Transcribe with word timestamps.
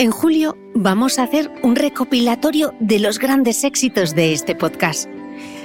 En 0.00 0.12
julio 0.12 0.56
vamos 0.76 1.18
a 1.18 1.24
hacer 1.24 1.50
un 1.64 1.74
recopilatorio 1.74 2.72
de 2.78 3.00
los 3.00 3.18
grandes 3.18 3.64
éxitos 3.64 4.14
de 4.14 4.32
este 4.32 4.54
podcast. 4.54 5.10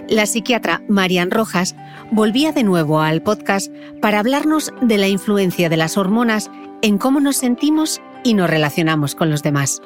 La 0.10 0.26
psiquiatra 0.26 0.82
Marian 0.90 1.30
Rojas 1.30 1.76
volvía 2.10 2.52
de 2.52 2.64
nuevo 2.64 3.00
al 3.00 3.22
podcast 3.22 3.72
para 4.02 4.18
hablarnos 4.18 4.74
de 4.82 4.98
la 4.98 5.08
influencia 5.08 5.70
de 5.70 5.78
las 5.78 6.00
hormonas 6.00 6.50
en 6.82 6.98
cómo 6.98 7.20
nos 7.20 7.38
sentimos 7.38 8.02
y 8.24 8.34
nos 8.34 8.50
relacionamos 8.50 9.14
con 9.14 9.30
los 9.30 9.44
demás. 9.44 9.84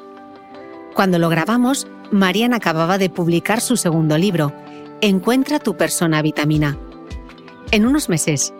Cuando 0.94 1.18
lo 1.18 1.28
grabamos, 1.28 1.86
Marian 2.10 2.54
acababa 2.54 2.96
de 2.96 3.10
publicar 3.10 3.60
su 3.60 3.76
segundo 3.76 4.16
libro, 4.16 4.54
Encuentra 5.02 5.58
tu 5.58 5.76
persona 5.76 6.22
vitamina. 6.22 6.78
En 7.70 7.84
unos 7.86 8.08
meses, 8.08 8.54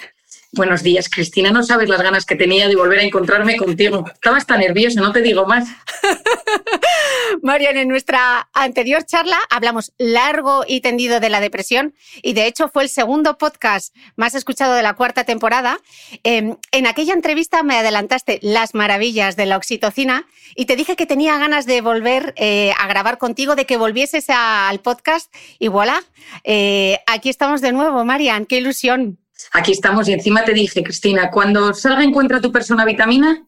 Buenos 0.55 0.83
días, 0.83 1.09
Cristina. 1.09 1.51
No 1.51 1.63
sabes 1.63 1.89
las 1.89 2.03
ganas 2.03 2.27
que 2.27 2.37
tenía 2.37 2.69
de 2.69 2.77
volver 2.77 2.99
a 2.99 3.05
encontrarme 3.05 3.57
contigo. 3.57 4.05
Estaba 4.13 4.37
hasta 4.37 4.59
nerviosa, 4.59 5.01
no 5.01 5.11
te 5.11 5.23
digo 5.23 5.47
más. 5.47 5.67
Marian, 7.43 7.79
en 7.79 7.89
nuestra 7.89 8.51
anterior 8.53 9.03
charla 9.03 9.39
hablamos 9.49 9.95
largo 9.97 10.65
y 10.69 10.83
tendido 10.83 11.21
de 11.21 11.31
la 11.31 11.41
depresión 11.41 11.95
y 12.23 12.35
de 12.35 12.47
hecho 12.47 12.69
fue 12.69 12.83
el 12.83 12.91
segundo 12.91 13.39
podcast 13.39 13.97
más 14.15 14.35
escuchado 14.35 14.75
de 14.75 14.83
la 14.83 14.93
cuarta 14.93 15.25
temporada. 15.25 15.79
Em, 16.23 16.59
en 16.71 16.87
aquella 16.87 17.15
entrevista 17.15 17.63
me 17.63 17.77
adelantaste 17.77 18.39
las 18.43 18.75
maravillas 18.75 19.37
de 19.37 19.47
la 19.47 19.57
oxitocina 19.57 20.27
y 20.55 20.67
te 20.67 20.77
dije 20.77 20.97
que 20.97 21.07
tenía 21.07 21.39
ganas 21.39 21.65
de 21.65 21.81
volver 21.81 22.35
eh, 22.37 22.75
a 22.79 22.87
grabar 22.89 23.17
contigo, 23.17 23.57
de 23.57 23.65
que 23.65 23.79
volvieses 23.79 24.27
al 24.29 24.81
podcast 24.81 25.33
y 25.59 25.69
voilà, 25.69 26.03
eh, 26.45 26.99
aquí 27.07 27.31
estamos 27.31 27.63
de 27.63 27.73
nuevo, 27.73 28.05
Marian, 28.05 28.45
qué 28.45 28.59
ilusión 28.59 29.22
aquí 29.53 29.73
estamos 29.73 30.09
y 30.09 30.13
encima 30.13 30.45
te 30.45 30.53
dije, 30.53 30.83
Cristina, 30.83 31.31
cuando 31.31 31.75
salga 31.75 32.03
Encuentra 32.03 32.41
tu 32.41 32.53
persona 32.53 32.85
vitamina, 32.85 33.47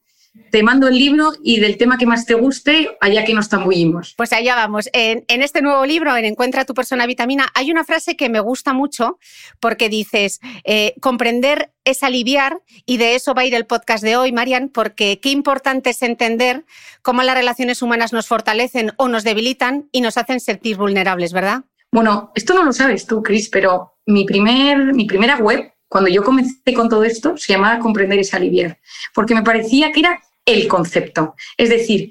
te 0.50 0.62
mando 0.62 0.88
el 0.88 0.96
libro 0.96 1.32
y 1.42 1.60
del 1.60 1.76
tema 1.76 1.96
que 1.96 2.06
más 2.06 2.26
te 2.26 2.34
guste, 2.34 2.96
allá 3.00 3.24
que 3.24 3.34
nos 3.34 3.48
tambullimos. 3.48 4.14
Pues 4.16 4.32
allá 4.32 4.56
vamos. 4.56 4.88
En, 4.92 5.24
este 5.28 5.62
nuevo 5.62 5.86
libro, 5.86 6.16
en 6.16 6.24
Encuentra 6.24 6.64
tu 6.64 6.74
persona 6.74 7.06
vitamina, 7.06 7.48
hay 7.54 7.70
una 7.70 7.84
frase 7.84 8.16
que 8.16 8.28
me 8.28 8.40
gusta 8.40 8.72
mucho 8.72 9.18
porque 9.60 9.88
dices, 9.88 10.40
eh, 10.64 10.94
comprender 11.00 11.72
es 11.84 12.02
aliviar 12.02 12.62
y 12.84 12.96
de 12.96 13.14
eso 13.14 13.34
va 13.34 13.42
a 13.42 13.44
ir 13.46 13.54
el 13.54 13.66
podcast 13.66 14.02
de 14.02 14.16
hoy, 14.16 14.32
Marian, 14.32 14.68
porque 14.68 15.20
qué 15.20 15.30
importante 15.30 15.90
es 15.90 16.02
entender 16.02 16.64
cómo 17.02 17.22
las 17.22 17.36
relaciones 17.36 17.82
humanas 17.82 18.12
nos 18.12 18.26
fortalecen 18.26 18.92
o 18.96 19.08
nos 19.08 19.22
debilitan 19.22 19.88
y 19.92 20.00
nos 20.00 20.16
hacen 20.16 20.40
sentir 20.40 20.76
vulnerables, 20.76 21.32
¿verdad? 21.32 21.64
Bueno, 21.92 22.32
esto 22.34 22.54
no 22.54 22.64
lo 22.64 22.72
sabes 22.72 23.06
tú, 23.06 23.22
Cris, 23.22 23.48
pero 23.48 23.98
mi, 24.06 24.24
primer, 24.24 24.94
mi 24.94 25.04
primera 25.04 25.36
web 25.36 25.73
cuando 25.94 26.10
yo 26.10 26.24
comencé 26.24 26.74
con 26.74 26.88
todo 26.88 27.04
esto, 27.04 27.36
se 27.36 27.52
llamaba 27.52 27.78
comprender 27.78 28.18
es 28.18 28.34
aliviar, 28.34 28.80
porque 29.14 29.32
me 29.32 29.44
parecía 29.44 29.92
que 29.92 30.00
era 30.00 30.20
el 30.44 30.66
concepto. 30.66 31.36
Es 31.56 31.68
decir, 31.68 32.10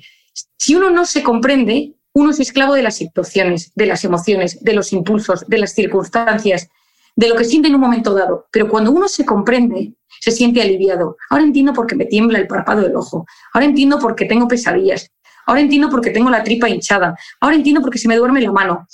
si 0.57 0.73
uno 0.73 0.89
no 0.89 1.05
se 1.05 1.21
comprende, 1.21 1.91
uno 2.13 2.31
es 2.31 2.39
esclavo 2.39 2.75
de 2.75 2.81
las 2.81 2.95
situaciones, 2.95 3.73
de 3.75 3.85
las 3.85 4.05
emociones, 4.05 4.63
de 4.63 4.71
los 4.71 4.93
impulsos, 4.93 5.45
de 5.49 5.57
las 5.57 5.73
circunstancias, 5.73 6.69
de 7.17 7.27
lo 7.27 7.35
que 7.35 7.43
siente 7.43 7.67
en 7.67 7.75
un 7.75 7.81
momento 7.81 8.13
dado. 8.13 8.47
Pero 8.53 8.69
cuando 8.69 8.89
uno 8.89 9.09
se 9.09 9.25
comprende, 9.25 9.91
se 10.21 10.31
siente 10.31 10.61
aliviado. 10.61 11.17
Ahora 11.29 11.43
entiendo 11.43 11.73
por 11.73 11.85
qué 11.85 11.97
me 11.97 12.05
tiembla 12.05 12.39
el 12.39 12.47
párpado 12.47 12.83
del 12.83 12.95
ojo. 12.95 13.25
Ahora 13.53 13.65
entiendo 13.65 13.99
por 13.99 14.15
qué 14.15 14.23
tengo 14.23 14.47
pesadillas. 14.47 15.11
Ahora 15.45 15.59
entiendo 15.59 15.89
por 15.89 15.99
qué 15.99 16.11
tengo 16.11 16.29
la 16.29 16.41
tripa 16.41 16.69
hinchada. 16.69 17.17
Ahora 17.41 17.57
entiendo 17.57 17.81
por 17.81 17.89
qué 17.89 17.99
se 17.99 18.07
me 18.07 18.15
duerme 18.15 18.39
la 18.39 18.53
mano. 18.53 18.87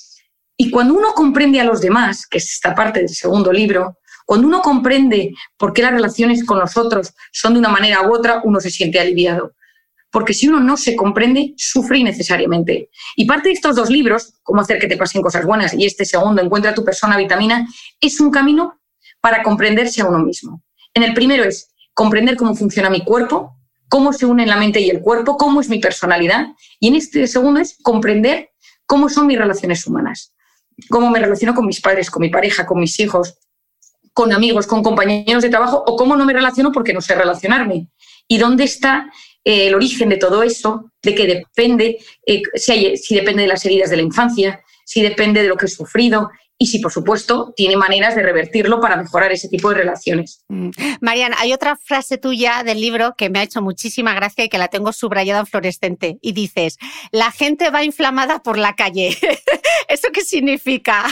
Y 0.57 0.71
cuando 0.71 0.95
uno 0.95 1.13
comprende 1.13 1.59
a 1.61 1.63
los 1.63 1.79
demás, 1.79 2.25
que 2.25 2.39
es 2.39 2.51
esta 2.53 2.73
parte 2.73 3.01
del 3.01 3.09
segundo 3.09 3.53
libro, 3.53 3.98
cuando 4.29 4.47
uno 4.47 4.61
comprende 4.61 5.33
por 5.57 5.73
qué 5.73 5.81
las 5.81 5.91
relaciones 5.91 6.45
con 6.45 6.59
los 6.59 6.77
otros 6.77 7.15
son 7.31 7.53
de 7.53 7.59
una 7.61 7.69
manera 7.69 8.07
u 8.07 8.13
otra, 8.13 8.41
uno 8.43 8.59
se 8.59 8.69
siente 8.69 8.99
aliviado. 8.99 9.55
Porque 10.11 10.35
si 10.35 10.47
uno 10.47 10.59
no 10.59 10.77
se 10.77 10.95
comprende, 10.95 11.55
sufre 11.57 11.97
innecesariamente. 11.97 12.91
Y 13.15 13.25
parte 13.25 13.49
de 13.49 13.53
estos 13.53 13.75
dos 13.75 13.89
libros, 13.89 14.35
Cómo 14.43 14.61
hacer 14.61 14.77
que 14.77 14.85
te 14.85 14.97
pasen 14.97 15.23
cosas 15.23 15.47
buenas, 15.47 15.73
y 15.73 15.83
este 15.83 16.05
segundo, 16.05 16.43
Encuentra 16.43 16.75
tu 16.75 16.85
persona 16.85 17.17
vitamina, 17.17 17.67
es 17.99 18.19
un 18.19 18.29
camino 18.29 18.79
para 19.19 19.41
comprenderse 19.41 20.03
a 20.03 20.05
uno 20.05 20.19
mismo. 20.19 20.61
En 20.93 21.01
el 21.01 21.15
primero 21.15 21.43
es 21.43 21.73
comprender 21.95 22.35
cómo 22.35 22.53
funciona 22.53 22.91
mi 22.91 23.03
cuerpo, 23.03 23.57
cómo 23.87 24.13
se 24.13 24.27
unen 24.27 24.47
la 24.47 24.57
mente 24.57 24.79
y 24.79 24.91
el 24.91 25.01
cuerpo, 25.01 25.37
cómo 25.37 25.59
es 25.59 25.69
mi 25.69 25.79
personalidad. 25.79 26.49
Y 26.79 26.89
en 26.89 26.97
este 26.97 27.25
segundo 27.25 27.61
es 27.61 27.79
comprender 27.81 28.51
cómo 28.85 29.09
son 29.09 29.25
mis 29.25 29.39
relaciones 29.39 29.87
humanas, 29.87 30.35
cómo 30.87 31.09
me 31.09 31.17
relaciono 31.17 31.55
con 31.55 31.65
mis 31.65 31.81
padres, 31.81 32.11
con 32.11 32.21
mi 32.21 32.29
pareja, 32.29 32.67
con 32.67 32.79
mis 32.79 32.99
hijos, 32.99 33.39
con 34.19 34.33
amigos, 34.33 34.67
con 34.67 34.83
compañeros 34.83 35.41
de 35.41 35.49
trabajo, 35.49 35.81
o 35.87 35.95
cómo 35.95 36.17
no 36.17 36.25
me 36.25 36.33
relaciono 36.33 36.73
porque 36.73 36.91
no 36.91 36.99
sé 36.99 37.15
relacionarme. 37.15 37.87
Y 38.27 38.37
dónde 38.37 38.65
está 38.65 39.09
eh, 39.45 39.67
el 39.67 39.75
origen 39.75 40.09
de 40.09 40.17
todo 40.17 40.43
eso, 40.43 40.91
de 41.01 41.15
que 41.15 41.25
depende, 41.25 41.99
eh, 42.25 42.41
si, 42.55 42.97
si 42.97 43.15
depende 43.15 43.43
de 43.43 43.47
las 43.47 43.65
heridas 43.65 43.89
de 43.89 43.95
la 43.95 44.01
infancia, 44.01 44.61
si 44.83 45.01
depende 45.01 45.41
de 45.41 45.47
lo 45.47 45.55
que 45.55 45.67
he 45.67 45.69
sufrido 45.69 46.31
y 46.61 46.67
si, 46.67 46.79
por 46.79 46.91
supuesto, 46.91 47.53
tiene 47.55 47.77
maneras 47.77 48.15
de 48.15 48.21
revertirlo 48.21 48.81
para 48.81 48.97
mejorar 48.97 49.31
ese 49.31 49.47
tipo 49.47 49.69
de 49.69 49.75
relaciones. 49.75 50.43
Mm. 50.49 50.71
Marian, 50.99 51.31
hay 51.37 51.53
otra 51.53 51.77
frase 51.77 52.17
tuya 52.17 52.63
del 52.65 52.81
libro 52.81 53.15
que 53.17 53.29
me 53.29 53.39
ha 53.39 53.43
hecho 53.43 53.61
muchísima 53.61 54.13
gracia 54.13 54.43
y 54.43 54.49
que 54.49 54.57
la 54.57 54.67
tengo 54.67 54.91
subrayada 54.91 55.39
en 55.39 55.45
fluorescente. 55.45 56.17
Y 56.21 56.33
dices, 56.33 56.77
la 57.11 57.31
gente 57.31 57.69
va 57.69 57.85
inflamada 57.85 58.43
por 58.43 58.57
la 58.57 58.75
calle. 58.75 59.17
¿Eso 59.87 60.09
qué 60.11 60.19
significa? 60.19 61.05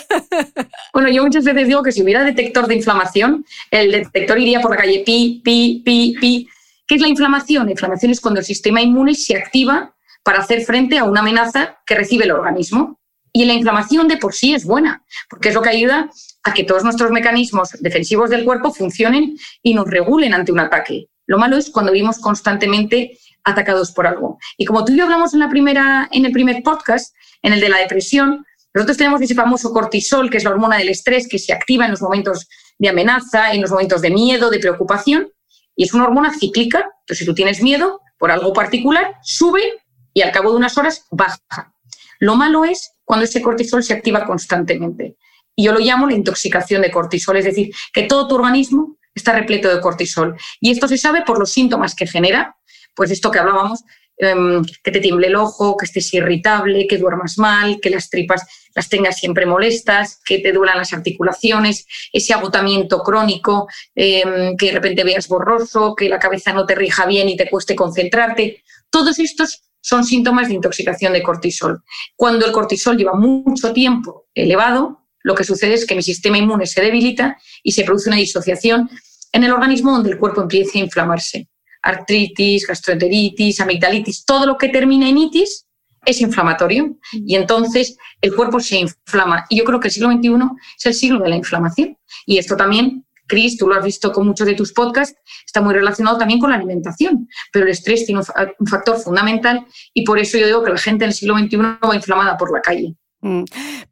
bueno, 0.94 1.10
yo 1.10 1.24
muchas 1.24 1.46
veces 1.46 1.66
digo 1.70 1.82
que 1.82 1.94
si 1.94 2.04
hubiera 2.04 2.26
detector 2.26 2.68
de 2.68 2.76
inflamación, 2.76 3.46
el 3.72 3.94
detector 3.94 4.38
iría 4.38 4.60
por 4.60 4.72
la 4.72 4.78
calle 4.78 5.04
pi, 5.06 5.42
pi, 5.46 5.82
pi, 5.86 6.16
pi. 6.20 6.50
¿Qué 6.86 6.96
es 6.96 7.02
la 7.02 7.08
inflamación? 7.08 7.68
La 7.68 7.72
inflamación 7.72 8.12
es 8.12 8.20
cuando 8.20 8.42
el 8.42 8.46
sistema 8.46 8.82
inmune 8.82 9.16
se 9.16 9.38
activa 9.38 9.96
para 10.24 10.40
hacer 10.40 10.66
frente 10.66 10.98
a 10.98 11.06
una 11.06 11.22
amenaza 11.22 11.78
que 11.86 11.96
recibe 11.96 12.26
el 12.26 12.32
organismo. 12.32 13.00
Y 13.34 13.46
la 13.46 13.54
inflamación 13.54 14.08
de 14.08 14.18
por 14.18 14.34
sí 14.34 14.54
es 14.54 14.66
buena, 14.66 15.04
porque 15.30 15.50
es 15.50 15.56
lo 15.56 15.62
que 15.62 15.70
ayuda 15.70 16.10
a 16.44 16.54
que 16.54 16.64
todos 16.64 16.84
nuestros 16.84 17.12
mecanismos 17.12 17.72
defensivos 17.80 18.30
del 18.30 18.46
cuerpo 18.46 18.74
funcionen 18.74 19.38
y 19.62 19.74
nos 19.74 19.88
regulen 19.88 20.34
ante 20.34 20.52
un 20.52 20.60
ataque. 20.60 21.10
Lo 21.26 21.38
malo 21.38 21.58
es 21.58 21.70
cuando 21.70 21.92
vivimos 21.92 22.20
constantemente 22.20 23.18
atacados 23.44 23.92
por 23.92 24.08
algo. 24.08 24.38
Y 24.58 24.66
como 24.66 24.84
tú 24.86 24.94
y 24.94 24.98
yo 24.98 25.04
hablamos 25.04 25.34
en, 25.34 25.40
la 25.42 25.50
primera, 25.50 26.08
en 26.12 26.26
el 26.26 26.32
primer 26.32 26.64
podcast, 26.64 27.14
en 27.42 27.54
el 27.54 27.60
de 27.60 27.70
la 27.70 27.78
depresión, 27.78 28.46
nosotros 28.74 28.98
tenemos 28.98 29.22
ese 29.22 29.36
famoso 29.36 29.72
cortisol, 29.72 30.30
que 30.30 30.38
es 30.38 30.44
la 30.44 30.52
hormona 30.52 30.78
del 30.78 30.90
estrés, 30.90 31.28
que 31.28 31.40
se 31.40 31.54
activa 31.54 31.86
en 31.86 31.92
los 31.92 32.02
momentos 32.02 32.48
de 32.78 32.90
amenaza, 32.90 33.54
en 33.54 33.62
los 33.62 33.72
momentos 33.72 34.02
de 34.02 34.12
miedo, 34.12 34.50
de 34.50 34.60
preocupación, 34.60 35.30
y 35.76 35.84
es 35.84 35.94
una 35.94 36.06
hormona 36.06 36.34
cíclica. 36.38 36.80
Entonces, 37.02 37.20
si 37.20 37.26
tú 37.26 37.34
tienes 37.34 37.62
miedo 37.62 38.02
por 38.18 38.32
algo 38.32 38.54
particular, 38.54 39.16
sube 39.24 39.62
y 40.14 40.22
al 40.22 40.32
cabo 40.32 40.52
de 40.52 40.58
unas 40.58 40.78
horas 40.78 41.06
baja. 41.12 41.74
Lo 42.20 42.36
malo 42.36 42.66
es 42.66 42.94
cuando 43.08 43.24
ese 43.24 43.42
cortisol 43.42 43.82
se 43.84 43.94
activa 43.94 44.26
constantemente. 44.26 45.16
Y 45.56 45.64
yo 45.64 45.72
lo 45.72 45.80
llamo 45.80 46.08
la 46.08 46.14
intoxicación 46.14 46.82
de 46.82 46.92
cortisol, 46.92 47.38
es 47.38 47.46
decir, 47.46 47.74
que 47.94 48.04
todo 48.04 48.28
tu 48.28 48.36
organismo 48.36 48.98
está 49.16 49.32
repleto 49.32 49.74
de 49.74 49.80
cortisol. 49.80 50.36
Y 50.60 50.72
esto 50.72 50.90
se 50.90 50.98
sabe 50.98 51.22
por 51.22 51.40
los 51.40 51.50
síntomas 51.50 51.96
que 51.96 52.06
genera, 52.06 52.58
pues 52.94 53.10
esto 53.10 53.32
que 53.32 53.40
hablábamos, 53.40 53.86
em, 54.18 54.62
que 54.84 54.92
te 54.92 55.00
tiemble 55.00 55.28
el 55.28 55.38
ojo, 55.38 55.78
que 55.78 55.86
estés 55.86 56.14
irritable, 56.14 56.86
que 56.86 56.98
duermas 56.98 57.38
mal, 57.38 57.80
que 57.82 57.90
las 57.90 58.10
tripas 58.10 58.46
las 58.76 58.90
tengas 58.90 59.18
siempre 59.18 59.46
molestas, 59.46 60.20
que 60.26 60.40
te 60.40 60.52
duelan 60.52 60.78
las 60.78 60.92
articulaciones, 60.92 61.88
ese 62.12 62.34
agotamiento 62.34 63.02
crónico, 63.04 63.70
em, 63.96 64.58
que 64.58 64.66
de 64.68 64.72
repente 64.74 65.06
veas 65.06 65.30
borroso, 65.30 65.96
que 65.96 66.10
la 66.10 66.20
cabeza 66.20 66.52
no 66.52 66.66
te 66.66 66.76
rija 66.76 67.06
bien 67.06 67.30
y 67.30 67.38
te 67.38 67.50
cueste 67.50 67.74
concentrarte. 67.74 68.64
Todos 68.90 69.18
estos 69.18 69.67
son 69.88 70.04
síntomas 70.04 70.50
de 70.50 70.56
intoxicación 70.56 71.14
de 71.14 71.24
cortisol. 71.24 71.82
Cuando 72.18 72.46
el 72.46 72.52
cortisol 72.52 72.98
lleva 72.98 73.14
mucho 73.14 73.72
tiempo 73.72 74.26
elevado, 74.36 75.06
lo 75.24 75.34
que 75.34 75.46
sucede 75.46 75.76
es 75.76 75.86
que 75.86 75.96
mi 75.96 76.04
sistema 76.04 76.38
inmune 76.38 76.66
se 76.68 76.82
debilita 76.82 77.38
y 77.64 77.72
se 77.72 77.86
produce 77.86 78.10
una 78.10 78.18
disociación 78.18 78.90
en 79.32 79.46
el 79.46 79.54
organismo 79.54 79.94
donde 79.94 80.10
el 80.10 80.18
cuerpo 80.18 80.42
empieza 80.42 80.78
a 80.78 80.82
inflamarse. 80.82 81.48
Artritis, 81.82 82.68
gastroenteritis, 82.68 83.62
amigdalitis, 83.62 84.26
todo 84.26 84.46
lo 84.46 84.58
que 84.58 84.68
termina 84.68 85.08
en 85.08 85.20
itis 85.20 85.66
es 86.06 86.20
inflamatorio 86.20 86.98
y 87.14 87.36
entonces 87.36 87.98
el 88.20 88.36
cuerpo 88.36 88.60
se 88.60 88.80
inflama. 88.80 89.46
Y 89.50 89.58
yo 89.58 89.64
creo 89.64 89.80
que 89.80 89.88
el 89.88 89.94
siglo 89.94 90.12
XXI 90.12 90.34
es 90.78 90.86
el 90.86 90.94
siglo 90.96 91.20
de 91.20 91.30
la 91.30 91.38
inflamación. 91.38 91.98
Y 92.26 92.40
esto 92.40 92.58
también 92.58 93.06
Cris, 93.28 93.58
tú 93.58 93.68
lo 93.68 93.76
has 93.76 93.84
visto 93.84 94.12
con 94.12 94.26
muchos 94.26 94.48
de 94.48 94.56
tus 94.56 94.74
podcasts, 94.74 95.20
está 95.46 95.62
muy 95.62 95.74
relacionado 95.74 96.18
también 96.18 96.40
con 96.40 96.50
la 96.50 96.56
alimentación, 96.56 97.28
pero 97.52 97.66
el 97.66 97.72
estrés 97.72 98.06
tiene 98.06 98.22
un 98.60 98.68
factor 98.68 98.98
fundamental 98.98 99.66
y 99.94 100.04
por 100.04 100.20
eso 100.20 100.38
yo 100.38 100.48
digo 100.48 100.64
que 100.64 100.72
la 100.72 100.78
gente 100.78 101.06
en 101.06 101.10
el 101.10 101.16
siglo 101.16 101.38
XXI 101.38 101.58
va 101.58 101.96
inflamada 101.96 102.38
por 102.38 102.52
la 102.52 102.62
calle. 102.62 102.96
Mm. 103.22 103.46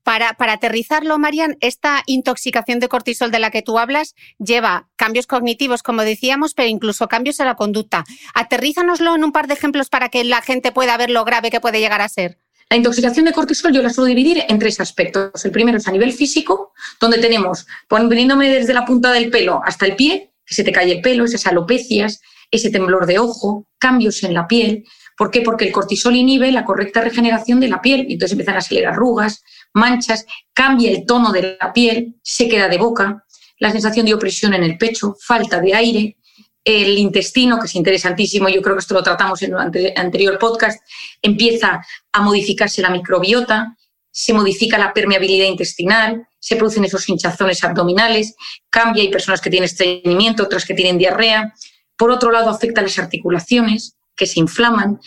Para, 0.03 0.33
para, 0.33 0.53
aterrizarlo, 0.53 1.17
Marian, 1.17 1.57
esta 1.59 2.03
intoxicación 2.05 2.79
de 2.79 2.87
cortisol 2.87 3.31
de 3.31 3.39
la 3.39 3.49
que 3.49 3.63
tú 3.63 3.79
hablas 3.79 4.13
lleva 4.37 4.87
cambios 4.95 5.25
cognitivos, 5.25 5.81
como 5.81 6.03
decíamos, 6.03 6.53
pero 6.53 6.69
incluso 6.69 7.07
cambios 7.07 7.39
en 7.39 7.47
la 7.47 7.55
conducta. 7.55 8.03
Aterrízanoslo 8.35 9.15
en 9.15 9.23
un 9.23 9.31
par 9.31 9.47
de 9.47 9.55
ejemplos 9.55 9.89
para 9.89 10.09
que 10.09 10.23
la 10.23 10.41
gente 10.41 10.71
pueda 10.71 10.95
ver 10.97 11.09
lo 11.09 11.25
grave 11.25 11.49
que 11.49 11.59
puede 11.59 11.79
llegar 11.79 12.01
a 12.01 12.09
ser. 12.09 12.39
La 12.69 12.77
intoxicación 12.77 13.25
de 13.25 13.31
cortisol 13.31 13.71
yo 13.71 13.83
la 13.83 13.91
suelo 13.91 14.07
dividir 14.07 14.43
en 14.49 14.57
tres 14.57 14.79
aspectos. 14.79 15.45
El 15.45 15.51
primero 15.51 15.77
es 15.77 15.87
a 15.87 15.91
nivel 15.91 16.11
físico, 16.11 16.73
donde 16.99 17.19
tenemos, 17.19 17.67
poniéndome 17.87 18.49
desde 18.49 18.73
la 18.73 18.85
punta 18.85 19.11
del 19.11 19.29
pelo 19.29 19.61
hasta 19.63 19.85
el 19.85 19.95
pie, 19.95 20.33
que 20.45 20.55
se 20.55 20.63
te 20.63 20.71
cae 20.71 20.91
el 20.91 21.01
pelo, 21.01 21.25
esas 21.25 21.45
alopecias, 21.45 22.21
ese 22.49 22.71
temblor 22.71 23.05
de 23.05 23.19
ojo, 23.19 23.67
cambios 23.77 24.23
en 24.23 24.33
la 24.33 24.47
piel. 24.47 24.83
¿Por 25.15 25.31
qué? 25.31 25.41
Porque 25.41 25.65
el 25.65 25.71
cortisol 25.71 26.15
inhibe 26.15 26.51
la 26.51 26.65
correcta 26.65 27.01
regeneración 27.01 27.59
de 27.59 27.67
la 27.67 27.81
piel 27.81 28.05
y 28.09 28.13
entonces 28.13 28.33
empiezan 28.33 28.57
a 28.57 28.61
salir 28.61 28.87
arrugas, 28.87 29.43
manchas, 29.73 30.25
cambia 30.53 30.91
el 30.91 31.05
tono 31.05 31.31
de 31.31 31.57
la 31.59 31.71
piel, 31.71 32.15
se 32.23 32.49
queda 32.49 32.67
de 32.67 32.77
boca, 32.77 33.23
la 33.59 33.71
sensación 33.71 34.05
de 34.05 34.13
opresión 34.13 34.53
en 34.53 34.63
el 34.63 34.77
pecho, 34.77 35.15
falta 35.19 35.61
de 35.61 35.73
aire, 35.73 36.17
el 36.65 36.97
intestino, 36.97 37.59
que 37.59 37.67
es 37.67 37.75
interesantísimo, 37.75 38.49
yo 38.49 38.61
creo 38.61 38.75
que 38.75 38.81
esto 38.81 38.95
lo 38.95 39.03
tratamos 39.03 39.41
en 39.43 39.53
el 39.53 39.93
anterior 39.95 40.39
podcast, 40.39 40.81
empieza 41.21 41.85
a 42.11 42.21
modificarse 42.21 42.81
la 42.81 42.89
microbiota, 42.89 43.77
se 44.11 44.33
modifica 44.33 44.77
la 44.77 44.91
permeabilidad 44.91 45.45
intestinal, 45.45 46.27
se 46.39 46.55
producen 46.55 46.85
esos 46.85 47.07
hinchazones 47.07 47.63
abdominales, 47.63 48.35
cambia, 48.69 49.03
hay 49.03 49.09
personas 49.09 49.41
que 49.41 49.49
tienen 49.49 49.65
estreñimiento, 49.65 50.43
otras 50.43 50.65
que 50.65 50.73
tienen 50.73 50.97
diarrea. 50.97 51.53
Por 51.95 52.11
otro 52.11 52.31
lado, 52.31 52.49
afecta 52.49 52.81
las 52.81 52.97
articulaciones, 52.97 53.97
que 54.15 54.25
se 54.25 54.39
inflaman. 54.39 54.99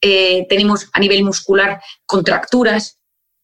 Eh, 0.00 0.46
tenemos 0.48 0.88
a 0.92 1.00
nivel 1.00 1.22
muscular 1.24 1.80
contracturas. 2.06 2.98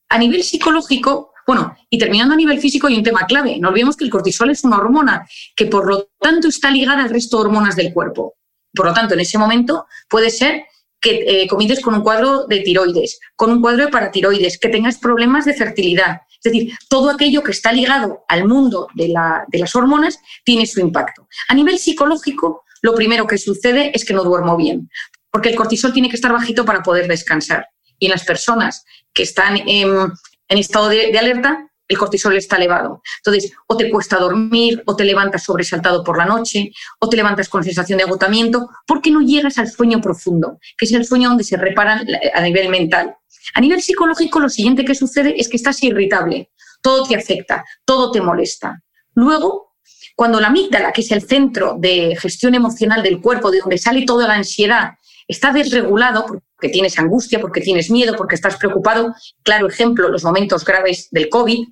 A 0.09 0.19
nivel 0.19 0.43
psicológico, 0.43 1.33
bueno, 1.51 1.77
y 1.91 1.99
terminando 1.99 2.35
a 2.35 2.37
nivel 2.37 2.61
físico 2.61 2.87
hay 2.87 2.95
un 2.95 3.03
tema 3.03 3.27
clave. 3.27 3.59
No 3.59 3.71
olvidemos 3.71 3.97
que 3.97 4.05
el 4.05 4.11
cortisol 4.11 4.51
es 4.51 4.63
una 4.63 4.79
hormona 4.79 5.27
que 5.57 5.67
por 5.67 5.85
lo 5.85 6.09
tanto 6.21 6.47
está 6.47 6.71
ligada 6.71 7.03
al 7.03 7.11
resto 7.11 7.39
de 7.39 7.47
hormonas 7.47 7.75
del 7.75 7.93
cuerpo. 7.93 8.37
Por 8.73 8.87
lo 8.87 8.95
tanto, 8.95 9.15
en 9.15 9.21
ese 9.21 9.37
momento 9.37 9.87
puede 10.09 10.31
ser 10.31 10.63
que 11.01 11.25
eh, 11.27 11.49
comiences 11.49 11.81
con 11.81 11.95
un 11.95 12.03
cuadro 12.03 12.47
de 12.47 12.61
tiroides, 12.61 13.19
con 13.35 13.51
un 13.51 13.61
cuadro 13.61 13.87
de 13.87 13.91
paratiroides, 13.91 14.61
que 14.61 14.69
tengas 14.69 14.99
problemas 14.99 15.45
de 15.45 15.55
fertilidad. 15.55 16.21
Es 16.41 16.53
decir, 16.53 16.73
todo 16.89 17.11
aquello 17.11 17.43
que 17.43 17.51
está 17.51 17.73
ligado 17.73 18.25
al 18.29 18.47
mundo 18.47 18.87
de, 18.95 19.09
las 19.09 19.75
hormonas 19.75 20.21
tiene 20.45 20.67
su 20.67 20.79
impacto. 20.79 21.27
A 21.49 21.55
nivel 21.55 21.81
psicológico, 21.81 22.63
lo 22.81 22.95
primero 22.95 23.27
que 23.27 23.39
sucede 23.39 23.91
es 23.93 24.05
que 24.05 24.15
no 24.15 24.23
duermo 24.23 24.57
bien, 24.57 24.89
porque 25.33 25.49
el 25.49 25.57
cortisol 25.57 25.93
tiene 25.93 26.09
que 26.09 26.15
estar 26.15 26.33
bajito 26.33 26.65
para 26.65 26.85
poder 26.85 27.09
descansar. 27.09 27.67
Y 27.99 28.07
en 28.07 28.13
las 28.13 28.25
personas 28.25 28.85
que 29.13 29.25
están 29.25 29.57
en, 29.67 30.13
en 30.51 30.59
estado 30.59 30.89
de, 30.89 31.17
alerta, 31.19 31.67
el 31.89 31.97
cortisol 31.97 32.37
está 32.37 32.57
elevado. 32.57 33.03
Entonces, 33.25 33.53
o 33.67 33.77
te 33.77 33.89
cuesta 33.91 34.19
dormir, 34.19 34.83
o 34.87 34.95
te 34.95 35.05
levantas 35.05 35.45
sobresaltado 35.45 36.05
por 36.05 36.19
la 36.19 36.27
noche, 36.27 36.73
o 36.99 37.09
te 37.09 37.17
levantas 37.17 37.49
con 37.49 37.65
sensación 37.65 37.99
de 37.99 38.05
agotamiento, 38.05 38.69
porque 38.87 39.11
no 39.11 39.21
llegas 39.23 39.59
al 39.59 39.71
sueño 39.71 40.01
profundo, 40.01 40.59
que 40.77 40.85
es 40.85 40.93
el 40.93 41.07
sueño 41.07 41.29
donde 41.31 41.45
se 41.45 41.57
reparan 41.57 42.07
a 42.35 42.41
nivel 42.43 42.69
mental. 42.69 43.17
A 43.55 43.61
nivel 43.61 43.81
psicológico, 43.81 44.41
lo 44.41 44.49
siguiente 44.49 44.85
que 44.85 44.95
sucede 44.95 45.35
es 45.41 45.49
que 45.49 45.57
estás 45.57 45.83
irritable, 45.83 46.51
todo 46.83 47.07
te 47.07 47.17
afecta, 47.17 47.65
todo 47.85 48.11
te 48.11 48.21
molesta. 48.21 48.83
Luego, 49.15 49.75
cuando 50.17 50.41
la 50.41 50.49
amígdala, 50.49 50.93
que 50.93 51.01
es 51.01 51.11
el 51.13 51.23
centro 51.23 51.77
de 51.79 52.17
gestión 52.17 52.55
emocional 52.55 53.03
del 53.03 53.21
cuerpo, 53.21 53.51
de 53.51 53.61
donde 53.61 53.79
sale 53.79 54.05
toda 54.05 54.27
la 54.27 54.35
ansiedad, 54.35 54.95
está 55.27 55.53
desregulado, 55.53 56.43
porque 56.61 56.73
tienes 56.75 56.99
angustia, 56.99 57.41
porque 57.41 57.63
tienes 57.63 57.91
miedo, 57.91 58.15
porque 58.19 58.35
estás 58.35 58.59
preocupado. 58.59 59.15
Claro 59.43 59.67
ejemplo, 59.67 60.11
los 60.11 60.25
momentos 60.25 60.63
graves 60.63 61.09
del 61.11 61.31
COVID. 61.31 61.67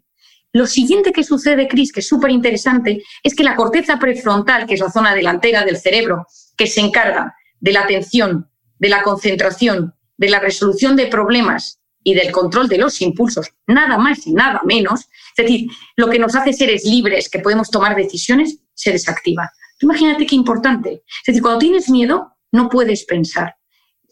Lo 0.54 0.66
siguiente 0.66 1.12
que 1.12 1.24
sucede, 1.24 1.68
Cris, 1.68 1.92
que 1.92 2.00
es 2.00 2.08
súper 2.08 2.30
interesante, 2.30 3.02
es 3.22 3.34
que 3.34 3.44
la 3.44 3.54
corteza 3.54 3.98
prefrontal, 3.98 4.66
que 4.66 4.72
es 4.74 4.80
la 4.80 4.90
zona 4.90 5.14
delantera 5.14 5.62
del 5.66 5.76
cerebro, 5.76 6.26
que 6.56 6.66
se 6.66 6.80
encarga 6.80 7.34
de 7.60 7.72
la 7.72 7.82
atención, 7.82 8.48
de 8.78 8.88
la 8.88 9.02
concentración, 9.02 9.94
de 10.16 10.30
la 10.30 10.40
resolución 10.40 10.96
de 10.96 11.08
problemas 11.08 11.82
y 12.02 12.14
del 12.14 12.32
control 12.32 12.66
de 12.66 12.78
los 12.78 13.02
impulsos, 13.02 13.50
nada 13.66 13.98
más 13.98 14.26
y 14.26 14.32
nada 14.32 14.62
menos, 14.64 15.00
es 15.36 15.44
decir, 15.44 15.68
lo 15.96 16.08
que 16.08 16.18
nos 16.18 16.34
hace 16.34 16.54
seres 16.54 16.86
libres, 16.86 17.28
que 17.28 17.40
podemos 17.40 17.70
tomar 17.70 17.94
decisiones, 17.94 18.58
se 18.72 18.90
desactiva. 18.90 19.50
Imagínate 19.82 20.24
qué 20.24 20.34
importante. 20.34 21.02
Es 21.04 21.26
decir, 21.26 21.42
cuando 21.42 21.58
tienes 21.58 21.90
miedo, 21.90 22.32
no 22.52 22.70
puedes 22.70 23.04
pensar. 23.04 23.58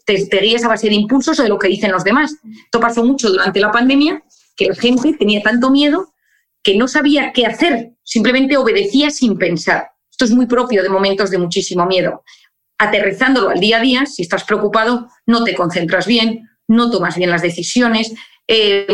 Te, 0.07 0.25
te 0.25 0.39
guías 0.39 0.63
a 0.63 0.69
base 0.69 0.89
de 0.89 0.95
impulsos 0.95 1.39
o 1.39 1.43
de 1.43 1.49
lo 1.49 1.59
que 1.59 1.67
dicen 1.67 1.91
los 1.91 2.03
demás. 2.03 2.35
Esto 2.65 2.79
pasó 2.79 3.03
mucho 3.03 3.29
durante 3.29 3.59
la 3.59 3.71
pandemia, 3.71 4.23
que 4.55 4.69
la 4.69 4.75
gente 4.75 5.13
tenía 5.13 5.43
tanto 5.43 5.69
miedo 5.69 6.13
que 6.63 6.75
no 6.75 6.87
sabía 6.87 7.31
qué 7.33 7.45
hacer, 7.45 7.93
simplemente 8.03 8.57
obedecía 8.57 9.09
sin 9.09 9.37
pensar. 9.37 9.89
Esto 10.11 10.25
es 10.25 10.31
muy 10.31 10.47
propio 10.47 10.83
de 10.83 10.89
momentos 10.89 11.29
de 11.29 11.37
muchísimo 11.37 11.85
miedo. 11.85 12.23
Aterrizándolo 12.77 13.49
al 13.49 13.59
día 13.59 13.77
a 13.77 13.81
día, 13.81 14.05
si 14.05 14.23
estás 14.23 14.43
preocupado, 14.43 15.07
no 15.25 15.43
te 15.43 15.55
concentras 15.55 16.05
bien, 16.07 16.49
no 16.67 16.91
tomas 16.91 17.15
bien 17.15 17.29
las 17.29 17.41
decisiones, 17.41 18.13
eh, 18.47 18.87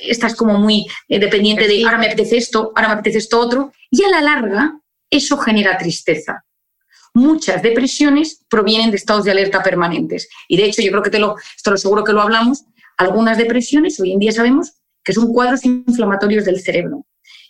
estás 0.00 0.34
como 0.34 0.58
muy 0.58 0.86
eh, 1.08 1.18
dependiente 1.18 1.68
de 1.68 1.84
ahora 1.84 1.98
me 1.98 2.06
apetece 2.06 2.36
esto, 2.36 2.72
ahora 2.74 2.88
me 2.88 2.94
apetece 2.94 3.18
esto 3.18 3.38
otro, 3.38 3.72
y 3.90 4.02
a 4.02 4.08
la 4.08 4.20
larga 4.20 4.80
eso 5.10 5.36
genera 5.38 5.78
tristeza. 5.78 6.43
Muchas 7.14 7.62
depresiones 7.62 8.44
provienen 8.50 8.90
de 8.90 8.96
estados 8.96 9.24
de 9.24 9.30
alerta 9.30 9.62
permanentes. 9.62 10.28
Y 10.48 10.56
de 10.56 10.64
hecho, 10.64 10.82
yo 10.82 10.90
creo 10.90 11.02
que 11.02 11.10
te 11.10 11.20
lo, 11.20 11.36
esto 11.56 11.70
lo 11.70 11.76
seguro 11.76 12.02
que 12.02 12.12
lo 12.12 12.20
hablamos, 12.20 12.64
algunas 12.96 13.38
depresiones 13.38 13.98
hoy 14.00 14.12
en 14.12 14.18
día 14.18 14.32
sabemos 14.32 14.72
que 15.02 15.12
son 15.12 15.32
cuadros 15.32 15.64
inflamatorios 15.64 16.44
del 16.44 16.60
cerebro. 16.60 17.06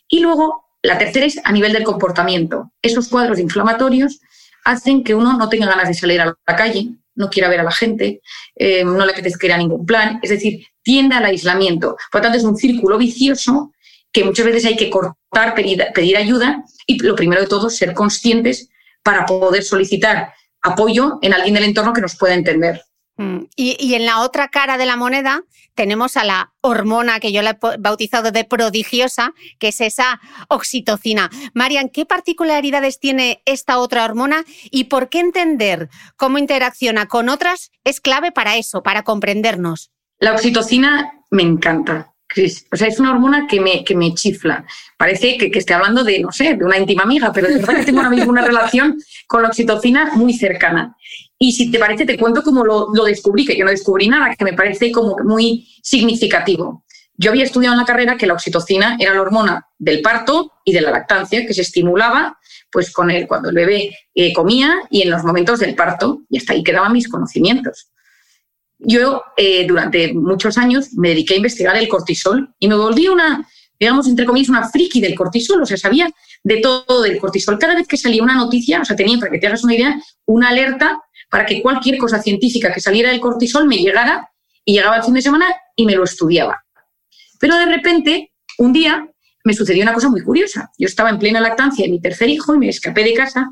Y 0.08 0.20
luego, 0.20 0.66
la 0.82 0.98
tercera 0.98 1.24
es 1.24 1.40
a 1.42 1.52
nivel 1.52 1.72
del 1.72 1.84
comportamiento. 1.84 2.72
Esos 2.82 3.08
cuadros 3.08 3.38
inflamatorios 3.38 4.20
hacen 4.64 5.02
que 5.02 5.14
uno 5.14 5.36
no 5.38 5.48
tenga 5.48 5.66
ganas 5.66 5.88
de 5.88 5.94
salir 5.94 6.20
a 6.20 6.26
la 6.26 6.56
calle, 6.56 6.90
no 7.14 7.30
quiera 7.30 7.48
ver 7.48 7.60
a 7.60 7.64
la 7.64 7.70
gente, 7.70 8.20
eh, 8.56 8.84
no 8.84 9.04
le 9.06 9.12
apetezca 9.12 9.46
ir 9.46 9.52
a 9.52 9.58
ningún 9.58 9.86
plan, 9.86 10.18
es 10.22 10.30
decir, 10.30 10.66
tiende 10.82 11.14
al 11.14 11.24
aislamiento. 11.24 11.96
Por 12.10 12.20
lo 12.20 12.22
tanto, 12.22 12.38
es 12.38 12.44
un 12.44 12.56
círculo 12.56 12.98
vicioso 12.98 13.72
que 14.12 14.24
muchas 14.24 14.46
veces 14.46 14.64
hay 14.66 14.76
que 14.76 14.90
cortar, 14.90 15.54
pedir, 15.54 15.84
pedir 15.94 16.16
ayuda 16.16 16.64
y 16.86 17.02
lo 17.02 17.14
primero 17.14 17.40
de 17.40 17.48
todo, 17.48 17.70
ser 17.70 17.94
conscientes 17.94 18.68
para 19.04 19.24
poder 19.26 19.62
solicitar 19.62 20.32
apoyo 20.62 21.18
en 21.22 21.34
alguien 21.34 21.54
del 21.54 21.64
entorno 21.64 21.92
que 21.92 22.00
nos 22.00 22.16
pueda 22.16 22.34
entender. 22.34 22.82
Mm, 23.16 23.44
y, 23.54 23.94
en 23.94 24.06
la 24.06 24.22
otra 24.22 24.48
cara 24.48 24.76
de 24.76 24.86
la 24.86 24.96
moneda 24.96 25.44
tenemos 25.76 26.16
a 26.16 26.24
la 26.24 26.52
hormona 26.62 27.20
que 27.20 27.30
yo 27.30 27.42
la 27.42 27.50
he 27.50 27.76
bautizado 27.78 28.32
de 28.32 28.44
prodigiosa, 28.44 29.34
que 29.60 29.68
es 29.68 29.80
esa 29.80 30.20
oxitocina. 30.48 31.30
Marian, 31.52 31.90
¿qué 31.90 32.06
particularidades 32.06 32.98
tiene 32.98 33.40
esta 33.44 33.78
otra 33.78 34.04
hormona 34.04 34.44
y 34.70 34.84
por 34.84 35.10
qué 35.10 35.20
entender 35.20 35.90
cómo 36.16 36.38
interacciona 36.38 37.06
con 37.06 37.28
otras 37.28 37.70
es 37.84 38.00
clave 38.00 38.32
para 38.32 38.56
eso, 38.56 38.82
para 38.82 39.02
comprendernos? 39.02 39.92
La 40.18 40.32
oxitocina 40.32 41.20
me 41.30 41.42
encanta. 41.42 42.13
O 42.72 42.76
sea, 42.76 42.88
es 42.88 42.98
una 42.98 43.12
hormona 43.12 43.46
que 43.46 43.60
me, 43.60 43.84
que 43.84 43.94
me 43.94 44.14
chifla. 44.14 44.64
Parece 44.96 45.36
que, 45.36 45.50
que 45.50 45.58
esté 45.58 45.74
hablando 45.74 46.04
de, 46.04 46.20
no 46.20 46.32
sé, 46.32 46.54
de 46.54 46.64
una 46.64 46.78
íntima 46.78 47.04
amiga, 47.04 47.32
pero 47.32 47.48
de 47.48 47.56
verdad 47.56 47.76
que 47.76 47.84
tengo 47.84 47.98
ahora 47.98 48.10
mismo 48.10 48.30
una 48.30 48.44
relación 48.44 48.98
con 49.26 49.42
la 49.42 49.48
oxitocina 49.48 50.12
muy 50.14 50.34
cercana. 50.34 50.96
Y 51.38 51.52
si 51.52 51.70
te 51.70 51.78
parece, 51.78 52.06
te 52.06 52.18
cuento 52.18 52.42
cómo 52.42 52.64
lo, 52.64 52.88
lo, 52.92 53.04
descubrí, 53.04 53.44
que 53.44 53.56
yo 53.56 53.64
no 53.64 53.70
descubrí 53.70 54.08
nada, 54.08 54.34
que 54.34 54.44
me 54.44 54.52
parece 54.52 54.90
como 54.90 55.16
muy 55.24 55.68
significativo. 55.82 56.84
Yo 57.16 57.30
había 57.30 57.44
estudiado 57.44 57.74
en 57.74 57.80
la 57.80 57.86
carrera 57.86 58.16
que 58.16 58.26
la 58.26 58.34
oxitocina 58.34 58.96
era 58.98 59.14
la 59.14 59.20
hormona 59.20 59.68
del 59.78 60.02
parto 60.02 60.52
y 60.64 60.72
de 60.72 60.80
la 60.80 60.90
lactancia, 60.90 61.46
que 61.46 61.54
se 61.54 61.62
estimulaba 61.62 62.38
pues 62.72 62.92
con 62.92 63.08
él 63.08 63.28
cuando 63.28 63.50
el 63.50 63.54
bebé 63.54 63.96
eh, 64.16 64.32
comía 64.32 64.74
y 64.90 65.02
en 65.02 65.10
los 65.10 65.22
momentos 65.22 65.60
del 65.60 65.76
parto, 65.76 66.22
y 66.28 66.38
hasta 66.38 66.54
ahí 66.54 66.64
quedaban 66.64 66.92
mis 66.92 67.08
conocimientos. 67.08 67.92
Yo 68.84 69.22
eh, 69.36 69.66
durante 69.66 70.12
muchos 70.14 70.58
años 70.58 70.92
me 70.94 71.10
dediqué 71.10 71.34
a 71.34 71.36
investigar 71.38 71.76
el 71.76 71.88
cortisol 71.88 72.54
y 72.58 72.68
me 72.68 72.74
volví 72.74 73.08
una, 73.08 73.46
digamos, 73.78 74.06
entre 74.06 74.26
comillas, 74.26 74.48
una 74.48 74.68
friki 74.68 75.00
del 75.00 75.14
cortisol, 75.14 75.62
o 75.62 75.66
sea, 75.66 75.76
sabía 75.76 76.10
de 76.42 76.58
todo 76.58 77.02
del 77.02 77.18
cortisol. 77.18 77.58
Cada 77.58 77.74
vez 77.74 77.88
que 77.88 77.96
salía 77.96 78.22
una 78.22 78.34
noticia, 78.34 78.80
o 78.80 78.84
sea, 78.84 78.96
tenía, 78.96 79.18
para 79.18 79.30
que 79.30 79.38
te 79.38 79.46
hagas 79.46 79.64
una 79.64 79.74
idea, 79.74 80.00
una 80.26 80.48
alerta 80.48 81.00
para 81.30 81.46
que 81.46 81.62
cualquier 81.62 81.98
cosa 81.98 82.22
científica 82.22 82.72
que 82.72 82.80
saliera 82.80 83.10
del 83.10 83.20
cortisol 83.20 83.66
me 83.66 83.76
llegara 83.76 84.30
y 84.64 84.74
llegaba 84.74 84.96
el 84.96 85.02
fin 85.02 85.14
de 85.14 85.22
semana 85.22 85.46
y 85.74 85.84
me 85.84 85.96
lo 85.96 86.04
estudiaba. 86.04 86.64
Pero 87.40 87.56
de 87.56 87.66
repente, 87.66 88.32
un 88.58 88.72
día, 88.72 89.08
me 89.44 89.52
sucedió 89.52 89.82
una 89.82 89.92
cosa 89.92 90.08
muy 90.08 90.22
curiosa. 90.22 90.70
Yo 90.78 90.86
estaba 90.86 91.10
en 91.10 91.18
plena 91.18 91.40
lactancia 91.40 91.84
de 91.84 91.90
mi 91.90 92.00
tercer 92.00 92.28
hijo 92.28 92.54
y 92.54 92.58
me 92.58 92.68
escapé 92.68 93.04
de 93.04 93.14
casa 93.14 93.50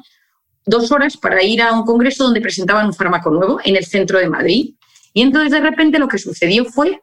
dos 0.65 0.93
horas 0.93 1.17
para 1.17 1.43
ir 1.43 1.61
a 1.61 1.73
un 1.73 1.85
congreso 1.85 2.25
donde 2.25 2.41
presentaban 2.41 2.87
un 2.87 2.95
fármaco 2.95 3.31
nuevo 3.31 3.61
en 3.65 3.77
el 3.77 3.85
centro 3.85 4.19
de 4.19 4.29
Madrid. 4.29 4.75
Y 5.13 5.23
entonces 5.23 5.51
de 5.53 5.61
repente 5.61 5.99
lo 5.99 6.09
que 6.09 6.19
sucedió 6.19 6.65
fue 6.65 7.01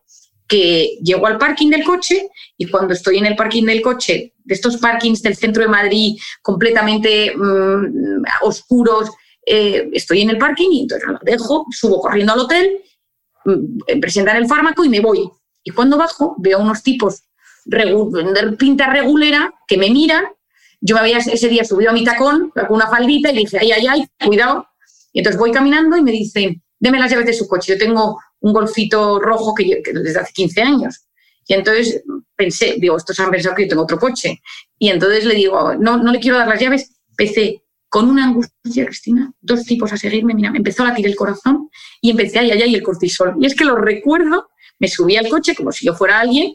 que 0.48 0.98
llego 1.04 1.28
al 1.28 1.38
parking 1.38 1.70
del 1.70 1.84
coche 1.84 2.30
y 2.58 2.66
cuando 2.66 2.94
estoy 2.94 3.18
en 3.18 3.28
el 3.28 3.36
parking 3.36 3.66
del 3.66 3.82
coche, 3.82 4.34
de 4.44 4.56
estos 4.56 4.78
parkings 4.78 5.22
del 5.22 5.36
centro 5.36 5.62
de 5.62 5.70
Madrid 5.70 6.18
completamente 6.42 7.34
mmm, 7.36 8.24
oscuros, 8.42 9.10
eh, 9.46 9.90
estoy 9.94 10.22
en 10.22 10.32
el 10.32 10.38
parking 10.38 10.70
y 10.72 10.82
entonces 10.82 11.08
lo 11.08 11.20
dejo, 11.22 11.66
subo 11.70 12.02
corriendo 12.02 12.34
al 12.34 12.40
hotel, 12.40 12.82
mm, 13.46 14.00
presentar 14.00 14.36
el 14.38 14.48
fármaco 14.48 14.84
y 14.84 14.90
me 14.90 15.00
voy. 15.02 15.30
Y 15.64 15.72
cuando 15.72 15.98
bajo 15.98 16.36
veo 16.40 16.60
unos 16.60 16.82
tipos 16.82 17.24
de 17.66 18.56
pinta 18.58 18.92
regulera 18.92 19.54
que 19.68 19.78
me 19.78 19.90
miran. 19.90 20.26
Yo 20.82 20.96
me 20.96 21.02
había 21.02 21.18
ese 21.18 21.50
día 21.50 21.64
subido 21.64 21.92
a 21.92 21.94
mi 21.94 22.04
tacón 22.04 22.52
con 22.52 22.76
una 22.78 22.88
faldita 22.88 23.32
y 23.32 23.38
dije, 23.38 23.58
ay, 23.60 23.72
ay, 23.72 23.88
ay, 23.88 24.08
cuidado. 24.26 24.68
Y 25.12 25.20
entonces 25.20 25.40
voy 25.40 25.52
caminando 25.52 25.98
y 25.98 26.02
me 26.02 26.12
dicen, 26.12 26.64
deme 26.80 27.00
las 27.00 27.12
llaves 27.12 27.28
de 27.28 27.34
su 27.34 27.48
coche. 27.48 27.74
Yo 27.74 27.78
tengo 27.78 28.20
un 28.40 28.54
golfito 28.54 29.20
rojo 29.20 29.54
que, 29.54 29.82
desde 29.86 30.20
hace 30.20 30.34
15 30.34 30.62
años. 30.62 31.06
Y 31.48 31.54
entonces 31.54 32.04
pensé, 32.36 32.76
digo, 32.78 32.98
estos 32.98 33.20
han 33.20 33.32
pensado 33.32 33.56
que 33.56 33.64
yo 33.64 33.70
tengo 33.70 33.84
otro 33.84 34.00
coche. 34.00 34.42
Y 34.78 34.90
entonces 34.90 35.26
le 35.26 35.36
digo, 35.36 35.76
no, 35.76 35.98
no 35.98 36.12
le 36.12 36.20
quiero 36.20 36.38
dar 36.38 36.48
las 36.48 36.60
llaves. 36.60 36.92
Empecé 37.10 37.64
con 37.90 38.08
una 38.08 38.26
angustia, 38.26 38.86
Cristina, 38.86 39.34
dos 39.42 39.66
tipos 39.66 39.92
a 39.92 39.98
seguirme, 39.98 40.36
mira, 40.36 40.52
me 40.52 40.60
empezó 40.60 40.84
a 40.84 40.90
latir 40.90 41.08
el 41.08 41.16
corazón 41.16 41.70
y 42.02 42.12
empecé 42.12 42.40
ay, 42.40 42.52
ay, 42.52 42.62
ay, 42.62 42.76
el 42.76 42.84
cortisol. 42.84 43.36
Y 43.40 43.48
es 43.48 43.56
que 43.56 43.66
lo 43.66 43.76
recuerdo, 43.76 44.50
me 44.78 44.88
subí 44.88 45.18
al 45.18 45.28
coche 45.28 45.56
como 45.56 45.72
si 45.72 45.88
yo 45.88 45.96
fuera 45.96 46.20
alguien, 46.20 46.54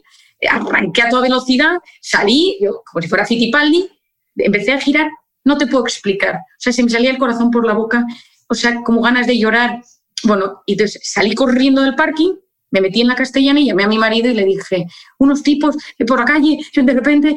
arranqué 0.49 1.01
a 1.01 1.09
toda 1.09 1.23
velocidad, 1.23 1.77
salí, 2.01 2.57
yo 2.61 2.81
como 2.89 3.01
si 3.01 3.09
fuera 3.09 3.25
Fittipaldi, 3.25 3.89
empecé 4.37 4.71
a 4.71 4.79
girar, 4.79 5.09
no 5.43 5.57
te 5.57 5.67
puedo 5.67 5.83
explicar. 5.83 6.35
O 6.35 6.59
sea, 6.59 6.71
se 6.71 6.83
me 6.83 6.89
salía 6.89 7.11
el 7.11 7.17
corazón 7.17 7.51
por 7.51 7.65
la 7.65 7.73
boca, 7.73 8.05
o 8.47 8.53
sea, 8.53 8.81
como 8.83 9.01
ganas 9.01 9.27
de 9.27 9.37
llorar. 9.37 9.81
Bueno, 10.23 10.63
y 10.65 10.73
entonces 10.73 11.01
salí 11.03 11.35
corriendo 11.35 11.81
del 11.81 11.95
parking, 11.95 12.33
me 12.71 12.81
metí 12.81 13.01
en 13.01 13.07
la 13.07 13.15
castellana 13.15 13.59
y 13.59 13.67
llamé 13.67 13.83
a 13.83 13.87
mi 13.87 13.97
marido 13.97 14.29
y 14.29 14.33
le 14.33 14.45
dije, 14.45 14.85
unos 15.19 15.43
tipos 15.43 15.75
por 16.07 16.19
la 16.19 16.25
calle, 16.25 16.59
de 16.75 16.93
repente, 16.93 17.35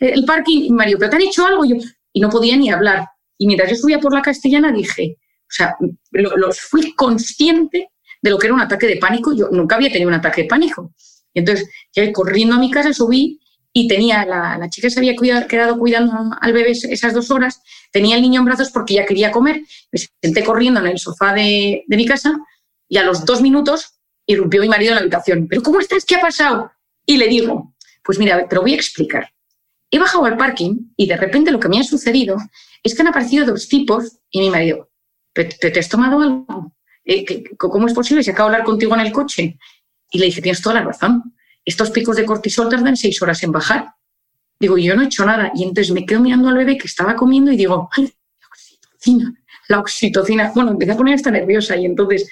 el 0.00 0.24
parking, 0.24 0.64
y 0.64 0.70
Mario, 0.70 0.98
¿pero 0.98 1.10
te 1.10 1.16
han 1.16 1.22
hecho 1.22 1.46
algo? 1.46 1.64
Yo, 1.64 1.76
y 2.12 2.20
no 2.20 2.30
podía 2.30 2.56
ni 2.56 2.70
hablar. 2.70 3.06
Y 3.38 3.46
mientras 3.46 3.70
yo 3.70 3.76
subía 3.76 3.98
por 3.98 4.14
la 4.14 4.22
castellana 4.22 4.72
dije, 4.72 5.16
o 5.18 5.50
sea, 5.50 5.76
los 6.10 6.60
fui 6.60 6.94
consciente 6.94 7.90
de 8.22 8.30
lo 8.30 8.38
que 8.38 8.46
era 8.46 8.54
un 8.54 8.60
ataque 8.60 8.86
de 8.86 8.96
pánico. 8.96 9.34
Yo 9.34 9.48
nunca 9.50 9.76
había 9.76 9.92
tenido 9.92 10.08
un 10.08 10.14
ataque 10.14 10.42
de 10.42 10.48
pánico. 10.48 10.92
Y 11.34 11.40
entonces, 11.40 11.68
ya 11.94 12.10
corriendo 12.12 12.54
a 12.54 12.58
mi 12.58 12.70
casa, 12.70 12.92
subí 12.92 13.38
y 13.72 13.86
tenía, 13.88 14.24
la, 14.24 14.56
la 14.56 14.70
chica 14.70 14.88
se 14.88 14.98
había 14.98 15.14
quedado 15.46 15.78
cuidando 15.78 16.14
al 16.40 16.52
bebé 16.54 16.70
esas 16.70 17.12
dos 17.12 17.30
horas, 17.30 17.60
tenía 17.96 18.16
el 18.16 18.20
niño 18.20 18.40
en 18.40 18.44
brazos 18.44 18.70
porque 18.70 18.92
ya 18.92 19.06
quería 19.06 19.30
comer. 19.30 19.62
Me 19.90 19.98
senté 20.22 20.44
corriendo 20.44 20.80
en 20.80 20.86
el 20.88 20.98
sofá 20.98 21.32
de, 21.32 21.82
mi 21.88 22.04
casa 22.04 22.36
y 22.86 22.98
a 22.98 23.02
los 23.02 23.24
dos 23.24 23.40
minutos 23.40 23.94
irrumpió 24.26 24.60
mi 24.60 24.68
marido 24.68 24.90
en 24.90 24.96
la 24.96 25.00
habitación. 25.00 25.46
¿Pero 25.48 25.62
cómo 25.62 25.80
estás? 25.80 26.04
¿Qué 26.04 26.16
ha 26.16 26.20
pasado? 26.20 26.70
Y 27.06 27.16
le 27.16 27.26
digo, 27.26 27.74
pues 28.04 28.18
mira, 28.18 28.46
te 28.46 28.54
lo 28.54 28.60
voy 28.60 28.74
a 28.74 28.76
explicar. 28.76 29.32
He 29.90 29.98
bajado 29.98 30.26
al 30.26 30.36
parking 30.36 30.92
y 30.94 31.06
de 31.06 31.16
repente 31.16 31.50
lo 31.50 31.58
que 31.58 31.70
me 31.70 31.80
ha 31.80 31.84
sucedido 31.84 32.36
es 32.82 32.94
que 32.94 33.00
han 33.00 33.08
aparecido 33.08 33.46
dos 33.46 33.66
tipos 33.66 34.18
y 34.30 34.40
mi 34.40 34.50
marido, 34.50 34.90
¿te, 35.32 35.44
te 35.44 35.78
has 35.78 35.88
tomado 35.88 36.20
algo? 36.20 36.74
Eh, 37.02 37.44
¿Cómo 37.56 37.86
es 37.86 37.94
posible 37.94 38.22
si 38.22 38.30
acabo 38.30 38.50
de 38.50 38.56
hablar 38.56 38.66
contigo 38.66 38.92
en 38.94 39.00
el 39.00 39.12
coche? 39.12 39.58
Y 40.10 40.18
le 40.18 40.26
dije, 40.26 40.42
tienes 40.42 40.60
toda 40.60 40.74
la 40.74 40.84
razón. 40.84 41.34
Estos 41.64 41.90
picos 41.90 42.16
de 42.16 42.26
cortisol 42.26 42.68
tardan 42.68 42.98
seis 42.98 43.22
horas 43.22 43.42
en 43.42 43.52
bajar. 43.52 43.94
Digo, 44.58 44.78
yo 44.78 44.94
no 44.94 45.02
he 45.02 45.06
hecho 45.06 45.24
nada. 45.24 45.52
Y 45.54 45.64
entonces 45.64 45.92
me 45.92 46.06
quedo 46.06 46.20
mirando 46.20 46.48
al 46.48 46.56
bebé 46.56 46.78
que 46.78 46.86
estaba 46.86 47.14
comiendo 47.14 47.52
y 47.52 47.56
digo, 47.56 47.88
¡ay, 47.96 48.04
la 48.04 48.48
oxitocina! 48.48 49.34
La 49.68 49.80
oxitocina. 49.80 50.52
Bueno, 50.54 50.70
empecé 50.72 50.92
a 50.92 50.96
poner 50.96 51.14
esta 51.14 51.30
nerviosa 51.30 51.76
y 51.76 51.86
entonces 51.86 52.28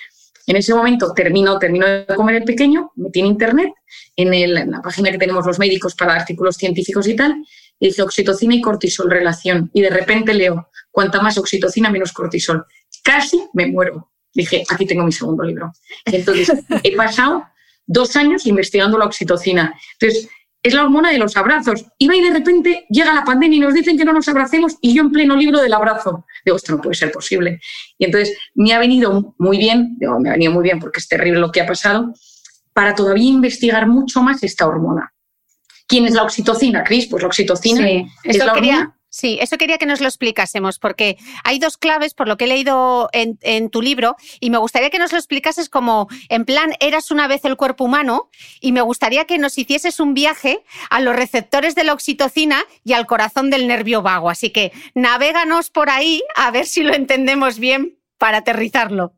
en 0.46 0.56
ese 0.56 0.74
momento 0.74 1.12
termino, 1.14 1.58
termino 1.58 1.86
de 1.86 2.06
comer 2.14 2.36
el 2.36 2.44
pequeño, 2.44 2.92
metí 2.96 3.20
en 3.20 3.26
internet, 3.26 3.72
en, 4.16 4.70
la 4.70 4.82
página 4.82 5.10
que 5.10 5.18
tenemos 5.18 5.46
los 5.46 5.58
médicos 5.58 5.94
para 5.94 6.14
artículos 6.14 6.56
científicos 6.56 7.08
y 7.08 7.16
tal, 7.16 7.44
y 7.78 7.86
dice 7.86 8.02
oxitocina 8.02 8.54
y 8.54 8.60
cortisol 8.60 9.10
relación. 9.10 9.70
Y 9.72 9.80
de 9.80 9.90
repente 9.90 10.34
leo, 10.34 10.68
cuanta 10.90 11.20
más 11.20 11.38
oxitocina, 11.38 11.90
menos 11.90 12.12
cortisol. 12.12 12.66
Casi 13.02 13.48
me 13.54 13.66
muero. 13.66 14.10
dije, 14.32 14.64
aquí 14.68 14.86
tengo 14.86 15.04
mi 15.04 15.12
segundo 15.12 15.44
libro. 15.44 15.72
entonces 16.04 16.52
he 16.82 16.94
pasado 16.94 17.44
dos 17.86 18.16
años 18.16 18.46
investigando 18.46 18.98
la 18.98 19.06
oxitocina. 19.06 19.74
Entonces, 19.98 20.28
es 20.64 20.72
la 20.72 20.82
hormona 20.82 21.12
de 21.12 21.18
los 21.18 21.36
abrazos. 21.36 21.84
Y 21.98 22.08
va 22.08 22.16
y 22.16 22.22
de 22.22 22.30
repente 22.30 22.86
llega 22.88 23.14
la 23.14 23.22
pandemia 23.22 23.58
y 23.58 23.60
nos 23.60 23.74
dicen 23.74 23.98
que 23.98 24.04
no 24.04 24.14
nos 24.14 24.26
abracemos 24.28 24.76
y 24.80 24.94
yo 24.94 25.02
en 25.02 25.12
pleno 25.12 25.36
libro 25.36 25.60
del 25.60 25.74
abrazo. 25.74 26.24
Digo, 26.42 26.56
esto 26.56 26.72
no 26.72 26.80
puede 26.80 26.94
ser 26.94 27.12
posible. 27.12 27.60
Y 27.98 28.06
entonces 28.06 28.36
me 28.54 28.72
ha 28.72 28.78
venido 28.78 29.34
muy 29.38 29.58
bien, 29.58 29.96
digo, 29.98 30.18
me 30.18 30.30
ha 30.30 30.32
venido 30.32 30.52
muy 30.52 30.62
bien 30.62 30.80
porque 30.80 31.00
es 31.00 31.06
terrible 31.06 31.38
lo 31.38 31.52
que 31.52 31.60
ha 31.60 31.66
pasado, 31.66 32.14
para 32.72 32.94
todavía 32.94 33.28
investigar 33.28 33.86
mucho 33.86 34.22
más 34.22 34.42
esta 34.42 34.66
hormona. 34.66 35.12
¿Quién 35.86 36.06
es 36.06 36.14
la 36.14 36.22
oxitocina, 36.22 36.82
Cris? 36.82 37.08
Pues 37.08 37.22
la 37.22 37.28
oxitocina 37.28 37.86
es 38.24 38.38
la 38.38 38.52
hormona 38.52 38.96
Sí, 39.14 39.38
eso 39.40 39.58
quería 39.58 39.78
que 39.78 39.86
nos 39.86 40.00
lo 40.00 40.08
explicásemos, 40.08 40.80
porque 40.80 41.18
hay 41.44 41.60
dos 41.60 41.76
claves, 41.76 42.14
por 42.14 42.26
lo 42.26 42.36
que 42.36 42.46
he 42.46 42.48
leído 42.48 43.08
en, 43.12 43.70
tu 43.70 43.80
libro, 43.80 44.16
y 44.40 44.50
me 44.50 44.58
gustaría 44.58 44.90
que 44.90 44.98
nos 44.98 45.12
lo 45.12 45.18
explicases 45.18 45.68
como, 45.68 46.08
en 46.28 46.44
plan, 46.44 46.72
eras 46.80 47.12
una 47.12 47.28
vez 47.28 47.44
el 47.44 47.56
cuerpo 47.56 47.84
humano, 47.84 48.28
y 48.60 48.72
me 48.72 48.80
gustaría 48.80 49.24
que 49.24 49.38
nos 49.38 49.56
hicieses 49.56 50.00
un 50.00 50.14
viaje 50.14 50.64
a 50.90 51.00
los 51.00 51.14
receptores 51.14 51.76
de 51.76 51.84
la 51.84 51.92
oxitocina 51.92 52.64
y 52.82 52.94
al 52.94 53.06
corazón 53.06 53.50
del 53.50 53.68
nervio 53.68 54.02
vago. 54.02 54.30
Así 54.30 54.50
que 54.50 54.72
navéganos 54.96 55.70
por 55.70 55.90
ahí 55.90 56.20
a 56.34 56.50
ver 56.50 56.66
si 56.66 56.82
lo 56.82 56.92
entendemos 56.92 57.60
bien 57.60 57.96
para 58.18 58.38
aterrizarlo. 58.38 59.12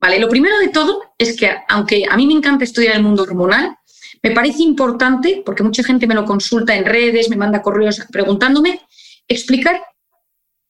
Vale, 0.00 0.18
lo 0.18 0.28
primero 0.28 0.58
de 0.58 0.70
todo 0.70 1.02
es 1.18 1.36
que, 1.36 1.54
aunque 1.68 2.02
a 2.10 2.16
mí 2.16 2.26
me 2.26 2.32
encanta 2.32 2.64
estudiar 2.64 2.96
el 2.96 3.04
mundo 3.04 3.22
hormonal, 3.22 3.76
me 4.24 4.32
parece 4.32 4.64
importante, 4.64 5.44
porque 5.46 5.62
mucha 5.62 5.84
gente 5.84 6.08
me 6.08 6.14
lo 6.16 6.24
consulta 6.24 6.74
en 6.74 6.84
redes, 6.84 7.30
me 7.30 7.36
manda 7.36 7.62
correos 7.62 8.04
preguntándome, 8.10 8.80
explicar 9.28 9.80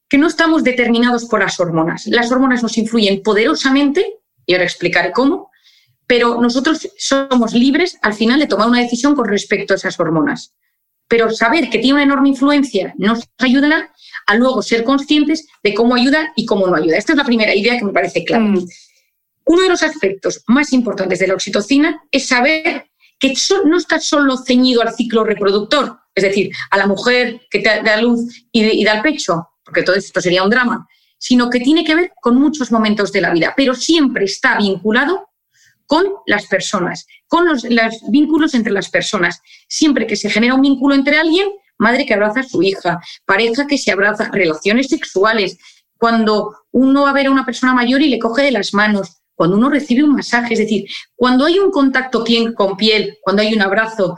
que 0.08 0.18
no 0.18 0.26
estamos 0.26 0.64
determinados 0.64 1.24
por 1.26 1.40
las 1.40 1.58
hormonas. 1.58 2.06
Las 2.06 2.30
hormonas 2.30 2.62
nos 2.62 2.78
influyen 2.78 3.22
poderosamente, 3.22 4.18
y 4.46 4.52
ahora 4.54 4.64
explicaré 4.64 5.12
cómo, 5.12 5.50
pero 6.06 6.40
nosotros 6.40 6.88
somos 6.96 7.52
libres 7.52 7.98
al 8.02 8.14
final 8.14 8.38
de 8.38 8.46
tomar 8.46 8.68
una 8.68 8.80
decisión 8.80 9.14
con 9.14 9.26
respecto 9.26 9.74
a 9.74 9.76
esas 9.76 9.98
hormonas. 9.98 10.54
Pero 11.08 11.30
saber 11.30 11.68
que 11.68 11.78
tiene 11.78 11.94
una 11.94 12.02
enorme 12.04 12.28
influencia 12.28 12.94
nos 12.96 13.28
ayudará 13.38 13.92
a 14.26 14.34
luego 14.34 14.62
ser 14.62 14.84
conscientes 14.84 15.46
de 15.62 15.74
cómo 15.74 15.94
ayuda 15.94 16.32
y 16.36 16.46
cómo 16.46 16.66
no 16.66 16.76
ayuda. 16.76 16.96
Esta 16.96 17.12
es 17.12 17.18
la 17.18 17.24
primera 17.24 17.54
idea 17.54 17.78
que 17.78 17.84
me 17.84 17.92
parece 17.92 18.24
clara. 18.24 18.44
Mm. 18.44 18.66
Uno 19.44 19.62
de 19.62 19.68
los 19.68 19.82
aspectos 19.82 20.42
más 20.48 20.72
importantes 20.72 21.20
de 21.20 21.28
la 21.28 21.34
oxitocina 21.34 22.02
es 22.10 22.26
saber 22.26 22.90
que 23.18 23.34
no 23.64 23.76
está 23.76 24.00
solo 24.00 24.36
ceñido 24.36 24.82
al 24.82 24.94
ciclo 24.94 25.24
reproductor, 25.24 25.98
es 26.16 26.22
decir, 26.22 26.50
a 26.70 26.78
la 26.78 26.86
mujer 26.86 27.42
que 27.50 27.60
te 27.60 27.82
da 27.82 28.00
luz 28.00 28.46
y, 28.50 28.82
da 28.84 28.94
el 28.94 29.02
pecho, 29.02 29.50
porque 29.62 29.82
todo 29.82 29.96
esto 29.96 30.20
sería 30.20 30.42
un 30.42 30.50
drama, 30.50 30.88
sino 31.18 31.50
que 31.50 31.60
tiene 31.60 31.84
que 31.84 31.94
ver 31.94 32.12
con 32.22 32.40
muchos 32.40 32.72
momentos 32.72 33.12
de 33.12 33.20
la 33.20 33.32
vida, 33.32 33.52
pero 33.54 33.74
siempre 33.74 34.24
está 34.24 34.56
vinculado 34.56 35.28
con 35.86 36.06
las 36.26 36.46
personas, 36.46 37.06
con 37.28 37.46
los, 37.46 37.64
vínculos 38.08 38.54
entre 38.54 38.72
las 38.72 38.88
personas. 38.88 39.40
Siempre 39.68 40.06
que 40.06 40.16
se 40.16 40.30
genera 40.30 40.54
un 40.54 40.62
vínculo 40.62 40.94
entre 40.94 41.18
alguien, 41.18 41.48
madre 41.76 42.06
que 42.06 42.14
abraza 42.14 42.40
a 42.40 42.44
su 42.44 42.62
hija, 42.62 42.98
pareja 43.26 43.66
que 43.66 43.76
se 43.76 43.92
abraza, 43.92 44.30
relaciones 44.32 44.88
sexuales, 44.88 45.58
cuando 45.98 46.64
uno 46.72 47.02
va 47.02 47.10
a 47.10 47.14
ver 47.14 47.26
a 47.26 47.30
una 47.30 47.44
persona 47.44 47.74
mayor 47.74 48.00
y 48.00 48.08
le 48.08 48.18
coge 48.18 48.42
de 48.42 48.52
las 48.52 48.72
manos, 48.72 49.18
cuando 49.34 49.56
uno 49.56 49.68
recibe 49.68 50.02
un 50.02 50.14
masaje, 50.14 50.54
es 50.54 50.60
decir, 50.60 50.86
cuando 51.14 51.44
hay 51.44 51.58
un 51.58 51.70
contacto 51.70 52.24
piel 52.24 52.54
con 52.54 52.76
piel, 52.76 53.18
cuando 53.20 53.42
hay 53.42 53.52
un 53.52 53.60
abrazo, 53.60 54.16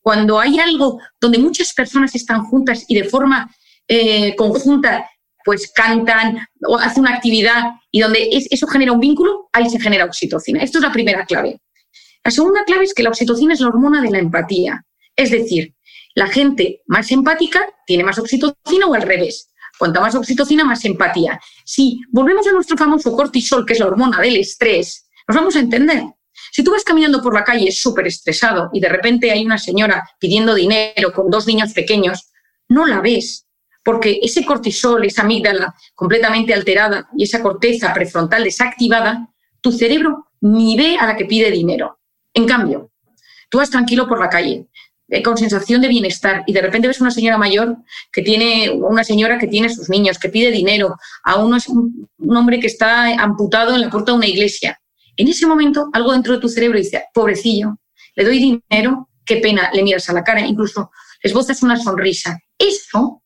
cuando 0.00 0.40
hay 0.40 0.58
algo 0.58 1.00
donde 1.20 1.38
muchas 1.38 1.72
personas 1.72 2.14
están 2.14 2.44
juntas 2.44 2.84
y 2.88 2.94
de 2.94 3.04
forma 3.04 3.54
eh, 3.88 4.34
conjunta 4.36 5.08
pues 5.44 5.72
cantan 5.72 6.46
o 6.66 6.76
hacen 6.76 7.02
una 7.02 7.14
actividad 7.14 7.72
y 7.90 8.00
donde 8.00 8.28
eso 8.30 8.66
genera 8.66 8.92
un 8.92 9.00
vínculo, 9.00 9.48
ahí 9.52 9.70
se 9.70 9.80
genera 9.80 10.04
oxitocina. 10.04 10.62
Esto 10.62 10.78
es 10.78 10.84
la 10.84 10.92
primera 10.92 11.24
clave. 11.24 11.60
La 12.22 12.30
segunda 12.30 12.64
clave 12.64 12.84
es 12.84 12.94
que 12.94 13.02
la 13.02 13.08
oxitocina 13.08 13.54
es 13.54 13.60
la 13.60 13.68
hormona 13.68 14.02
de 14.02 14.10
la 14.10 14.18
empatía. 14.18 14.84
Es 15.16 15.30
decir, 15.30 15.74
la 16.14 16.26
gente 16.26 16.82
más 16.86 17.10
empática 17.10 17.66
tiene 17.86 18.04
más 18.04 18.18
oxitocina 18.18 18.86
o 18.86 18.94
al 18.94 19.02
revés. 19.02 19.50
Cuanta 19.78 20.00
más 20.00 20.14
oxitocina, 20.14 20.64
más 20.64 20.84
empatía. 20.84 21.40
Si 21.64 22.00
volvemos 22.10 22.46
a 22.46 22.52
nuestro 22.52 22.76
famoso 22.76 23.16
cortisol, 23.16 23.64
que 23.64 23.72
es 23.72 23.78
la 23.78 23.86
hormona 23.86 24.20
del 24.20 24.36
estrés, 24.36 25.08
nos 25.26 25.36
vamos 25.36 25.56
a 25.56 25.60
entender. 25.60 26.02
Si 26.50 26.64
tú 26.64 26.72
vas 26.72 26.84
caminando 26.84 27.22
por 27.22 27.34
la 27.34 27.44
calle 27.44 27.70
súper 27.72 28.06
estresado 28.06 28.70
y 28.72 28.80
de 28.80 28.88
repente 28.88 29.30
hay 29.30 29.44
una 29.44 29.58
señora 29.58 30.08
pidiendo 30.18 30.54
dinero 30.54 31.12
con 31.12 31.30
dos 31.30 31.46
niños 31.46 31.72
pequeños, 31.72 32.30
no 32.68 32.86
la 32.86 33.00
ves, 33.00 33.46
porque 33.82 34.20
ese 34.22 34.44
cortisol, 34.44 35.04
esa 35.04 35.22
amígdala 35.22 35.74
completamente 35.94 36.54
alterada 36.54 37.08
y 37.16 37.24
esa 37.24 37.42
corteza 37.42 37.92
prefrontal 37.92 38.44
desactivada, 38.44 39.28
tu 39.60 39.72
cerebro 39.72 40.28
ni 40.40 40.76
ve 40.76 40.96
a 40.98 41.06
la 41.06 41.16
que 41.16 41.24
pide 41.24 41.50
dinero. 41.50 42.00
En 42.34 42.46
cambio, 42.46 42.90
tú 43.48 43.58
vas 43.58 43.70
tranquilo 43.70 44.08
por 44.08 44.20
la 44.20 44.28
calle, 44.28 44.68
con 45.24 45.36
sensación 45.36 45.80
de 45.82 45.88
bienestar 45.88 46.44
y 46.46 46.52
de 46.52 46.62
repente 46.62 46.86
ves 46.86 47.00
una 47.00 47.10
señora 47.10 47.36
mayor 47.36 47.76
que 48.12 48.22
tiene, 48.22 48.70
una 48.70 49.02
señora 49.02 49.38
que 49.38 49.48
tiene 49.48 49.68
sus 49.68 49.88
niños, 49.90 50.18
que 50.18 50.28
pide 50.28 50.50
dinero, 50.50 50.96
a 51.24 51.36
un, 51.36 51.58
hombre 52.36 52.60
que 52.60 52.68
está 52.68 53.06
amputado 53.20 53.74
en 53.74 53.80
la 53.80 53.90
puerta 53.90 54.12
de 54.12 54.18
una 54.18 54.26
iglesia. 54.26 54.80
En 55.20 55.28
ese 55.28 55.46
momento 55.46 55.88
algo 55.92 56.12
dentro 56.12 56.34
de 56.34 56.40
tu 56.40 56.48
cerebro 56.48 56.78
dice, 56.78 57.04
pobrecillo, 57.14 57.78
le 58.14 58.24
doy 58.24 58.38
dinero, 58.38 59.08
qué 59.24 59.36
pena, 59.36 59.70
le 59.72 59.82
miras 59.82 60.08
a 60.08 60.12
la 60.12 60.24
cara, 60.24 60.40
incluso 60.40 60.90
esbozas 61.22 61.62
una 61.62 61.76
sonrisa. 61.76 62.38
Eso 62.58 63.22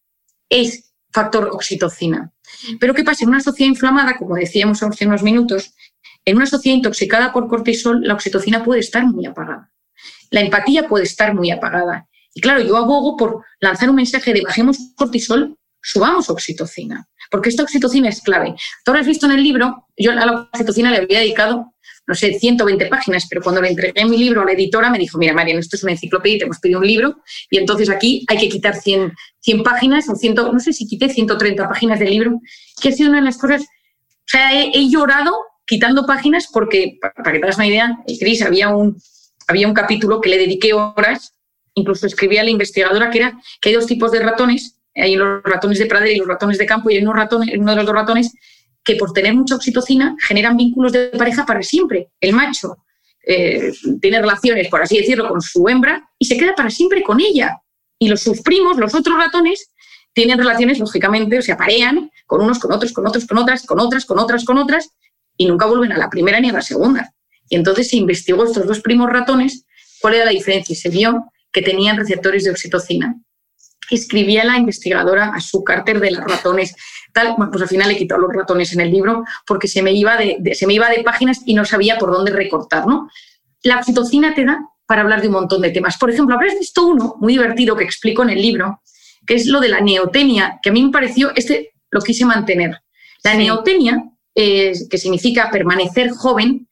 es 0.48 0.92
factor 1.12 1.48
oxitocina. 1.52 2.33
Pero 2.80 2.94
¿qué 2.94 3.04
pasa? 3.04 3.24
En 3.24 3.30
una 3.30 3.40
sociedad 3.40 3.68
inflamada, 3.68 4.16
como 4.16 4.35
decíamos 4.35 4.83
hace 4.83 5.07
unos 5.07 5.22
minutos, 5.22 5.74
en 6.24 6.37
una 6.37 6.46
sociedad 6.46 6.76
intoxicada 6.76 7.33
por 7.33 7.48
cortisol, 7.48 8.02
la 8.02 8.14
oxitocina 8.14 8.64
puede 8.64 8.80
estar 8.80 9.04
muy 9.07 9.26
apagada 9.26 9.70
la 10.35 10.40
empatía 10.40 10.88
puede 10.88 11.04
estar 11.04 11.33
muy 11.33 11.50
apagada. 11.50 12.09
Y 12.35 12.40
claro, 12.40 12.61
yo 12.61 12.76
abogo 12.76 13.16
por 13.16 13.44
lanzar 13.61 13.88
un 13.88 13.96
mensaje 13.96 14.33
de 14.33 14.42
bajemos 14.42 14.78
cortisol, 14.96 15.57
subamos 15.80 16.28
oxitocina, 16.28 17.09
porque 17.35 17.49
esta 17.49 17.64
oxitocina 17.64 18.09
es 18.09 18.23
clave. 18.23 18.55
Tú 18.85 18.92
has 18.92 19.05
visto 19.05 19.27
en 19.27 19.33
el 19.33 19.42
libro, 19.42 19.88
yo 19.97 20.12
a 20.12 20.14
la 20.14 20.49
oxitocina 20.53 20.92
le 20.92 20.99
había 20.99 21.18
dedicado, 21.18 21.75
no 22.07 22.14
sé, 22.14 22.38
120 22.38 22.87
páginas, 22.87 23.27
pero 23.29 23.42
cuando 23.42 23.61
le 23.61 23.70
entregué 23.70 24.05
mi 24.05 24.16
libro 24.16 24.42
a 24.42 24.44
la 24.44 24.53
editora 24.53 24.88
me 24.88 25.01
dijo, 25.01 25.18
mira, 25.18 25.33
Marian, 25.33 25.59
esto 25.59 25.75
es 25.75 25.83
una 25.83 25.90
enciclopedia, 25.90 26.38
te 26.38 26.44
hemos 26.44 26.61
pedido 26.61 26.79
un 26.79 26.87
libro, 26.87 27.16
y 27.51 27.59
entonces 27.59 27.90
aquí 27.90 28.25
hay 28.29 28.38
que 28.38 28.49
quitar 28.49 28.77
100, 28.77 29.14
100 29.40 29.62
páginas, 29.64 30.09
o 30.09 30.14
100, 30.14 30.35
no 30.37 30.61
sé 30.61 30.73
si 30.73 30.87
quité 30.87 31.09
130 31.09 31.68
páginas 31.68 31.99
del 31.99 32.11
libro, 32.11 32.40
que 32.81 32.90
ha 32.90 32.92
sido 32.92 33.09
una 33.09 33.18
de 33.18 33.25
las 33.25 33.37
cosas, 33.37 33.62
o 33.62 34.27
sea, 34.29 34.53
he, 34.53 34.88
llorado 34.88 35.35
quitando 35.66 36.07
páginas 36.07 36.49
porque, 36.53 37.01
para 37.01 37.33
que 37.33 37.40
te 37.40 37.44
hagas 37.47 37.57
una 37.57 37.66
idea, 37.66 37.99
Cris, 38.20 38.42
había 38.42 38.68
un, 38.68 38.97
había 39.49 39.66
un 39.66 39.75
capítulo 39.75 40.20
que 40.20 40.29
le 40.29 40.38
dediqué 40.38 40.73
horas, 40.73 41.35
incluso 41.75 42.07
escribí 42.07 42.38
a 42.38 42.44
la 42.44 42.51
investigadora 42.51 43.11
que 43.11 43.18
era 43.18 43.40
que 43.61 43.70
hay 43.70 43.75
dos 43.75 43.87
tipos 43.87 44.12
de 44.12 44.20
ratones, 44.20 44.79
hay 44.94 45.16
los 45.16 45.42
ratones 45.42 45.78
de 45.78 45.87
pradera 45.87 46.12
y 46.12 46.18
los 46.18 46.28
ratones 46.28 46.59
de 46.59 46.66
campo, 46.66 46.90
y 46.90 46.96
hay 46.96 47.02
unos 47.02 47.16
ratones, 47.16 47.54
uno 47.59 47.72
de 47.72 47.76
los 47.76 47.87
dos 47.87 47.94
ratones 47.94 48.33
que 48.85 48.96
por 48.96 49.12
tener 49.12 49.35
mucha 49.35 49.57
oxitocina 49.57 50.16
generan 50.26 50.57
vínculos 50.57 50.92
de 50.92 51.09
pareja 51.09 51.46
para 51.46 51.62
siempre. 51.62 52.11
El 52.20 52.35
macho 52.35 52.76
eh, 53.26 53.72
tiene 54.00 54.20
relaciones, 54.20 54.68
por 54.68 54.83
así 54.83 54.98
decirlo, 54.98 55.28
con 55.28 55.40
su 55.40 55.68
hembra 55.68 56.09
y 56.18 56.26
se 56.26 56.37
queda 56.37 56.54
para 56.54 56.70
siempre 56.70 57.02
con 57.02 57.20
ella. 57.20 57.61
Y 57.98 58.09
los 58.09 58.20
sus 58.20 58.42
primos, 58.42 58.76
los 58.76 58.94
otros 58.94 59.16
ratones, 59.16 59.70
tienen 60.12 60.38
relaciones, 60.38 60.78
lógicamente, 60.78 61.38
o 61.38 61.42
se 61.42 61.52
aparean 61.52 62.11
con 62.26 62.42
unos, 62.42 62.59
con 62.59 62.72
otros, 62.72 62.92
con 62.92 63.07
otros, 63.07 63.26
con 63.26 63.38
otras, 63.38 63.66
con 63.66 63.80
otras, 63.80 64.04
con 64.04 64.18
otras, 64.18 64.44
con 64.44 64.59
otras, 64.59 64.90
y 65.37 65.46
nunca 65.46 65.66
vuelven 65.66 65.92
a 65.92 65.98
la 65.98 66.11
primera 66.11 66.38
ni 66.38 66.50
a 66.50 66.52
la 66.52 66.62
segunda. 66.62 67.12
Y 67.48 67.57
entonces 67.57 67.88
se 67.88 67.96
investigó 67.96 68.44
estos 68.44 68.66
dos 68.66 68.80
primos 68.80 69.11
ratones, 69.11 69.64
cuál 70.00 70.14
era 70.14 70.26
la 70.26 70.30
diferencia 70.30 70.72
y 70.72 70.76
se 70.76 70.90
vio 70.90 71.24
que 71.52 71.62
tenían 71.62 71.96
receptores 71.96 72.44
de 72.44 72.50
oxitocina. 72.50 73.16
Escribía 73.90 74.44
la 74.44 74.57
investigadora 74.57 75.33
a 75.35 75.40
su 75.40 75.62
Carter 75.62 76.01
de 76.01 76.12
los 76.12 76.25
ratones. 76.25 76.75
Tal, 77.12 77.35
pues 77.37 77.62
al 77.62 77.68
final 77.68 77.88
le 77.88 77.97
quitó 77.97 78.18
los 78.18 78.33
ratones 78.33 78.73
en 78.73 78.81
el 78.81 78.90
libro 78.90 79.25
porque 79.47 79.68
se 79.68 79.83
me, 79.83 79.92
iba 79.92 80.16
de, 80.16 80.55
se 80.55 80.66
me 80.66 80.75
iba 80.75 80.88
de 80.88 81.03
páginas 81.03 81.40
y 81.44 81.55
no 81.55 81.64
sabía 81.64 81.99
por 81.99 82.12
dónde 82.12 82.33
recortar. 82.33 82.87
¿no? 82.87 83.09
La 83.62 83.79
oxitocina 83.79 84.35
te 84.35 84.44
da 84.44 84.61
para 84.87 85.03
hablar 85.03 85.20
de 85.20 85.29
un 85.29 85.35
montón 85.35 85.62
de 85.62 85.70
temas. 85.70 85.97
Por 85.99 86.11
ejemplo, 86.11 86.35
habrás 86.35 86.59
visto 86.59 86.87
uno 86.87 87.16
muy 87.20 87.35
divertido 87.35 87.77
que 87.77 87.85
explico 87.85 88.23
en 88.23 88.31
el 88.31 88.42
libro, 88.42 88.83
que 89.27 89.35
es 89.35 89.47
lo 89.47 89.61
de 89.61 89.68
la 89.68 89.81
neotenia, 89.81 90.59
que 90.62 90.70
a 90.70 90.73
mí 90.73 90.85
me 90.85 90.90
pareció, 90.90 91.33
este 91.35 91.70
lo 91.90 92.01
quise 92.01 92.25
mantener. 92.25 92.83
La 93.23 93.35
neotenia, 93.35 94.05
que 94.35 94.99
significa 94.99 95.49
permanecer 95.51 96.11
joven, 96.11 96.68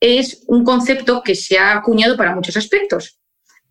es 0.00 0.44
un 0.46 0.64
concepto 0.64 1.22
que 1.22 1.34
se 1.34 1.58
ha 1.58 1.72
acuñado 1.72 2.16
para 2.16 2.34
muchos 2.34 2.56
aspectos. 2.56 3.18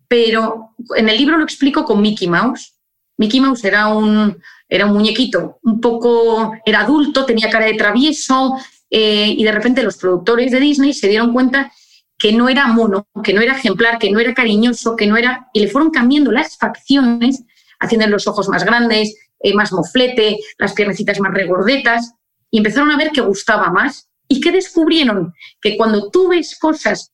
Pero 0.08 0.74
en 0.96 1.08
el 1.08 1.16
libro 1.16 1.36
lo 1.36 1.44
explico 1.44 1.84
con 1.84 2.00
Mickey 2.00 2.28
Mouse. 2.28 2.75
Mickey 3.18 3.40
Mouse 3.40 3.64
era 3.64 3.88
un, 3.88 4.38
era 4.68 4.86
un 4.86 4.92
muñequito, 4.92 5.58
un 5.62 5.80
poco, 5.80 6.52
era 6.64 6.80
adulto, 6.80 7.24
tenía 7.24 7.50
cara 7.50 7.66
de 7.66 7.74
travieso, 7.74 8.56
eh, 8.90 9.34
y 9.36 9.42
de 9.42 9.52
repente 9.52 9.82
los 9.82 9.96
productores 9.96 10.52
de 10.52 10.60
Disney 10.60 10.92
se 10.92 11.08
dieron 11.08 11.32
cuenta 11.32 11.72
que 12.18 12.32
no 12.32 12.48
era 12.48 12.66
mono, 12.66 13.08
que 13.22 13.32
no 13.32 13.40
era 13.40 13.56
ejemplar, 13.56 13.98
que 13.98 14.10
no 14.10 14.20
era 14.20 14.34
cariñoso, 14.34 14.96
que 14.96 15.06
no 15.06 15.16
era. 15.16 15.48
y 15.52 15.60
le 15.60 15.68
fueron 15.68 15.90
cambiando 15.90 16.32
las 16.32 16.56
facciones, 16.56 17.44
haciendo 17.78 18.06
los 18.06 18.26
ojos 18.26 18.48
más 18.48 18.64
grandes, 18.64 19.14
eh, 19.40 19.54
más 19.54 19.72
moflete, 19.72 20.38
las 20.58 20.72
piernecitas 20.72 21.20
más 21.20 21.32
regordetas, 21.32 22.14
y 22.50 22.58
empezaron 22.58 22.90
a 22.90 22.96
ver 22.96 23.10
que 23.10 23.20
gustaba 23.20 23.70
más 23.70 24.08
¿Y 24.28 24.40
qué 24.40 24.52
descubrieron? 24.52 25.34
Que 25.60 25.76
cuando 25.76 26.10
tú 26.10 26.28
ves 26.28 26.58
cosas 26.58 27.12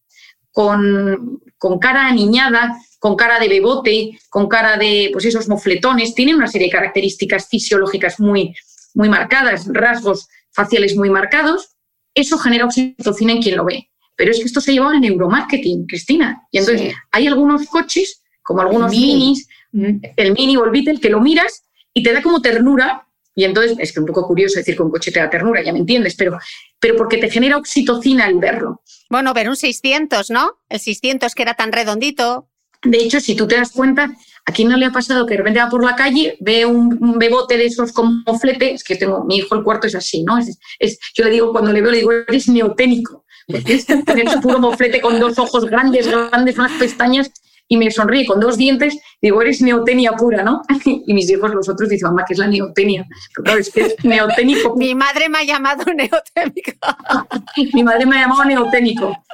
con, 0.51 1.41
con 1.59 1.79
cara 1.79 2.07
aniñada, 2.07 2.77
con 3.03 3.17
cara 3.17 3.41
de 3.41 3.49
bebote, 3.49 4.17
con 4.31 4.47
cara 4.47 4.77
de 4.77 5.11
pues 5.13 5.25
esos 5.25 5.49
mofletones, 5.49 6.15
tienen 6.15 6.37
una 6.37 6.47
serie 6.47 6.69
de 6.69 6.73
características 6.73 7.49
fisiológicas 7.49 8.21
muy, 8.21 8.55
muy 8.95 9.09
marcadas, 9.09 9.67
rasgos 9.73 10.29
faciales 10.53 10.95
muy 10.95 11.11
marcados, 11.11 11.71
eso 12.15 12.39
genera 12.39 12.65
oxitocina 12.65 13.33
en 13.33 13.43
quien 13.43 13.57
lo 13.57 13.65
ve. 13.65 13.91
Pero 14.17 14.31
es 14.31 14.39
que 14.39 14.45
esto 14.45 14.61
se 14.61 14.73
lleva 14.73 14.93
al 14.93 15.01
neuromarketing, 15.01 15.85
Cristina. 15.87 16.47
Y 16.53 16.59
entonces 16.59 16.95
hay 17.11 17.27
algunos 17.27 17.67
coches, 17.67 18.23
como 18.41 18.61
algunos 18.61 18.93
minis, 18.93 19.49
mm. 19.73 19.97
el 20.17 20.33
mini 20.33 20.57
o 20.57 20.65
el 20.65 20.71
Beetle, 20.71 21.01
que 21.01 21.11
lo 21.11 21.21
miras 21.21 21.65
y 21.93 22.05
te 22.05 22.13
da 22.13 22.23
como 22.23 22.41
ternura. 22.41 23.09
Y 23.35 23.43
entonces 23.43 23.77
es 23.81 23.93
que 23.93 23.99
un 23.99 24.07
poco 24.07 24.29
curioso 24.29 24.61
decir 24.61 24.77
que 24.77 24.83
un 24.83 24.93
coche 24.93 25.11
te 25.11 25.19
da 25.19 25.29
ternura, 25.29 25.61
ya 25.61 25.73
me 25.73 25.81
entiendes, 25.81 26.15
pero, 26.15 26.39
pero 26.79 26.95
porque 26.95 27.19
te 27.19 27.29
genera 27.29 27.57
oxitocina 27.57 28.27
al 28.27 28.39
verlo. 28.39 28.81
Bueno, 29.11 29.35
ver 29.35 29.49
un 29.49 29.57
600, 29.57 30.31
¿no? 30.31 30.53
El 30.69 30.79
600 30.79 31.35
que 31.35 31.43
era 31.43 31.55
tan 31.55 31.73
redondito. 31.73 32.49
De 32.85 32.99
hecho, 32.99 33.21
si 33.21 33.35
tú 33.35 33.47
te 33.47 33.57
das 33.57 33.71
cuenta, 33.71 34.15
¿A 34.45 34.53
quién 34.53 34.69
no 34.69 34.77
le 34.77 34.87
ha 34.87 34.91
pasado 34.91 35.25
que 35.25 35.35
de 35.35 35.39
repente 35.39 35.61
va 35.61 35.69
por 35.69 35.85
la 35.85 35.95
calle, 35.95 36.37
ve 36.41 36.67
un, 36.67 37.17
bebote 37.17 37.57
de 37.57 37.67
esos 37.67 37.93
como 37.93 38.25
flete? 38.41 38.75
Es 38.75 38.83
que 38.83 38.97
tengo, 38.97 39.25
mi 39.25 39.37
hijo 39.37 39.55
el 39.55 39.63
cuarto 39.63 39.87
es 39.87 39.95
así, 39.95 40.25
¿no? 40.25 40.37
Es, 40.37 40.99
yo 41.15 41.25
le 41.25 41.31
digo, 41.31 41.53
cuando 41.53 41.73
le 41.73 41.81
veo, 41.81 41.93
le 41.93 41.99
digo, 41.99 42.13
eres 42.13 42.49
neoténico. 42.49 43.25
Porque 43.47 43.75
es 43.75 43.85
su 43.85 44.41
puro 44.41 44.59
moflete 44.59 45.01
con 45.01 45.21
dos 45.21 45.39
ojos 45.39 45.67
grandes, 45.67 46.09
grandes, 46.09 46.59
unas 46.59 46.73
pestañas 46.73 47.31
y 47.73 47.79
me 47.79 47.91
sonríe 47.91 48.27
con 48.27 48.39
dos 48.39 48.59
dientes, 48.59 48.99
digo, 49.23 49.41
eres 49.41 49.63
neotenia 49.63 50.13
pura, 50.13 50.43
¿no? 50.43 50.61
Y 50.85 51.15
mis 51.15 51.31
hijos, 51.31 51.55
los 51.55 51.71
otros, 51.71 51.89
dicen, 51.89 52.09
mamá, 52.09 52.23
¿qué 52.29 52.35
es 52.35 52.39
la 52.39 52.47
neotenia? 52.47 53.07
Pero 53.35 53.45
claro, 53.45 53.61
es 53.61 53.71
que 53.71 53.81
es 53.81 54.05
neoténico. 54.05 54.75
Mi 54.77 54.95
madre 54.95 55.31
me 55.31 55.39
ha 55.39 55.45
llamado 55.45 55.85
neoténico. 55.85 56.73
Mi 57.73 57.83
madre 57.83 58.05
me 58.05 58.19
ha 58.19 58.21
llamado 58.21 58.45
neoténico. 58.45 59.25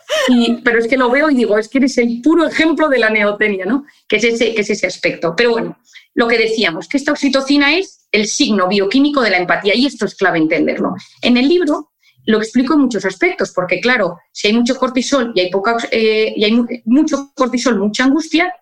pero 0.63 0.79
es 0.79 0.87
que 0.87 0.97
lo 0.97 1.11
veo 1.11 1.29
y 1.31 1.35
digo, 1.35 1.59
es 1.59 1.69
que 1.69 1.79
eres 1.79 1.99
el 1.99 2.21
puro 2.23 2.47
ejemplo 2.47 2.89
de 2.89 3.01
la 3.01 3.11
neotenia, 3.11 3.65
¿no? 3.65 3.87
Que 4.07 4.19
es 4.19 4.25
ese, 4.25 4.55
que 4.55 4.61
es 4.61 4.71
ese 4.71 4.87
aspecto. 4.87 5.35
Pero 5.37 5.51
bueno, 5.51 5.77
lo 6.15 6.29
que 6.29 6.39
decíamos, 6.39 6.87
que 6.87 6.99
esta 6.99 7.11
oxitocina 7.11 7.77
es 7.77 8.07
el 8.13 8.29
signo 8.29 8.69
bioquímico 8.69 9.21
de 9.21 9.31
la 9.31 9.39
empatía 9.39 9.75
y 9.75 9.87
esto 9.87 10.05
es 10.05 10.15
clave 10.15 10.39
entenderlo. 10.39 10.95
En 11.23 11.37
el 11.39 11.49
libro 11.49 11.91
lo 12.29 12.37
explico 12.37 12.75
en 12.75 12.81
muchos 12.81 13.07
aspectos, 13.07 13.53
porque 13.55 13.81
claro, 13.81 14.19
si 14.33 14.49
hay 14.49 14.53
mucho 14.53 14.77
cortisol 14.77 15.33
y 15.35 15.41
hay, 15.41 15.51
poca, 15.51 15.79
eh, 15.91 16.35
y 16.37 16.45
hay 16.45 16.63
mucho 16.85 17.33
cortisol, 17.35 17.79
mucha 17.79 18.05
angustia, 18.05 18.53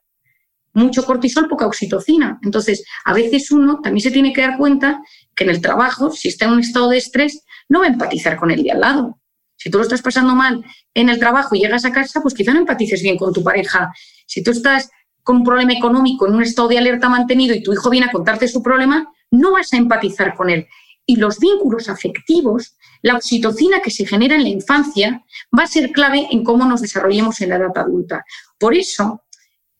mucho 0.72 1.04
cortisol, 1.04 1.48
poca 1.48 1.66
oxitocina. 1.66 2.38
Entonces, 2.44 2.84
a 3.04 3.12
veces 3.12 3.50
uno 3.50 3.80
también 3.82 4.02
se 4.02 4.12
tiene 4.12 4.32
que 4.32 4.42
dar 4.42 4.56
cuenta 4.56 5.02
que 5.34 5.42
en 5.42 5.50
el 5.50 5.60
trabajo, 5.60 6.12
si 6.12 6.28
está 6.28 6.44
en 6.44 6.52
un 6.52 6.60
estado 6.60 6.90
de 6.90 6.98
estrés, 6.98 7.42
no 7.68 7.80
va 7.80 7.86
a 7.86 7.88
empatizar 7.88 8.36
con 8.36 8.52
el 8.52 8.62
de 8.62 8.70
al 8.70 8.80
lado. 8.80 9.18
Si 9.56 9.68
tú 9.68 9.78
lo 9.78 9.82
estás 9.82 10.00
pasando 10.00 10.36
mal 10.36 10.64
en 10.94 11.08
el 11.08 11.18
trabajo 11.18 11.56
y 11.56 11.58
llegas 11.58 11.84
a 11.84 11.92
casa, 11.92 12.20
pues 12.22 12.34
quizá 12.34 12.52
no 12.52 12.60
empatices 12.60 13.02
bien 13.02 13.16
con 13.16 13.32
tu 13.32 13.42
pareja. 13.42 13.92
Si 14.26 14.44
tú 14.44 14.52
estás 14.52 14.90
con 15.24 15.38
un 15.38 15.44
problema 15.44 15.72
económico 15.72 16.28
en 16.28 16.34
un 16.34 16.42
estado 16.42 16.68
de 16.68 16.78
alerta 16.78 17.08
mantenido 17.08 17.52
y 17.52 17.64
tu 17.64 17.72
hijo 17.72 17.90
viene 17.90 18.06
a 18.06 18.12
contarte 18.12 18.46
su 18.46 18.62
problema, 18.62 19.12
no 19.32 19.50
vas 19.50 19.72
a 19.72 19.76
empatizar 19.76 20.36
con 20.36 20.50
él. 20.50 20.68
Y 21.06 21.16
los 21.16 21.38
vínculos 21.38 21.88
afectivos 21.88 22.76
la 23.02 23.14
oxitocina 23.14 23.80
que 23.80 23.92
se 23.92 24.04
genera 24.04 24.34
en 24.34 24.42
la 24.42 24.48
infancia 24.48 25.24
va 25.56 25.62
a 25.62 25.68
ser 25.68 25.92
clave 25.92 26.26
en 26.30 26.42
cómo 26.42 26.64
nos 26.64 26.80
desarrollemos 26.80 27.40
en 27.40 27.50
la 27.50 27.56
edad 27.56 27.78
adulta. 27.78 28.24
Por 28.58 28.74
eso, 28.74 29.22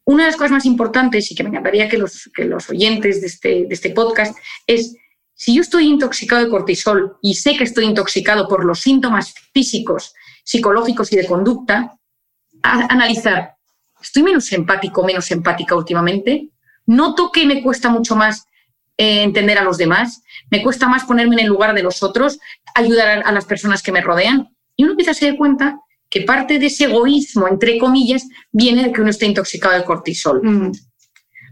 una 0.04 0.24
de 0.24 0.30
las 0.30 0.36
cosas 0.36 0.52
más 0.52 0.64
importantes 0.64 1.30
y 1.30 1.34
que 1.34 1.42
me 1.42 1.48
encantaría 1.48 1.88
que 1.88 1.98
los, 1.98 2.30
oyentes 2.68 3.20
de 3.20 3.26
este, 3.26 3.48
de 3.66 3.74
este 3.74 3.90
podcast 3.90 4.38
es, 4.66 4.94
si 5.34 5.56
yo 5.56 5.62
estoy 5.62 5.88
intoxicado 5.88 6.44
de 6.44 6.50
cortisol 6.50 7.16
y 7.20 7.34
sé 7.34 7.56
que 7.56 7.64
estoy 7.64 7.86
intoxicado 7.86 8.46
por 8.46 8.64
los 8.64 8.80
síntomas 8.80 9.34
físicos, 9.52 10.14
psicológicos 10.44 11.12
y 11.12 11.16
de 11.16 11.26
conducta, 11.26 11.98
analizar, 12.62 13.56
¿estoy 14.00 14.22
menos 14.22 14.52
empático, 14.52 15.04
menos 15.04 15.30
empática 15.32 15.74
últimamente? 15.74 16.50
¿Noto 16.86 17.32
que 17.32 17.44
me 17.44 17.62
cuesta 17.62 17.88
mucho 17.88 18.14
más 18.14 18.45
eh, 18.98 19.22
entender 19.22 19.58
a 19.58 19.64
los 19.64 19.76
demás, 19.76 20.22
me 20.50 20.62
cuesta 20.62 20.88
más 20.88 21.04
ponerme 21.04 21.34
en 21.34 21.40
el 21.40 21.48
lugar 21.48 21.74
de 21.74 21.82
los 21.82 22.02
otros, 22.02 22.38
ayudar 22.74 23.22
a, 23.24 23.32
las 23.32 23.44
personas 23.44 23.82
que 23.82 23.92
me 23.92 24.00
rodean. 24.00 24.48
Y 24.74 24.84
uno 24.84 24.92
empieza 24.92 25.10
a 25.10 25.14
se 25.14 25.26
dar 25.26 25.36
cuenta 25.36 25.80
que 26.08 26.22
parte 26.22 26.58
de 26.58 26.66
ese 26.66 26.84
egoísmo, 26.84 27.48
entre 27.48 27.78
comillas, 27.78 28.26
viene 28.52 28.84
de 28.84 28.92
que 28.92 29.00
uno 29.00 29.10
está 29.10 29.26
intoxicado 29.26 29.74
de 29.74 29.84
cortisol. 29.84 30.40
Mm. 30.42 30.72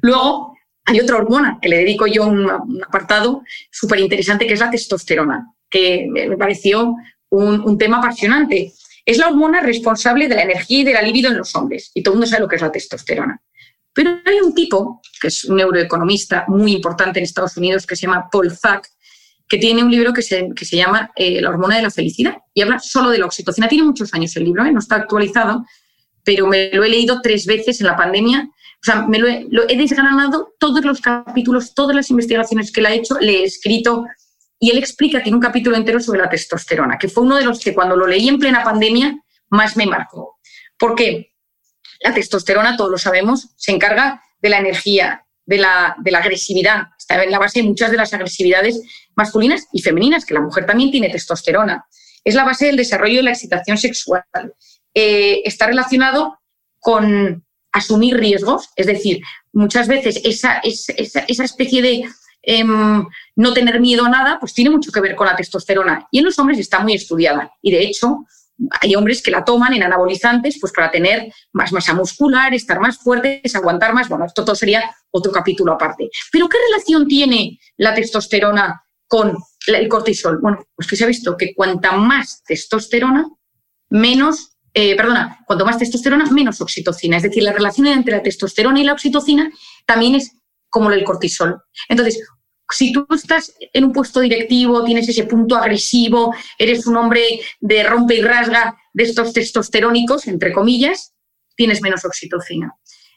Luego, 0.03 0.57
hay 0.87 1.01
otra 1.01 1.17
hormona 1.17 1.59
que 1.61 1.69
le 1.69 1.79
dedico 1.79 2.07
yo 2.07 2.27
un, 2.27 2.51
apartado 2.83 3.43
súper 3.71 4.01
interesante, 4.01 4.47
que 4.47 4.55
es 4.55 4.61
la 4.61 4.71
testosterona, 4.71 5.53
que 5.69 6.07
me 6.11 6.37
pareció 6.37 6.95
un, 7.31 7.61
un, 7.61 7.79
tema 7.79 7.99
apasionante. 7.99 8.73
Es 9.05 9.19
la 9.19 9.29
hormona 9.29 9.61
responsable 9.61 10.29
de 10.29 10.35
la 10.35 10.43
energía 10.43 10.81
y 10.81 10.85
de 10.85 10.93
la 10.93 11.03
libido 11.03 11.31
en 11.31 11.39
los 11.39 11.55
hombres. 11.57 11.91
Y 11.95 12.03
todo 12.03 12.15
el 12.15 12.19
mundo 12.21 12.27
sabe 12.27 12.43
lo 12.43 12.49
que 12.49 12.57
es 12.57 12.63
la 12.63 12.73
testosterona. 12.73 13.43
Pero 13.95 14.19
hay 14.25 14.41
un 14.41 14.55
tipo, 14.55 15.01
que 15.21 15.29
es 15.29 15.45
un 15.45 15.57
neuroeconomista 15.57 16.45
muy 16.49 16.73
importante 16.73 17.21
en 17.21 17.25
Estados 17.25 17.57
Unidos, 17.57 17.87
que 17.87 17.97
se 17.97 18.07
llama 18.07 18.29
Paul 18.31 18.51
Zack, 18.51 18.89
que 19.49 19.59
tiene 19.59 19.85
un 19.85 19.91
libro 19.91 20.13
que 20.13 20.23
se, 20.23 20.51
que 20.55 20.65
se 20.65 20.77
llama 20.77 21.13
eh, 21.15 21.41
La 21.41 21.51
hormona 21.51 21.77
de 21.77 21.83
la 21.83 21.91
felicidad 21.91 22.39
y 22.53 22.63
habla 22.63 22.79
solo 22.79 23.11
de 23.11 23.19
la 23.19 23.27
oxitocina. 23.27 23.69
Tiene 23.69 23.85
muchos 23.85 24.13
años 24.13 24.35
el 24.37 24.45
libro, 24.45 24.65
¿eh? 24.65 24.73
no 24.73 24.81
está 24.81 24.97
actualizado, 24.97 25.65
pero 26.25 26.47
me 26.47 26.71
lo 26.73 26.83
he 26.83 26.89
leído 26.89 27.21
tres 27.23 27.47
veces 27.47 27.81
en 27.81 27.87
la 27.87 27.97
pandemia. 27.97 28.49
O 28.49 28.85
sea, 28.85 29.07
me 29.07 29.19
lo 29.19 29.29
he, 29.29 29.47
he 29.69 29.77
desgranado 29.77 30.55
todos 30.59 30.85
los 30.85 31.01
capítulos, 31.01 31.75
todas 31.75 31.95
las 31.95 32.11
investigaciones 32.11 32.73
que 32.73 32.81
él 32.81 32.87
ha 32.87 32.95
hecho, 32.95 33.19
le 33.21 33.41
he 33.41 33.45
escrito 33.45 34.05
y 34.59 34.71
él 34.71 34.79
explica, 34.79 35.23
tiene 35.23 35.37
un 35.37 35.43
capítulo 35.43 35.77
entero 35.77 36.01
sobre 36.01 36.21
la 36.21 36.29
testosterona, 36.29 36.97
que 36.99 37.09
fue 37.09 37.23
uno 37.23 37.37
de 37.37 37.45
los 37.45 37.61
que 37.61 37.75
cuando 37.75 37.97
lo 37.97 38.07
leí 38.07 38.29
en 38.29 38.39
plena 38.39 38.65
pandemia 38.65 39.15
más 39.51 39.77
me 39.77 39.87
marcó. 39.87 40.39
¿Por 40.79 40.95
qué? 40.95 41.34
La 42.05 42.13
testosterona, 42.13 42.77
todos 42.77 42.91
lo 42.91 42.99
sabemos, 42.99 43.49
se 43.57 43.73
encarga 43.73 44.23
de 44.43 44.51
la 44.51 44.59
energía, 44.59 45.25
de 45.47 45.57
la, 45.57 45.97
agresividad. 46.19 46.89
Está 46.99 47.25
en 47.25 47.31
la 47.31 47.39
base 47.39 47.63
de 47.63 47.69
muchas 47.69 47.91
de 47.91 47.97
las 47.97 48.13
agresividades 48.13 48.83
masculinas 49.17 49.69
y 49.73 49.81
femeninas, 49.81 50.27
que 50.27 50.35
la 50.35 50.43
mujer 50.43 50.67
también 50.67 50.91
tiene 50.91 51.09
testosterona. 51.09 51.87
Es 52.23 52.35
la 52.35 52.45
base 52.45 52.67
del 52.67 52.77
desarrollo 52.77 53.17
de 53.17 53.23
la 53.23 53.31
excitación 53.31 53.79
sexual. 53.79 54.23
Eh, 54.93 55.41
está 55.47 55.67
relacionado 55.67 56.39
con 56.79 57.43
asumir 57.73 58.19
riesgos, 58.19 58.69
es 58.77 58.87
decir, 58.87 59.23
muchas 59.55 59.89
veces 59.89 60.21
esa, 60.25 60.61
esa, 60.63 61.45
especie 61.45 61.81
de 61.81 62.05
em, 62.43 63.07
no 63.35 63.55
tener 63.55 63.81
miedo 63.81 64.05
a 64.05 64.11
nada, 64.11 64.39
pues 64.39 64.53
tiene 64.53 64.71
mucho 64.71 64.93
que 64.93 65.01
ver 65.01 65.17
con 65.17 65.27
la 65.27 65.37
testosterona. 65.37 66.07
Y 66.11 66.19
en 66.19 66.27
los 66.27 66.39
hombres 66.39 66.59
está 66.59 66.81
muy 66.81 66.93
estudiada. 66.93 67.51
Y 67.63 67.73
de 67.73 67.83
hecho, 67.83 68.27
hay 68.81 68.95
hombres 68.95 69.23
que 69.23 69.31
la 69.31 69.45
toman 69.45 69.75
en 69.75 69.83
anabolizantes 69.83 70.59
pues 70.61 70.73
para 70.73 70.91
tener 70.91 71.33
más 71.53 71.73
masa 71.73 71.95
muscular, 71.95 72.55
estar 72.55 72.81
más 72.81 72.99
fuertes, 72.99 73.55
aguantar 73.55 73.95
más. 73.95 74.09
Bueno, 74.09 74.25
esto 74.27 74.45
todo 74.45 74.55
sería 74.55 74.95
otro 75.11 75.33
capítulo 75.33 75.73
aparte. 75.73 76.09
Pero 76.31 76.49
¿qué 76.49 76.59
relación 76.71 77.07
tiene 77.07 77.59
la 77.77 77.95
testosterona 77.95 78.83
con 79.07 79.37
el 79.67 79.89
cortisol? 79.89 80.39
Bueno, 80.41 80.65
pues 80.75 80.89
que 80.89 80.97
se 80.97 81.05
ha 81.05 81.09
visto 81.09 81.37
que 81.37 81.55
cuanta 81.55 81.93
más 81.93 82.43
testosterona, 82.45 83.29
menos, 83.91 84.57
eh, 84.73 84.97
perdona, 84.97 85.41
cuanto 85.47 85.65
más 85.65 85.79
testosterona, 85.79 86.27
menos 86.31 86.61
oxitocina. 86.61 87.17
Es 87.17 87.25
decir, 87.25 87.43
la 87.43 87.53
relación 87.53 87.87
entre 87.89 88.17
la 88.17 88.23
testosterona 88.23 88.81
y 88.81 88.85
la 88.85 88.93
oxitocina 88.93 89.51
también 89.87 90.15
es 90.15 90.37
como 90.69 90.91
el 90.91 91.05
cortisol. 91.05 91.61
Entonces, 91.89 92.21
si 92.71 92.93
tú 92.93 93.07
estás 93.15 93.55
en 93.73 93.85
un 93.85 93.93
puesto 93.93 94.21
directivo, 94.21 94.85
tienes 94.85 95.09
ese 95.09 95.25
punto 95.25 95.57
agresivo, 95.57 96.35
eres 96.59 96.87
un 96.87 96.97
hombre 96.97 97.41
de 97.61 97.83
rompe 97.85 98.17
y 98.17 98.23
rasga 98.23 98.77
de 98.93 99.05
estos 99.05 99.33
testosterónicos, 99.33 100.27
entre 100.27 100.53
comillas, 100.53 101.15
tienes 101.57 101.83
menos 101.83 102.05
oxitocina. 102.05 102.75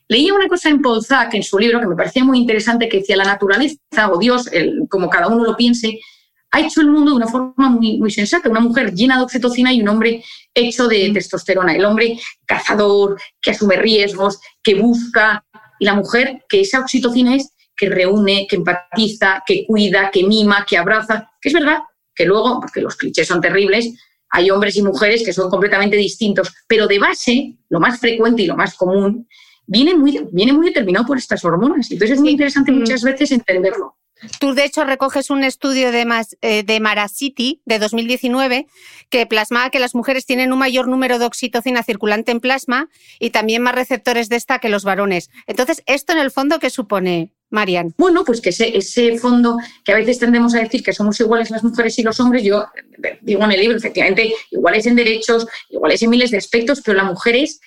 Leía 0.10 0.34
una 0.34 0.48
cosa 0.48 0.70
en 0.70 0.82
Paul 0.82 1.06
en 1.32 1.44
su 1.44 1.60
libro, 1.60 1.80
que 1.80 1.88
me 1.88 1.96
parecía 1.96 2.24
muy 2.24 2.40
interesante, 2.40 2.88
que 2.88 3.00
decía 3.00 3.18
la 3.18 3.26
naturaleza 3.26 3.78
o 4.12 4.18
Dios, 4.18 4.50
como 4.90 5.10
cada 5.10 5.28
uno 5.28 5.44
lo 5.44 5.58
piense, 5.58 6.00
ha 6.52 6.62
hecho 6.62 6.80
el 6.82 6.90
mundo 6.90 7.12
de 7.12 7.18
una 7.18 7.28
forma 7.28 7.70
muy, 7.70 7.98
muy 7.98 8.10
sensata. 8.10 8.50
Una 8.50 8.62
mujer 8.62 8.94
llena 8.94 9.18
de 9.18 9.24
oxitocina 9.24 9.74
y 9.74 9.82
un 9.82 9.90
hombre 9.90 10.24
hecho 10.54 10.88
de 10.88 11.12
testosterona. 11.14 11.76
El 11.76 11.84
hombre 11.84 12.20
cazador, 12.46 13.20
que 13.42 13.52
asume 13.52 13.76
riesgos, 13.76 14.40
que 14.64 14.76
busca, 14.76 15.46
y 15.80 15.86
la 15.86 15.94
mujer 15.94 16.46
que 16.48 16.62
esa 16.62 16.80
oxitocina 16.80 17.36
es 17.36 17.52
que 17.78 17.90
reúne, 17.90 18.48
que 18.50 18.56
empatiza, 18.58 19.44
que 19.46 19.66
cuida, 19.66 20.10
que 20.12 20.24
mima, 20.24 20.66
que 20.68 20.78
abraza, 20.78 21.32
que 21.40 21.50
es 21.50 21.54
verdad 21.54 21.80
que 22.18 22.26
luego, 22.26 22.60
porque 22.60 22.82
los 22.82 22.96
clichés 22.96 23.28
son 23.28 23.40
terribles, 23.40 23.94
hay 24.30 24.50
hombres 24.50 24.76
y 24.76 24.82
mujeres 24.82 25.24
que 25.24 25.32
son 25.32 25.50
completamente 25.50 25.96
distintos, 25.96 26.54
pero 26.68 26.88
de 26.88 27.00
base, 27.00 27.56
lo 27.70 27.80
más 27.80 28.00
frecuente 28.00 28.42
y 28.42 28.48
lo 28.48 28.58
más 28.58 28.76
común, 28.76 29.28
viene 29.68 29.96
muy, 29.96 30.28
viene 30.32 30.52
muy 30.52 30.68
determinado 30.68 31.06
por 31.06 31.18
estas 31.18 31.46
hormonas. 31.46 31.92
Entonces 31.92 32.16
es 32.16 32.22
muy 32.22 32.32
interesante 32.32 32.72
mm. 32.72 32.80
muchas 32.80 33.04
veces 33.04 33.32
entenderlo. 33.32 33.96
Tú, 34.40 34.56
de 34.56 34.66
hecho, 34.66 34.84
recoges 34.84 35.30
un 35.30 35.44
estudio 35.44 35.92
de, 35.92 36.02
eh, 36.42 36.64
de 36.64 37.60
de 37.66 37.80
2019 37.80 38.68
que 39.12 39.26
plasmaba 39.28 39.70
que 39.70 39.80
las 39.80 39.94
mujeres 39.94 40.26
tienen 40.26 40.52
un 40.52 40.58
mayor 40.58 40.88
número 40.88 41.20
de 41.20 41.26
oxitocina 41.26 41.84
circulante 41.84 42.32
en 42.32 42.40
plasma 42.40 42.90
y 43.20 43.30
también 43.30 43.62
más 43.62 43.76
receptores 43.76 44.28
de 44.28 44.38
esta 44.38 44.58
que 44.58 44.70
los 44.70 44.84
varones. 44.84 45.30
Entonces, 45.46 45.84
¿esto 45.86 46.14
en 46.14 46.20
el 46.20 46.32
fondo 46.32 46.58
qué 46.58 46.72
supone? 46.72 47.32
Marian? 47.50 47.94
Bueno, 47.98 48.24
pues 48.26 48.42
que 48.42 48.50
ese, 48.50 48.78
ese 48.78 49.18
fondo 49.18 49.58
que 49.84 49.92
a 49.92 49.96
veces 49.96 50.20
tendemos 50.20 50.54
a 50.56 50.60
decir 50.60 50.84
que 50.84 50.94
somos 50.94 51.20
iguales 51.20 51.50
las 51.50 51.64
mujeres 51.64 51.98
y 52.00 52.04
los 52.04 52.20
hombres, 52.20 52.44
yo 52.44 52.66
digo 53.22 53.44
en 53.44 53.52
el 53.52 53.60
libro, 53.60 53.78
efectivamente, 53.78 54.34
iguales 54.52 54.86
en 54.86 54.96
derechos, 54.96 55.48
iguales 55.70 56.02
en 56.02 56.10
miles 56.10 56.32
de 56.32 56.38
aspectos, 56.38 56.82
pero 56.84 56.98
la 56.98 57.04
mujer 57.04 57.36
es, 57.36 57.60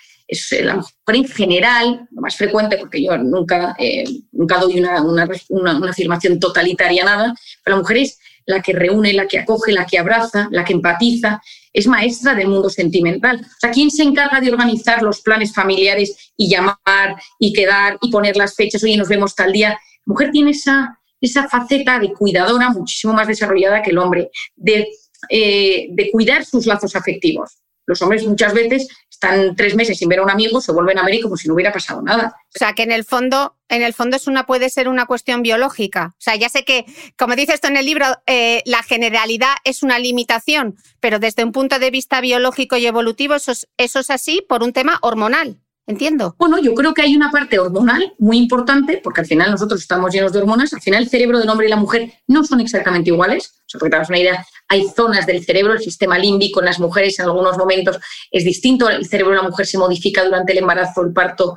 la 0.61 0.77
mujer 0.77 0.93
en 1.09 1.29
general, 1.29 2.09
lo 2.11 2.21
más 2.21 2.37
frecuente, 2.37 2.77
porque 2.77 3.03
yo 3.03 3.17
nunca, 3.19 3.75
eh, 3.79 4.05
nunca 4.33 4.59
doy 4.59 4.79
una, 4.79 5.03
una, 5.03 5.29
una, 5.49 5.91
afirmación 5.91 6.39
totalitaria 6.39 7.05
nada, 7.05 7.35
pero 7.65 7.77
la 7.77 7.83
mujer 7.83 7.97
es 7.99 8.19
la 8.47 8.63
que 8.63 8.73
reúne, 8.73 9.13
la 9.13 9.27
que 9.27 9.39
acoge, 9.39 9.73
la 9.73 9.87
que 9.87 9.99
abraza, 9.99 10.49
la 10.51 10.65
que 10.65 10.73
empatiza, 10.73 11.41
es 11.73 11.87
maestra 11.87 12.35
del 12.35 12.49
mundo 12.49 12.69
sentimental. 12.69 13.41
O 13.41 13.61
sea, 13.61 13.71
¿quién 13.71 13.91
se 13.91 14.03
encarga 14.03 14.41
de 14.41 14.51
organizar 14.51 15.03
los 15.03 15.21
planes 15.21 15.55
familiares 15.55 16.33
y 16.37 16.51
llamar 16.51 17.17
y 17.39 17.53
quedar 17.53 17.99
y 18.01 18.11
poner 18.11 18.37
las 18.37 18.55
fechas? 18.55 18.83
Oye, 18.83 18.97
nos 18.97 19.09
vemos 19.09 19.35
tal 19.35 19.53
día. 19.53 19.71
La 19.71 19.79
mujer 20.07 20.31
tiene 20.33 20.51
esa, 20.51 20.99
esa 21.21 21.49
faceta 21.49 21.99
de 21.99 22.13
cuidadora 22.13 22.71
muchísimo 22.71 23.13
más 23.13 23.29
desarrollada 23.29 23.83
que 23.83 23.91
el 23.91 23.99
hombre, 23.99 24.31
de, 24.57 24.89
eh, 25.29 25.89
de 25.91 26.11
cuidar 26.11 26.45
sus 26.45 26.67
lazos 26.67 26.97
afectivos. 26.97 27.59
Los 27.87 28.03
hombres 28.03 28.27
muchas 28.27 28.55
veces 28.55 28.89
están 29.21 29.55
tres 29.55 29.75
meses 29.75 29.99
sin 29.99 30.09
ver 30.09 30.21
a 30.21 30.23
un 30.23 30.31
amigo, 30.31 30.63
se 30.63 30.73
vuelven 30.73 30.99
a 30.99 31.05
ver 31.05 31.17
y 31.17 31.21
como 31.21 31.37
si 31.37 31.47
no 31.47 31.55
hubiera 31.55 31.73
pasado 31.73 32.01
nada. 32.01 32.35
O 32.55 32.59
sea, 32.59 32.73
que 32.73 32.83
en 32.83 32.91
el 32.91 33.05
fondo, 33.05 33.55
en 33.69 33.83
el 33.83 33.93
fondo 33.93 34.17
es 34.17 34.27
una, 34.27 34.47
puede 34.47 34.71
ser 34.71 34.89
una 34.89 35.05
cuestión 35.05 35.43
biológica. 35.43 36.15
O 36.15 36.21
sea, 36.21 36.37
ya 36.37 36.49
sé 36.49 36.65
que, 36.65 36.87
como 37.19 37.37
dice 37.37 37.53
esto 37.53 37.69
en 37.69 37.77
el 37.77 37.85
libro, 37.85 38.07
eh, 38.27 38.63
la 38.65 38.83
generalidad 38.83 39.55
es 39.65 39.83
una 39.83 39.99
limitación, 39.99 40.77
pero 41.01 41.19
desde 41.19 41.45
un 41.45 41.53
punto 41.53 41.79
de 41.79 41.91
vista 41.91 42.23
biológico 42.23 42.79
y 42.79 42.87
evolutivo 42.87 43.35
eso 43.35 43.53
eso 43.77 44.01
es 44.01 44.11
así 44.11 44.45
por 44.49 44.63
un 44.63 44.73
tema 44.73 44.99
hormonal. 45.03 45.61
Entiendo. 45.87 46.37
Bueno, 46.39 46.59
yo 46.59 46.73
creo 46.75 46.95
que 46.95 47.03
hay 47.03 47.17
una 47.17 47.33
parte 47.33 47.59
hormonal 47.59 48.15
muy 48.19 48.39
importante, 48.39 49.01
porque 49.03 49.23
al 49.23 49.27
final 49.27 49.51
nosotros 49.51 49.81
estamos 49.81 50.13
llenos 50.13 50.33
de 50.33 50.39
hormonas. 50.39 50.73
Al 50.73 50.81
final 50.81 51.03
el 51.03 51.09
cerebro 51.09 51.41
del 51.41 51.49
hombre 51.49 51.67
y 51.67 51.71
la 51.71 51.77
mujer 51.77 52.13
no 52.29 52.45
son 52.45 52.61
exactamente 52.61 53.11
iguales. 53.11 53.55
O 53.67 53.69
sea, 53.69 53.81
porque 53.81 53.97
te 53.97 54.03
una 54.09 54.19
idea, 54.19 54.47
hay 54.71 54.89
zonas 54.89 55.27
del 55.27 55.45
cerebro, 55.45 55.73
el 55.73 55.81
sistema 55.81 56.17
límbico 56.17 56.61
en 56.61 56.67
las 56.67 56.79
mujeres 56.79 57.19
en 57.19 57.27
algunos 57.27 57.59
momentos 57.59 57.99
es 58.31 58.45
distinto. 58.45 58.89
El 58.89 59.05
cerebro 59.05 59.33
de 59.33 59.43
la 59.43 59.49
mujer 59.49 59.67
se 59.67 59.77
modifica 59.77 60.25
durante 60.25 60.53
el 60.53 60.59
embarazo, 60.59 61.03
el 61.03 61.13
parto 61.13 61.57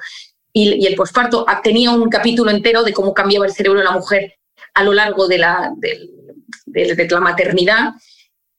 y, 0.51 0.85
el 0.85 0.95
posparto. 0.95 1.45
Tenía 1.63 1.91
un 1.91 2.09
capítulo 2.09 2.49
entero 2.49 2.83
de 2.83 2.91
cómo 2.91 3.13
cambiaba 3.13 3.45
el 3.45 3.53
cerebro 3.53 3.79
de 3.79 3.85
la 3.85 3.91
mujer 3.91 4.33
a 4.73 4.83
lo 4.83 4.93
largo 4.93 5.27
de 5.27 5.37
la, 5.37 5.71
de 5.77 7.07
la 7.07 7.19
maternidad 7.19 7.93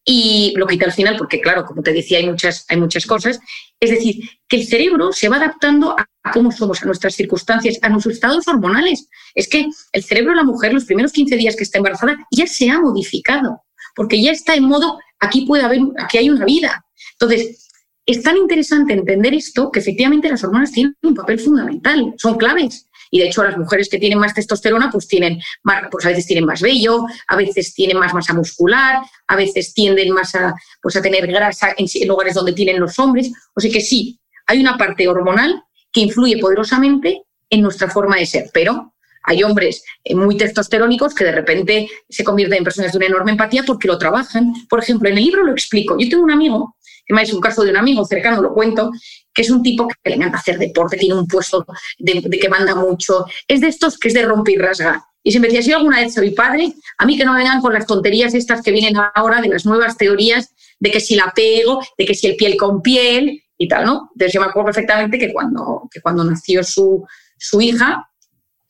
y 0.05 0.53
lo 0.57 0.67
quité 0.67 0.85
al 0.85 0.93
final 0.93 1.17
porque, 1.17 1.41
claro, 1.41 1.65
como 1.65 1.83
te 1.83 1.93
decía, 1.93 2.19
hay 2.19 2.27
muchas, 2.27 2.67
hay 2.69 2.77
muchas 2.77 3.07
cosas. 3.07 3.41
Es 3.81 3.91
decir, 3.91 4.23
que 4.47 4.59
el 4.59 4.67
cerebro 4.67 5.13
se 5.13 5.29
va 5.29 5.37
adaptando 5.37 5.97
a, 5.99 6.07
cómo 6.33 6.53
somos, 6.53 6.83
a 6.83 6.87
nuestras 6.87 7.15
circunstancias, 7.15 7.79
a 7.83 7.89
nuestros 7.89 8.15
estados 8.15 8.47
hormonales. 8.47 9.09
Es 9.35 9.49
que 9.49 9.67
el 9.93 10.05
cerebro 10.05 10.31
de 10.31 10.37
la 10.37 10.45
mujer, 10.45 10.73
los 10.75 10.85
primeros 10.85 11.13
15 11.13 11.37
días 11.37 11.57
que 11.57 11.65
está 11.65 11.79
embarazada, 11.79 12.17
ya 12.31 12.47
se 12.47 12.71
ha 12.71 12.79
modificado, 12.79 13.64
porque 13.95 14.23
ya 14.23 14.33
está 14.33 14.55
en 14.55 14.65
modo, 14.65 14.99
aquí 15.21 15.47
puede 15.47 15.65
haber, 15.65 15.81
aquí 15.99 16.19
hay 16.19 16.31
una 16.31 16.45
vida. 16.45 16.85
Entonces, 17.13 17.69
es 18.07 18.23
tan 18.23 18.37
interesante 18.37 18.93
entender 18.93 19.35
esto 19.35 19.71
que 19.71 19.81
efectivamente 19.81 20.29
las 20.29 20.45
hormonas 20.45 20.73
tienen 20.73 20.97
un 21.03 21.15
papel 21.15 21.39
fundamental, 21.39 22.15
son 22.19 22.37
claves. 22.37 22.87
Y 23.11 23.21
de 23.21 23.27
hecho, 23.27 23.45
las 23.45 23.57
mujeres 23.57 23.89
que 23.89 23.99
tienen 23.99 24.19
más 24.19 24.35
testosterona, 24.35 24.91
pues 24.91 25.07
tienen 25.07 25.41
más, 25.63 25.85
pues 25.91 26.05
a 26.05 26.09
veces 26.09 26.27
tienen 26.27 26.45
más 26.45 26.61
vello, 26.61 27.05
a 27.29 27.37
veces 27.37 27.73
tienen 27.73 27.97
más 27.97 28.13
masa 28.13 28.35
muscular, 28.35 29.03
a 29.29 29.37
veces 29.37 29.73
tienden 29.73 30.11
más 30.11 30.35
a, 30.35 30.55
pues 30.83 30.97
a 30.97 31.03
tener 31.03 31.27
grasa 31.27 31.75
en, 31.77 31.87
lugares 32.09 32.35
donde 32.35 32.53
tienen 32.53 32.81
los 32.81 32.99
hombres. 32.99 33.31
O 33.55 33.61
sea 33.61 33.71
que 33.71 33.81
sí, 33.81 34.21
hay 34.47 34.61
una 34.61 34.77
parte 34.77 35.07
hormonal 35.07 35.63
que 35.93 36.01
influye 36.01 36.39
poderosamente 36.39 37.23
en 37.51 37.61
nuestra 37.61 37.89
forma 37.89 38.17
de 38.17 38.27
ser, 38.27 38.51
pero 38.53 38.94
hay 39.25 39.43
hombres 39.43 39.83
eh, 40.05 40.15
muy 40.15 40.37
testosterónicos 40.37 41.15
que 41.15 41.25
de 41.25 41.33
repente 41.33 41.89
se 42.09 42.25
convierten 42.25 42.59
en 42.59 42.65
personas 42.65 42.93
de 42.93 42.99
una 42.99 43.07
enorme 43.07 43.33
empatía 43.33 43.65
porque 43.67 43.89
lo 43.89 43.99
trabajan. 43.99 44.53
Por 44.69 44.81
ejemplo, 44.81 45.09
en 45.09 45.19
el 45.19 45.25
libro 45.25 45.43
lo 45.43 45.53
explico. 45.53 45.97
Yo 45.99 46.09
tengo 46.09 46.23
un 46.23 46.31
amigo, 46.31 46.77
que 47.07 47.15
es 47.21 47.33
un 47.33 47.41
caso 47.41 47.65
de 47.65 47.71
un 47.71 47.77
amigo 47.77 48.05
cercano, 48.05 48.43
lo 48.43 48.53
cuento, 48.53 48.91
que 49.33 49.43
es 49.43 49.51
un 49.51 49.63
tipo 49.63 49.89
que 49.89 50.11
le 50.11 50.17
encanta 50.17 50.39
hacer 50.39 50.59
deporte, 50.59 50.97
tiene 50.97 51.15
un 51.15 51.27
puesto 51.27 51.67
de, 51.99 52.23
que 52.23 52.49
manda 52.49 52.75
mucho, 52.75 53.27
es 53.49 53.61
de 53.61 53.69
estos 53.69 53.99
que 53.99 54.09
es 54.09 54.15
de 54.15 54.25
romper 54.25 54.55
y 54.55 54.59
rasga. 54.59 55.07
Y 55.23 55.33
se 55.33 55.41
me 55.41 55.49
decía, 55.49 55.63
si 55.63 55.73
alguna 55.73 56.01
vez 56.01 56.13
soy 56.13 56.31
padre, 56.31 56.75
a 56.99 57.07
mí 57.07 57.17
que 57.17 57.25
no 57.25 57.35
vengan 57.35 57.63
con 57.63 57.73
las 57.73 57.87
tonterías 57.87 58.35
estas 58.35 58.61
que 58.61 58.71
vienen 58.71 58.95
ahora 59.15 59.41
de 59.41 59.49
las 59.49 59.65
nuevas 59.65 59.97
teorías 59.97 60.55
de 60.79 60.91
que 60.91 61.01
si 61.01 61.17
la 61.17 61.33
pego, 61.35 61.81
de 61.97 62.05
que 62.05 62.15
si 62.15 62.27
el 62.27 62.37
piel 62.37 62.59
con 62.59 62.83
piel 62.83 63.43
y 63.57 63.67
tal, 63.67 63.87
¿no? 63.87 64.11
Entonces 64.13 64.35
yo 64.35 64.41
me 64.41 64.49
acuerdo 64.49 64.67
perfectamente 64.67 65.19
que 65.19 65.33
cuando, 65.33 65.89
que 65.91 66.03
cuando 66.03 66.25
nació 66.25 66.63
su, 66.63 67.07
su 67.39 67.61
hija, 67.63 68.07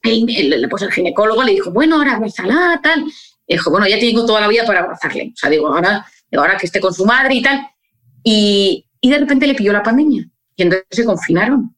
el, 0.05 0.67
pues 0.69 0.83
el 0.83 0.93
ginecólogo 0.93 1.43
le 1.43 1.53
dijo, 1.53 1.71
bueno, 1.71 1.97
ahora 1.97 2.17
abrazala, 2.17 2.81
tal. 2.83 3.05
Dijo, 3.47 3.71
bueno, 3.71 3.87
ya 3.87 3.99
tengo 3.99 4.25
toda 4.25 4.41
la 4.41 4.49
vida 4.49 4.65
para 4.65 4.81
abrazarle. 4.81 5.33
O 5.35 5.37
sea, 5.37 5.51
digo, 5.51 5.69
ahora, 5.69 6.07
ahora 6.33 6.57
que 6.57 6.67
esté 6.67 6.81
con 6.81 6.95
su 6.95 7.05
madre 7.05 7.35
y 7.35 7.43
tal. 7.43 7.67
Y, 8.23 8.87
de 9.03 9.19
repente 9.19 9.47
le 9.47 9.55
pilló 9.55 9.73
la 9.73 9.83
pandemia. 9.83 10.29
Y 10.57 10.63
entonces 10.63 10.87
se 10.91 11.05
confinaron. 11.05 11.75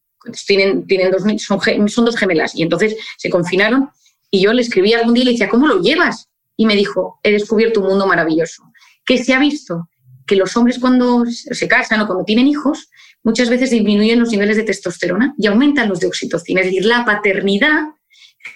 Tienen, 0.47 0.87
tienen 0.87 1.11
dos, 1.11 1.23
son, 1.43 1.89
son 1.89 2.05
dos 2.05 2.17
gemelas. 2.17 2.55
Y 2.55 2.63
entonces 2.63 2.97
se 3.17 3.31
confinaron. 3.31 3.91
Y 4.31 4.41
yo 4.41 4.53
le 4.53 4.63
escribí 4.63 4.93
algún 4.93 5.15
día 5.15 5.23
y 5.23 5.27
le 5.27 5.33
decía, 5.33 5.49
¿cómo 5.49 5.67
lo 5.67 5.81
llevas? 5.81 6.29
Y 6.57 6.67
me 6.67 6.77
dijo, 6.77 7.19
he 7.23 7.33
descubierto 7.33 7.81
un 7.81 7.89
mundo 7.89 8.07
maravilloso. 8.07 8.63
Que 9.05 9.23
se 9.23 9.35
ha 9.35 9.39
visto 9.39 9.89
que 10.27 10.37
los 10.37 10.57
hombres 10.57 10.79
cuando 10.79 11.25
se 11.27 11.69
casan 11.69 12.01
o 12.01 12.07
cuando 12.07 12.25
tienen 12.25 12.49
hijos, 12.49 12.91
muchas 13.23 13.49
veces 13.49 13.71
disminuyen 13.71 14.21
los 14.21 14.31
niveles 14.31 14.57
de 14.57 14.65
testosterona 14.65 15.35
y 15.39 15.47
aumentan 15.47 15.89
los 15.89 16.01
de 16.01 16.09
oxitocina. 16.09 16.61
Es 16.61 16.67
decir, 16.67 16.85
la 16.85 17.05
paternidad 17.05 17.89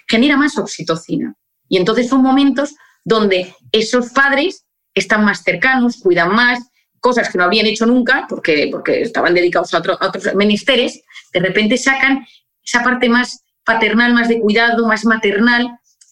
genera 0.07 0.37
más 0.37 0.57
oxitocina. 0.57 1.35
Y 1.67 1.77
entonces 1.77 2.09
son 2.09 2.21
momentos 2.21 2.75
donde 3.03 3.55
esos 3.71 4.09
padres 4.09 4.65
están 4.93 5.23
más 5.23 5.43
cercanos, 5.43 5.97
cuidan 5.97 6.33
más, 6.33 6.59
cosas 6.99 7.29
que 7.29 7.37
no 7.37 7.45
habían 7.45 7.65
hecho 7.65 7.85
nunca, 7.85 8.25
porque, 8.29 8.69
porque 8.71 9.01
estaban 9.01 9.33
dedicados 9.33 9.73
a, 9.73 9.79
otros 9.79 10.35
menesteres, 10.35 11.01
de 11.33 11.39
repente 11.39 11.77
sacan 11.77 12.25
esa 12.63 12.83
parte 12.83 13.09
más 13.09 13.43
paternal, 13.65 14.13
más 14.13 14.29
de 14.29 14.39
cuidado, 14.39 14.87
más 14.87 15.03
maternal, 15.05 15.67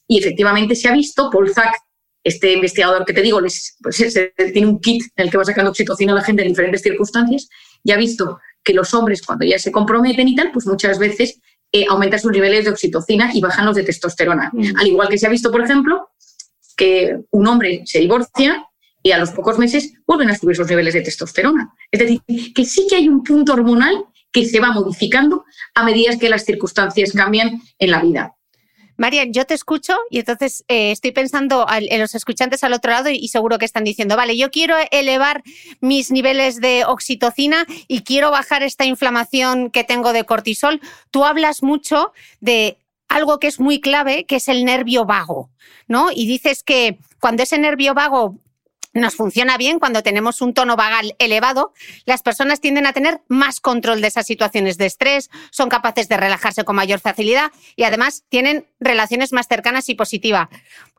y 0.08 0.18
efectivamente 0.18 0.76
se 0.76 0.90
ha 0.90 0.94
visto, 0.94 1.30
Paul 1.30 1.54
Zack, 1.54 1.76
este 2.24 2.54
investigador 2.54 3.06
que 3.06 3.14
te 3.14 3.22
digo, 3.22 3.40
les, 3.40 3.78
pues, 3.82 3.98
tiene 4.54 4.68
un 4.68 4.80
kit 4.80 5.04
en 5.16 5.26
el 5.26 5.32
que 5.32 5.38
va 5.38 5.46
sacando 5.46 5.70
oxitocina 5.70 6.12
a 6.12 6.16
la 6.16 6.24
gente 6.24 6.42
en 6.42 6.50
diferentes 6.50 6.82
circunstancias, 6.82 7.48
y 7.84 7.92
ha 7.92 7.98
visto 7.98 8.40
que 8.64 8.74
los 8.74 8.94
hombres 8.94 9.22
cuando 9.22 9.46
ya 9.46 9.60
se 9.60 9.72
comprometen 9.72 10.28
y 10.28 10.36
tal, 10.36 10.52
pues 10.52 10.66
muchas 10.66 10.98
veces 10.98 11.40
eh, 11.72 11.86
aumentan 11.90 12.20
sus 12.20 12.32
niveles 12.32 12.66
de 12.66 12.72
oxitocina 12.72 13.32
y 13.34 13.42
bajan 13.42 13.66
los 13.66 13.76
de 13.76 13.84
testosterona. 13.84 14.50
Mm. 14.54 14.78
Al 14.78 14.88
igual 14.88 15.10
que 15.10 15.18
se 15.18 15.28
ha 15.28 15.30
visto, 15.30 15.52
por 15.52 15.62
ejemplo, 15.62 16.10
que 16.76 17.20
un 17.32 17.48
hombre 17.48 17.84
se 17.86 18.00
divorcia 18.00 18.66
y 19.04 19.12
a 19.12 19.18
los 19.18 19.32
pocos 19.32 19.58
meses 19.58 19.94
vuelven 20.06 20.30
a 20.30 20.38
subir 20.38 20.56
sus 20.56 20.68
niveles 20.68 20.94
de 20.94 21.02
testosterona. 21.02 21.74
Es 21.92 22.00
decir, 22.00 22.22
que 22.54 22.66
sí 22.66 22.88
que 22.90 22.96
hay 22.96 23.08
un 23.08 23.24
punto 23.24 23.54
hormonal 23.54 24.06
que 24.32 24.46
se 24.46 24.60
va 24.60 24.72
modificando 24.72 25.46
a 25.76 25.84
medida 25.84 26.18
que 26.18 26.30
las 26.30 26.46
circunstancias 26.46 27.12
cambian 27.14 27.62
en 27.78 27.92
la 27.92 28.02
vida. 28.02 28.36
Marian, 29.00 29.32
yo 29.32 29.46
te 29.46 29.54
escucho 29.54 29.96
y 30.10 30.20
entonces 30.20 30.66
eh, 30.68 30.92
estoy 30.92 31.12
pensando 31.12 31.66
en 31.70 32.00
los 32.02 32.16
escuchantes 32.16 32.66
al 32.66 32.74
otro 32.74 32.92
lado 32.92 33.10
y, 33.10 33.30
seguro 33.30 33.58
que 33.58 33.64
están 33.64 33.86
diciendo, 33.86 34.18
vale, 34.18 34.38
yo 34.38 34.52
quiero 34.52 34.76
elevar 34.92 35.42
mis 35.80 36.12
niveles 36.12 36.60
de 36.60 36.84
oxitocina 36.86 37.66
y 37.88 38.02
quiero 38.02 38.30
bajar 38.30 38.62
esta 38.62 38.84
inflamación 38.84 39.72
que 39.72 39.86
tengo 39.86 40.12
de 40.12 40.26
cortisol. 40.26 40.82
Tú 41.12 41.24
hablas 41.24 41.64
mucho 41.64 42.12
de 42.42 42.78
algo 43.08 43.40
que 43.40 43.48
es 43.48 43.62
muy 43.62 43.80
clave, 43.80 44.26
que 44.26 44.36
es 44.36 44.50
el 44.50 44.66
nervio 44.66 45.06
vago, 45.06 45.50
¿no? 45.88 46.10
Y 46.14 46.28
dices 46.28 46.62
que 46.62 47.00
cuando 47.22 47.44
ese 47.44 47.58
nervio 47.58 47.94
vago 47.94 48.36
nos 48.94 49.16
funciona 49.16 49.58
bien 49.58 49.80
cuando 49.80 50.04
tenemos 50.04 50.42
un 50.42 50.54
tono 50.54 50.76
vagal 50.76 51.16
elevado, 51.20 51.74
las 52.06 52.24
personas 52.24 52.60
tienden 52.60 52.86
a 52.86 52.94
tener 52.94 53.22
más 53.28 53.60
control 53.60 54.02
de 54.02 54.08
esas 54.08 54.26
situaciones 54.26 54.78
de 54.78 54.86
estrés, 54.86 55.30
son 55.52 55.70
capaces 55.70 56.10
de 56.10 56.18
relajarse 56.18 56.64
con 56.64 56.76
mayor 56.76 57.00
facilidad 57.00 57.52
y 57.76 57.84
además 57.84 58.24
tienen 58.30 58.68
relaciones 58.80 59.32
más 59.32 59.48
cercanas 59.48 59.90
y 59.90 59.96
positivas. 59.96 60.50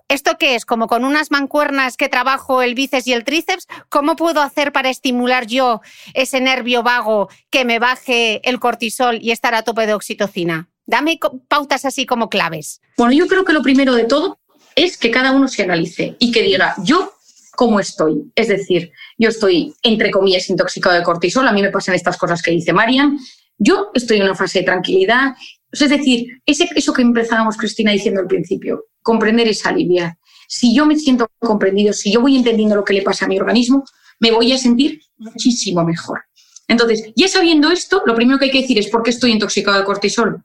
¿Esto 0.09 0.39
qué 0.39 0.57
es? 0.57 0.65
Como 0.65 0.89
con 0.89 1.05
unas 1.05 1.31
mancuernas 1.31 1.97
que 1.97 2.09
trabajo 2.09 2.63
el 2.63 2.75
bíceps 2.75 3.07
y 3.07 3.13
el 3.13 3.23
tríceps, 3.23 3.69
¿cómo 3.89 4.17
puedo 4.17 4.41
hacer 4.41 4.73
para 4.73 4.91
estimular 4.91 5.47
yo 5.47 5.83
ese 6.15 6.41
nervio 6.41 6.83
vago 6.83 7.29
que 7.49 7.65
me 7.65 7.79
baje 7.79 8.41
el 8.49 8.59
cortisol 8.59 9.19
y 9.23 9.31
estar 9.31 9.55
a 9.55 9.63
tope 9.63 9.87
de 9.87 9.95
oxitocina? 9.95 10.69
Dame 10.85 11.21
pautas 11.47 11.85
así 11.85 12.07
como 12.07 12.29
claves. 12.29 12.81
Bueno, 12.97 13.13
yo 13.13 13.29
creo 13.29 13.45
que 13.45 13.53
lo 13.53 13.63
primero 13.63 13.95
de 13.95 14.03
todo 14.03 14.41
es 14.75 14.97
que 14.97 15.13
cada 15.13 15.31
uno 15.31 15.47
se 15.47 15.63
analice 15.63 16.17
y 16.19 16.33
que 16.33 16.43
diga, 16.43 16.75
yo 16.79 17.13
cómo 17.61 17.79
estoy. 17.79 18.33
Es 18.35 18.49
decir, 18.49 18.91
yo 19.19 19.29
estoy, 19.29 19.75
entre 19.83 20.11
comillas, 20.11 20.49
intoxicado 20.49 20.97
de 20.97 21.03
cortisol, 21.03 21.47
a 21.47 21.53
mí 21.53 21.61
me 21.61 21.69
pasan 21.69 21.95
estas 21.95 22.17
cosas 22.17 22.41
que 22.41 22.53
dice 22.53 22.73
Marian, 22.73 23.19
yo 23.59 23.91
estoy 23.93 24.17
en 24.17 24.23
una 24.23 24.35
fase 24.35 24.61
de 24.61 24.65
tranquilidad. 24.65 25.35
Es 25.71 25.91
decir, 25.91 26.41
ese, 26.47 26.71
eso 26.75 26.95
que 26.95 27.03
empezábamos, 27.03 27.59
Cristina, 27.59 27.93
diciendo 27.93 28.23
al 28.23 28.29
principio, 28.29 28.87
comprender 29.03 29.47
esa 29.47 29.69
aliviar. 29.69 30.17
Si 30.49 30.75
yo 30.75 30.87
me 30.87 30.97
siento 30.97 31.29
comprendido, 31.39 31.93
si 31.93 32.11
yo 32.11 32.23
voy 32.23 32.35
entendiendo 32.35 32.77
lo 32.77 32.83
que 32.83 32.95
le 32.95 33.03
pasa 33.03 33.27
a 33.27 33.29
mi 33.29 33.39
organismo, 33.39 33.85
me 34.21 34.31
voy 34.31 34.53
a 34.53 34.57
sentir 34.57 35.03
muchísimo 35.19 35.85
mejor. 35.85 36.23
Entonces, 36.67 37.13
ya 37.15 37.29
sabiendo 37.29 37.71
esto, 37.71 38.01
lo 38.07 38.15
primero 38.15 38.39
que 38.39 38.47
hay 38.47 38.53
que 38.53 38.63
decir 38.63 38.79
es 38.79 38.89
por 38.89 39.03
qué 39.03 39.11
estoy 39.11 39.33
intoxicado 39.33 39.77
de 39.77 39.85
cortisol. 39.85 40.43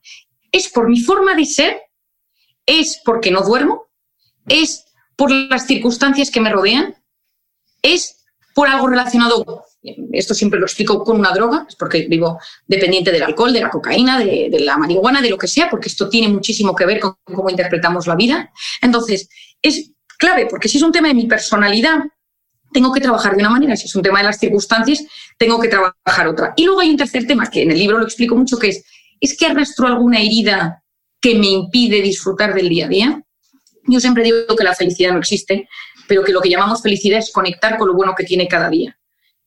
Es 0.51 0.67
por 0.67 0.89
mi 0.89 0.99
forma 0.99 1.34
de 1.34 1.45
ser 1.45 1.78
¿Es 2.65 2.99
porque 3.06 3.32
no 3.32 3.41
duermo? 3.41 3.88
¿Es 4.47 4.86
por 5.15 5.32
las 5.32 5.67
circunstancias 5.67 6.32
que 6.32 6.41
me 6.41 6.51
rodean? 6.51 6.95
¿Es 7.86 8.26
por 8.56 8.67
algo 8.67 8.88
relacionado, 8.88 9.65
esto 10.12 10.34
siempre 10.34 10.60
lo 10.60 10.65
explico 10.65 11.04
con 11.04 11.19
una 11.19 11.32
droga, 11.32 11.65
es 11.69 11.76
porque 11.76 12.08
vivo 12.08 12.39
dependiente 12.65 13.12
del 13.12 13.21
alcohol, 13.21 13.54
de 13.54 13.62
la 13.62 13.69
cocaína, 13.69 14.17
de, 14.17 14.50
la 14.62 14.78
marihuana, 14.78 15.21
de 15.21 15.30
lo 15.30 15.38
que 15.38 15.48
sea, 15.48 15.69
porque 15.69 15.89
esto 15.89 16.10
tiene 16.10 16.30
muchísimo 16.30 16.74
que 16.74 16.86
ver 16.86 17.00
con 17.00 17.15
cómo 17.26 17.50
interpretamos 17.50 18.08
la 18.08 18.15
vida. 18.15 18.52
Entonces, 18.82 19.30
es 19.62 19.91
clave, 20.17 20.48
porque 20.50 20.67
si 20.67 20.78
es 20.78 20.84
un 20.84 20.91
tema 20.91 21.10
de 21.10 21.13
mi 21.13 21.28
personalidad, 21.28 22.00
tengo 22.74 22.91
que 22.91 23.02
trabajar 23.02 23.36
de 23.36 23.41
una 23.41 23.52
manera, 23.52 23.76
si 23.76 23.86
es 23.86 23.95
un 23.95 24.02
tema 24.02 24.19
de 24.19 24.26
las 24.26 24.39
circunstancias, 24.39 25.04
tengo 25.38 25.60
que 25.60 25.67
trabajar 25.67 26.28
otra. 26.28 26.54
Y 26.56 26.63
luego 26.63 26.80
hay 26.80 26.89
un 26.89 26.98
tercer 26.98 27.28
tema 27.28 27.50
que 27.52 27.62
en 27.62 27.71
el 27.71 27.78
libro 27.78 28.00
lo 28.00 28.06
explico 28.06 28.36
mucho, 28.36 28.58
que 28.58 28.69
es, 28.69 28.84
¿es 29.19 29.38
que 29.38 29.45
arrastro 29.45 29.86
alguna 29.86 30.21
herida 30.21 30.82
que 31.21 31.36
me 31.36 31.48
impide 31.48 32.02
disfrutar 32.02 32.56
del 32.56 32.69
día 32.69 32.86
a 32.86 32.89
día? 32.89 33.24
Yo 33.88 34.00
siempre 34.00 34.24
digo 34.24 34.56
que 34.58 34.63
la 34.63 34.74
felicidad 34.74 35.12
no 35.12 35.19
existe, 35.19 35.67
pero 36.07 36.23
que 36.23 36.31
lo 36.31 36.41
que 36.41 36.49
llamamos 36.49 36.81
felicidad 36.81 37.19
es 37.19 37.31
conectar 37.31 37.77
con 37.77 37.87
lo 37.87 37.93
bueno 37.93 38.13
que 38.15 38.23
tiene 38.23 38.47
cada 38.47 38.69
día. 38.69 38.97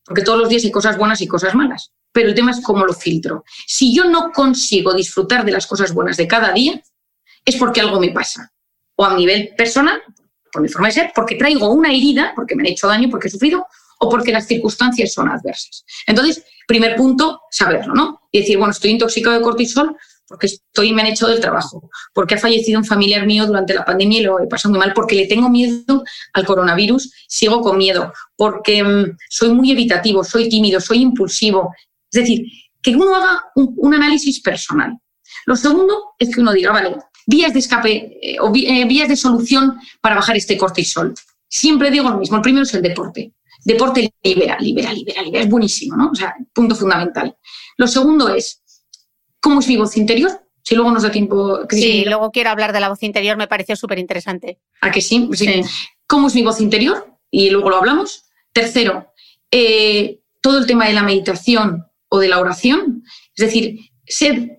Porque 0.05 0.23
todos 0.23 0.39
los 0.39 0.49
días 0.49 0.65
hay 0.65 0.71
cosas 0.71 0.97
buenas 0.97 1.21
y 1.21 1.27
cosas 1.27 1.55
malas, 1.55 1.93
pero 2.13 2.29
el 2.29 2.35
tema 2.35 2.51
es 2.51 2.61
cómo 2.63 2.85
lo 2.85 2.93
filtro. 2.93 3.45
Si 3.67 3.95
yo 3.95 4.05
no 4.05 4.33
consigo 4.33 4.95
disfrutar 4.95 5.45
de 5.45 5.53
las 5.53 5.67
cosas 5.67 5.93
buenas 5.93 6.17
de 6.17 6.27
cada 6.27 6.53
día, 6.53 6.83
es 7.45 7.57
porque 7.57 7.81
algo 7.81 8.01
me 8.01 8.11
pasa. 8.11 8.53
O 8.97 9.05
a 9.05 9.15
nivel 9.15 9.55
personal, 9.57 10.03
por 10.51 10.63
mi 10.63 10.69
forma 10.69 10.89
de 10.89 10.95
ser, 10.95 11.13
porque 11.15 11.37
traigo 11.37 11.71
una 11.71 11.91
herida, 11.91 12.33
porque 12.35 12.55
me 12.55 12.63
han 12.63 12.73
hecho 12.73 12.89
daño, 12.89 13.09
porque 13.11 13.29
he 13.29 13.31
sufrido, 13.31 13.67
o 14.01 14.09
porque 14.09 14.33
las 14.33 14.47
circunstancias 14.47 15.13
son 15.13 15.29
adversas. 15.29 15.85
Entonces, 16.07 16.45
primer 16.67 16.97
punto, 16.97 17.43
saberlo, 17.51 17.95
¿no? 17.95 18.23
Y 18.31 18.41
decir, 18.41 18.59
bueno, 18.59 18.73
estoy 18.73 18.93
intoxicado 18.93 19.37
de 19.37 19.43
cortisol 19.43 19.97
porque 20.29 20.47
estoy, 20.47 20.93
me 20.93 21.03
han 21.03 21.09
hecho 21.09 21.27
del 21.27 21.41
trabajo, 21.41 21.91
porque 22.13 22.35
ha 22.35 22.39
fallecido 22.39 22.79
un 22.79 22.85
familiar 22.85 23.27
mío 23.27 23.47
durante 23.47 23.73
la 23.73 23.85
pandemia 23.85 24.21
y 24.21 24.23
lo 24.23 24.39
he 24.41 24.47
pasado 24.47 24.71
muy 24.71 24.79
mal, 24.79 24.93
porque 24.93 25.17
le 25.17 25.27
tengo 25.27 25.49
miedo 25.49 26.05
al 26.35 26.45
coronavirus, 26.45 27.13
sigo 27.27 27.63
con 27.63 27.79
miedo, 27.79 28.13
porque 28.37 28.85
mm, 28.85 29.17
soy 29.31 29.55
muy 29.55 29.73
evitativo, 29.73 30.23
soy 30.23 30.49
tímido, 30.49 30.81
soy 30.81 31.01
impulsivo. 31.01 31.75
Es 32.13 32.21
decir, 32.21 32.45
que 32.83 32.95
uno 32.95 33.15
haga 33.15 33.43
un, 33.55 33.95
análisis 33.95 34.41
personal. 34.41 34.99
Lo 35.47 35.57
segundo 35.57 36.15
es 36.19 36.35
que 36.35 36.41
uno 36.43 36.53
diga, 36.53 36.73
vale, 36.73 36.97
vías 37.27 37.53
de 37.55 37.59
escape 37.61 38.19
eh, 38.23 38.37
o 38.41 38.53
eh, 38.55 38.85
vías 38.85 39.09
de 39.09 39.17
solución 39.17 39.79
para 40.01 40.17
bajar 40.17 40.37
este 40.37 40.59
cortisol. 40.59 41.15
Siempre 41.49 41.91
digo 41.91 42.11
lo 42.11 42.19
mismo. 42.19 42.37
El 42.37 42.43
primero 42.43 42.65
es 42.65 42.75
el 42.75 42.83
deporte. 42.83 43.33
Deporte 43.65 44.13
libera, 44.23 44.59
libera, 44.61 44.93
libera, 44.93 45.23
libera. 45.23 45.45
Es 45.45 45.51
buenísimo, 45.51 45.97
¿no? 45.97 46.11
O 46.11 46.15
sea, 46.15 46.35
punto 46.53 46.75
fundamental. 46.75 47.35
Lo 47.77 47.87
segundo 47.87 48.29
es 48.35 48.63
cómo 49.49 49.61
es 49.61 49.69
mi 49.69 49.77
voz 49.79 49.97
interior. 49.97 50.31
Si 50.63 50.75
luego 50.75 50.91
nos 50.91 51.03
da 51.03 51.11
tiempo. 51.11 51.61
Sí, 51.71 52.05
luego 52.05 52.31
quiero 52.31 52.51
hablar 52.51 52.75
de 52.75 52.81
la 52.81 52.91
voz 52.91 53.03
interior, 53.03 53.39
me 53.39 53.49
pareció 53.49 53.75
súper 53.77 53.99
interesante. 53.99 54.61
¿A 54.83 54.91
que 54.91 55.01
sí? 55.01 55.27
sí? 55.33 55.63
¿Cómo 56.07 56.29
es 56.29 56.35
mi 56.35 56.43
voz 56.43 56.61
interior? 56.61 57.07
Y 57.31 57.49
luego 57.49 57.71
lo 57.71 57.77
hablamos. 57.77 58.25
Tercero, 58.53 59.13
eh, 59.51 60.21
todo 60.43 60.59
el 60.59 60.67
tema 60.67 60.87
de 60.87 60.93
la 60.93 61.03
meditación 61.03 61.87
o 62.11 62.19
de 62.19 62.29
la 62.29 62.41
oración. 62.41 63.03
Es 63.35 63.47
decir, 63.47 63.79
ser 64.07 64.59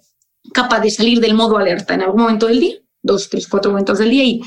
capaz 0.53 0.79
de 0.79 0.89
salir 0.89 1.19
del 1.19 1.35
modo 1.35 1.57
alerta 1.57 1.93
en 1.93 2.01
algún 2.01 2.21
momento 2.21 2.47
del 2.47 2.59
día, 2.59 2.75
dos, 3.03 3.29
tres, 3.29 3.47
cuatro 3.47 3.69
momentos 3.69 3.99
del 3.99 4.09
día 4.09 4.23
y 4.23 4.41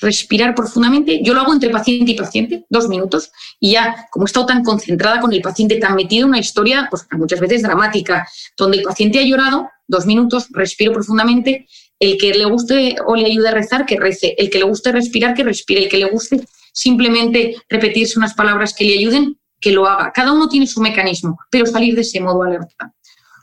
respirar 0.00 0.54
profundamente. 0.54 1.20
Yo 1.22 1.34
lo 1.34 1.40
hago 1.40 1.52
entre 1.52 1.70
paciente 1.70 2.12
y 2.12 2.16
paciente, 2.16 2.66
dos 2.68 2.88
minutos, 2.88 3.30
y 3.58 3.72
ya, 3.72 4.06
como 4.10 4.24
he 4.24 4.28
estado 4.28 4.46
tan 4.46 4.64
concentrada 4.64 5.20
con 5.20 5.32
el 5.32 5.42
paciente, 5.42 5.76
tan 5.76 5.94
metido 5.94 6.24
en 6.24 6.30
una 6.30 6.38
historia, 6.38 6.86
pues 6.90 7.06
muchas 7.12 7.40
veces 7.40 7.62
dramática, 7.62 8.26
donde 8.56 8.78
el 8.78 8.82
paciente 8.82 9.18
ha 9.18 9.22
llorado, 9.22 9.68
dos 9.90 10.06
minutos, 10.06 10.46
respiro 10.50 10.92
profundamente. 10.92 11.66
El 11.98 12.16
que 12.16 12.32
le 12.32 12.46
guste 12.46 12.96
o 13.06 13.14
le 13.14 13.26
ayude 13.26 13.48
a 13.48 13.52
rezar, 13.52 13.84
que 13.84 13.96
rece. 13.98 14.34
El 14.38 14.48
que 14.48 14.58
le 14.58 14.64
guste 14.64 14.90
respirar, 14.92 15.34
que 15.34 15.44
respire. 15.44 15.82
El 15.82 15.88
que 15.90 15.98
le 15.98 16.06
guste 16.06 16.40
simplemente 16.72 17.56
repetirse 17.68 18.18
unas 18.18 18.34
palabras 18.34 18.74
que 18.74 18.84
le 18.84 18.94
ayuden, 18.94 19.38
que 19.60 19.72
lo 19.72 19.86
haga. 19.86 20.12
Cada 20.12 20.32
uno 20.32 20.48
tiene 20.48 20.66
su 20.66 20.80
mecanismo, 20.80 21.38
pero 21.50 21.66
salir 21.66 21.94
de 21.94 22.00
ese 22.02 22.20
modo 22.20 22.42
alerta. 22.42 22.94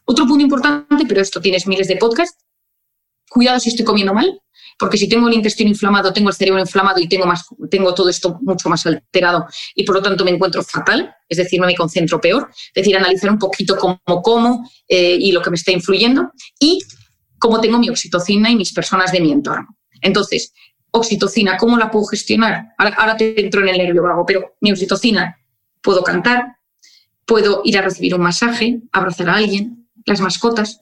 Otro 0.06 0.26
punto 0.26 0.44
importante, 0.44 1.06
pero 1.08 1.22
esto 1.22 1.42
tienes 1.42 1.68
miles 1.68 1.88
de 1.88 1.98
podcasts, 1.98 2.44
cuidado 3.30 3.60
si 3.60 3.70
estoy 3.70 3.86
comiendo 3.86 4.14
mal, 4.14 4.42
porque 4.78 4.98
si 4.98 5.10
tengo 5.10 5.28
el 5.28 5.34
intestino 5.34 5.70
inflamado, 5.70 6.14
tengo 6.14 6.30
el 6.30 6.36
cerebro 6.36 6.60
inflamado 6.60 7.00
y 7.00 7.08
tengo, 7.08 7.26
más, 7.26 7.46
tengo 7.70 7.94
todo 7.94 8.10
esto 8.10 8.38
mucho 8.42 8.70
más 8.70 8.86
alterado 8.86 9.48
y 9.76 9.84
por 9.84 9.96
lo 9.96 10.02
tanto 10.02 10.24
me 10.24 10.32
encuentro 10.32 10.62
fatal, 10.64 11.16
es 11.28 11.38
decir, 11.38 11.60
no 11.60 11.66
me 11.66 11.76
concentro 11.76 12.22
peor, 12.22 12.50
es 12.52 12.74
decir, 12.84 12.96
analizar 12.96 13.32
un 13.32 13.40
poquito 13.40 13.76
cómo 13.76 14.00
como 14.22 14.70
eh, 14.88 15.18
y 15.20 15.32
lo 15.32 15.42
que 15.42 15.50
me 15.50 15.56
está 15.56 15.72
influyendo 15.72 16.32
y 16.60 16.80
cómo 17.40 17.60
tengo 17.60 17.80
mi 17.80 17.90
oxitocina 17.90 18.50
y 18.50 18.56
mis 18.56 18.72
personas 18.74 19.12
de 19.12 19.22
mi 19.22 19.32
entorno. 19.32 19.78
Entonces, 20.02 20.54
oxitocina, 20.92 21.58
¿cómo 21.58 21.78
la 21.78 21.90
puedo 21.90 22.06
gestionar? 22.06 22.68
Ahora, 22.78 22.96
ahora 22.98 23.18
te 23.18 23.40
entro 23.42 23.62
en 23.62 23.70
el 23.70 23.78
nervio 23.78 24.04
vago, 24.04 24.26
pero 24.26 24.56
mi 24.62 24.72
oxitocina, 24.72 25.38
puedo 25.82 26.04
cantar, 26.04 26.58
puedo 27.26 27.62
ir 27.64 27.78
a 27.78 27.82
recibir 27.82 28.16
un 28.16 28.22
masaje, 28.22 28.80
abrazar 28.92 29.30
a 29.30 29.36
alguien, 29.36 29.90
las 30.06 30.22
mascotas. 30.22 30.82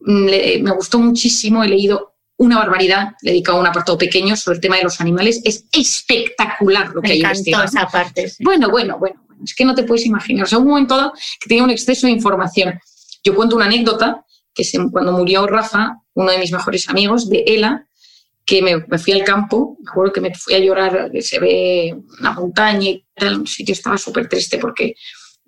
Mm, 0.00 0.62
me 0.62 0.70
gustó 0.72 0.98
muchísimo, 0.98 1.64
he 1.64 1.68
leído 1.68 2.17
una 2.38 2.58
barbaridad, 2.58 3.14
dedicado 3.20 3.58
a 3.58 3.60
un 3.60 3.66
apartado 3.66 3.98
pequeño 3.98 4.36
sobre 4.36 4.56
el 4.56 4.60
tema 4.60 4.76
de 4.76 4.84
los 4.84 5.00
animales. 5.00 5.40
Es 5.44 5.66
espectacular 5.72 6.90
lo 6.94 7.02
que 7.02 7.12
hay 7.12 7.20
investigado. 7.20 7.64
esa 7.64 7.86
parte. 7.86 8.32
Bueno, 8.40 8.70
bueno, 8.70 8.98
bueno, 8.98 9.20
es 9.44 9.54
que 9.54 9.64
no 9.64 9.74
te 9.74 9.82
puedes 9.82 10.06
imaginar. 10.06 10.44
O 10.44 10.48
sea, 10.48 10.58
un 10.58 10.68
momento 10.68 10.96
dado 10.96 11.12
que 11.40 11.48
tenía 11.48 11.64
un 11.64 11.70
exceso 11.70 12.06
de 12.06 12.12
información. 12.12 12.78
Yo 13.24 13.34
cuento 13.34 13.56
una 13.56 13.66
anécdota, 13.66 14.24
que 14.54 14.62
es 14.62 14.72
cuando 14.90 15.12
murió 15.12 15.46
Rafa, 15.46 15.96
uno 16.14 16.30
de 16.30 16.38
mis 16.38 16.52
mejores 16.52 16.88
amigos, 16.88 17.28
de 17.28 17.44
Ela, 17.46 17.86
que 18.46 18.62
me, 18.62 18.98
fui 18.98 19.12
al 19.12 19.24
campo, 19.24 19.76
me 19.82 19.90
acuerdo 19.90 20.12
que 20.12 20.20
me 20.20 20.34
fui 20.34 20.54
a 20.54 20.58
llorar, 20.58 21.10
se 21.20 21.38
ve 21.38 21.94
una 22.20 22.32
montaña 22.32 22.88
y 22.88 23.04
tal, 23.14 23.40
un 23.40 23.46
sitio 23.46 23.74
estaba 23.74 23.98
súper 23.98 24.26
triste 24.26 24.56
porque 24.58 24.94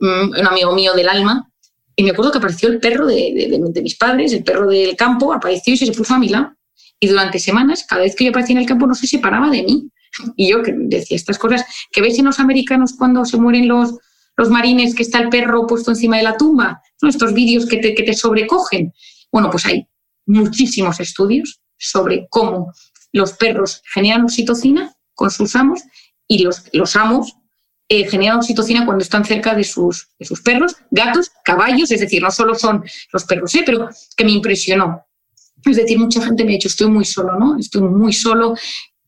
mm, 0.00 0.38
un 0.38 0.46
amigo 0.46 0.74
mío 0.74 0.92
del 0.92 1.08
alma, 1.08 1.50
y 1.96 2.02
me 2.02 2.10
acuerdo 2.10 2.32
que 2.32 2.38
apareció 2.38 2.68
el 2.68 2.78
perro 2.78 3.06
de, 3.06 3.48
de, 3.72 3.82
mis 3.82 3.96
padres, 3.96 4.32
el 4.32 4.44
perro 4.44 4.68
del 4.68 4.96
campo, 4.96 5.32
apareció 5.32 5.74
y 5.74 5.76
se 5.76 5.92
puso 5.92 6.14
a 6.14 6.18
mi 6.18 6.28
lado. 6.28 6.52
Y 7.00 7.08
durante 7.08 7.38
semanas, 7.38 7.84
cada 7.88 8.02
vez 8.02 8.14
que 8.14 8.24
yo 8.24 8.30
aparecía 8.30 8.54
en 8.54 8.62
el 8.62 8.68
campo, 8.68 8.86
no 8.86 8.94
se 8.94 9.06
separaba 9.06 9.50
de 9.50 9.62
mí. 9.62 9.90
Y 10.36 10.50
yo 10.50 10.58
decía 10.62 11.16
estas 11.16 11.38
cosas 11.38 11.64
que 11.90 12.02
ves 12.02 12.18
en 12.18 12.26
los 12.26 12.38
americanos 12.38 12.94
cuando 12.96 13.24
se 13.24 13.38
mueren 13.38 13.68
los, 13.68 13.98
los 14.36 14.50
marines, 14.50 14.94
que 14.94 15.02
está 15.02 15.18
el 15.18 15.30
perro 15.30 15.66
puesto 15.66 15.90
encima 15.90 16.18
de 16.18 16.24
la 16.24 16.36
tumba, 16.36 16.82
estos 17.02 17.32
vídeos 17.32 17.66
que 17.66 17.78
te, 17.78 17.94
que 17.94 18.02
te 18.02 18.14
sobrecogen. 18.14 18.92
Bueno, 19.32 19.50
pues 19.50 19.64
hay 19.66 19.86
muchísimos 20.26 21.00
estudios 21.00 21.60
sobre 21.78 22.26
cómo 22.28 22.72
los 23.12 23.32
perros 23.32 23.82
generan 23.92 24.22
oxitocina 24.22 24.94
con 25.14 25.30
sus 25.30 25.56
amos 25.56 25.80
y 26.28 26.42
los, 26.42 26.64
los 26.72 26.96
amos 26.96 27.34
eh, 27.88 28.08
generan 28.08 28.36
oxitocina 28.36 28.84
cuando 28.84 29.02
están 29.02 29.24
cerca 29.24 29.54
de 29.54 29.64
sus, 29.64 30.10
de 30.18 30.24
sus 30.24 30.40
perros, 30.42 30.76
gatos, 30.90 31.32
caballos, 31.44 31.90
es 31.90 32.00
decir, 32.00 32.22
no 32.22 32.30
solo 32.30 32.54
son 32.54 32.84
los 33.12 33.24
perros, 33.24 33.52
¿eh? 33.56 33.62
pero 33.66 33.88
que 34.16 34.24
me 34.24 34.30
impresionó. 34.30 35.04
Es 35.64 35.76
decir, 35.76 35.98
mucha 35.98 36.22
gente 36.22 36.44
me 36.44 36.52
ha 36.52 36.54
dicho, 36.54 36.68
estoy 36.68 36.88
muy 36.88 37.04
solo, 37.04 37.38
¿no? 37.38 37.58
Estoy 37.58 37.82
muy 37.82 38.12
solo. 38.12 38.54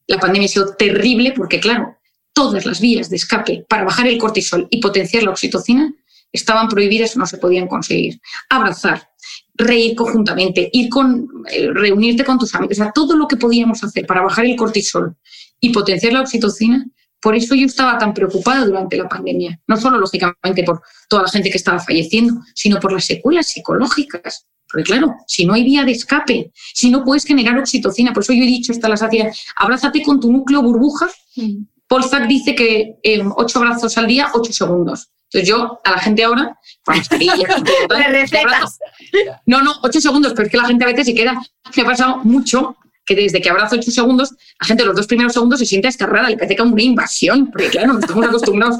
La 0.06 0.18
pandemia 0.18 0.46
ha 0.46 0.48
sido 0.48 0.74
terrible 0.74 1.32
porque, 1.36 1.60
claro, 1.60 1.96
todas 2.32 2.66
las 2.66 2.80
vías 2.80 3.10
de 3.10 3.16
escape 3.16 3.64
para 3.68 3.84
bajar 3.84 4.06
el 4.06 4.18
cortisol 4.18 4.66
y 4.70 4.80
potenciar 4.80 5.22
la 5.22 5.30
oxitocina 5.30 5.92
estaban 6.32 6.68
prohibidas 6.68 7.16
no 7.16 7.26
se 7.26 7.38
podían 7.38 7.68
conseguir. 7.68 8.20
Abrazar, 8.48 9.10
reír 9.54 9.94
conjuntamente, 9.94 10.70
ir 10.72 10.88
con, 10.88 11.28
eh, 11.50 11.68
reunirte 11.72 12.24
con 12.24 12.38
tus 12.38 12.54
amigos, 12.54 12.78
o 12.78 12.82
sea, 12.82 12.92
todo 12.92 13.16
lo 13.16 13.28
que 13.28 13.36
podíamos 13.36 13.84
hacer 13.84 14.06
para 14.06 14.22
bajar 14.22 14.46
el 14.46 14.56
cortisol 14.56 15.14
y 15.60 15.70
potenciar 15.70 16.14
la 16.14 16.22
oxitocina. 16.22 16.86
Por 17.22 17.36
eso 17.36 17.54
yo 17.54 17.66
estaba 17.66 17.96
tan 17.98 18.12
preocupada 18.12 18.66
durante 18.66 18.96
la 18.96 19.08
pandemia, 19.08 19.60
no 19.68 19.76
solo 19.76 19.98
lógicamente 19.98 20.64
por 20.64 20.82
toda 21.08 21.22
la 21.22 21.28
gente 21.28 21.50
que 21.50 21.56
estaba 21.56 21.78
falleciendo, 21.78 22.40
sino 22.52 22.80
por 22.80 22.92
las 22.92 23.04
secuelas 23.04 23.46
psicológicas. 23.46 24.48
Porque 24.68 24.84
claro, 24.84 25.14
si 25.28 25.46
no 25.46 25.54
hay 25.54 25.62
vía 25.62 25.84
de 25.84 25.92
escape, 25.92 26.50
si 26.74 26.90
no 26.90 27.04
puedes 27.04 27.24
generar 27.24 27.56
oxitocina, 27.58 28.12
por 28.12 28.24
eso 28.24 28.32
yo 28.32 28.42
he 28.42 28.46
dicho 28.46 28.72
hasta 28.72 28.88
la 28.88 28.96
saciedad, 28.96 29.32
abrázate 29.54 30.02
con 30.02 30.18
tu 30.18 30.32
núcleo 30.32 30.62
burbuja. 30.62 31.08
Mm. 31.36 31.64
Paul 31.86 32.04
Zack 32.04 32.26
dice 32.26 32.56
que 32.56 32.96
eh, 33.02 33.22
ocho 33.36 33.60
abrazos 33.60 33.96
al 33.98 34.08
día, 34.08 34.28
ocho 34.34 34.52
segundos. 34.52 35.12
Entonces 35.32 35.48
yo 35.48 35.80
a 35.84 35.92
la 35.92 35.98
gente 35.98 36.24
ahora, 36.24 36.58
no, 39.46 39.62
no, 39.62 39.74
ocho 39.82 40.00
segundos, 40.00 40.32
pero 40.34 40.46
es 40.46 40.50
que 40.50 40.58
la 40.58 40.66
gente 40.66 40.84
a 40.84 40.88
veces 40.88 41.06
se 41.06 41.14
queda, 41.14 41.40
me 41.76 41.82
ha 41.82 41.86
pasado 41.86 42.18
mucho 42.24 42.76
que 43.04 43.14
desde 43.14 43.40
que 43.40 43.50
abrazo 43.50 43.76
ocho 43.76 43.90
segundos, 43.90 44.30
la 44.60 44.66
gente 44.66 44.84
los 44.84 44.96
dos 44.96 45.06
primeros 45.06 45.32
segundos 45.32 45.58
se 45.58 45.66
siente 45.66 45.88
escarrada, 45.88 46.30
le 46.30 46.36
parece 46.36 46.56
como 46.56 46.72
una 46.72 46.82
invasión, 46.82 47.50
porque 47.50 47.68
claro, 47.68 47.98
estamos 47.98 48.26
acostumbrados. 48.26 48.76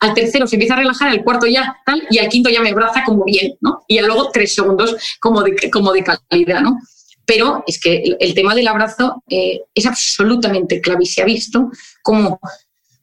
Al 0.00 0.14
tercero 0.14 0.46
se 0.46 0.56
empieza 0.56 0.74
a 0.74 0.78
relajar, 0.78 1.08
al 1.08 1.22
cuarto 1.22 1.46
ya 1.46 1.76
tal, 1.84 2.06
y 2.10 2.18
al 2.18 2.28
quinto 2.28 2.50
ya 2.50 2.62
me 2.62 2.70
abraza 2.70 3.02
como 3.04 3.24
bien, 3.24 3.54
¿no? 3.60 3.82
Y 3.86 4.00
luego 4.00 4.30
tres 4.32 4.54
segundos 4.54 4.96
como 5.20 5.42
de, 5.42 5.70
como 5.70 5.92
de 5.92 6.04
calidad, 6.04 6.62
¿no? 6.62 6.78
Pero 7.26 7.62
es 7.66 7.78
que 7.78 8.16
el, 8.18 8.34
tema 8.34 8.54
del 8.54 8.68
abrazo 8.68 9.22
eh, 9.28 9.60
es 9.74 9.84
absolutamente 9.84 10.80
clave 10.80 11.04
y 11.04 11.06
se 11.06 11.20
ha 11.20 11.26
visto 11.26 11.70
como 12.02 12.40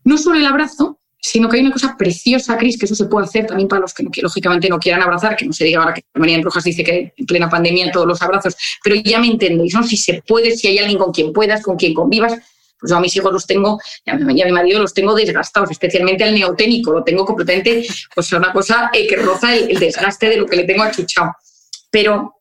no 0.04 0.18
solo 0.18 0.40
el 0.40 0.46
abrazo, 0.48 1.00
sino 1.26 1.50
que 1.50 1.58
hay 1.58 1.64
una 1.64 1.72
cosa 1.72 1.96
preciosa, 1.98 2.56
Cris, 2.56 2.78
que 2.78 2.86
eso 2.86 2.94
se 2.94 3.06
puede 3.06 3.26
hacer 3.26 3.48
también 3.48 3.68
para 3.68 3.82
los 3.82 3.96
que, 3.96 4.06
lógicamente 4.22 4.70
no 4.70 4.78
quieran 4.78 5.02
abrazar, 5.02 5.36
que 5.36 5.46
no 5.46 5.54
se 5.54 5.66
diga 5.66 5.80
ahora 5.80 5.96
que 5.96 6.04
María 6.14 6.40
Rojas 6.40 6.64
dice 6.64 6.84
que 6.84 7.14
en 7.18 7.26
plena 7.26 7.50
pandemia 7.50 7.92
todos 7.92 8.06
los 8.06 8.22
abrazos, 8.22 8.56
pero 8.84 8.96
ya 8.96 9.18
me 9.20 9.26
entendéis, 9.26 9.74
¿no? 9.74 9.84
Si 9.84 9.98
se 9.98 10.22
puede, 10.22 10.56
si 10.56 10.68
hay 10.68 10.78
alguien 10.78 11.00
con 11.00 11.12
quien 11.12 11.34
puedas, 11.34 11.64
con 11.64 11.78
quien 11.78 11.96
convivas, 11.96 12.34
pues 12.80 12.92
yo 12.92 12.98
a 12.98 13.00
mis 13.00 13.16
hijos 13.16 13.34
los 13.34 13.48
tengo, 13.48 13.80
y 14.06 14.12
a 14.12 14.46
mi, 14.46 14.52
marido 14.52 14.80
los 14.80 14.94
tengo 14.94 15.16
desgastados, 15.16 15.72
especialmente 15.72 16.24
al 16.24 16.36
neoténico, 16.36 16.92
lo 16.92 17.04
tengo 17.04 17.26
completamente, 17.26 17.88
pues 18.14 18.32
una 18.32 18.54
cosa 18.54 18.92
eh, 18.94 19.08
que 19.08 19.16
roza 19.16 19.56
el, 19.56 19.80
desgaste 19.80 20.30
de 20.30 20.38
lo 20.38 20.46
que 20.46 20.58
le 20.58 20.66
tengo 20.66 20.84
achuchado. 20.84 21.32
Pero 21.90 22.36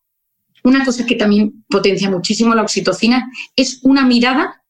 una 0.62 0.84
cosa 0.84 1.06
que 1.06 1.14
también 1.14 1.64
potencia 1.70 2.10
muchísimo 2.10 2.54
la 2.54 2.62
oxitocina 2.62 3.30
es 3.56 3.80
una 3.82 4.04
mirada 4.04 4.62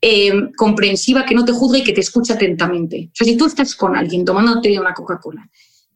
eh, 0.00 0.32
comprensiva 0.56 1.24
que 1.24 1.34
no 1.34 1.44
te 1.44 1.52
juzga 1.52 1.78
y 1.78 1.84
que 1.84 1.92
te 1.92 2.00
escucha 2.00 2.34
atentamente. 2.34 3.08
O 3.12 3.16
sea, 3.16 3.26
si 3.26 3.36
tú 3.36 3.46
estás 3.46 3.74
con 3.74 3.96
alguien 3.96 4.24
tomándote 4.24 4.78
una 4.78 4.94
Coca-Cola 4.94 5.48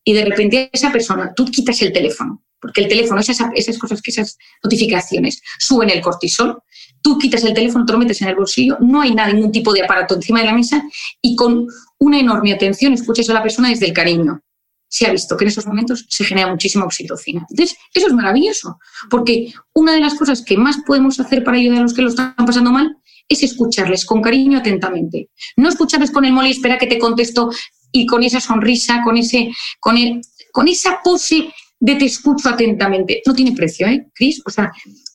y 0.04 0.12
de 0.12 0.24
repente 0.24 0.70
esa 0.72 0.90
persona, 0.90 1.32
tú 1.34 1.44
quitas 1.46 1.80
el 1.82 1.92
teléfono, 1.92 2.42
porque 2.60 2.80
el 2.82 2.88
teléfono, 2.88 3.20
esas, 3.20 3.40
esas 3.54 3.78
cosas, 3.78 4.02
que 4.02 4.10
esas 4.10 4.38
notificaciones 4.62 5.40
suben 5.58 5.90
el 5.90 6.00
cortisol, 6.00 6.62
tú 7.00 7.18
quitas 7.18 7.44
el 7.44 7.54
teléfono, 7.54 7.84
te 7.84 7.92
lo 7.92 7.98
metes 7.98 8.20
en 8.22 8.28
el 8.28 8.34
bolsillo, 8.34 8.76
no 8.80 9.00
hay 9.00 9.14
nada, 9.14 9.32
ningún 9.32 9.52
tipo 9.52 9.72
de 9.72 9.82
aparato 9.82 10.16
encima 10.16 10.40
de 10.40 10.46
la 10.46 10.54
mesa 10.54 10.82
y 11.20 11.36
con 11.36 11.66
una 11.98 12.18
enorme 12.18 12.52
atención 12.52 12.92
escuchas 12.92 13.28
a 13.30 13.34
la 13.34 13.42
persona 13.42 13.68
desde 13.68 13.86
el 13.86 13.92
cariño. 13.92 14.40
Se 14.88 15.06
ha 15.06 15.12
visto 15.12 15.36
que 15.36 15.44
en 15.44 15.48
esos 15.48 15.66
momentos 15.66 16.06
se 16.08 16.24
genera 16.24 16.48
muchísima 16.48 16.84
oxitocina. 16.84 17.46
Entonces, 17.48 17.78
eso 17.94 18.08
es 18.08 18.12
maravilloso, 18.12 18.78
porque 19.08 19.54
una 19.72 19.92
de 19.92 20.00
las 20.00 20.14
cosas 20.14 20.42
que 20.42 20.58
más 20.58 20.78
podemos 20.86 21.18
hacer 21.18 21.44
para 21.44 21.56
ayudar 21.56 21.78
a 21.78 21.82
los 21.82 21.94
que 21.94 22.02
lo 22.02 22.08
están 22.08 22.34
pasando 22.36 22.72
mal 22.72 22.98
es 23.28 23.42
escucharles 23.42 24.04
con 24.04 24.22
cariño 24.22 24.58
atentamente. 24.58 25.30
No 25.56 25.68
escucharles 25.68 26.10
con 26.10 26.24
el 26.24 26.32
mole 26.32 26.48
y 26.48 26.52
espera 26.52 26.78
que 26.78 26.86
te 26.86 26.98
contesto 26.98 27.50
y 27.90 28.06
con 28.06 28.22
esa 28.22 28.40
sonrisa, 28.40 29.02
con, 29.04 29.16
ese, 29.16 29.50
con, 29.80 29.96
el, 29.96 30.20
con 30.52 30.68
esa 30.68 31.00
pose 31.04 31.52
de 31.78 31.96
te 31.96 32.04
escucho 32.04 32.48
atentamente. 32.48 33.22
No 33.26 33.34
tiene 33.34 33.52
precio, 33.52 33.86
¿eh, 33.86 34.06
Cris? 34.14 34.40
O 34.46 34.50
sea, 34.50 34.72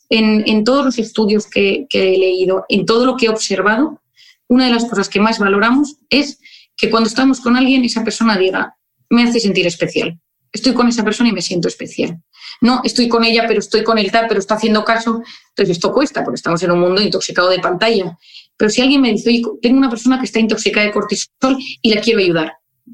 en, 0.09 0.63
todos 0.63 0.85
los 0.85 0.99
estudios 0.99 1.47
que, 1.47 1.87
he 1.89 2.17
leído, 2.17 2.65
en 2.69 2.85
todo 2.85 3.05
lo 3.05 3.17
que 3.17 3.27
he 3.27 3.29
observado, 3.29 4.01
una 4.47 4.65
de 4.65 4.73
las 4.73 4.85
cosas 4.85 5.09
que 5.09 5.19
más 5.19 5.39
valoramos 5.39 5.97
es 6.09 6.39
que 6.75 6.89
cuando 6.89 7.09
estamos 7.09 7.39
con 7.41 7.55
alguien, 7.57 7.83
esa 7.83 8.03
persona 8.03 8.37
diga, 8.37 8.77
me 9.09 9.23
hace 9.23 9.39
sentir 9.39 9.65
especial. 9.65 10.19
Estoy 10.51 10.73
con 10.73 10.87
esa 10.87 11.03
persona 11.03 11.29
y 11.29 11.33
me 11.33 11.41
siento 11.41 11.67
especial. 11.67 12.21
No, 12.61 12.81
estoy 12.83 13.07
con 13.07 13.23
ella, 13.23 13.45
pero 13.47 13.59
estoy 13.59 13.83
con 13.83 13.97
él 13.97 14.11
tal, 14.11 14.25
pero 14.27 14.39
está 14.39 14.55
haciendo 14.55 14.83
caso. 14.83 15.21
Entonces 15.49 15.77
esto 15.77 15.93
cuesta, 15.93 16.23
porque 16.23 16.35
estamos 16.35 16.61
en 16.63 16.71
un 16.71 16.79
mundo 16.79 17.01
intoxicado 17.01 17.49
de 17.49 17.59
pantalla. 17.59 18.17
Pero 18.57 18.69
si 18.69 18.81
alguien 18.81 19.01
me 19.01 19.11
dice, 19.11 19.29
oye, 19.29 19.43
tengo 19.61 19.77
una 19.77 19.89
persona 19.89 20.19
que 20.19 20.25
está 20.25 20.39
intoxicada 20.39 20.85
de 20.85 20.91
cortisol 20.91 21.57
y 21.81 21.93
la 21.93 22.01
quiero 22.01 22.19
ayudar, 22.19 22.53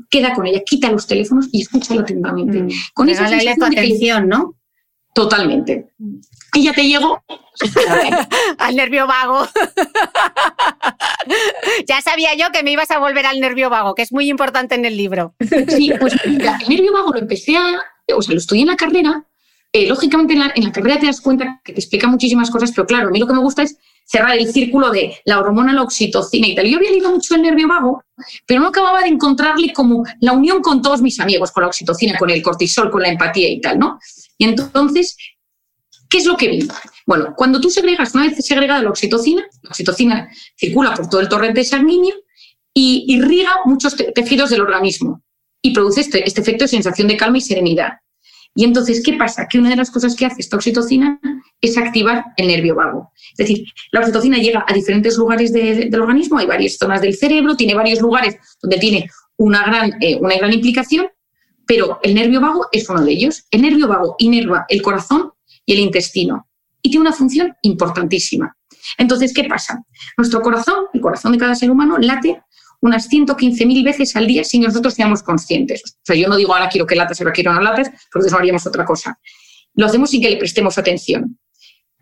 queda 0.09 0.33
con 0.33 0.45
ella, 0.45 0.61
quita 0.65 0.91
los 0.91 1.07
teléfonos 1.07 1.47
y 1.51 1.61
escúchalo 1.61 2.01
atentamente. 2.01 2.63
Mm. 2.63 2.69
Con 2.93 3.09
esa 3.09 3.25
atención, 3.25 4.27
¿no? 4.27 4.55
Totalmente. 5.13 5.93
Y 6.55 6.63
ya 6.63 6.73
te 6.73 6.83
llego 6.83 7.23
al 8.57 8.75
nervio 8.75 9.05
vago. 9.05 9.47
ya 11.87 12.01
sabía 12.01 12.35
yo 12.35 12.47
que 12.51 12.63
me 12.63 12.71
ibas 12.71 12.89
a 12.89 12.97
volver 12.97 13.27
al 13.27 13.39
nervio 13.39 13.69
vago, 13.69 13.93
que 13.93 14.01
es 14.01 14.11
muy 14.11 14.29
importante 14.29 14.75
en 14.75 14.85
el 14.85 14.97
libro. 14.97 15.35
sí, 15.69 15.91
pues 15.99 16.15
el 16.25 16.39
nervio 16.39 16.93
vago 16.93 17.13
lo 17.13 17.19
empecé 17.19 17.55
a, 17.55 17.79
o 18.15 18.21
sea, 18.21 18.33
lo 18.33 18.39
estudié 18.39 18.63
en 18.63 18.69
la 18.69 18.75
carrera. 18.75 19.23
Eh, 19.75 19.87
lógicamente 19.87 20.33
en 20.33 20.39
la, 20.39 20.53
en 20.55 20.63
la, 20.65 20.71
carrera 20.71 20.99
te 20.99 21.07
das 21.07 21.19
cuenta 21.19 21.59
que 21.63 21.73
te 21.73 21.79
explica 21.79 22.07
muchísimas 22.07 22.51
cosas, 22.51 22.71
pero 22.75 22.85
claro, 22.85 23.07
a 23.07 23.11
mí 23.11 23.19
lo 23.19 23.25
que 23.25 23.33
me 23.33 23.39
gusta 23.39 23.63
es 23.63 23.77
cerrar 24.05 24.37
el 24.37 24.51
círculo 24.51 24.91
de 24.91 25.17
la 25.25 25.39
hormona, 25.39 25.73
la 25.73 25.81
oxitocina 25.81 26.47
y 26.47 26.55
tal. 26.55 26.67
Yo 26.67 26.77
había 26.77 26.91
leído 26.91 27.11
mucho 27.11 27.35
el 27.35 27.41
nervio 27.41 27.67
vago, 27.67 28.03
pero 28.45 28.61
no 28.61 28.67
acababa 28.67 29.01
de 29.01 29.07
encontrarle 29.07 29.73
como 29.73 30.03
la 30.19 30.33
unión 30.33 30.61
con 30.61 30.81
todos 30.81 31.01
mis 31.01 31.19
amigos, 31.19 31.51
con 31.51 31.61
la 31.61 31.67
oxitocina, 31.67 32.17
con 32.17 32.29
el 32.29 32.41
cortisol, 32.41 32.91
con 32.91 33.01
la 33.01 33.09
empatía 33.09 33.49
y 33.49 33.61
tal, 33.61 33.79
¿no? 33.79 33.99
Y 34.37 34.45
entonces, 34.45 35.17
¿qué 36.09 36.17
es 36.19 36.25
lo 36.25 36.37
que 36.37 36.49
vi? 36.49 36.67
Bueno, 37.05 37.33
cuando 37.35 37.59
tú 37.59 37.69
segregas, 37.69 38.13
una 38.13 38.27
vez 38.27 38.45
segregada 38.45 38.83
la 38.83 38.89
oxitocina, 38.89 39.43
la 39.61 39.69
oxitocina 39.69 40.29
circula 40.55 40.93
por 40.93 41.09
todo 41.09 41.21
el 41.21 41.29
torrente 41.29 41.63
sanguíneo 41.63 42.15
y 42.73 43.05
irriga 43.07 43.51
muchos 43.65 43.95
tejidos 44.13 44.49
del 44.49 44.61
organismo 44.61 45.23
y 45.61 45.73
produce 45.73 46.01
este, 46.01 46.27
este 46.27 46.41
efecto 46.41 46.65
de 46.65 46.69
sensación 46.69 47.07
de 47.07 47.17
calma 47.17 47.37
y 47.37 47.41
serenidad. 47.41 47.93
Y 48.55 48.65
entonces, 48.65 49.01
¿qué 49.03 49.13
pasa? 49.13 49.47
Que 49.47 49.57
una 49.57 49.69
de 49.69 49.75
las 49.75 49.89
cosas 49.89 50.15
que 50.15 50.25
hace 50.25 50.41
esta 50.41 50.57
oxitocina 50.57 51.19
es 51.59 51.77
activar 51.77 52.25
el 52.37 52.47
nervio 52.47 52.75
vago. 52.75 53.11
Es 53.31 53.37
decir, 53.37 53.65
la 53.91 54.01
oxitocina 54.01 54.37
llega 54.37 54.63
a 54.67 54.73
diferentes 54.73 55.17
lugares 55.17 55.51
del 55.51 55.99
organismo, 55.99 56.37
hay 56.37 56.45
varias 56.45 56.77
zonas 56.77 57.01
del 57.01 57.15
cerebro, 57.15 57.55
tiene 57.55 57.73
varios 57.73 57.99
lugares 57.99 58.37
donde 58.61 58.77
tiene 58.77 59.09
una 59.37 59.63
gran, 59.65 59.93
eh, 60.01 60.17
una 60.21 60.35
gran 60.37 60.53
implicación, 60.53 61.07
pero 61.65 61.99
el 62.03 62.13
nervio 62.13 62.41
vago 62.41 62.67
es 62.71 62.87
uno 62.89 63.03
de 63.03 63.11
ellos. 63.11 63.45
El 63.49 63.63
nervio 63.63 63.87
vago 63.87 64.15
inerva 64.19 64.65
el 64.69 64.81
corazón 64.81 65.31
y 65.65 65.73
el 65.73 65.79
intestino 65.79 66.47
y 66.83 66.91
tiene 66.91 67.07
una 67.07 67.15
función 67.15 67.55
importantísima. 67.63 68.55
Entonces, 68.97 69.33
¿qué 69.33 69.45
pasa? 69.45 69.81
Nuestro 70.17 70.41
corazón, 70.41 70.85
el 70.93 71.01
corazón 71.01 71.31
de 71.31 71.37
cada 71.37 71.55
ser 71.55 71.71
humano, 71.71 71.97
late 71.97 72.43
unas 72.83 73.09
115.000 73.09 73.81
veces 73.81 74.13
al 74.17 74.27
día 74.27 74.43
que 74.43 74.59
nosotros 74.59 74.93
seamos 74.93 75.23
conscientes. 75.23 75.81
O 75.85 76.01
sea, 76.03 76.17
yo 76.17 76.27
no 76.27 76.35
digo 76.35 76.53
ahora 76.53 76.67
quiero 76.67 76.85
que 76.85 76.95
latas, 76.95 77.19
ahora 77.21 77.31
quiero 77.31 77.53
no 77.53 77.61
latas, 77.61 77.89
porque 78.11 78.29
no 78.29 78.37
haríamos 78.37 78.67
otra 78.67 78.83
cosa. 78.83 79.17
Lo 79.75 79.85
hacemos 79.85 80.09
sin 80.09 80.21
que 80.21 80.29
le 80.29 80.35
prestemos 80.35 80.77
atención. 80.77 81.39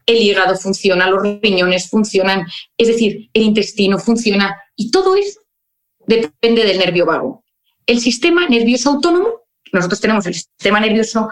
El 0.08 0.18
hígado 0.18 0.58
funciona, 0.58 1.08
los 1.08 1.22
riñones 1.22 1.88
funcionan, 1.88 2.48
es 2.76 2.88
decir, 2.88 3.30
el 3.32 3.44
intestino 3.44 4.00
funciona 4.00 4.58
y 4.76 4.90
todo 4.90 5.16
eso 5.16 5.40
depende 6.08 6.66
del 6.66 6.80
nervio 6.80 7.06
vago. 7.06 7.44
El 7.86 8.00
sistema 8.00 8.50
nervioso 8.50 8.90
autónomo, 8.90 9.28
nosotros 9.72 10.02
tenemos 10.02 10.26
el 10.26 10.34
sistema 10.34 10.80
nervioso 10.80 11.30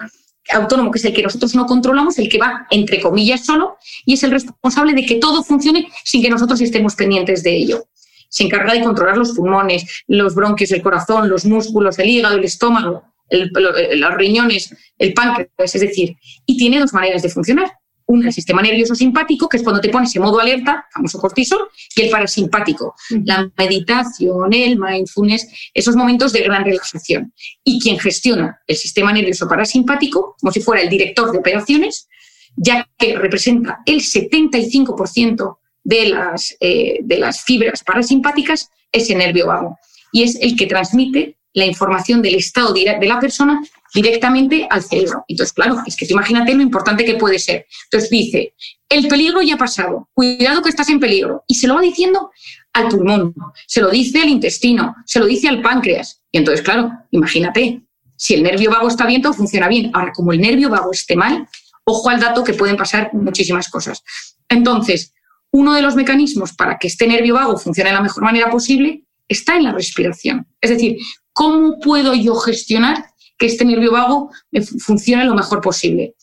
autónomo, 0.52 0.92
que 0.92 1.00
es 1.00 1.04
el 1.06 1.12
que 1.12 1.24
nosotros 1.24 1.56
no 1.56 1.66
controlamos, 1.66 2.20
el 2.20 2.28
que 2.28 2.38
va, 2.38 2.68
entre 2.70 3.00
comillas, 3.00 3.44
solo, 3.44 3.78
y 4.06 4.14
es 4.14 4.22
el 4.22 4.30
responsable 4.30 4.94
de 4.94 5.04
que 5.04 5.16
todo 5.16 5.42
funcione 5.42 5.88
sin 6.04 6.22
que 6.22 6.30
nosotros 6.30 6.60
estemos 6.60 6.94
pendientes 6.94 7.42
de 7.42 7.56
ello. 7.56 7.84
Se 8.30 8.44
encarga 8.44 8.72
de 8.72 8.82
controlar 8.82 9.18
los 9.18 9.32
pulmones, 9.32 10.04
los 10.06 10.34
bronquios, 10.34 10.72
el 10.72 10.82
corazón, 10.82 11.28
los 11.28 11.44
músculos, 11.44 11.98
el 11.98 12.08
hígado, 12.08 12.38
el 12.38 12.44
estómago, 12.44 13.02
los 13.30 14.14
riñones, 14.14 14.74
el 14.98 15.12
páncreas, 15.12 15.74
es 15.74 15.80
decir, 15.80 16.16
y 16.46 16.56
tiene 16.56 16.80
dos 16.80 16.92
maneras 16.92 17.22
de 17.22 17.28
funcionar. 17.28 17.70
Una, 18.06 18.26
el 18.26 18.32
sistema 18.32 18.60
nervioso 18.60 18.96
simpático, 18.96 19.48
que 19.48 19.58
es 19.58 19.62
cuando 19.62 19.80
te 19.80 19.88
pones 19.88 20.14
en 20.16 20.22
modo 20.22 20.40
alerta, 20.40 20.84
famoso 20.92 21.20
cortisol, 21.20 21.68
y 21.94 22.02
el 22.02 22.10
parasimpático, 22.10 22.96
la 23.24 23.48
meditación, 23.56 24.52
el 24.52 24.80
mindfulness, 24.80 25.46
esos 25.72 25.94
momentos 25.94 26.32
de 26.32 26.40
gran 26.40 26.64
relajación. 26.64 27.32
Y 27.62 27.78
quien 27.78 28.00
gestiona 28.00 28.60
el 28.66 28.76
sistema 28.76 29.12
nervioso 29.12 29.46
parasimpático, 29.46 30.34
como 30.40 30.50
si 30.50 30.60
fuera 30.60 30.82
el 30.82 30.88
director 30.88 31.30
de 31.30 31.38
operaciones, 31.38 32.08
ya 32.56 32.88
que 32.98 33.16
representa 33.16 33.78
el 33.86 34.00
75% 34.00 35.59
de 35.84 36.08
las, 36.10 36.56
eh, 36.60 36.98
de 37.02 37.18
las 37.18 37.42
fibras 37.42 37.82
parasimpáticas, 37.84 38.70
es 38.92 39.10
el 39.10 39.18
nervio 39.18 39.46
vago. 39.46 39.78
Y 40.12 40.22
es 40.24 40.36
el 40.40 40.56
que 40.56 40.66
transmite 40.66 41.36
la 41.52 41.66
información 41.66 42.22
del 42.22 42.36
estado 42.36 42.72
de 42.72 43.06
la 43.06 43.18
persona 43.18 43.60
directamente 43.92 44.66
al 44.70 44.82
cerebro. 44.82 45.24
Entonces, 45.26 45.52
claro, 45.52 45.78
es 45.86 45.96
que 45.96 46.06
imagínate 46.08 46.54
lo 46.54 46.62
importante 46.62 47.04
que 47.04 47.14
puede 47.14 47.38
ser. 47.38 47.66
Entonces 47.84 48.10
dice, 48.10 48.54
el 48.88 49.08
peligro 49.08 49.42
ya 49.42 49.54
ha 49.54 49.58
pasado, 49.58 50.08
cuidado 50.14 50.62
que 50.62 50.68
estás 50.68 50.88
en 50.88 51.00
peligro. 51.00 51.44
Y 51.48 51.56
se 51.56 51.66
lo 51.66 51.74
va 51.74 51.80
diciendo 51.80 52.30
al 52.72 52.88
pulmón, 52.88 53.34
se 53.66 53.80
lo 53.80 53.90
dice 53.90 54.20
al 54.20 54.28
intestino, 54.28 54.94
se 55.06 55.18
lo 55.18 55.26
dice 55.26 55.48
al 55.48 55.60
páncreas. 55.60 56.22
Y 56.30 56.38
entonces, 56.38 56.64
claro, 56.64 56.90
imagínate, 57.10 57.82
si 58.16 58.34
el 58.34 58.42
nervio 58.42 58.70
vago 58.70 58.88
está 58.88 59.06
bien, 59.06 59.22
todo 59.22 59.32
funciona 59.32 59.66
bien. 59.66 59.90
Ahora, 59.94 60.12
como 60.12 60.32
el 60.32 60.40
nervio 60.40 60.70
vago 60.70 60.92
esté 60.92 61.16
mal, 61.16 61.48
ojo 61.84 62.08
al 62.10 62.20
dato 62.20 62.44
que 62.44 62.54
pueden 62.54 62.76
pasar 62.76 63.10
muchísimas 63.12 63.68
cosas. 63.68 64.04
Entonces, 64.48 65.14
uno 65.52 65.74
de 65.74 65.82
los 65.82 65.96
mecanismos 65.96 66.52
para 66.52 66.78
que 66.78 66.88
este 66.88 67.06
nervio 67.06 67.34
vago 67.34 67.58
funcione 67.58 67.90
de 67.90 67.96
la 67.96 68.02
mejor 68.02 68.22
manera 68.22 68.50
posible 68.50 69.04
está 69.28 69.56
en 69.56 69.64
la 69.64 69.72
respiración. 69.72 70.46
Es 70.60 70.70
decir, 70.70 70.96
¿cómo 71.32 71.78
puedo 71.80 72.14
yo 72.14 72.34
gestionar 72.36 73.04
que 73.38 73.46
este 73.46 73.64
nervio 73.64 73.92
vago 73.92 74.30
funcione 74.78 75.24
lo 75.24 75.34
mejor 75.34 75.60
posible? 75.60 76.14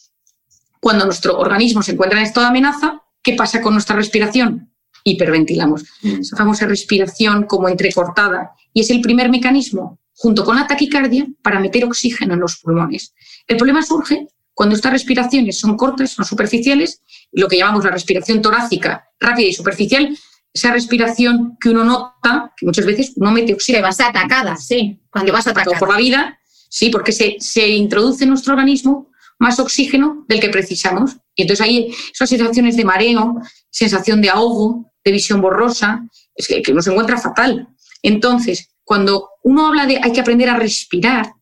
Cuando 0.79 1.05
nuestro 1.05 1.37
organismo 1.37 1.81
se 1.81 1.93
encuentra 1.93 2.19
en 2.19 2.25
estado 2.25 2.45
de 2.45 2.49
amenaza, 2.49 3.01
¿qué 3.23 3.33
pasa 3.33 3.61
con 3.61 3.73
nuestra 3.73 3.95
respiración? 3.95 4.71
Hiperventilamos. 5.03 5.85
Mm. 6.03 6.21
Esa 6.21 6.37
famosa 6.37 6.67
respiración 6.67 7.43
como 7.43 7.69
entrecortada. 7.69 8.51
Y 8.73 8.81
es 8.81 8.89
el 8.89 9.01
primer 9.01 9.29
mecanismo, 9.29 9.99
junto 10.13 10.43
con 10.45 10.55
la 10.55 10.67
taquicardia, 10.67 11.27
para 11.41 11.59
meter 11.59 11.85
oxígeno 11.85 12.33
en 12.33 12.41
los 12.41 12.57
pulmones. 12.57 13.13
El 13.47 13.57
problema 13.57 13.81
surge 13.83 14.27
cuando 14.53 14.75
estas 14.75 14.91
respiraciones 14.91 15.59
son 15.59 15.77
cortas, 15.77 16.11
son 16.11 16.25
superficiales, 16.25 17.03
lo 17.31 17.47
que 17.47 17.57
llamamos 17.57 17.83
la 17.83 17.91
respiración 17.91 18.41
torácica 18.41 19.09
rápida 19.19 19.47
y 19.47 19.53
superficial, 19.53 20.17
esa 20.53 20.71
respiración 20.71 21.57
que 21.59 21.69
uno 21.69 21.83
nota, 21.83 22.53
que 22.57 22.65
muchas 22.65 22.85
veces 22.85 23.13
no 23.17 23.31
mete 23.31 23.53
oxígeno. 23.53 23.83
vas 23.83 23.99
atacada, 23.99 24.55
sí, 24.57 24.99
cuando 25.11 25.31
vas 25.31 25.47
atacada. 25.47 25.77
Por 25.77 25.91
la 25.91 25.97
vida, 25.97 26.39
sí, 26.69 26.89
porque 26.89 27.11
se, 27.11 27.37
se 27.39 27.67
introduce 27.69 28.23
en 28.23 28.31
nuestro 28.31 28.53
organismo 28.53 29.11
más 29.39 29.59
oxígeno 29.59 30.25
del 30.27 30.39
que 30.39 30.49
precisamos. 30.49 31.17
Y 31.35 31.43
entonces 31.43 31.65
hay 31.65 31.93
esas 32.11 32.29
sensaciones 32.29 32.75
de 32.75 32.85
mareo, 32.85 33.35
sensación 33.69 34.21
de 34.21 34.29
ahogo, 34.29 34.91
de 35.03 35.11
visión 35.11 35.41
borrosa, 35.41 36.07
es 36.35 36.47
que, 36.47 36.61
que 36.61 36.71
uno 36.71 36.81
se 36.81 36.91
encuentra 36.91 37.17
fatal. 37.17 37.67
Entonces, 38.01 38.69
cuando 38.83 39.29
uno 39.43 39.67
habla 39.67 39.85
de 39.85 39.99
hay 40.01 40.11
que 40.11 40.21
aprender 40.21 40.49
a 40.49 40.57
respirar, 40.57 41.33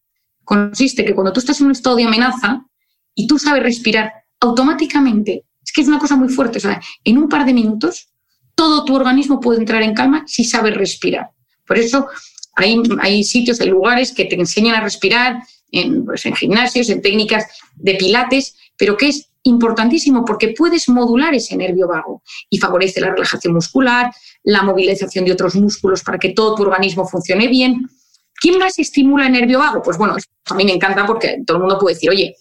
consiste 0.44 1.06
que 1.06 1.14
cuando 1.14 1.32
tú 1.32 1.40
estás 1.40 1.60
en 1.60 1.68
un 1.68 1.72
estado 1.72 1.96
de 1.96 2.04
amenaza 2.04 2.66
y 3.14 3.28
tú 3.28 3.40
sabes 3.40 3.64
respirar, 3.64 4.12
automáticamente, 4.40 5.46
es 5.66 5.72
que 5.74 5.82
es 5.82 5.88
una 5.88 6.00
cosa 6.00 6.16
muy 6.16 6.30
fuerte, 6.30 6.60
o 6.60 6.62
sea, 6.62 6.80
en 7.04 7.18
un 7.18 7.28
par 7.28 7.46
de 7.46 7.54
minutos 7.54 8.10
todo 8.56 8.86
tu 8.86 8.96
organismo 8.96 9.40
puede 9.40 9.60
entrar 9.60 9.84
en 9.84 9.94
calma 9.94 10.24
si 10.28 10.46
sabes 10.46 10.76
respirar. 10.76 11.32
Por 11.68 11.78
eso 11.78 12.08
hay, 12.56 12.82
hay 13.02 13.24
sitios, 13.24 13.60
hay 13.60 13.70
lugares 13.70 14.14
que 14.14 14.26
te 14.26 14.36
enseñan 14.36 14.76
a 14.76 14.82
respirar 14.82 15.44
en, 15.72 16.06
pues, 16.06 16.26
en 16.26 16.36
gimnasios, 16.36 16.90
en 16.90 17.02
técnicas 17.02 17.46
de 17.76 17.96
pilates, 17.96 18.56
pero 18.78 18.96
que 18.96 19.10
es 19.10 19.30
importantísimo 19.44 20.24
porque 20.26 20.54
puedes 20.58 20.90
modular 20.90 21.34
ese 21.34 21.56
nervio 21.56 21.88
vago 21.88 22.24
y 22.50 22.58
favorece 22.58 23.02
la 23.02 23.12
relajación 23.12 23.54
muscular, 23.54 24.12
la 24.44 24.64
movilización 24.64 25.26
de 25.26 25.34
otros 25.34 25.56
músculos 25.56 26.02
para 26.02 26.18
que 26.18 26.30
todo 26.30 26.56
tu 26.56 26.64
organismo 26.64 27.08
funcione 27.08 27.48
bien. 27.48 27.88
¿Quién 28.36 28.58
más 28.58 28.80
estimula 28.80 29.28
el 29.28 29.34
nervio 29.34 29.60
vago? 29.60 29.82
Pues 29.82 29.98
bueno, 29.98 30.16
a 30.46 30.54
mí 30.56 30.66
me 30.66 30.74
encanta 30.74 31.06
porque 31.06 31.42
todo 31.46 31.58
el 31.58 31.64
mundo 31.64 31.78
puede 31.78 31.96
decir, 31.96 32.10
oye, 32.10 32.36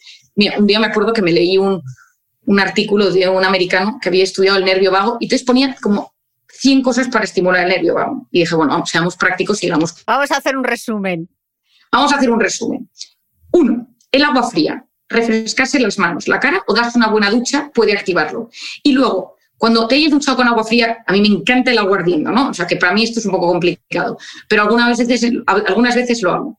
un 0.59 0.67
día 0.67 0.81
me 0.81 0.87
acuerdo 0.87 1.13
que 1.13 1.23
me 1.23 1.33
leí 1.33 1.59
un, 1.59 1.83
un 2.47 2.61
artículo 2.61 3.11
de 3.11 3.29
un 3.29 3.45
americano 3.45 3.99
que 4.01 4.09
había 4.09 4.25
estudiado 4.25 4.59
el 4.59 4.65
nervio 4.65 4.91
vago 4.91 5.17
y 5.21 5.27
entonces 5.27 5.47
ponía 5.47 5.77
como 5.81 6.15
100 6.49 6.83
cosas 6.83 7.09
para 7.09 7.25
estimular 7.25 7.63
el 7.65 7.69
nervio 7.69 7.95
vago. 7.95 8.29
Y 8.31 8.41
dije, 8.41 8.55
bueno, 8.55 8.85
seamos 8.87 9.17
prácticos 9.17 9.63
y 9.63 9.71
vamos. 9.71 10.03
Vamos 10.07 10.31
a 10.31 10.37
hacer 10.37 10.57
un 10.57 10.65
resumen. 10.65 11.29
Vamos 11.93 12.13
a 12.13 12.17
hacer 12.17 12.31
un 12.31 12.41
resumen. 12.41 12.89
Uno, 13.53 13.89
el 14.11 14.25
agua 14.25 14.49
fría 14.51 14.85
refrescarse 15.09 15.79
las 15.79 15.99
manos, 15.99 16.29
la 16.29 16.41
cara 16.41 16.63
o 16.67 16.75
darse 16.75 16.99
una 16.99 17.09
buena 17.09 17.31
ducha 17.31 17.71
puede 17.75 17.93
activarlo. 17.93 18.51
Y 18.83 18.93
luego, 18.93 19.37
cuando 19.57 19.87
te 19.87 19.95
hayas 19.97 20.11
duchado 20.11 20.37
con 20.37 20.49
agua 20.49 20.65
fría, 20.65 21.05
a 21.07 21.13
mí 21.13 21.21
me 21.21 21.29
encanta 21.29 21.71
el 21.71 21.79
agua 21.79 21.99
ardiendo, 21.99 22.31
¿no? 22.31 22.51
O 22.51 22.55
sea, 22.55 22.67
que 22.67 22.77
para 22.77 22.93
mí 22.93 23.05
esto 23.05 23.21
es 23.21 23.27
un 23.27 23.33
poco 23.33 23.49
complicado, 23.49 24.19
pero 24.49 24.63
algunas 24.63 24.99
veces, 24.99 25.31
algunas 25.47 25.95
veces 25.95 26.23
lo 26.23 26.33
hago. 26.33 26.59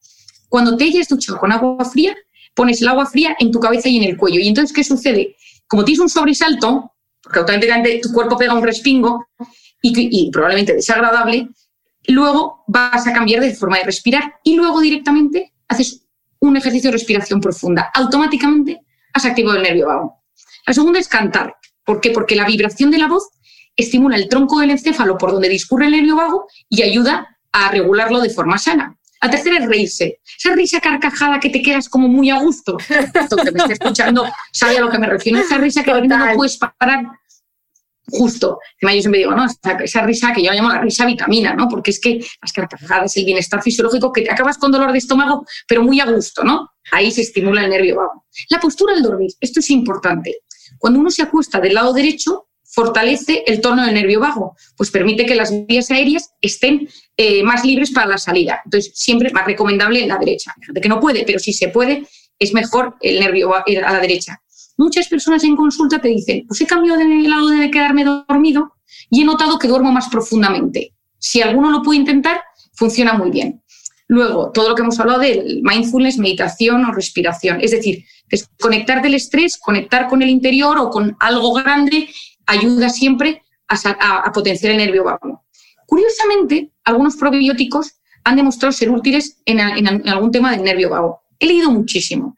Cuando 0.49 0.77
te 0.77 0.85
hayas 0.85 1.07
duchado 1.07 1.37
con 1.39 1.51
agua 1.51 1.83
fría, 1.85 2.15
pones 2.53 2.81
el 2.81 2.87
agua 2.87 3.05
fría 3.05 3.35
en 3.39 3.51
tu 3.51 3.59
cabeza 3.59 3.89
y 3.89 3.97
en 3.97 4.03
el 4.03 4.17
cuello. 4.17 4.39
Y 4.39 4.47
entonces, 4.47 4.73
¿qué 4.73 4.83
sucede? 4.83 5.35
Como 5.67 5.83
tienes 5.83 6.01
un 6.01 6.09
sobresalto, 6.09 6.93
porque 7.21 7.39
automáticamente 7.39 7.99
tu 8.01 8.11
cuerpo 8.11 8.37
pega 8.37 8.53
un 8.53 8.63
respingo 8.63 9.25
y, 9.81 10.31
probablemente 10.31 10.73
desagradable, 10.73 11.49
luego 12.07 12.63
vas 12.67 13.07
a 13.07 13.13
cambiar 13.13 13.41
de 13.41 13.55
forma 13.55 13.77
de 13.77 13.83
respirar 13.83 14.35
y 14.43 14.55
luego 14.55 14.79
directamente 14.79 15.53
haces 15.67 16.05
un 16.39 16.57
ejercicio 16.57 16.89
de 16.89 16.97
respiración 16.97 17.41
profunda. 17.41 17.89
Automáticamente 17.93 18.81
has 19.13 19.25
activado 19.25 19.57
el 19.57 19.63
nervio 19.63 19.87
vago. 19.87 20.23
La 20.67 20.73
segunda 20.73 20.99
es 20.99 21.07
cantar. 21.07 21.55
¿Por 21.83 22.01
qué? 22.01 22.11
Porque 22.11 22.35
la 22.35 22.45
vibración 22.45 22.91
de 22.91 22.97
la 22.97 23.07
voz 23.07 23.29
estimula 23.75 24.15
el 24.17 24.29
tronco 24.29 24.59
del 24.59 24.71
encéfalo 24.71 25.17
por 25.17 25.31
donde 25.31 25.49
discurre 25.49 25.85
el 25.85 25.91
nervio 25.91 26.15
vago 26.15 26.47
y 26.69 26.81
ayuda 26.81 27.37
a 27.51 27.71
regularlo 27.71 28.21
de 28.21 28.29
forma 28.29 28.57
sana. 28.57 28.97
La 29.21 29.29
tercera 29.29 29.57
es 29.57 29.65
reírse. 29.67 30.19
Esa 30.37 30.53
risa 30.53 30.79
carcajada 30.79 31.39
que 31.39 31.49
te 31.49 31.61
quedas 31.61 31.89
como 31.89 32.07
muy 32.07 32.29
a 32.29 32.39
gusto. 32.39 32.77
Esto 32.89 33.35
que 33.37 33.51
me 33.51 33.59
está 33.59 33.73
escuchando 33.73 34.25
sabe 34.51 34.77
a 34.77 34.81
lo 34.81 34.89
que 34.89 34.99
me 34.99 35.07
refiero. 35.07 35.39
Esa 35.39 35.57
risa 35.57 35.83
que 35.83 35.91
no 35.91 36.35
puedes 36.35 36.57
parar 36.57 37.05
justo. 38.07 38.59
Yo 38.81 38.89
siempre 38.89 39.19
digo, 39.19 39.31
¿no? 39.31 39.45
Esa, 39.83 40.01
risa 40.01 40.33
que 40.33 40.43
yo 40.43 40.51
llamo 40.51 40.69
la 40.69 40.81
risa 40.81 41.05
vitamina, 41.05 41.53
¿no? 41.53 41.67
Porque 41.67 41.91
es 41.91 41.99
que 41.99 42.25
las 42.41 42.53
carcajadas, 42.53 43.15
el 43.17 43.25
bienestar 43.25 43.61
fisiológico, 43.61 44.11
que 44.11 44.21
te 44.21 44.31
acabas 44.31 44.57
con 44.57 44.71
dolor 44.71 44.91
de 44.91 44.97
estómago, 44.97 45.45
pero 45.67 45.83
muy 45.83 45.99
a 45.99 46.05
gusto, 46.05 46.43
¿no? 46.43 46.69
Ahí 46.91 47.11
se 47.11 47.21
estimula 47.21 47.63
el 47.63 47.69
nervio 47.69 47.97
vago. 47.97 48.25
La 48.49 48.59
postura 48.59 48.93
al 48.93 49.01
dormir, 49.01 49.31
esto 49.39 49.59
es 49.59 49.69
importante. 49.69 50.37
Cuando 50.77 50.99
uno 50.99 51.09
se 51.09 51.23
acuesta 51.23 51.59
del 51.59 51.73
lado 51.73 51.93
derecho, 51.93 52.47
fortalece 52.75 53.43
el 53.47 53.61
tono 53.61 53.85
del 53.85 53.95
nervio 53.95 54.19
vago, 54.19 54.55
pues 54.75 54.91
permite 54.91 55.25
que 55.25 55.33
las 55.33 55.65
vías 55.65 55.89
aéreas 55.89 56.33
estén 56.41 56.87
eh, 57.17 57.41
más 57.41 57.63
libres 57.63 57.91
para 57.91 58.07
la 58.07 58.17
salida. 58.17 58.61
Entonces, 58.65 58.91
siempre 58.93 59.31
más 59.31 59.45
recomendable 59.45 60.05
la 60.05 60.17
derecha. 60.17 60.53
De 60.67 60.81
que 60.81 60.89
no 60.89 60.99
puede, 60.99 61.23
pero 61.23 61.39
si 61.39 61.53
se 61.53 61.69
puede, 61.69 62.05
es 62.37 62.53
mejor 62.53 62.95
el 63.01 63.21
nervio 63.21 63.55
a 63.55 63.63
la 63.65 63.99
derecha 63.99 64.41
muchas 64.77 65.07
personas 65.07 65.43
en 65.43 65.55
consulta 65.55 65.99
te 65.99 66.09
dicen, 66.09 66.45
pues 66.47 66.61
he 66.61 66.67
cambiado 66.67 66.99
de 66.99 67.27
lado 67.27 67.49
de 67.49 67.71
quedarme 67.71 68.03
dormido 68.03 68.73
y 69.09 69.21
he 69.21 69.25
notado 69.25 69.59
que 69.59 69.67
duermo 69.67 69.91
más 69.91 70.09
profundamente. 70.09 70.93
Si 71.17 71.41
alguno 71.41 71.71
lo 71.71 71.81
puede 71.81 71.99
intentar, 71.99 72.41
funciona 72.73 73.13
muy 73.13 73.31
bien. 73.31 73.61
Luego, 74.07 74.51
todo 74.51 74.69
lo 74.69 74.75
que 74.75 74.83
hemos 74.83 74.99
hablado 74.99 75.19
del 75.19 75.61
mindfulness, 75.63 76.19
meditación 76.19 76.85
o 76.85 76.91
respiración. 76.91 77.59
Es 77.61 77.71
decir, 77.71 78.05
desconectar 78.29 79.01
del 79.01 79.15
estrés, 79.15 79.57
conectar 79.57 80.07
con 80.07 80.21
el 80.21 80.29
interior 80.29 80.77
o 80.77 80.89
con 80.89 81.15
algo 81.19 81.53
grande, 81.53 82.09
ayuda 82.45 82.89
siempre 82.89 83.43
a, 83.67 84.31
potenciar 84.33 84.71
el 84.71 84.77
nervio 84.77 85.03
vago. 85.03 85.43
Curiosamente, 85.87 86.71
algunos 86.83 87.15
probióticos 87.15 87.93
han 88.23 88.35
demostrado 88.35 88.71
ser 88.71 88.89
útiles 88.89 89.41
en 89.45 89.59
algún 89.59 90.31
tema 90.31 90.51
del 90.51 90.63
nervio 90.63 90.89
vago. 90.89 91.21
He 91.39 91.47
leído 91.47 91.71
muchísimo 91.71 92.35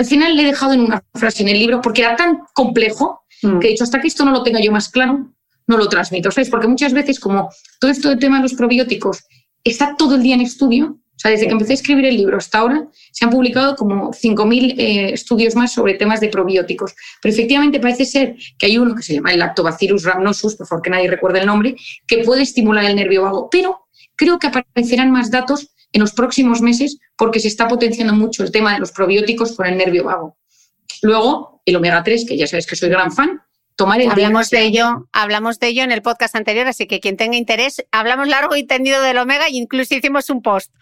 al 0.00 0.06
final 0.06 0.34
le 0.34 0.42
he 0.42 0.46
dejado 0.46 0.72
en 0.72 0.80
una 0.80 1.04
frase 1.14 1.42
en 1.42 1.50
el 1.50 1.58
libro 1.58 1.82
porque 1.82 2.00
era 2.00 2.16
tan 2.16 2.40
complejo 2.54 3.24
mm. 3.42 3.58
que 3.58 3.68
he 3.68 3.70
dicho, 3.72 3.84
hasta 3.84 4.00
que 4.00 4.08
esto 4.08 4.24
no 4.24 4.30
lo 4.30 4.42
tenga 4.42 4.58
yo 4.58 4.72
más 4.72 4.88
claro, 4.88 5.30
no 5.66 5.76
lo 5.76 5.88
transmito. 5.90 6.30
¿sabes? 6.30 6.48
Porque 6.48 6.68
muchas 6.68 6.94
veces, 6.94 7.20
como 7.20 7.50
todo 7.78 7.90
esto 7.90 8.08
del 8.08 8.18
tema 8.18 8.38
de 8.38 8.44
los 8.44 8.54
probióticos 8.54 9.24
está 9.62 9.96
todo 9.96 10.14
el 10.14 10.22
día 10.22 10.36
en 10.36 10.40
estudio, 10.40 10.98
sea, 11.20 11.30
desde 11.30 11.46
que 11.46 11.52
empecé 11.52 11.72
a 11.72 11.74
escribir 11.74 12.06
el 12.06 12.16
libro 12.16 12.38
hasta 12.38 12.58
ahora, 12.58 12.88
se 13.12 13.24
han 13.24 13.30
publicado 13.30 13.76
como 13.76 14.10
5.000 14.10 14.74
eh, 14.78 15.12
estudios 15.12 15.54
más 15.54 15.72
sobre 15.72 15.94
temas 15.94 16.20
de 16.20 16.28
probióticos. 16.28 16.94
Pero 17.20 17.34
efectivamente 17.34 17.78
parece 17.78 18.06
ser 18.06 18.36
que 18.58 18.66
hay 18.66 18.78
uno 18.78 18.94
que 18.94 19.02
se 19.02 19.14
llama 19.14 19.32
el 19.32 19.38
Lactobacillus 19.40 20.04
rhamnosus, 20.04 20.56
por 20.56 20.66
favor 20.66 20.82
que 20.82 20.90
nadie 20.90 21.10
recuerde 21.10 21.40
el 21.40 21.46
nombre, 21.46 21.76
que 22.06 22.24
puede 22.24 22.42
estimular 22.42 22.84
el 22.84 22.96
nervio 22.96 23.22
vago. 23.22 23.48
Pero 23.50 23.86
creo 24.16 24.38
que 24.38 24.46
aparecerán 24.46 25.10
más 25.10 25.30
datos 25.30 25.74
en 25.92 26.00
los 26.00 26.12
próximos 26.12 26.62
meses 26.62 26.98
porque 27.16 27.40
se 27.40 27.48
está 27.48 27.68
potenciando 27.68 28.14
mucho 28.14 28.42
el 28.42 28.50
tema 28.50 28.72
de 28.72 28.80
los 28.80 28.92
probióticos 28.92 29.56
con 29.56 29.66
el 29.66 29.76
nervio 29.76 30.04
vago. 30.04 30.36
Luego, 31.02 31.62
el 31.66 31.76
omega 31.76 32.02
3, 32.02 32.24
que 32.26 32.36
ya 32.36 32.46
sabes 32.46 32.66
que 32.66 32.76
soy 32.76 32.88
gran 32.88 33.12
fan, 33.12 33.40
tomar 33.76 34.00
el 34.00 34.10
Hablamos 34.10 34.50
de 34.50 34.62
ello, 34.64 35.08
hablamos 35.12 35.58
de 35.58 35.68
ello 35.68 35.82
en 35.82 35.92
el 35.92 36.02
podcast 36.02 36.36
anterior, 36.36 36.66
así 36.66 36.86
que 36.86 37.00
quien 37.00 37.16
tenga 37.16 37.36
interés, 37.36 37.84
hablamos 37.92 38.28
largo 38.28 38.56
y 38.56 38.64
tendido 38.64 39.02
del 39.02 39.18
omega 39.18 39.46
e 39.46 39.52
incluso 39.52 39.94
hicimos 39.94 40.30
un 40.30 40.42
post. 40.42 40.72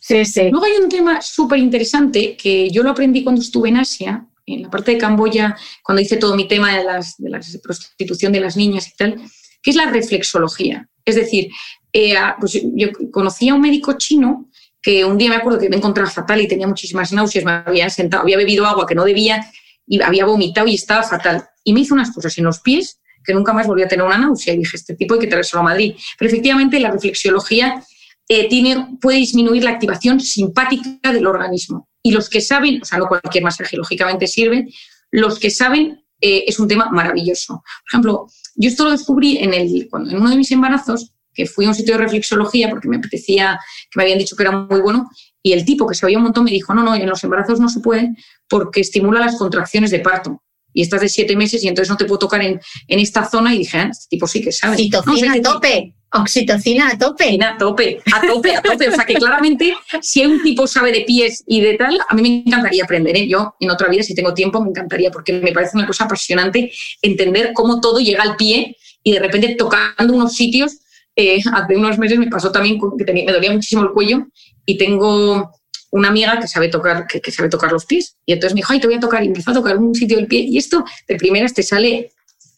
Sí, 0.00 0.24
sí. 0.24 0.50
Luego 0.50 0.66
hay 0.66 0.82
un 0.82 0.88
tema 0.88 1.20
súper 1.20 1.58
interesante 1.58 2.36
que 2.36 2.70
yo 2.70 2.82
lo 2.82 2.90
aprendí 2.90 3.22
cuando 3.22 3.42
estuve 3.42 3.68
en 3.68 3.78
Asia, 3.78 4.26
en 4.46 4.62
la 4.62 4.70
parte 4.70 4.92
de 4.92 4.98
Camboya, 4.98 5.56
cuando 5.82 6.02
hice 6.02 6.16
todo 6.16 6.36
mi 6.36 6.48
tema 6.48 6.76
de, 6.76 6.84
las, 6.84 7.16
de 7.18 7.30
la 7.30 7.40
prostitución 7.62 8.32
de 8.32 8.40
las 8.40 8.56
niñas 8.56 8.88
y 8.88 8.96
tal, 8.96 9.20
que 9.62 9.70
es 9.70 9.76
la 9.76 9.86
reflexología. 9.86 10.88
Es 11.04 11.16
decir, 11.16 11.48
eh, 11.92 12.14
pues 12.38 12.60
yo 12.74 12.88
conocí 13.10 13.48
a 13.48 13.54
un 13.54 13.60
médico 13.60 13.94
chino 13.94 14.48
que 14.80 15.04
un 15.04 15.18
día 15.18 15.30
me 15.30 15.36
acuerdo 15.36 15.58
que 15.58 15.68
me 15.68 15.76
encontraba 15.76 16.10
fatal 16.10 16.40
y 16.40 16.48
tenía 16.48 16.66
muchísimas 16.66 17.12
náuseas, 17.12 17.44
me 17.44 17.52
había 17.52 17.90
sentado, 17.90 18.22
había 18.22 18.36
bebido 18.36 18.66
agua 18.66 18.86
que 18.86 18.94
no 18.94 19.04
debía 19.04 19.44
y 19.88 20.00
había 20.02 20.26
vomitado 20.26 20.66
y 20.68 20.74
estaba 20.74 21.02
fatal. 21.02 21.48
Y 21.64 21.72
me 21.72 21.80
hizo 21.80 21.94
unas 21.94 22.12
cosas 22.12 22.36
en 22.38 22.44
los 22.44 22.60
pies 22.60 23.00
que 23.24 23.34
nunca 23.34 23.52
más 23.52 23.66
volví 23.66 23.82
a 23.82 23.88
tener 23.88 24.06
una 24.06 24.18
náusea. 24.18 24.54
Y 24.54 24.58
dije, 24.58 24.76
este 24.76 24.94
tipo 24.94 25.14
hay 25.14 25.20
que 25.20 25.26
traerlo 25.26 25.60
a 25.60 25.62
Madrid. 25.62 25.94
Pero 26.18 26.28
efectivamente 26.28 26.78
la 26.80 26.90
reflexiología 26.90 27.82
eh, 28.28 28.48
tiene, 28.48 28.98
puede 29.00 29.18
disminuir 29.18 29.64
la 29.64 29.70
activación 29.70 30.20
simpática 30.20 31.12
del 31.12 31.26
organismo. 31.26 31.88
Y 32.02 32.12
los 32.12 32.28
que 32.28 32.40
saben, 32.40 32.80
o 32.82 32.84
sea, 32.84 32.98
no 32.98 33.06
cualquier 33.06 33.44
masaje 33.44 33.76
lógicamente 33.76 34.26
sirve, 34.26 34.68
los 35.10 35.38
que 35.38 35.50
saben 35.50 36.04
eh, 36.20 36.44
es 36.46 36.58
un 36.58 36.68
tema 36.68 36.90
maravilloso. 36.90 37.54
Por 37.54 37.88
ejemplo, 37.90 38.26
yo 38.54 38.68
esto 38.68 38.84
lo 38.84 38.90
descubrí 38.90 39.38
en, 39.38 39.54
el, 39.54 39.88
cuando, 39.90 40.10
en 40.10 40.16
uno 40.16 40.30
de 40.30 40.36
mis 40.36 40.50
embarazos, 40.50 41.12
que 41.32 41.46
fui 41.46 41.66
a 41.66 41.68
un 41.68 41.74
sitio 41.74 41.94
de 41.94 42.02
reflexología 42.02 42.68
porque 42.68 42.88
me 42.88 42.96
apetecía, 42.96 43.58
que 43.90 43.96
me 43.96 44.02
habían 44.02 44.18
dicho 44.18 44.34
que 44.34 44.42
era 44.42 44.52
muy 44.52 44.80
bueno, 44.80 45.08
y 45.42 45.52
el 45.52 45.64
tipo 45.64 45.86
que 45.86 45.94
se 45.94 46.06
oía 46.06 46.18
un 46.18 46.24
montón 46.24 46.44
me 46.44 46.50
dijo, 46.50 46.74
no, 46.74 46.82
no, 46.82 46.94
en 46.94 47.08
los 47.08 47.22
embarazos 47.24 47.60
no 47.60 47.68
se 47.68 47.80
puede 47.80 48.10
porque 48.48 48.80
estimula 48.80 49.20
las 49.20 49.36
contracciones 49.36 49.90
de 49.90 50.00
parto. 50.00 50.42
Y 50.72 50.82
estás 50.82 51.00
de 51.00 51.08
siete 51.08 51.34
meses 51.34 51.64
y 51.64 51.68
entonces 51.68 51.90
no 51.90 51.96
te 51.96 52.04
puedo 52.04 52.18
tocar 52.18 52.42
en, 52.42 52.60
en 52.86 52.98
esta 52.98 53.28
zona. 53.28 53.54
Y 53.54 53.58
dije, 53.58 53.78
ah, 53.78 53.88
este 53.90 54.06
tipo 54.10 54.26
sí 54.26 54.42
que 54.42 54.52
sabe. 54.52 54.74
Oxitocina 54.74 55.32
a 55.32 55.42
tope. 55.42 55.94
Oxitocina 56.12 56.90
a 56.90 56.98
tope. 56.98 57.38
A 57.42 57.56
tope, 57.56 57.98
a 58.12 58.20
tope, 58.20 58.54
a 58.54 58.62
tope. 58.62 58.88
O 58.88 58.94
sea 58.94 59.04
que 59.04 59.14
claramente, 59.14 59.74
si 60.02 60.24
un 60.24 60.42
tipo 60.42 60.66
sabe 60.66 60.92
de 60.92 61.00
pies 61.00 61.42
y 61.46 61.62
de 61.62 61.74
tal, 61.74 61.98
a 62.06 62.14
mí 62.14 62.22
me 62.22 62.42
encantaría 62.46 62.84
aprender. 62.84 63.16
¿eh? 63.16 63.26
Yo, 63.26 63.56
en 63.58 63.70
otra 63.70 63.88
vida, 63.88 64.02
si 64.02 64.14
tengo 64.14 64.34
tiempo, 64.34 64.62
me 64.62 64.68
encantaría, 64.68 65.10
porque 65.10 65.32
me 65.32 65.52
parece 65.52 65.76
una 65.76 65.86
cosa 65.86 66.04
apasionante 66.04 66.70
entender 67.00 67.52
cómo 67.54 67.80
todo 67.80 67.98
llega 67.98 68.22
al 68.22 68.36
pie 68.36 68.76
y 69.02 69.12
de 69.12 69.20
repente 69.20 69.56
tocando 69.56 70.12
unos 70.14 70.34
sitios 70.34 70.78
eh, 71.18 71.40
hace 71.52 71.76
unos 71.76 71.98
meses 71.98 72.16
me 72.16 72.28
pasó 72.28 72.52
también 72.52 72.78
que 72.78 73.12
me 73.12 73.32
dolía 73.32 73.50
muchísimo 73.50 73.82
el 73.82 73.90
cuello 73.90 74.28
y 74.64 74.78
tengo 74.78 75.50
una 75.90 76.10
amiga 76.10 76.38
que 76.38 76.46
sabe 76.46 76.68
tocar, 76.68 77.08
que, 77.08 77.32
sabe 77.32 77.48
tocar 77.48 77.72
los 77.72 77.86
pies. 77.86 78.16
Y 78.24 78.34
entonces 78.34 78.54
me 78.54 78.60
dijo, 78.60 78.72
ay, 78.72 78.78
te 78.78 78.86
voy 78.86 78.96
a 78.96 79.00
tocar. 79.00 79.24
Y 79.24 79.26
empezó 79.26 79.50
a 79.50 79.54
tocar 79.54 79.78
un 79.78 79.96
sitio 79.96 80.16
del 80.16 80.28
pie. 80.28 80.40
Y 80.40 80.58
esto 80.58 80.84
de 81.08 81.16
primeras 81.16 81.54
te 81.54 81.64
sale, 81.64 82.12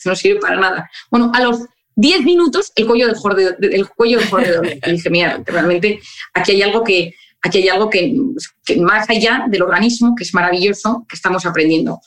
no 0.05 0.15
sirve 0.15 0.41
para 0.41 0.61
nada. 0.61 0.91
Bueno, 1.11 1.33
a 1.35 1.41
los 1.41 1.61
10 1.97 2.23
minutos 2.25 2.71
el 2.77 2.87
cuello 2.87 3.07
del 3.07 3.17
del 3.59 3.89
cuello 3.89 4.19
del 4.19 4.81
Y 4.87 4.91
dije, 4.93 5.09
mira, 5.09 5.43
realmente 5.47 5.99
aquí 6.35 6.53
hay 6.53 6.61
algo 6.61 6.85
que, 6.85 7.15
aquí 7.41 7.59
hay 7.59 7.69
algo 7.71 7.89
que, 7.89 8.15
que, 8.63 8.77
más 8.77 9.09
allá 9.09 9.47
del 9.49 9.63
organismo, 9.63 10.15
que 10.15 10.25
es 10.25 10.35
maravilloso, 10.35 11.07
que 11.09 11.17
estamos 11.17 11.47
aprendiendo. 11.47 11.99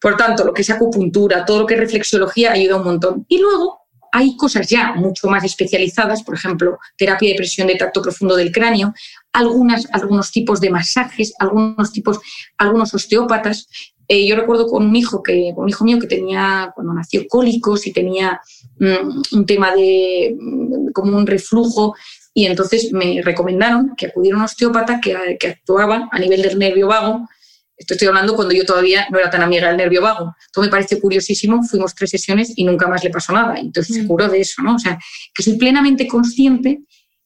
Por 0.00 0.16
tanto, 0.16 0.44
lo 0.44 0.54
que 0.54 0.62
es 0.62 0.70
acupuntura, 0.70 1.44
todo 1.44 1.60
lo 1.60 1.66
que 1.66 1.74
es 1.74 1.80
reflexología 1.80 2.52
ayuda 2.52 2.76
un 2.76 2.84
montón. 2.84 3.26
Y 3.26 3.38
luego 3.38 3.83
hay 4.14 4.36
cosas 4.36 4.68
ya 4.68 4.92
mucho 4.92 5.26
más 5.26 5.42
especializadas, 5.42 6.22
por 6.22 6.36
ejemplo, 6.36 6.78
terapia 6.96 7.30
de 7.30 7.34
presión 7.34 7.66
de 7.66 7.74
tacto 7.74 8.00
profundo 8.00 8.36
del 8.36 8.52
cráneo, 8.52 8.94
algunas, 9.32 9.88
algunos 9.92 10.30
tipos 10.30 10.60
de 10.60 10.70
masajes, 10.70 11.34
algunos 11.40 11.90
tipos, 11.90 12.20
algunos 12.56 12.94
osteópatas. 12.94 13.66
Eh, 14.06 14.24
yo 14.24 14.36
recuerdo 14.36 14.68
con 14.68 14.86
un 14.86 14.94
hijo 14.94 15.20
que, 15.20 15.52
un 15.56 15.68
hijo 15.68 15.84
mío 15.84 15.98
que 15.98 16.06
tenía 16.06 16.70
cuando 16.76 16.94
nació 16.94 17.26
cólicos 17.28 17.88
y 17.88 17.92
tenía 17.92 18.40
mm, 18.78 19.36
un 19.36 19.46
tema 19.46 19.74
de 19.74 20.36
mm, 20.38 20.92
como 20.92 21.16
un 21.16 21.26
reflujo 21.26 21.96
y 22.32 22.46
entonces 22.46 22.92
me 22.92 23.20
recomendaron 23.20 23.94
que 23.96 24.06
acudiera 24.06 24.36
a 24.36 24.38
un 24.38 24.44
osteópata 24.44 25.00
que, 25.00 25.36
que 25.40 25.48
actuaba 25.48 26.08
a 26.12 26.18
nivel 26.20 26.40
del 26.40 26.56
nervio 26.56 26.86
vago 26.86 27.28
esto 27.76 27.94
estoy 27.94 28.08
hablando 28.08 28.36
cuando 28.36 28.54
yo 28.54 28.64
todavía 28.64 29.06
no 29.10 29.18
era 29.18 29.30
tan 29.30 29.42
amiga 29.42 29.68
del 29.68 29.76
nervio 29.76 30.00
vago. 30.00 30.34
Todo 30.52 30.64
me 30.64 30.70
parece 30.70 31.00
curiosísimo. 31.00 31.62
Fuimos 31.64 31.94
tres 31.94 32.10
sesiones 32.10 32.52
y 32.54 32.64
nunca 32.64 32.86
más 32.86 33.02
le 33.02 33.10
pasó 33.10 33.32
nada. 33.32 33.56
Entonces, 33.58 33.96
seguro 33.96 34.26
mm. 34.26 34.30
de 34.30 34.40
eso, 34.40 34.62
¿no? 34.62 34.76
O 34.76 34.78
sea, 34.78 34.98
que 35.34 35.42
soy 35.42 35.58
plenamente 35.58 36.06
consciente 36.06 36.82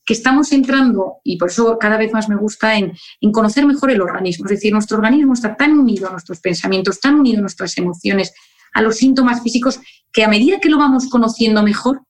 que 0.09 0.15
estamos 0.15 0.53
entrando, 0.53 1.17
y 1.23 1.37
por 1.37 1.51
eso 1.51 1.77
cada 1.79 1.99
vez 1.99 2.11
más 2.15 2.31
me 2.31 2.37
gusta, 2.37 2.79
en, 2.79 2.95
conocer 3.31 3.67
mejor 3.67 3.91
el 3.91 4.01
organismo. 4.01 4.47
Es 4.47 4.53
decir, 4.53 4.73
nuestro 4.73 4.97
organismo 4.97 5.35
está 5.35 5.55
tan 5.55 5.79
unido 5.79 6.09
a 6.09 6.13
nuestros 6.13 6.41
pensamientos, 6.41 6.99
tan 6.99 7.17
unido 7.17 7.39
a 7.39 7.41
nuestras 7.43 7.77
emociones, 7.77 8.33
a 8.73 8.81
los 8.81 8.97
síntomas 8.97 9.43
físicos, 9.43 9.79
que 10.11 10.25
a 10.25 10.29
medida 10.29 10.61
que 10.61 10.71
lo 10.71 10.79
vamos 10.79 11.11
conociendo 11.11 11.63
mejor, 11.63 12.01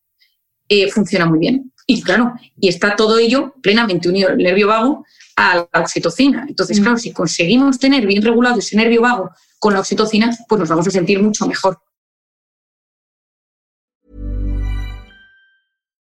eh, 0.68 0.88
funciona 0.92 1.26
muy 1.26 1.40
bien. 1.40 1.72
Y 1.88 2.00
claro, 2.02 2.34
y 2.60 2.68
está 2.68 2.94
todo 2.94 3.18
ello 3.18 3.54
plenamente 3.62 4.08
unido. 4.08 4.28
El 4.28 4.38
nervio 4.38 4.68
vago 4.68 5.04
a 5.38 5.54
la 5.72 5.80
oxitocina. 5.80 6.44
Entonces, 6.48 6.80
mm. 6.80 6.82
claro, 6.82 6.98
si 6.98 7.12
conseguimos 7.12 7.78
tener 7.78 8.06
bien 8.06 8.22
regulado 8.22 8.58
ese 8.58 8.76
nervio 8.76 9.02
vago 9.02 9.30
con 9.60 9.72
la 9.72 9.80
oxitocina, 9.80 10.36
pues 10.48 10.58
nos 10.58 10.68
vamos 10.68 10.86
a 10.88 10.90
sentir 10.90 11.22
mucho 11.22 11.46
mejor. 11.46 11.78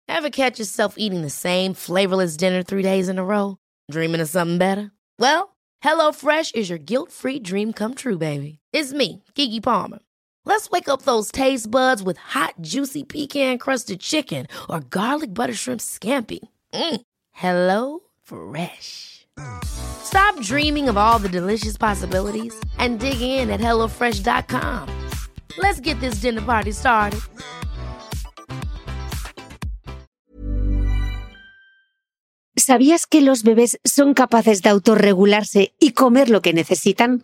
Ever 0.07 0.29
catch 0.29 0.59
yourself 0.59 0.95
eating 0.97 1.21
the 1.21 1.29
same 1.29 1.73
flavorless 1.73 2.37
dinner 2.37 2.63
three 2.63 2.83
days 2.83 3.09
in 3.09 3.17
a 3.17 3.23
row? 3.23 3.57
Dreaming 3.89 4.21
of 4.21 4.29
something 4.29 4.57
better? 4.57 4.91
Well, 5.19 5.55
HelloFresh 5.83 6.53
is 6.55 6.69
your 6.69 6.79
guilt-free 6.79 7.39
dream 7.39 7.73
come 7.73 7.95
true, 7.95 8.17
baby. 8.17 8.59
It's 8.73 8.93
me, 8.93 9.23
Kiki 9.35 9.59
Palmer. 9.59 9.99
Let's 10.45 10.69
wake 10.69 10.89
up 10.89 11.03
those 11.03 11.31
taste 11.31 11.71
buds 11.71 12.03
with 12.03 12.17
hot, 12.17 12.55
juicy 12.61 13.03
pecan-crusted 13.03 14.01
chicken 14.01 14.47
or 14.69 14.81
garlic 14.81 15.33
butter 15.33 15.53
shrimp 15.53 15.79
scampi. 15.81 16.39
Mm. 16.73 17.01
Hello 17.31 17.99
Fresh. 18.23 19.27
Stop 19.63 20.39
dreaming 20.41 20.89
of 20.89 20.97
all 20.97 21.19
the 21.19 21.29
delicious 21.29 21.77
possibilities 21.77 22.53
and 22.77 22.99
dig 22.99 23.21
in 23.21 23.49
at 23.49 23.59
HelloFresh.com. 23.59 24.89
Let's 25.57 25.79
get 25.79 25.99
this 25.99 26.15
dinner 26.15 26.41
party 26.41 26.71
started. 26.71 27.19
¿Sabías 32.55 33.07
que 33.07 33.19
los 33.19 33.43
bebés 33.43 33.79
son 33.83 34.13
capaces 34.13 34.61
de 34.61 34.69
autorregularse 34.69 35.73
y 35.79 35.91
comer 35.91 36.29
lo 36.29 36.41
que 36.41 36.53
necesitan? 36.53 37.23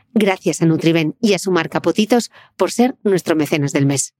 Gracias 0.13 0.61
a 0.61 0.65
Nutriben 0.65 1.15
y 1.21 1.33
a 1.33 1.39
su 1.39 1.51
marca 1.51 1.81
Potitos 1.81 2.31
por 2.57 2.71
ser 2.71 2.95
nuestro 3.03 3.35
mecenas 3.35 3.71
del 3.71 3.85
mes. 3.85 4.13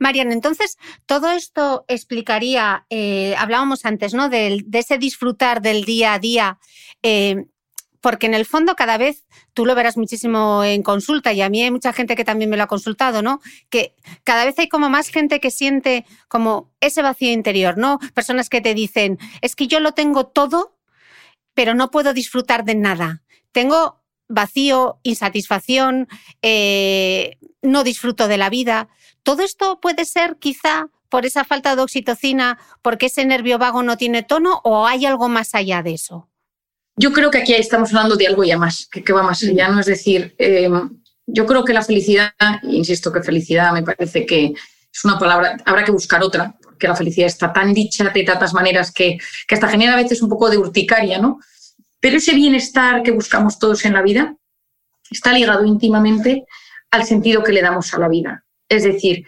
Marian, 0.00 0.32
entonces, 0.32 0.78
todo 1.04 1.30
esto 1.30 1.84
explicaría, 1.86 2.86
eh, 2.88 3.34
hablábamos 3.36 3.84
antes, 3.84 4.14
¿no? 4.14 4.30
De, 4.30 4.64
ese 4.72 4.96
disfrutar 4.96 5.60
del 5.60 5.84
día 5.84 6.14
a 6.14 6.18
día. 6.18 6.58
Eh, 7.02 7.44
porque 8.00 8.26
en 8.26 8.34
el 8.34 8.46
fondo 8.46 8.74
cada 8.76 8.98
vez 8.98 9.24
tú 9.54 9.66
lo 9.66 9.74
verás 9.74 9.96
muchísimo 9.96 10.64
en 10.64 10.82
consulta 10.82 11.32
y 11.32 11.42
a 11.42 11.48
mí 11.48 11.62
hay 11.62 11.70
mucha 11.70 11.92
gente 11.92 12.16
que 12.16 12.24
también 12.24 12.50
me 12.50 12.56
lo 12.56 12.62
ha 12.62 12.66
consultado, 12.66 13.22
¿no? 13.22 13.40
Que 13.68 13.94
cada 14.24 14.44
vez 14.44 14.58
hay 14.58 14.68
como 14.68 14.88
más 14.88 15.08
gente 15.08 15.40
que 15.40 15.50
siente 15.50 16.06
como 16.28 16.70
ese 16.80 17.02
vacío 17.02 17.32
interior, 17.32 17.76
¿no? 17.76 17.98
Personas 18.14 18.48
que 18.48 18.60
te 18.60 18.74
dicen, 18.74 19.18
es 19.42 19.54
que 19.54 19.66
yo 19.66 19.80
lo 19.80 19.92
tengo 19.92 20.26
todo, 20.26 20.78
pero 21.54 21.74
no 21.74 21.90
puedo 21.90 22.14
disfrutar 22.14 22.64
de 22.64 22.74
nada. 22.74 23.22
Tengo 23.52 24.00
vacío, 24.28 25.00
insatisfacción, 25.02 26.08
eh, 26.40 27.38
no 27.62 27.84
disfruto 27.84 28.28
de 28.28 28.38
la 28.38 28.48
vida. 28.48 28.88
Todo 29.22 29.42
esto 29.42 29.80
puede 29.80 30.04
ser 30.04 30.38
quizá 30.38 30.88
por 31.10 31.26
esa 31.26 31.44
falta 31.44 31.76
de 31.76 31.82
oxitocina, 31.82 32.58
porque 32.80 33.06
ese 33.06 33.24
nervio 33.24 33.58
vago 33.58 33.82
no 33.82 33.98
tiene 33.98 34.22
tono 34.22 34.60
o 34.64 34.86
hay 34.86 35.04
algo 35.04 35.28
más 35.28 35.54
allá 35.54 35.82
de 35.82 35.94
eso. 35.94 36.29
Yo 37.02 37.14
creo 37.14 37.30
que 37.30 37.38
aquí 37.38 37.54
estamos 37.54 37.88
hablando 37.94 38.14
de 38.16 38.26
algo 38.26 38.44
ya 38.44 38.58
más, 38.58 38.86
que, 38.86 39.12
va 39.12 39.22
más 39.22 39.42
allá, 39.42 39.68
¿no? 39.68 39.80
Es 39.80 39.86
decir, 39.86 40.34
em, 40.36 41.00
yo 41.26 41.46
creo 41.46 41.64
que 41.64 41.72
la 41.72 41.80
felicidad, 41.82 42.32
insisto 42.64 43.10
que 43.10 43.22
felicidad 43.22 43.72
me 43.72 43.82
parece 43.82 44.26
que 44.26 44.52
es 44.92 45.04
una 45.04 45.18
palabra, 45.18 45.56
habrá 45.64 45.82
que 45.82 45.92
buscar 45.92 46.22
otra, 46.22 46.54
porque 46.62 46.88
la 46.88 46.94
felicidad 46.94 47.26
está 47.26 47.54
tan 47.54 47.72
dicha 47.72 48.04
de 48.04 48.22
tantas 48.24 48.52
maneras 48.52 48.92
que, 48.92 49.16
que 49.48 49.54
hasta 49.54 49.68
genera 49.68 49.94
a 49.94 50.02
veces 50.02 50.20
un 50.20 50.28
poco 50.28 50.50
de 50.50 50.58
urticaria, 50.58 51.18
¿no? 51.18 51.38
Pero 52.00 52.18
ese 52.18 52.34
bienestar 52.34 53.02
que 53.02 53.12
buscamos 53.12 53.58
todos 53.58 53.82
en 53.86 53.94
la 53.94 54.02
vida 54.02 54.36
está 55.10 55.32
ligado 55.32 55.64
íntimamente 55.64 56.44
al 56.90 57.04
sentido 57.04 57.42
que 57.42 57.52
le 57.52 57.62
damos 57.62 57.94
a 57.94 57.98
la 57.98 58.08
vida. 58.08 58.44
Es 58.68 58.84
decir, 58.84 59.24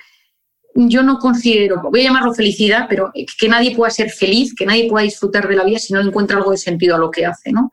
yo 0.75 1.03
no 1.03 1.18
considero, 1.18 1.83
voy 1.83 2.01
a 2.01 2.05
llamarlo 2.05 2.35
felicidad, 2.35 2.87
pero 2.89 3.12
que 3.39 3.49
nadie 3.49 3.75
pueda 3.77 3.91
ser 3.91 4.11
feliz, 4.11 4.55
que 4.55 4.66
nadie 4.66 4.89
pueda 4.89 5.05
disfrutar 5.05 5.49
de 5.49 5.57
la 5.57 5.64
vida 5.64 5.79
si 5.79 5.93
no 5.93 6.01
encuentra 6.01 6.39
algo 6.39 6.51
de 6.51 6.57
sentido 6.57 6.97
a 6.97 6.99
lo 6.99 7.11
que 7.11 7.27
hace. 7.27 7.53
¿no? 7.53 7.73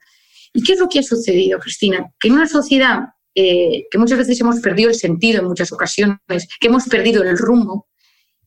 ¿Y 0.53 0.63
qué 0.63 0.73
es 0.73 0.79
lo 0.79 0.89
que 0.89 0.99
ha 0.99 1.03
sucedido, 1.03 1.59
Cristina? 1.59 2.11
Que 2.19 2.27
en 2.27 2.35
una 2.35 2.47
sociedad 2.47 2.99
eh, 3.35 3.85
que 3.89 3.97
muchas 3.97 4.17
veces 4.17 4.41
hemos 4.41 4.59
perdido 4.59 4.89
el 4.89 4.95
sentido 4.95 5.39
en 5.39 5.47
muchas 5.47 5.71
ocasiones, 5.71 6.19
que 6.59 6.67
hemos 6.67 6.87
perdido 6.87 7.23
el 7.23 7.37
rumbo, 7.37 7.87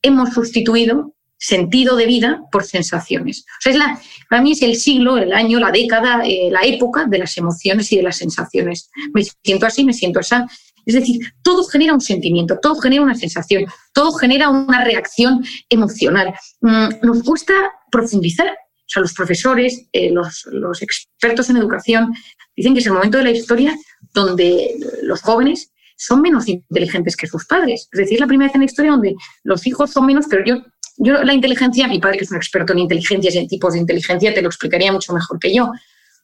hemos 0.02 0.34
sustituido 0.34 1.14
sentido 1.38 1.96
de 1.96 2.06
vida 2.06 2.42
por 2.52 2.64
sensaciones. 2.64 3.44
O 3.58 3.60
sea, 3.60 3.72
es 3.72 3.78
la, 3.78 4.00
para 4.28 4.42
mí 4.42 4.52
es 4.52 4.62
el 4.62 4.76
siglo, 4.76 5.18
el 5.18 5.32
año, 5.32 5.58
la 5.58 5.72
década, 5.72 6.22
eh, 6.24 6.48
la 6.50 6.62
época 6.62 7.06
de 7.06 7.18
las 7.18 7.36
emociones 7.36 7.90
y 7.90 7.96
de 7.96 8.02
las 8.02 8.16
sensaciones. 8.16 8.90
Me 9.12 9.24
siento 9.42 9.66
así, 9.66 9.84
me 9.84 9.92
siento 9.92 10.20
así, 10.20 10.36
es 10.86 10.94
decir, 10.94 11.20
todo 11.42 11.64
genera 11.64 11.94
un 11.94 12.00
sentimiento, 12.00 12.58
todo 12.60 12.76
genera 12.76 13.02
una 13.02 13.14
sensación, 13.14 13.64
todo 13.92 14.12
genera 14.12 14.48
una 14.50 14.84
reacción 14.84 15.44
emocional. 15.68 16.34
Mm, 16.60 16.88
nos 17.02 17.22
cuesta 17.22 17.54
profundizar. 17.90 18.48
O 18.48 18.88
sea, 18.92 19.02
los 19.02 19.14
profesores, 19.14 19.86
eh, 19.92 20.10
los, 20.10 20.82
expertos 20.82 21.48
en 21.50 21.56
educación 21.56 22.12
dicen 22.56 22.74
que 22.74 22.80
es 22.80 22.86
el 22.86 22.92
momento 22.92 23.18
de 23.18 23.24
la 23.24 23.30
historia 23.30 23.74
donde 24.12 24.76
los 25.02 25.22
jóvenes 25.22 25.72
son 25.96 26.20
menos 26.20 26.48
inteligentes 26.48 27.16
que 27.16 27.26
sus 27.26 27.46
padres. 27.46 27.88
Es 27.92 27.98
decir, 27.98 28.14
es 28.14 28.20
la 28.20 28.26
primera 28.26 28.48
vez 28.48 28.54
en 28.54 28.62
la 28.62 28.66
historia 28.66 28.90
donde 28.90 29.14
los 29.44 29.66
hijos 29.66 29.92
son 29.92 30.04
menos, 30.04 30.26
pero 30.28 30.44
yo, 30.44 30.56
yo 30.98 31.22
la 31.22 31.32
inteligencia, 31.32 31.86
mi 31.86 32.00
padre 32.00 32.18
que 32.18 32.24
es 32.24 32.30
un 32.30 32.36
experto 32.36 32.72
en 32.72 32.80
inteligencias 32.80 33.34
y 33.34 33.38
en 33.38 33.48
tipos 33.48 33.72
de 33.72 33.78
inteligencia, 33.78 34.34
te 34.34 34.42
lo 34.42 34.48
explicaría 34.48 34.92
mucho 34.92 35.12
mejor 35.14 35.38
que 35.38 35.54
yo, 35.54 35.70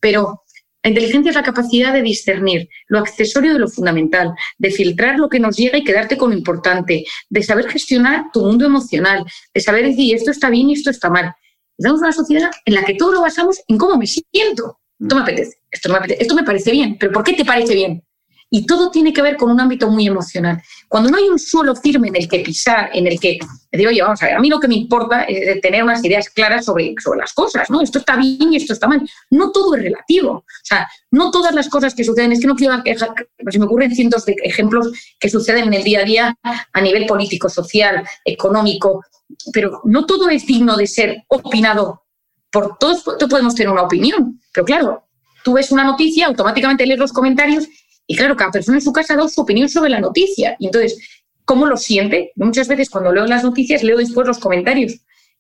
pero 0.01 0.43
la 0.83 0.91
inteligencia 0.91 1.31
es 1.31 1.35
la 1.35 1.43
capacidad 1.43 1.93
de 1.93 2.03
discernir 2.03 2.69
lo 2.87 3.01
accesorio 3.01 3.53
de 3.53 3.59
lo 3.59 3.69
fundamental, 3.69 4.33
de 4.59 4.71
filtrar 4.71 5.19
lo 5.19 5.29
que 5.29 5.41
nos 5.41 5.57
llega 5.57 5.77
y 5.77 5.85
quedarte 5.85 6.17
con 6.17 6.31
lo 6.31 6.37
importante, 6.37 7.05
de 7.29 7.43
saber 7.43 7.69
gestionar 7.69 8.27
tu 8.33 8.45
mundo 8.45 8.65
emocional, 8.65 9.25
de 9.53 9.61
saber 9.61 9.87
decir 9.87 10.15
esto 10.15 10.31
está 10.31 10.51
bien 10.51 10.71
y 10.71 10.75
esto 10.75 10.91
está 10.91 11.11
mal. 11.11 11.35
Estamos 11.77 12.01
en 12.01 12.05
una 12.05 12.13
sociedad 12.13 12.51
en 12.65 12.75
la 12.75 12.85
que 12.85 12.95
todo 12.95 13.13
lo 13.13 13.21
basamos 13.23 13.61
en 13.67 13.77
cómo 13.77 13.97
me 13.97 14.07
siento. 14.07 14.81
Esto 15.01 15.15
me 15.15 15.23
apetece, 15.23 15.57
esto, 15.71 15.89
me 15.91 15.99
apetece, 15.99 16.23
esto 16.23 16.35
me 16.35 16.43
parece 16.43 16.71
bien, 16.73 16.97
pero 16.99 17.13
¿por 17.13 17.23
qué 17.23 17.35
te 17.35 17.45
parece 17.45 17.75
bien? 17.75 18.03
Y 18.51 18.65
todo 18.65 18.91
tiene 18.91 19.13
que 19.13 19.21
ver 19.21 19.37
con 19.37 19.51
un 19.51 19.61
ámbito 19.61 19.91
muy 19.91 20.07
emocional. 20.07 20.63
Cuando 20.89 21.11
no 21.11 21.19
hay 21.19 21.29
un 21.29 21.39
suelo 21.39 21.77
firme 21.77 22.09
en 22.09 22.17
el 22.17 22.29
que 22.29 22.41
pisar, 22.41 22.89
en 22.95 23.07
el 23.07 23.21
que 23.21 23.39
digo, 23.73 23.91
oye, 23.91 24.01
vamos 24.01 24.23
a 24.23 24.27
ver, 24.27 24.37
a 24.37 24.41
mí 24.41 24.49
lo 24.49 24.59
que 24.59 24.69
me 24.69 24.75
importa 24.75 25.25
es 25.25 25.61
tener 25.61 25.83
unas 25.85 26.03
ideas 26.03 26.31
claras 26.31 26.65
sobre, 26.65 26.95
sobre 27.03 27.21
las 27.21 27.35
cosas, 27.35 27.69
¿no? 27.69 27.83
Esto 27.83 27.99
está 27.99 28.17
bien 28.17 28.53
y 28.53 28.57
esto 28.57 28.73
está 28.73 28.89
mal. 28.89 29.07
No 29.31 29.53
todo 29.53 29.75
es 29.75 29.83
relativo. 29.83 30.31
O 30.31 30.45
sea, 30.63 30.89
no 31.11 31.31
todas 31.31 31.55
las 31.55 31.69
cosas 31.69 31.95
que 31.95 32.05
suceden, 32.05 32.33
es 32.33 32.41
que 32.41 32.47
no 32.47 32.55
quiero 32.55 32.73
dar 32.73 32.83
quejas, 32.83 33.11
se 33.51 33.59
me 33.59 33.67
ocurren 33.67 33.95
cientos 33.95 34.25
de 34.25 34.37
ejemplos 34.43 34.91
que 35.21 35.29
suceden 35.29 35.65
en 35.65 35.75
el 35.75 35.85
día 35.85 36.01
a 36.01 36.05
día 36.05 36.39
a 36.73 36.81
nivel 36.81 37.05
político, 37.07 37.51
social, 37.51 38.03
económico, 38.25 39.05
pero 39.53 39.83
no 39.85 40.07
todo 40.07 40.31
es 40.31 40.47
digno 40.47 40.77
de 40.77 40.87
ser 40.87 41.25
opinado 41.29 42.05
por 42.51 42.79
todos. 42.79 43.03
Podemos 43.29 43.55
tener 43.55 43.71
una 43.71 43.83
opinión, 43.83 44.41
pero 44.55 44.65
claro, 44.65 45.05
tú 45.45 45.53
ves 45.53 45.71
una 45.71 45.85
noticia, 45.85 46.27
automáticamente 46.27 46.87
lees 46.87 46.99
los 46.99 47.13
comentarios 47.13 47.69
y 48.11 48.17
claro, 48.17 48.37
cada 48.37 48.51
persona 48.51 48.79
en 48.79 48.83
su 48.83 48.93
casa 48.93 49.13
ha 49.13 49.17
dado 49.19 49.29
su 49.29 49.43
opinión 49.43 49.69
sobre 49.69 49.91
la 49.91 50.01
noticia. 50.01 50.57
Y 50.59 50.67
entonces, 50.67 50.99
¿cómo 51.45 51.67
lo 51.67 51.77
siente? 51.77 52.33
Muchas 52.37 52.67
veces 52.67 52.89
cuando 52.89 53.13
leo 53.13 53.27
las 53.27 53.45
noticias 53.45 53.83
leo 53.83 53.99
después 53.99 54.27
los 54.27 54.39
comentarios. 54.39 54.95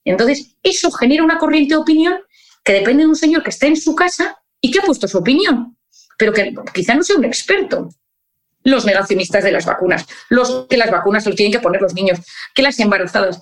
Entonces, 0.04 0.54
eso 0.62 0.90
genera 0.92 1.24
una 1.24 1.38
corriente 1.38 1.74
de 1.74 1.80
opinión 1.80 2.18
que 2.62 2.74
depende 2.74 3.04
de 3.04 3.08
un 3.08 3.16
señor 3.16 3.42
que 3.42 3.50
está 3.50 3.66
en 3.66 3.76
su 3.76 3.94
casa 3.94 4.38
y 4.60 4.70
que 4.70 4.80
ha 4.80 4.82
puesto 4.82 5.08
su 5.08 5.16
opinión, 5.16 5.78
pero 6.18 6.34
que 6.34 6.54
quizá 6.74 6.94
no 6.94 7.02
sea 7.02 7.16
un 7.16 7.24
experto. 7.24 7.88
Los 8.64 8.84
negacionistas 8.84 9.44
de 9.44 9.52
las 9.52 9.64
vacunas, 9.64 10.06
los 10.28 10.66
que 10.68 10.76
las 10.76 10.90
vacunas 10.90 11.24
se 11.24 11.30
lo 11.30 11.36
tienen 11.36 11.52
que 11.52 11.60
poner 11.60 11.80
los 11.80 11.94
niños, 11.94 12.18
que 12.54 12.60
las 12.60 12.78
embarazadas. 12.80 13.40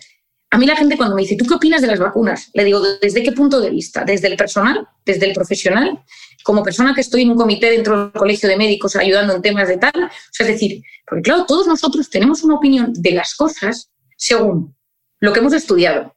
A 0.51 0.59
mí 0.59 0.67
la 0.67 0.77
gente 0.77 0.97
cuando 0.97 1.17
me 1.17 1.23
dice, 1.23 1.37
¿tú 1.37 1.47
qué 1.47 1.55
opinas 1.55 1.81
de 1.81 1.89
las 1.89 1.99
vacunas? 1.99 2.51
Le 2.55 2.63
digo, 2.63 2.81
¿desde 3.03 3.25
qué 3.25 3.33
punto 3.33 3.61
de 3.61 3.71
vista? 3.71 4.05
¿Desde 4.05 4.29
el 4.29 4.37
personal? 4.37 4.87
¿Desde 5.05 5.27
el 5.27 5.33
profesional? 5.33 6.01
Como 6.47 6.63
persona 6.63 6.95
que 6.95 7.01
estoy 7.01 7.23
en 7.23 7.31
un 7.31 7.37
comité 7.37 7.73
dentro 7.73 8.05
del 8.05 8.13
colegio 8.13 8.49
de 8.49 8.57
médicos 8.57 8.95
ayudando 8.95 9.35
en 9.35 9.43
temas 9.43 9.67
de 9.67 9.79
tal. 9.79 10.05
O 10.05 10.31
sea, 10.31 10.47
es 10.47 10.53
decir, 10.53 10.81
porque 11.05 11.23
claro, 11.23 11.45
todos 11.45 11.67
nosotros 11.67 12.09
tenemos 12.09 12.45
una 12.45 12.55
opinión 12.55 12.93
de 12.95 13.11
las 13.11 13.35
cosas 13.35 13.91
según 14.17 14.73
lo 15.19 15.33
que 15.33 15.41
hemos 15.41 15.55
estudiado, 15.55 16.15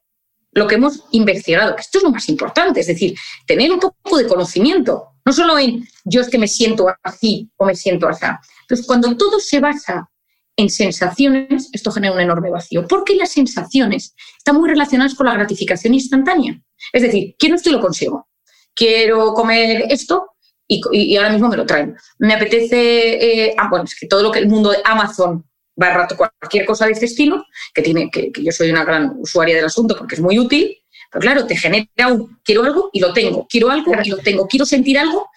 lo 0.52 0.68
que 0.68 0.76
hemos 0.76 1.02
investigado, 1.10 1.74
que 1.74 1.82
esto 1.82 1.98
es 1.98 2.04
lo 2.04 2.12
más 2.12 2.28
importante, 2.28 2.78
es 2.78 2.86
decir, 2.86 3.18
tener 3.44 3.72
un 3.72 3.80
poco 3.80 4.18
de 4.18 4.28
conocimiento, 4.28 5.08
no 5.24 5.32
solo 5.32 5.58
en 5.58 5.84
yo 6.04 6.20
es 6.20 6.28
que 6.28 6.38
me 6.38 6.46
siento 6.46 6.86
así 7.02 7.50
o 7.56 7.66
me 7.66 7.74
siento 7.74 8.06
así. 8.06 8.24
Entonces, 8.62 8.86
cuando 8.86 9.16
todo 9.16 9.40
se 9.40 9.58
basa 9.58 10.10
en 10.54 10.70
sensaciones, 10.70 11.70
esto 11.72 11.90
genera 11.90 12.14
un 12.14 12.20
enorme 12.20 12.50
vacío, 12.50 12.86
porque 12.86 13.16
las 13.16 13.32
sensaciones 13.32 14.14
están 14.38 14.58
muy 14.58 14.68
relacionadas 14.68 15.16
con 15.16 15.26
la 15.26 15.34
gratificación 15.34 15.92
instantánea. 15.92 16.62
Es 16.92 17.02
decir, 17.02 17.34
quiero 17.36 17.56
esto 17.56 17.70
y 17.70 17.72
lo 17.72 17.80
consigo 17.80 18.29
quiero 18.74 19.34
comer 19.34 19.86
esto 19.88 20.30
y, 20.66 21.16
ahora 21.16 21.30
mismo 21.30 21.48
me 21.48 21.56
lo 21.56 21.66
traen. 21.66 21.96
Me 22.18 22.34
apetece, 22.34 23.46
eh, 23.48 23.54
ah, 23.58 23.68
bueno, 23.68 23.84
es 23.84 23.98
que 23.98 24.06
todo 24.06 24.22
lo 24.22 24.30
que 24.30 24.38
el 24.38 24.48
mundo 24.48 24.70
de 24.70 24.78
Amazon 24.84 25.44
va 25.80 25.90
rato 25.90 26.16
cualquier 26.16 26.64
cosa 26.64 26.86
de 26.86 26.92
este 26.92 27.06
estilo, 27.06 27.44
que 27.74 27.82
tiene 27.82 28.10
que, 28.10 28.30
yo 28.40 28.52
soy 28.52 28.70
una 28.70 28.84
gran 28.84 29.16
usuaria 29.18 29.56
del 29.56 29.64
asunto 29.64 29.96
porque 29.96 30.14
es 30.14 30.20
muy 30.20 30.38
útil, 30.38 30.76
pero 31.10 31.22
claro, 31.22 31.46
te 31.46 31.56
genera 31.56 32.08
un 32.08 32.38
quiero 32.44 32.62
algo 32.62 32.90
y 32.92 33.00
lo 33.00 33.12
tengo, 33.12 33.46
quiero 33.48 33.70
algo 33.70 33.92
y 34.02 34.10
lo 34.10 34.18
tengo, 34.18 34.46
quiero 34.46 34.64
sentir 34.64 34.98
algo. 34.98 35.28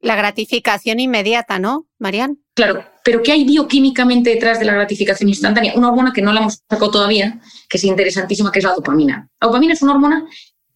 La 0.00 0.16
gratificación 0.16 0.98
inmediata, 0.98 1.58
¿no, 1.58 1.86
Marian? 1.98 2.38
Claro, 2.54 2.86
pero 3.04 3.22
¿qué 3.22 3.32
hay 3.32 3.44
bioquímicamente 3.44 4.30
detrás 4.30 4.58
de 4.58 4.64
la 4.64 4.72
gratificación 4.72 5.28
instantánea? 5.28 5.74
Una 5.76 5.88
hormona 5.88 6.12
que 6.14 6.22
no 6.22 6.32
la 6.32 6.40
hemos 6.40 6.62
sacado 6.68 6.90
todavía, 6.90 7.38
que 7.68 7.76
es 7.76 7.84
interesantísima, 7.84 8.50
que 8.50 8.60
es 8.60 8.64
la 8.64 8.74
dopamina. 8.74 9.28
La 9.40 9.48
dopamina 9.48 9.74
es 9.74 9.82
una 9.82 9.92
hormona 9.92 10.24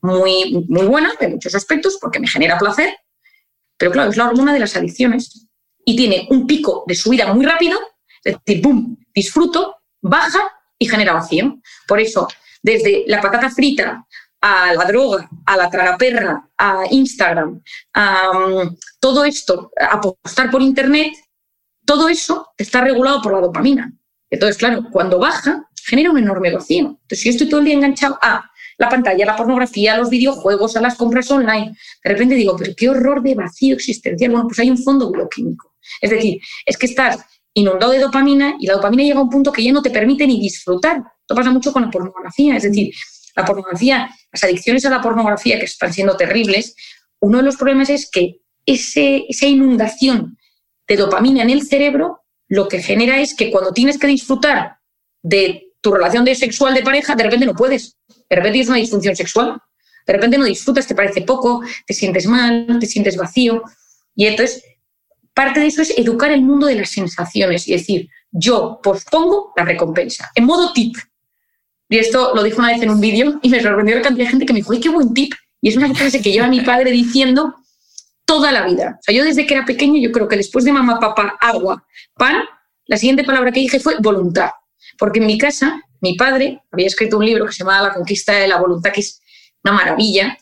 muy, 0.04 0.64
muy 0.68 0.86
buena 0.86 1.12
en 1.18 1.32
muchos 1.32 1.54
aspectos 1.54 1.96
porque 2.00 2.20
me 2.20 2.28
genera 2.28 2.58
placer, 2.58 2.94
pero 3.78 3.90
claro, 3.90 4.10
es 4.10 4.16
la 4.18 4.28
hormona 4.28 4.52
de 4.52 4.60
las 4.60 4.76
adicciones 4.76 5.48
y 5.84 5.96
tiene 5.96 6.28
un 6.30 6.46
pico 6.46 6.84
de 6.86 6.94
subida 6.94 7.32
muy 7.32 7.44
rápido, 7.44 7.78
es 8.22 8.36
decir, 8.44 8.62
¡pum!, 8.62 8.96
disfruto, 9.14 9.76
baja 10.02 10.40
y 10.78 10.88
genera 10.88 11.14
vacío. 11.14 11.58
Por 11.88 12.00
eso, 12.00 12.28
desde 12.62 13.04
la 13.06 13.20
patata 13.22 13.48
frita 13.50 14.06
a 14.42 14.74
la 14.74 14.84
droga, 14.84 15.28
a 15.46 15.56
la 15.56 15.70
tragaperra, 15.70 16.50
a 16.58 16.82
Instagram, 16.90 17.62
a 17.94 18.30
um, 18.30 18.76
todo 19.00 19.24
esto, 19.24 19.72
a 19.80 19.96
apostar 19.96 20.50
por 20.50 20.60
Internet, 20.60 21.14
todo 21.86 22.10
eso 22.10 22.48
está 22.58 22.82
regulado 22.82 23.22
por 23.22 23.32
la 23.32 23.40
dopamina. 23.40 23.90
Entonces, 24.28 24.58
claro, 24.58 24.84
cuando 24.92 25.18
baja, 25.18 25.66
genera 25.82 26.10
un 26.10 26.18
enorme 26.18 26.52
vacío. 26.52 26.98
Entonces, 27.00 27.20
si 27.20 27.28
yo 27.28 27.30
estoy 27.30 27.48
todo 27.48 27.60
el 27.60 27.66
día 27.66 27.74
enganchado 27.74 28.18
a 28.20 28.50
la 28.78 28.88
pantalla, 28.88 29.26
la 29.26 29.36
pornografía, 29.36 29.96
los 29.96 30.10
videojuegos, 30.10 30.76
a 30.76 30.80
las 30.80 30.96
compras 30.96 31.30
online. 31.30 31.76
De 32.02 32.10
repente 32.10 32.34
digo, 32.34 32.56
pero 32.56 32.72
qué 32.76 32.88
horror 32.88 33.22
de 33.22 33.34
vacío 33.34 33.74
existencial. 33.74 34.30
Bueno, 34.30 34.46
pues 34.46 34.58
hay 34.58 34.70
un 34.70 34.78
fondo 34.78 35.10
bioquímico. 35.10 35.74
Es 36.00 36.10
decir, 36.10 36.40
es 36.64 36.76
que 36.76 36.86
estás 36.86 37.18
inundado 37.54 37.92
de 37.92 38.00
dopamina 38.00 38.56
y 38.58 38.66
la 38.66 38.74
dopamina 38.74 39.04
llega 39.04 39.18
a 39.18 39.22
un 39.22 39.30
punto 39.30 39.52
que 39.52 39.62
ya 39.62 39.72
no 39.72 39.82
te 39.82 39.90
permite 39.90 40.26
ni 40.26 40.40
disfrutar. 40.40 41.02
Esto 41.20 41.34
pasa 41.34 41.50
mucho 41.50 41.72
con 41.72 41.82
la 41.82 41.90
pornografía. 41.90 42.56
Es 42.56 42.64
decir, 42.64 42.92
la 43.36 43.44
pornografía, 43.44 44.10
las 44.32 44.44
adicciones 44.44 44.84
a 44.84 44.90
la 44.90 45.00
pornografía 45.00 45.58
que 45.58 45.64
están 45.64 45.92
siendo 45.92 46.16
terribles, 46.16 46.74
uno 47.20 47.38
de 47.38 47.44
los 47.44 47.56
problemas 47.56 47.90
es 47.90 48.10
que 48.10 48.40
ese, 48.66 49.24
esa 49.28 49.46
inundación 49.46 50.38
de 50.86 50.96
dopamina 50.96 51.42
en 51.42 51.50
el 51.50 51.62
cerebro 51.62 52.20
lo 52.48 52.68
que 52.68 52.82
genera 52.82 53.20
es 53.20 53.34
que 53.34 53.50
cuando 53.50 53.72
tienes 53.72 53.98
que 53.98 54.06
disfrutar 54.06 54.78
de 55.22 55.72
tu 55.84 55.92
relación 55.92 56.24
de 56.24 56.34
sexual 56.34 56.72
de 56.72 56.82
pareja, 56.82 57.14
de 57.14 57.24
repente 57.24 57.44
no 57.44 57.54
puedes 57.54 57.98
de 58.30 58.36
repente 58.36 58.52
tienes 58.52 58.68
una 58.68 58.78
disfunción 58.78 59.14
sexual, 59.14 59.60
de 60.06 60.12
repente 60.12 60.38
no 60.38 60.44
disfrutas, 60.44 60.86
te 60.86 60.94
parece 60.94 61.22
poco, 61.22 61.62
te 61.86 61.92
sientes 61.94 62.26
mal, 62.26 62.78
te 62.80 62.86
sientes 62.86 63.16
vacío. 63.16 63.62
Y 64.16 64.26
entonces, 64.26 64.64
parte 65.34 65.60
de 65.60 65.66
eso 65.66 65.82
es 65.82 65.96
educar 65.98 66.30
el 66.30 66.40
mundo 66.42 66.66
de 66.66 66.76
las 66.76 66.90
sensaciones 66.90 67.68
y 67.68 67.72
decir, 67.72 68.08
yo 68.30 68.80
pospongo 68.82 69.52
la 69.56 69.64
recompensa, 69.64 70.30
en 70.34 70.44
modo 70.44 70.72
tip. 70.72 70.96
Y 71.88 71.98
esto 71.98 72.34
lo 72.34 72.42
dijo 72.42 72.60
una 72.60 72.72
vez 72.72 72.82
en 72.82 72.90
un 72.90 73.00
vídeo 73.00 73.38
y 73.42 73.48
me 73.50 73.62
sorprendió 73.62 73.96
la 73.96 74.02
cantidad 74.02 74.24
de 74.24 74.30
gente 74.30 74.46
que 74.46 74.52
me 74.54 74.60
dijo, 74.60 74.72
¡ay, 74.72 74.80
qué 74.80 74.88
buen 74.88 75.12
tip! 75.12 75.34
Y 75.60 75.68
es 75.68 75.76
una 75.76 75.94
frase 75.94 76.20
que 76.20 76.32
lleva 76.32 76.48
mi 76.48 76.62
padre 76.62 76.90
diciendo 76.90 77.54
toda 78.24 78.52
la 78.52 78.66
vida. 78.66 78.96
O 78.98 79.02
sea, 79.02 79.14
yo 79.14 79.22
desde 79.22 79.46
que 79.46 79.54
era 79.54 79.64
pequeño, 79.64 80.00
yo 80.00 80.10
creo 80.12 80.28
que 80.28 80.36
después 80.36 80.64
de 80.64 80.72
mamá, 80.72 80.98
papá, 80.98 81.36
agua, 81.40 81.86
pan, 82.14 82.42
la 82.86 82.96
siguiente 82.96 83.22
palabra 83.22 83.52
que 83.52 83.60
dije 83.60 83.78
fue 83.78 83.96
voluntad. 84.00 84.50
Porque 84.98 85.20
en 85.20 85.26
mi 85.26 85.38
casa 85.38 85.82
mi 86.00 86.14
padre 86.14 86.62
había 86.70 86.86
escrito 86.86 87.18
un 87.18 87.24
libro 87.24 87.46
que 87.46 87.52
se 87.52 87.64
llamaba 87.64 87.88
La 87.88 87.94
conquista 87.94 88.32
de 88.34 88.48
la 88.48 88.58
voluntad, 88.58 88.92
que 88.92 89.00
es 89.00 89.20
una 89.62 89.72
maravilla, 89.74 90.36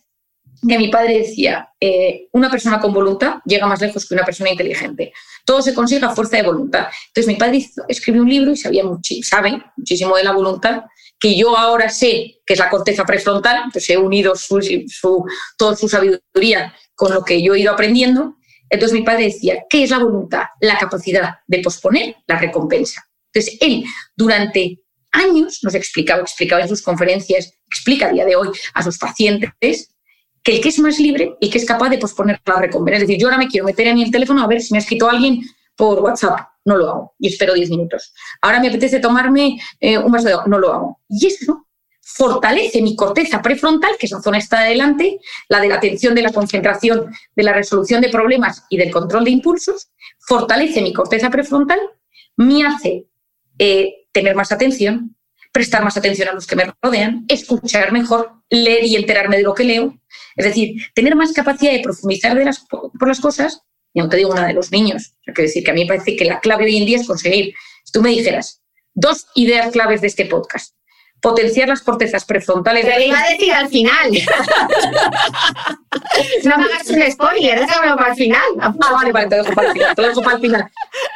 que 0.68 0.78
mi 0.78 0.88
padre 0.88 1.18
decía, 1.18 1.70
eh, 1.80 2.28
una 2.32 2.50
persona 2.50 2.80
con 2.80 2.92
voluntad 2.92 3.36
llega 3.44 3.66
más 3.66 3.80
lejos 3.80 4.06
que 4.06 4.14
una 4.14 4.24
persona 4.24 4.50
inteligente. 4.50 5.12
Todo 5.44 5.60
se 5.60 5.74
consigue 5.74 6.04
a 6.06 6.10
fuerza 6.10 6.36
de 6.36 6.44
voluntad. 6.44 6.86
Entonces 7.08 7.26
mi 7.26 7.36
padre 7.36 7.66
escribió 7.88 8.22
un 8.22 8.28
libro 8.28 8.52
y 8.52 8.56
sabía 8.56 8.84
sabe 9.22 9.62
muchísimo 9.76 10.16
de 10.16 10.24
la 10.24 10.32
voluntad, 10.32 10.84
que 11.18 11.36
yo 11.36 11.56
ahora 11.56 11.88
sé 11.88 12.40
que 12.46 12.54
es 12.54 12.58
la 12.58 12.70
corteza 12.70 13.04
prefrontal, 13.04 13.56
entonces 13.64 13.90
he 13.90 13.96
unido 13.96 14.34
su, 14.34 14.60
toda 15.56 15.76
su 15.76 15.88
sabiduría 15.88 16.74
con 16.94 17.12
lo 17.12 17.24
que 17.24 17.42
yo 17.42 17.54
he 17.54 17.60
ido 17.60 17.72
aprendiendo. 17.72 18.36
Entonces 18.68 18.98
mi 18.98 19.04
padre 19.04 19.24
decía, 19.24 19.64
¿qué 19.68 19.82
es 19.82 19.90
la 19.90 19.98
voluntad? 19.98 20.44
La 20.60 20.78
capacidad 20.78 21.34
de 21.46 21.58
posponer 21.60 22.16
la 22.26 22.38
recompensa. 22.38 23.04
Entonces 23.32 23.58
él, 23.60 23.84
durante 24.16 24.80
años 25.12 25.60
nos 25.62 25.74
explicaba, 25.74 26.22
explicaba 26.22 26.62
en 26.62 26.68
sus 26.68 26.82
conferencias, 26.82 27.52
explica 27.66 28.06
a 28.06 28.12
día 28.12 28.24
de 28.24 28.36
hoy 28.36 28.48
a 28.74 28.82
sus 28.82 28.98
pacientes 28.98 29.88
que 30.42 30.56
el 30.56 30.60
que 30.60 30.68
es 30.68 30.78
más 30.78 30.98
libre 30.98 31.36
y 31.40 31.50
que 31.50 31.58
es 31.58 31.64
capaz 31.64 31.88
de 31.88 31.98
posponer 31.98 32.40
la 32.44 32.56
recompensa. 32.56 32.96
Es 32.96 33.02
decir, 33.02 33.20
yo 33.20 33.28
ahora 33.28 33.38
me 33.38 33.48
quiero 33.48 33.66
meter 33.66 33.86
en 33.86 33.98
el 33.98 34.10
teléfono 34.10 34.42
a 34.42 34.46
ver 34.46 34.60
si 34.60 34.72
me 34.72 34.78
ha 34.78 34.80
escrito 34.80 35.08
alguien 35.08 35.42
por 35.76 36.00
WhatsApp. 36.00 36.40
No 36.64 36.76
lo 36.76 36.88
hago 36.88 37.14
y 37.18 37.28
espero 37.28 37.54
10 37.54 37.70
minutos. 37.70 38.12
Ahora 38.40 38.60
me 38.60 38.68
apetece 38.68 39.00
tomarme 39.00 39.58
eh, 39.80 39.98
un 39.98 40.12
vaso 40.12 40.26
de 40.26 40.32
agua. 40.32 40.44
No 40.46 40.58
lo 40.58 40.72
hago. 40.72 41.00
Y 41.08 41.26
eso 41.26 41.66
fortalece 42.00 42.82
mi 42.82 42.96
corteza 42.96 43.40
prefrontal, 43.40 43.96
que 43.98 44.06
es 44.06 44.12
la 44.12 44.20
zona 44.20 44.38
está 44.38 44.60
adelante, 44.60 45.18
la 45.48 45.60
de 45.60 45.68
la 45.68 45.76
atención, 45.76 46.14
de 46.14 46.22
la 46.22 46.32
concentración, 46.32 47.12
de 47.34 47.42
la 47.42 47.52
resolución 47.52 48.00
de 48.00 48.10
problemas 48.10 48.64
y 48.68 48.76
del 48.76 48.90
control 48.90 49.24
de 49.24 49.30
impulsos, 49.30 49.90
fortalece 50.18 50.82
mi 50.82 50.92
corteza 50.92 51.30
prefrontal, 51.30 51.78
me 52.36 52.66
hace 52.66 53.06
eh, 53.64 54.06
tener 54.10 54.34
más 54.34 54.50
atención, 54.50 55.14
prestar 55.52 55.84
más 55.84 55.96
atención 55.96 56.28
a 56.28 56.32
los 56.32 56.48
que 56.48 56.56
me 56.56 56.64
rodean, 56.82 57.24
escuchar 57.28 57.92
mejor, 57.92 58.32
leer 58.50 58.82
y 58.84 58.96
enterarme 58.96 59.36
de 59.36 59.44
lo 59.44 59.54
que 59.54 59.62
leo. 59.62 60.00
Es 60.34 60.46
decir, 60.46 60.82
tener 60.94 61.14
más 61.14 61.32
capacidad 61.32 61.70
de 61.70 61.78
profundizar 61.78 62.36
por 62.68 63.06
las 63.06 63.20
cosas, 63.20 63.62
y 63.94 64.00
no 64.00 64.08
te 64.08 64.16
digo 64.16 64.32
una 64.32 64.48
de 64.48 64.54
los 64.54 64.72
niños. 64.72 65.14
Quiero 65.24 65.42
decir 65.42 65.62
que 65.62 65.70
a 65.70 65.74
mí 65.74 65.82
me 65.82 65.86
parece 65.86 66.16
que 66.16 66.24
la 66.24 66.40
clave 66.40 66.64
hoy 66.64 66.76
en 66.76 66.86
día 66.86 66.96
es 66.98 67.06
conseguir, 67.06 67.54
si 67.84 67.92
tú 67.92 68.02
me 68.02 68.10
dijeras, 68.10 68.62
dos 68.94 69.26
ideas 69.36 69.70
claves 69.70 70.00
de 70.00 70.08
este 70.08 70.26
podcast. 70.26 70.74
Potenciar 71.22 71.68
las 71.68 71.80
cortezas 71.80 72.24
prefrontales. 72.24 72.84
Te 72.84 73.06
iba 73.06 73.18
a 73.18 73.30
decir 73.30 73.52
al 73.52 73.68
final. 73.68 74.10
no 76.44 76.58
me 76.58 76.64
hagas 76.64 76.90
un 76.90 77.10
spoiler, 77.10 77.60
déjamelo 77.60 77.96
para 77.96 78.10
el 78.10 78.16
final. 78.16 78.42
Ah, 78.60 78.74
vale, 78.78 79.12
vale, 79.12 79.28
te 79.28 79.36
dejo 79.36 79.54
para 79.54 79.68
el 79.68 79.72
final. 79.72 79.94
Te 79.94 80.02
dejo 80.02 80.22
para 80.22 80.36
el 80.36 80.42
final. 80.42 80.70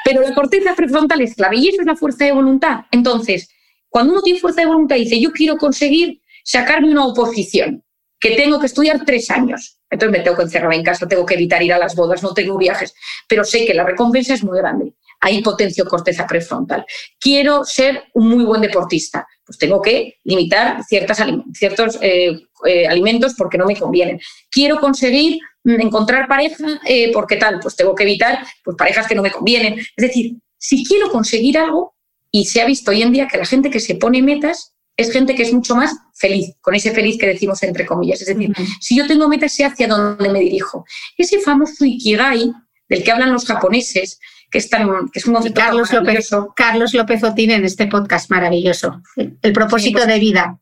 Pero 0.05 0.23
la 0.23 0.35
corteza 0.35 0.75
prefrontal 0.75 1.21
es 1.21 1.35
clave 1.35 1.57
y 1.57 1.69
eso 1.69 1.81
es 1.81 1.87
la 1.87 1.97
fuerza 1.97 2.25
de 2.25 2.33
voluntad. 2.33 2.81
Entonces, 2.93 3.51
cuando 3.89 4.13
uno 4.13 4.23
tiene 4.23 4.39
fuerza 4.39 4.61
de 4.61 4.69
voluntad 4.69 4.97
y 4.97 5.01
dice, 5.01 5.21
yo 5.21 5.33
quiero 5.33 5.57
conseguir 5.57 6.21
sacarme 6.45 6.91
una 6.91 7.05
oposición, 7.05 7.83
que 8.19 8.37
tengo 8.37 8.59
que 8.59 8.67
estudiar 8.67 9.05
tres 9.05 9.31
años, 9.31 9.79
entonces 9.91 10.19
me 10.19 10.25
tengo 10.25 10.37
que 10.37 10.45
encerrar 10.45 10.73
en 10.73 10.83
casa, 10.83 11.07
tengo 11.07 11.27
que 11.27 11.35
evitar 11.35 11.63
ir 11.63 11.73
a 11.73 11.79
las 11.79 11.95
bodas, 11.95 12.23
no 12.23 12.33
tengo 12.33 12.57
viajes, 12.57 12.95
pero 13.29 13.45
sé 13.45 13.67
que 13.67 13.75
la 13.75 13.85
recompensa 13.85 14.35
es 14.35 14.43
muy 14.43 14.59
grande. 14.59 14.95
Ahí 15.21 15.43
potencio 15.43 15.85
corteza 15.85 16.27
prefrontal. 16.27 16.85
Quiero 17.19 17.65
ser 17.65 18.05
un 18.15 18.29
muy 18.29 18.45
buen 18.45 18.61
deportista, 18.61 19.27
pues 19.45 19.59
tengo 19.59 19.81
que 19.81 20.17
limitar 20.25 20.83
ciertas, 20.85 21.23
ciertos 21.53 21.99
eh, 22.01 22.39
eh, 22.65 22.87
alimentos 22.87 23.35
porque 23.37 23.59
no 23.59 23.67
me 23.67 23.77
convienen. 23.77 24.21
Quiero 24.51 24.81
conseguir 24.81 25.39
mm, 25.65 25.81
encontrar 25.81 26.29
pareja 26.29 26.81
eh, 26.87 27.11
porque 27.13 27.37
tal, 27.37 27.61
pues 27.61 27.77
tengo 27.77 27.95
que 27.95 28.05
evitar 28.05 28.47
pues, 28.65 28.77
parejas 28.77 29.07
que 29.07 29.15
no 29.15 29.23
me 29.23 29.31
convienen. 29.31 29.79
Es 29.79 30.09
decir, 30.09 30.37
si 30.59 30.85
quiero 30.85 31.11
conseguir 31.11 31.59
algo, 31.59 31.97
y 32.37 32.45
se 32.45 32.61
ha 32.61 32.67
visto 32.67 32.91
hoy 32.91 33.01
en 33.01 33.13
día 33.13 33.29
que 33.29 33.39
la 33.39 33.47
gente 33.47 33.71
que 33.71 33.81
se 33.81 33.95
pone 33.95 34.21
metas 34.21 34.75
es 34.97 35.11
gente 35.11 35.35
que 35.35 35.43
es 35.43 35.53
mucho 35.55 35.75
más 35.75 35.95
feliz, 36.15 36.55
con 36.61 36.75
ese 36.75 36.91
feliz 36.91 37.17
que 37.19 37.27
decimos 37.27 37.63
entre 37.63 37.87
comillas. 37.87 38.21
Es 38.21 38.29
decir, 38.29 38.53
si 38.81 38.97
yo 38.97 39.07
tengo 39.07 39.27
metas, 39.29 39.53
sé 39.53 39.65
hacia 39.65 39.89
dónde 39.89 40.29
me 40.29 40.41
dirijo. 40.41 40.85
Ese 41.17 41.41
famoso 41.41 41.85
Ikigai, 41.85 42.53
del 42.89 43.03
que 43.03 43.11
hablan 43.11 43.33
los 43.33 43.47
japoneses, 43.47 44.21
que 44.51 44.59
es, 44.59 44.69
tan, 44.69 45.09
que 45.11 45.19
es 45.19 45.27
un 45.27 45.35
Carlos 45.53 45.93
López, 45.93 46.31
Carlos 46.55 46.95
López 46.95 47.23
Otín 47.25 47.51
en 47.51 47.65
este 47.65 47.87
podcast 47.87 48.31
maravilloso. 48.31 49.03
El 49.17 49.53
propósito 49.53 49.99
pues 49.99 50.09
de 50.09 50.19
vida. 50.19 50.59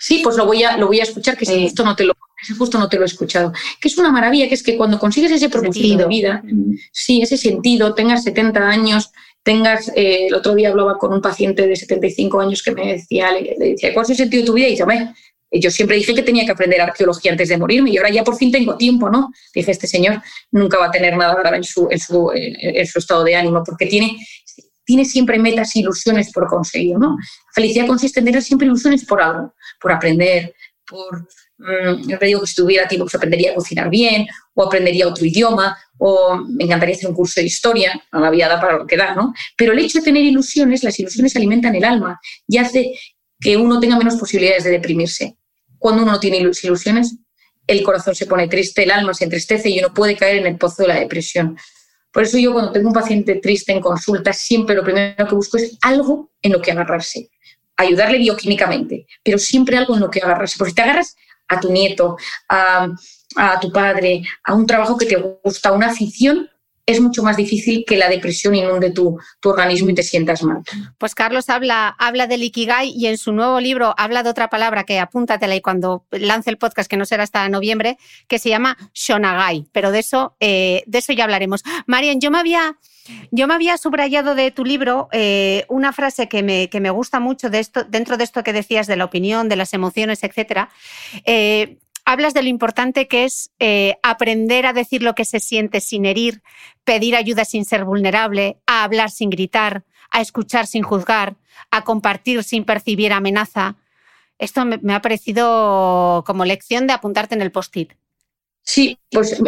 Sí, 0.00 0.20
pues 0.22 0.36
lo 0.36 0.46
voy 0.46 0.62
a, 0.62 0.76
lo 0.76 0.86
voy 0.86 1.00
a 1.00 1.02
escuchar, 1.02 1.36
que 1.36 1.44
justo 1.44 1.84
no 1.84 1.96
te 1.96 2.04
lo 2.04 2.14
justo 2.56 2.78
no 2.78 2.88
te 2.88 2.96
lo 2.96 3.02
he 3.02 3.06
escuchado. 3.06 3.52
Que 3.80 3.88
es 3.88 3.98
una 3.98 4.10
maravilla, 4.10 4.48
que 4.48 4.54
es 4.54 4.62
que 4.62 4.76
cuando 4.76 4.98
consigues 4.98 5.32
ese 5.32 5.48
propósito 5.48 5.96
de 5.96 6.06
vida, 6.06 6.42
sí, 6.92 7.20
ese 7.20 7.36
sentido, 7.36 7.94
tengas 7.94 8.22
70 8.22 8.60
años, 8.60 9.10
tengas, 9.42 9.88
eh, 9.96 10.26
el 10.28 10.34
otro 10.34 10.54
día 10.54 10.68
hablaba 10.70 10.98
con 10.98 11.12
un 11.12 11.20
paciente 11.20 11.66
de 11.66 11.74
75 11.74 12.40
años 12.40 12.62
que 12.62 12.72
me 12.72 12.92
decía, 12.92 13.32
le, 13.32 13.56
decía, 13.58 13.92
¿cuál 13.92 14.04
es 14.04 14.10
el 14.10 14.16
sentido 14.16 14.42
de 14.42 14.46
tu 14.46 14.52
vida? 14.52 14.68
Y 14.68 14.72
dice, 14.72 14.84
yo 15.50 15.70
siempre 15.70 15.96
dije 15.96 16.14
que 16.14 16.22
tenía 16.22 16.44
que 16.44 16.52
aprender 16.52 16.80
arqueología 16.80 17.32
antes 17.32 17.48
de 17.48 17.56
morirme 17.56 17.90
y 17.90 17.96
ahora 17.96 18.10
ya 18.10 18.24
por 18.24 18.36
fin 18.36 18.52
tengo 18.52 18.76
tiempo, 18.76 19.08
¿no? 19.08 19.30
Dije, 19.54 19.70
este 19.70 19.86
señor 19.86 20.22
nunca 20.50 20.78
va 20.78 20.86
a 20.86 20.90
tener 20.90 21.16
nada 21.16 21.56
en 21.56 21.64
su, 21.64 21.88
en 21.90 21.98
su, 21.98 22.30
en 22.34 22.86
su 22.86 22.98
estado 22.98 23.24
de 23.24 23.34
ánimo 23.34 23.62
porque 23.64 23.86
tiene, 23.86 24.18
tiene 24.84 25.04
siempre 25.04 25.38
metas 25.38 25.74
e 25.74 25.80
ilusiones 25.80 26.32
por 26.32 26.46
conseguir, 26.48 26.98
¿no? 26.98 27.16
La 27.16 27.52
felicidad 27.54 27.86
consiste 27.86 28.20
en 28.20 28.26
tener 28.26 28.42
siempre 28.42 28.66
ilusiones 28.66 29.04
por 29.04 29.22
algo, 29.22 29.54
por 29.80 29.92
aprender, 29.92 30.54
por 30.86 31.26
Mm, 31.58 32.08
yo 32.08 32.18
te 32.18 32.26
digo 32.26 32.40
que 32.40 32.46
si 32.46 32.54
tuviera 32.54 32.86
tiempo, 32.86 33.04
pues 33.04 33.14
aprendería 33.16 33.50
a 33.50 33.54
cocinar 33.54 33.90
bien, 33.90 34.26
o 34.54 34.62
aprendería 34.64 35.08
otro 35.08 35.24
idioma, 35.26 35.76
o 35.98 36.36
me 36.36 36.64
encantaría 36.64 36.94
hacer 36.94 37.08
un 37.08 37.16
curso 37.16 37.40
de 37.40 37.46
historia, 37.46 38.00
no 38.12 38.20
la 38.20 38.30
vida 38.30 38.48
da 38.48 38.60
para 38.60 38.78
lo 38.78 38.86
que 38.86 38.96
da, 38.96 39.14
¿no? 39.14 39.34
Pero 39.56 39.72
el 39.72 39.80
hecho 39.80 39.98
de 39.98 40.04
tener 40.04 40.22
ilusiones, 40.22 40.84
las 40.84 40.98
ilusiones 41.00 41.34
alimentan 41.36 41.74
el 41.74 41.84
alma 41.84 42.20
y 42.46 42.58
hace 42.58 42.92
que 43.40 43.56
uno 43.56 43.80
tenga 43.80 43.98
menos 43.98 44.16
posibilidades 44.16 44.64
de 44.64 44.70
deprimirse. 44.70 45.36
Cuando 45.78 46.02
uno 46.02 46.12
no 46.12 46.20
tiene 46.20 46.38
ilusiones, 46.38 47.16
el 47.66 47.82
corazón 47.82 48.14
se 48.14 48.26
pone 48.26 48.48
triste, 48.48 48.82
el 48.82 48.90
alma 48.90 49.14
se 49.14 49.24
entristece 49.24 49.68
y 49.68 49.78
uno 49.78 49.92
puede 49.92 50.16
caer 50.16 50.38
en 50.38 50.46
el 50.46 50.56
pozo 50.56 50.82
de 50.82 50.88
la 50.88 51.00
depresión. 51.00 51.56
Por 52.12 52.22
eso 52.22 52.38
yo 52.38 52.52
cuando 52.52 52.72
tengo 52.72 52.88
un 52.88 52.94
paciente 52.94 53.36
triste 53.36 53.72
en 53.72 53.80
consulta, 53.80 54.32
siempre 54.32 54.74
lo 54.74 54.82
primero 54.82 55.26
que 55.26 55.34
busco 55.34 55.58
es 55.58 55.76
algo 55.82 56.30
en 56.40 56.52
lo 56.52 56.62
que 56.62 56.72
agarrarse, 56.72 57.30
ayudarle 57.76 58.18
bioquímicamente, 58.18 59.06
pero 59.22 59.38
siempre 59.38 59.76
algo 59.76 59.94
en 59.94 60.00
lo 60.00 60.10
que 60.10 60.20
agarrarse. 60.20 60.56
Porque 60.58 60.70
si 60.70 60.74
te 60.76 60.82
agarras 60.82 61.16
a 61.48 61.60
tu 61.60 61.70
nieto, 61.70 62.16
a, 62.48 62.88
tu 63.60 63.70
padre, 63.70 64.22
a 64.44 64.54
un 64.54 64.66
trabajo 64.66 64.96
que 64.96 65.06
te 65.06 65.16
gusta, 65.16 65.72
una 65.72 65.88
afición, 65.88 66.48
es 66.88 67.02
mucho 67.02 67.22
más 67.22 67.36
difícil 67.36 67.84
que 67.86 67.98
la 67.98 68.08
depresión 68.08 68.54
inunde 68.54 68.90
tu, 68.90 69.18
tu, 69.40 69.50
organismo 69.50 69.90
y 69.90 69.94
te 69.94 70.02
sientas 70.02 70.42
mal. 70.42 70.62
Pues 70.96 71.14
Carlos 71.14 71.50
habla, 71.50 71.94
habla 71.98 72.26
del 72.26 72.42
Ikigai 72.42 72.90
y 72.96 73.08
en 73.08 73.18
su 73.18 73.32
nuevo 73.32 73.60
libro 73.60 73.94
habla 73.98 74.22
de 74.22 74.30
otra 74.30 74.48
palabra 74.48 74.84
que 74.84 74.98
apúntatela 74.98 75.54
y 75.54 75.60
cuando 75.60 76.06
lance 76.10 76.48
el 76.48 76.56
podcast, 76.56 76.88
que 76.88 76.96
no 76.96 77.04
será 77.04 77.24
hasta 77.24 77.46
noviembre, 77.50 77.98
que 78.26 78.38
se 78.38 78.48
llama 78.48 78.78
Shonagai, 78.94 79.66
pero 79.70 79.90
de 79.90 79.98
eso, 79.98 80.34
eh, 80.40 80.82
de 80.86 80.98
eso 80.98 81.12
ya 81.12 81.24
hablaremos. 81.24 81.62
Marian, 81.86 82.20
yo 82.20 82.30
me 82.30 82.38
había... 82.38 82.78
Yo 83.30 83.46
me 83.46 83.54
había 83.54 83.78
subrayado 83.78 84.34
de 84.34 84.50
tu 84.50 84.66
libro 84.66 85.08
eh, 85.12 85.64
una 85.70 85.94
frase 85.94 86.28
que 86.28 86.42
me, 86.42 86.68
que 86.68 86.78
me, 86.78 86.90
gusta 86.90 87.20
mucho 87.20 87.48
de 87.48 87.66
dentro 87.88 88.18
de 88.18 88.24
esto 88.24 88.42
que 88.42 88.52
decías 88.52 88.86
de 88.86 88.96
la 88.96 89.06
opinión, 89.06 89.48
de 89.48 89.56
las 89.56 89.72
emociones, 89.72 90.22
etc. 90.24 90.68
hablas 92.08 92.32
de 92.32 92.42
lo 92.42 92.48
importante 92.48 93.06
que 93.06 93.26
es 93.26 93.50
eh, 93.58 93.96
aprender 94.02 94.64
a 94.64 94.72
decir 94.72 95.02
lo 95.02 95.14
que 95.14 95.26
se 95.26 95.40
siente 95.40 95.82
sin 95.82 96.06
herir, 96.06 96.42
pedir 96.82 97.14
ayuda 97.14 97.44
sin 97.44 97.66
ser 97.66 97.84
vulnerable, 97.84 98.56
a 98.66 98.82
hablar 98.82 99.10
sin 99.10 99.28
gritar, 99.28 99.84
a 100.10 100.22
escuchar 100.22 100.66
sin 100.66 100.82
juzgar, 100.82 101.36
a 101.70 101.84
compartir 101.84 102.42
sin 102.44 102.64
percibir 102.64 103.12
amenaza. 103.12 103.76
Esto 104.38 104.64
me 104.64 104.94
ha 104.94 105.02
parecido 105.02 106.24
como 106.26 106.46
lección 106.46 106.86
de 106.86 106.94
apuntarte 106.94 107.34
en 107.34 107.42
el 107.42 107.52
post-it. 107.52 107.92
Sí, 108.62 108.96
pues 109.10 109.38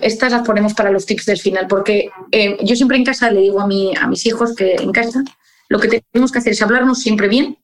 estas 0.00 0.32
las 0.32 0.44
ponemos 0.44 0.74
para 0.74 0.90
los 0.90 1.06
tips 1.06 1.26
del 1.26 1.38
final, 1.38 1.68
porque 1.68 2.10
eh, 2.32 2.56
yo 2.60 2.74
siempre 2.74 2.96
en 2.96 3.04
casa 3.04 3.30
le 3.30 3.42
digo 3.42 3.60
a, 3.60 3.68
mi, 3.68 3.94
a 3.96 4.08
mis 4.08 4.26
hijos 4.26 4.56
que 4.56 4.74
en 4.74 4.90
casa 4.90 5.22
lo 5.68 5.78
que 5.78 6.02
tenemos 6.12 6.32
que 6.32 6.38
hacer 6.40 6.54
es 6.54 6.62
hablarnos 6.62 6.98
siempre 6.98 7.28
bien, 7.28 7.58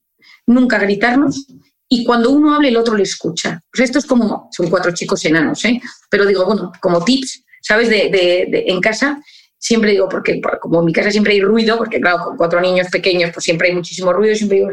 nunca 0.47 0.78
gritarnos 0.78 1.49
y 1.89 2.05
cuando 2.05 2.30
uno 2.30 2.55
hable 2.55 2.68
el 2.68 2.76
otro 2.76 2.97
le 2.97 3.05
escucha. 3.05 3.61
Pues 3.70 3.84
esto 3.84 3.99
es 3.99 4.07
como, 4.07 4.49
son 4.53 4.68
cuatro 4.68 4.93
chicos 4.93 5.24
enanos, 5.24 5.64
¿eh? 5.64 5.80
pero 6.11 6.26
digo, 6.26 6.45
bueno, 6.45 6.72
como 6.80 7.05
tips, 7.05 7.45
¿sabes? 7.62 7.89
De, 7.89 8.49
en 8.66 8.80
casa 8.80 9.22
siempre 9.59 9.93
digo, 9.93 10.09
porque 10.09 10.41
como 10.61 10.80
en 10.80 10.84
mi 10.87 10.93
casa 10.93 11.11
siempre 11.11 11.32
hay 11.32 11.41
ruido, 11.41 11.76
porque 11.78 12.01
claro, 12.01 12.24
con 12.24 12.37
cuatro 12.37 12.61
niños 12.61 12.89
pequeños 12.91 13.30
pues 13.32 13.45
siempre 13.45 13.68
hay 13.68 13.74
muchísimo 13.74 14.12
ruido, 14.12 14.34
siempre 14.34 14.59
digo, 14.59 14.70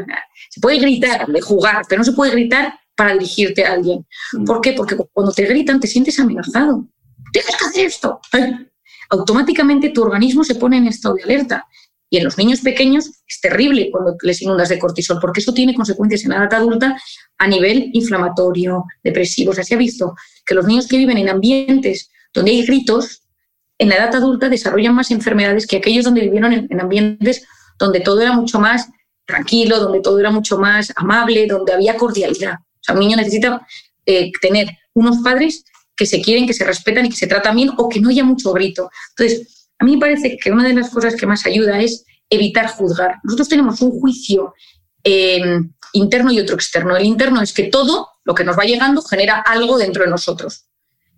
se 0.50 0.60
puede 0.60 0.78
gritar, 0.78 1.26
de 1.26 1.40
jugar, 1.40 1.82
pero 1.88 2.00
no 2.00 2.04
se 2.04 2.12
puede 2.12 2.32
gritar 2.32 2.74
para 2.94 3.12
dirigirte 3.14 3.64
a 3.64 3.72
alguien. 3.72 4.06
Mm. 4.32 4.44
¿Por 4.44 4.60
qué? 4.60 4.72
Porque 4.72 4.96
cuando 5.12 5.32
te 5.32 5.44
gritan 5.44 5.80
te 5.80 5.86
sientes 5.86 6.18
amenazado. 6.20 6.86
Tienes 7.32 7.56
que 7.56 7.64
hacer 7.64 7.86
esto. 7.86 8.20
Automáticamente 9.10 9.90
tu 9.90 10.02
organismo 10.02 10.44
se 10.44 10.54
pone 10.54 10.76
en 10.76 10.86
estado 10.86 11.16
de 11.16 11.24
alerta. 11.24 11.66
Y 12.14 12.18
en 12.18 12.22
los 12.22 12.38
niños 12.38 12.60
pequeños 12.60 13.10
es 13.26 13.40
terrible 13.40 13.88
cuando 13.90 14.14
les 14.22 14.40
inundas 14.40 14.68
de 14.68 14.78
cortisol, 14.78 15.18
porque 15.20 15.40
eso 15.40 15.52
tiene 15.52 15.74
consecuencias 15.74 16.22
en 16.22 16.30
la 16.30 16.36
edad 16.36 16.54
adulta 16.54 16.96
a 17.38 17.48
nivel 17.48 17.90
inflamatorio, 17.92 18.84
depresivo. 19.02 19.50
O 19.50 19.52
sea, 19.52 19.64
se 19.64 19.74
ha 19.74 19.78
visto 19.78 20.14
que 20.46 20.54
los 20.54 20.64
niños 20.64 20.86
que 20.86 20.96
viven 20.96 21.18
en 21.18 21.28
ambientes 21.28 22.12
donde 22.32 22.52
hay 22.52 22.64
gritos, 22.64 23.24
en 23.78 23.88
la 23.88 23.96
edad 23.96 24.14
adulta 24.14 24.48
desarrollan 24.48 24.94
más 24.94 25.10
enfermedades 25.10 25.66
que 25.66 25.78
aquellos 25.78 26.04
donde 26.04 26.20
vivieron 26.20 26.52
en 26.52 26.80
ambientes 26.80 27.48
donde 27.80 27.98
todo 27.98 28.20
era 28.20 28.30
mucho 28.30 28.60
más 28.60 28.88
tranquilo, 29.26 29.80
donde 29.80 30.00
todo 30.00 30.20
era 30.20 30.30
mucho 30.30 30.56
más 30.56 30.92
amable, 30.94 31.48
donde 31.48 31.72
había 31.72 31.96
cordialidad. 31.96 32.58
O 32.60 32.80
sea, 32.80 32.94
un 32.94 33.00
niño 33.00 33.16
necesita 33.16 33.66
eh, 34.06 34.30
tener 34.40 34.68
unos 34.92 35.16
padres 35.24 35.64
que 35.96 36.06
se 36.06 36.22
quieren, 36.22 36.46
que 36.46 36.54
se 36.54 36.64
respetan 36.64 37.06
y 37.06 37.08
que 37.08 37.16
se 37.16 37.26
tratan 37.26 37.56
bien 37.56 37.70
o 37.76 37.88
que 37.88 37.98
no 37.98 38.10
haya 38.10 38.22
mucho 38.22 38.52
grito. 38.52 38.88
Entonces, 39.18 39.53
a 39.78 39.84
mí 39.84 39.94
me 39.94 40.00
parece 40.00 40.36
que 40.36 40.50
una 40.50 40.66
de 40.66 40.74
las 40.74 40.90
cosas 40.90 41.16
que 41.16 41.26
más 41.26 41.44
ayuda 41.46 41.80
es 41.80 42.04
evitar 42.30 42.68
juzgar. 42.68 43.16
Nosotros 43.22 43.48
tenemos 43.48 43.80
un 43.80 43.98
juicio 44.00 44.54
em, 45.02 45.72
interno 45.92 46.32
y 46.32 46.40
otro 46.40 46.54
externo. 46.54 46.96
El 46.96 47.04
interno 47.04 47.40
es 47.42 47.52
que 47.52 47.64
todo 47.64 48.08
lo 48.24 48.34
que 48.34 48.44
nos 48.44 48.58
va 48.58 48.64
llegando 48.64 49.02
genera 49.02 49.40
algo 49.40 49.78
dentro 49.78 50.04
de 50.04 50.10
nosotros, 50.10 50.66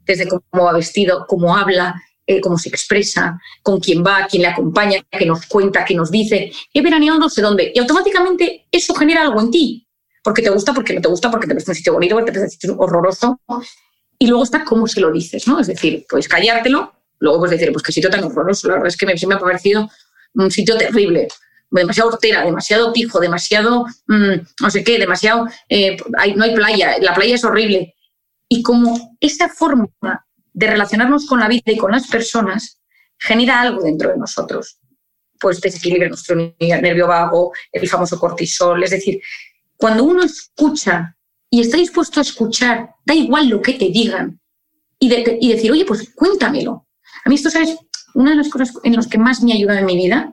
desde 0.04 0.28
cómo 0.28 0.64
va 0.64 0.72
vestido, 0.72 1.26
cómo 1.28 1.56
habla, 1.56 2.02
eh, 2.26 2.40
cómo 2.40 2.58
se 2.58 2.68
expresa, 2.68 3.40
con 3.62 3.78
quién 3.78 4.02
va, 4.04 4.26
quién 4.28 4.42
le 4.42 4.48
acompaña, 4.48 5.00
que 5.10 5.26
nos 5.26 5.46
cuenta, 5.46 5.84
que 5.84 5.94
nos 5.94 6.10
dice, 6.10 6.50
he 6.74 6.82
veraneado 6.82 7.18
no 7.18 7.28
sé 7.28 7.42
dónde. 7.42 7.72
Y 7.74 7.78
automáticamente 7.78 8.66
eso 8.72 8.94
genera 8.94 9.22
algo 9.22 9.40
en 9.40 9.50
ti 9.50 9.86
porque 10.26 10.42
te 10.42 10.50
gusta, 10.50 10.74
porque 10.74 10.92
no 10.92 11.00
te 11.00 11.06
gusta, 11.06 11.30
porque 11.30 11.46
te 11.46 11.54
parece 11.54 11.70
un 11.70 11.76
sitio 11.76 11.92
bonito, 11.92 12.16
porque 12.16 12.32
te 12.32 12.38
parece 12.40 12.46
un 12.46 12.50
sitio 12.50 12.76
horroroso. 12.80 13.40
Y 14.18 14.26
luego 14.26 14.42
está 14.42 14.64
cómo 14.64 14.88
se 14.88 15.00
lo 15.00 15.12
dices, 15.12 15.46
¿no? 15.46 15.60
Es 15.60 15.68
decir, 15.68 16.04
puedes 16.10 16.26
callártelo, 16.26 16.95
luego 17.18 17.38
puedes 17.38 17.58
decir, 17.58 17.72
pues 17.72 17.82
qué 17.82 17.92
sitio 17.92 18.10
tan 18.10 18.24
horroroso, 18.24 18.68
la 18.68 18.74
verdad 18.74 18.88
es 18.88 18.96
que 18.96 19.06
me, 19.06 19.14
me 19.26 19.34
ha 19.34 19.38
parecido 19.38 19.90
un 20.34 20.50
sitio 20.50 20.76
terrible, 20.76 21.28
demasiado 21.70 22.10
hortera, 22.10 22.44
demasiado 22.44 22.92
pijo, 22.92 23.20
demasiado 23.20 23.86
mm, 24.06 24.34
no 24.60 24.70
sé 24.70 24.84
qué, 24.84 24.98
demasiado, 24.98 25.46
eh, 25.68 25.96
no 26.34 26.44
hay 26.44 26.54
playa, 26.54 26.96
la 27.00 27.14
playa 27.14 27.34
es 27.34 27.44
horrible. 27.44 27.94
Y 28.48 28.62
como 28.62 29.16
esa 29.20 29.48
forma 29.48 29.88
de 30.52 30.66
relacionarnos 30.66 31.26
con 31.26 31.40
la 31.40 31.48
vida 31.48 31.72
y 31.72 31.76
con 31.76 31.92
las 31.92 32.06
personas 32.06 32.80
genera 33.18 33.60
algo 33.60 33.82
dentro 33.82 34.10
de 34.10 34.18
nosotros, 34.18 34.78
pues 35.40 35.60
desequilibra 35.60 36.08
nuestro 36.08 36.36
nervio 36.36 37.06
vago, 37.06 37.52
el 37.72 37.88
famoso 37.88 38.18
cortisol, 38.18 38.82
es 38.84 38.90
decir, 38.90 39.20
cuando 39.76 40.04
uno 40.04 40.22
escucha 40.22 41.16
y 41.50 41.60
está 41.60 41.76
dispuesto 41.76 42.20
a 42.20 42.22
escuchar, 42.22 42.90
da 43.04 43.14
igual 43.14 43.48
lo 43.48 43.60
que 43.60 43.74
te 43.74 43.90
digan, 43.90 44.40
y, 44.98 45.08
decir, 45.52 45.70
oye, 45.70 45.84
pues 45.84 46.10
cuéntamelo. 46.14 46.85
A 47.26 47.28
mí 47.28 47.34
esto, 47.34 47.50
¿sabes? 47.50 47.76
Una 48.14 48.30
de 48.30 48.36
las 48.36 48.48
cosas 48.48 48.72
en 48.84 48.94
las 48.94 49.08
que 49.08 49.18
más 49.18 49.42
me 49.42 49.52
ha 49.52 49.56
ayudado 49.56 49.80
en 49.80 49.86
mi 49.86 49.96
vida, 49.96 50.32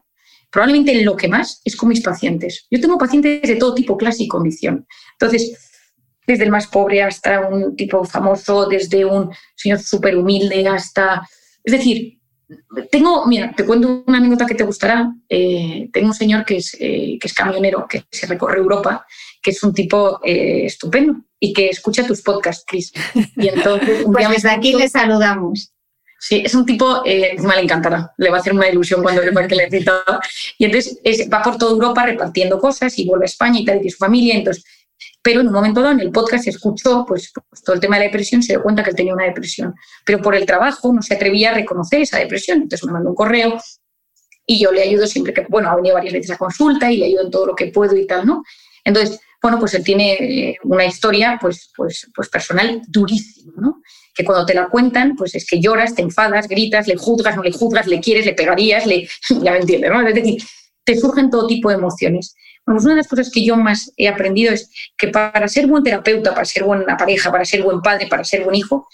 probablemente 0.52 0.92
en 0.92 1.04
lo 1.04 1.18
que 1.18 1.28
más, 1.28 1.60
es 1.66 1.76
con 1.76 1.90
mis 1.90 2.02
pacientes. 2.02 2.68
Yo 2.70 2.80
tengo 2.80 2.98
pacientes 2.98 3.42
de 3.42 3.56
todo 3.56 3.74
tipo, 3.74 3.98
clase 3.98 4.24
y 4.24 4.28
condición. 4.28 4.86
Entonces, 5.20 5.58
desde 6.26 6.44
el 6.44 6.52
más 6.52 6.68
pobre 6.68 7.02
hasta 7.04 7.48
un 7.48 7.76
tipo 7.76 8.06
famoso, 8.06 8.68
desde 8.68 9.04
un 9.04 9.32
señor 9.56 9.80
súper 9.80 10.16
humilde 10.16 10.68
hasta... 10.68 11.28
Es 11.64 11.74
decir, 11.74 12.20
tengo, 12.92 13.26
mira, 13.26 13.52
te 13.58 13.66
cuento 13.66 14.04
una 14.06 14.20
anécdota 14.20 14.46
que 14.46 14.56
te 14.56 14.64
gustará. 14.64 15.12
Eh, 15.28 15.90
tengo 15.92 16.10
un 16.10 16.14
señor 16.14 16.46
que 16.46 16.58
es, 16.58 16.78
eh, 16.80 17.18
que 17.20 17.28
es 17.28 17.34
camionero, 17.34 17.88
que 17.90 18.04
se 18.12 18.28
recorre 18.28 18.60
Europa 18.60 19.06
que 19.44 19.52
es 19.52 19.62
un 19.62 19.74
tipo 19.74 20.20
eh, 20.24 20.66
estupendo 20.66 21.18
y 21.40 21.54
que 21.54 21.70
escucha 21.70 22.08
tus 22.08 22.22
podcasts, 22.22 22.64
Chris. 22.66 22.94
Y 23.36 23.50
entonces, 23.50 24.06
un 24.06 24.14
pues 24.14 24.30
desde 24.30 24.50
aquí 24.50 24.74
le 24.74 24.88
saludamos. 24.88 25.74
Sí, 26.26 26.42
es 26.42 26.56
un 26.56 26.66
tipo, 26.66 27.06
eh, 27.06 27.32
encima 27.34 27.54
le 27.54 27.64
encantará, 27.64 28.14
le 28.18 28.30
va 28.30 28.38
a 28.38 28.40
hacer 28.40 28.54
una 28.54 28.70
ilusión 28.70 29.04
cuando 29.04 29.22
sepa 29.22 29.46
que 29.46 29.56
le 29.56 29.66
he 29.66 29.70
citado. 29.70 30.02
Y 30.58 30.64
entonces 30.64 30.98
va 31.32 31.44
por 31.44 31.58
toda 31.58 31.74
Europa 31.74 32.06
repartiendo 32.06 32.60
cosas 32.60 32.98
y 32.98 33.06
vuelve 33.06 33.26
a 33.26 33.28
España 33.28 33.60
y 33.60 33.66
tal, 33.66 33.86
y 33.86 33.90
su 33.90 33.98
familia. 33.98 34.36
Entonces, 34.36 34.64
pero 35.22 35.42
en 35.42 35.48
un 35.48 35.54
momento 35.54 35.82
dado 35.82 35.92
en 35.92 36.00
el 36.00 36.12
podcast 36.12 36.48
escuchó 36.48 37.04
pues, 37.06 37.34
pues, 37.50 37.62
todo 37.62 37.76
el 37.76 37.82
tema 37.82 37.98
de 37.98 38.04
la 38.04 38.06
depresión, 38.06 38.42
se 38.42 38.54
dio 38.54 38.64
cuenta 38.64 38.84
que 38.84 38.92
él 38.92 38.96
tenía 38.96 39.14
una 39.14 39.26
depresión, 39.26 39.76
pero 40.06 40.22
por 40.22 40.34
el 40.34 40.46
trabajo 40.46 40.94
no 40.94 41.02
se 41.02 41.16
atrevía 41.16 41.52
a 41.52 41.56
reconocer 41.56 42.00
esa 42.00 42.20
depresión. 42.20 42.62
Entonces 42.62 42.86
me 42.86 42.94
mandó 42.94 43.10
un 43.10 43.16
correo 43.16 43.58
y 44.46 44.64
yo 44.64 44.72
le 44.72 44.82
ayudo 44.82 45.06
siempre 45.08 45.34
que, 45.34 45.46
bueno, 45.50 45.70
ha 45.70 45.76
venido 45.76 45.96
varias 45.96 46.14
veces 46.14 46.32
a 46.32 46.38
consulta 46.38 46.90
y 46.90 47.00
le 47.00 47.08
ayudo 47.08 47.24
en 47.24 47.32
todo 47.32 47.48
lo 47.48 47.54
que 47.56 47.68
puedo 47.68 47.98
y 47.98 48.08
tal, 48.08 48.26
¿no? 48.26 48.44
Entonces, 48.86 49.20
bueno, 49.42 49.60
pues 49.60 49.74
él 49.74 49.84
tiene 49.84 50.14
eh, 50.14 50.58
una 50.64 50.86
historia 50.86 51.38
pues, 51.42 51.70
pues, 51.76 52.10
pues 52.16 52.30
personal 52.30 52.82
durísima, 52.88 53.52
¿no? 53.58 53.82
Que 54.14 54.24
cuando 54.24 54.46
te 54.46 54.54
la 54.54 54.68
cuentan, 54.68 55.16
pues 55.16 55.36
es 55.36 55.46
que 55.48 55.60
lloras, 55.60 55.96
te 55.96 56.02
enfadas, 56.02 56.48
gritas, 56.48 56.88
le 56.88 56.96
juzgas, 56.96 57.36
no 57.36 57.44
le 57.44 57.52
juzgas, 57.52 57.88
le 57.88 58.00
quieres, 58.00 58.26
le 58.26 58.34
pegarías, 58.34 58.86
le, 58.86 59.08
ya 59.42 59.52
me 59.52 59.60
entiendes, 59.60 59.92
¿no? 59.92 60.08
Es 60.08 60.16
decir, 60.16 60.42
te 60.84 60.98
surgen 60.98 61.30
todo 61.30 61.48
tipo 61.48 61.70
de 61.70 61.76
emociones. 61.76 62.36
Bueno, 62.66 62.78
pues 62.78 62.86
una 62.86 62.94
de 62.94 63.02
las 63.02 63.08
cosas 63.08 63.30
que 63.30 63.44
yo 63.44 63.58
más 63.58 63.92
he 63.98 64.08
aprendido 64.08 64.54
es 64.54 64.70
que 64.98 65.10
para 65.10 65.48
ser 65.48 65.68
buen 65.68 65.84
terapeuta, 65.84 66.34
para 66.34 66.46
ser 66.46 66.64
buena 66.64 66.96
pareja, 66.96 67.32
para 67.32 67.44
ser 67.44 67.64
buen 67.64 67.82
padre, 67.82 68.08
para 68.08 68.24
ser 68.24 68.44
buen 68.44 68.56
hijo, 68.56 68.88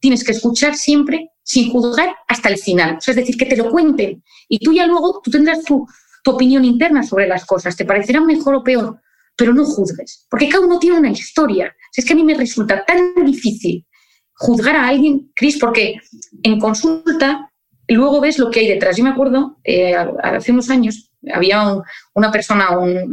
tienes 0.00 0.24
que 0.24 0.32
escuchar 0.32 0.74
siempre 0.74 1.30
sin 1.42 1.70
juzgar 1.70 2.14
hasta 2.26 2.48
el 2.48 2.58
final. 2.58 2.96
O 2.96 3.00
sea, 3.00 3.12
es 3.12 3.16
decir, 3.16 3.36
que 3.36 3.46
te 3.46 3.56
lo 3.56 3.70
cuenten 3.70 4.22
y 4.48 4.58
tú 4.58 4.72
ya 4.72 4.86
luego 4.86 5.20
tú 5.22 5.30
tendrás 5.30 5.62
tu, 5.64 5.86
tu 6.24 6.30
opinión 6.32 6.64
interna 6.64 7.02
sobre 7.02 7.28
las 7.28 7.44
cosas, 7.44 7.76
te 7.76 7.84
parecerá 7.84 8.20
mejor 8.20 8.56
o 8.56 8.64
peor, 8.64 9.00
pero 9.36 9.52
no 9.52 9.64
juzgues, 9.64 10.26
porque 10.30 10.48
cada 10.48 10.66
uno 10.66 10.78
tiene 10.78 10.98
una 10.98 11.10
historia. 11.10 11.74
Es 11.94 12.04
que 12.04 12.14
a 12.14 12.16
mí 12.16 12.24
me 12.24 12.34
resulta 12.34 12.84
tan 12.84 13.14
difícil 13.24 13.86
juzgar 14.34 14.76
a 14.76 14.88
alguien, 14.88 15.30
Cris, 15.34 15.58
porque 15.58 16.00
en 16.42 16.58
consulta 16.58 17.50
luego 17.88 18.20
ves 18.20 18.38
lo 18.38 18.50
que 18.50 18.60
hay 18.60 18.68
detrás. 18.68 18.96
Yo 18.96 19.04
me 19.04 19.10
acuerdo, 19.10 19.58
eh, 19.64 19.94
hace 20.22 20.52
unos 20.52 20.70
años, 20.70 21.10
había 21.32 21.76
una 22.14 22.30
persona 22.30 22.68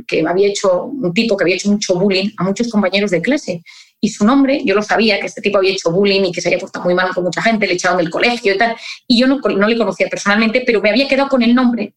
que 0.07 0.25
había 0.27 0.47
hecho, 0.47 0.85
un 0.85 1.13
tipo 1.13 1.37
que 1.37 1.43
había 1.43 1.55
hecho 1.55 1.71
mucho 1.71 1.97
bullying 1.97 2.29
a 2.37 2.43
muchos 2.43 2.69
compañeros 2.69 3.11
de 3.11 3.21
clase. 3.21 3.63
Y 3.99 4.09
su 4.09 4.25
nombre, 4.25 4.61
yo 4.65 4.73
lo 4.73 4.81
sabía, 4.81 5.19
que 5.19 5.27
este 5.27 5.41
tipo 5.41 5.59
había 5.59 5.71
hecho 5.71 5.91
bullying 5.91 6.25
y 6.25 6.31
que 6.31 6.41
se 6.41 6.49
había 6.49 6.59
puesto 6.59 6.81
muy 6.81 6.95
mal 6.95 7.13
con 7.13 7.23
mucha 7.23 7.41
gente, 7.41 7.67
le 7.67 7.73
echaron 7.73 7.97
del 7.97 8.09
colegio 8.09 8.55
y 8.55 8.57
tal. 8.57 8.75
Y 9.07 9.19
yo 9.19 9.27
no, 9.27 9.39
no 9.39 9.67
le 9.67 9.77
conocía 9.77 10.07
personalmente, 10.09 10.63
pero 10.65 10.81
me 10.81 10.89
había 10.89 11.07
quedado 11.07 11.29
con 11.29 11.43
el 11.43 11.53
nombre. 11.53 11.93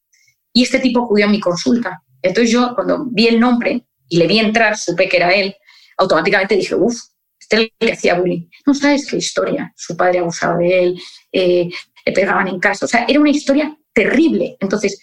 Y 0.53 0.63
este 0.63 0.79
tipo 0.79 1.05
acudió 1.05 1.27
a 1.27 1.29
mi 1.29 1.41
consulta. 1.41 2.03
Entonces 2.23 2.53
yo, 2.53 2.75
cuando 2.75 3.07
vi 3.11 3.27
el 3.27 3.41
nombre 3.41 3.87
y 4.09 4.19
le 4.19 4.27
vi 4.27 4.39
entrar, 4.39 4.77
supe 4.77 5.09
que 5.09 5.17
era 5.17 5.35
él, 5.35 5.55
automáticamente 5.97 6.57
dije, 6.57 6.75
uff, 6.75 6.95
este 7.45 7.73
que 7.79 7.93
hacía 7.93 8.19
bullying. 8.19 8.49
No 8.67 8.75
sabes 8.75 9.07
qué 9.07 9.17
historia. 9.17 9.73
Su 9.77 9.97
padre 9.97 10.21
abusaba 10.21 10.59
de 10.59 10.83
él, 10.83 11.03
eh, 11.33 11.69
le 12.05 12.13
pegaban 12.13 12.49
en 12.49 12.59
casa. 12.59 12.87
O 12.87 12.89
sea, 12.89 13.05
era 13.09 13.21
una 13.21 13.31
historia 13.31 13.77
terrible. 13.93 14.57
Entonces, 14.61 15.01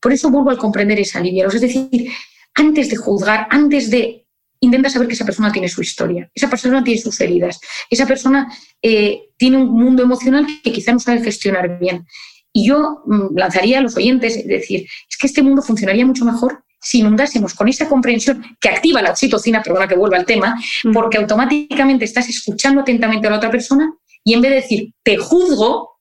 por 0.00 0.12
eso 0.12 0.30
vuelvo 0.30 0.50
a 0.50 0.58
comprender 0.58 0.98
esa 0.98 1.18
alivio. 1.18 1.48
Es 1.48 1.60
decir, 1.60 2.10
antes 2.54 2.90
de 2.90 2.96
juzgar, 2.96 3.46
antes 3.50 3.90
de 3.90 4.26
intenta 4.62 4.90
saber 4.90 5.08
que 5.08 5.14
esa 5.14 5.24
persona 5.24 5.50
tiene 5.50 5.68
su 5.68 5.80
historia, 5.80 6.30
esa 6.34 6.50
persona 6.50 6.84
tiene 6.84 7.00
sus 7.00 7.18
heridas, 7.20 7.58
esa 7.88 8.06
persona 8.06 8.52
eh, 8.82 9.30
tiene 9.38 9.56
un 9.56 9.70
mundo 9.70 10.02
emocional 10.02 10.46
que 10.62 10.70
quizá 10.70 10.92
no 10.92 10.98
sabe 10.98 11.22
gestionar 11.22 11.78
bien. 11.78 12.06
Y 12.52 12.66
yo 12.66 13.02
mm, 13.06 13.36
lanzaría 13.36 13.78
a 13.78 13.80
los 13.80 13.96
oyentes, 13.96 14.36
es 14.36 14.46
decir, 14.46 14.86
es 15.08 15.16
que 15.16 15.26
este 15.26 15.42
mundo 15.42 15.62
funcionaría 15.62 16.04
mucho 16.04 16.24
mejor 16.24 16.62
si 16.80 17.00
inundásemos 17.00 17.54
con 17.54 17.68
esa 17.68 17.88
comprensión 17.88 18.42
que 18.60 18.68
activa 18.68 19.02
la 19.02 19.10
oxitocina, 19.10 19.62
perdona 19.62 19.86
que 19.86 19.96
vuelva 19.96 20.16
al 20.16 20.24
tema, 20.24 20.58
porque 20.92 21.18
automáticamente 21.18 22.04
estás 22.04 22.28
escuchando 22.28 22.80
atentamente 22.80 23.26
a 23.26 23.30
la 23.30 23.36
otra 23.36 23.50
persona 23.50 23.92
y 24.24 24.34
en 24.34 24.40
vez 24.40 24.50
de 24.50 24.56
decir, 24.56 24.94
te 25.02 25.16
juzgo, 25.16 25.98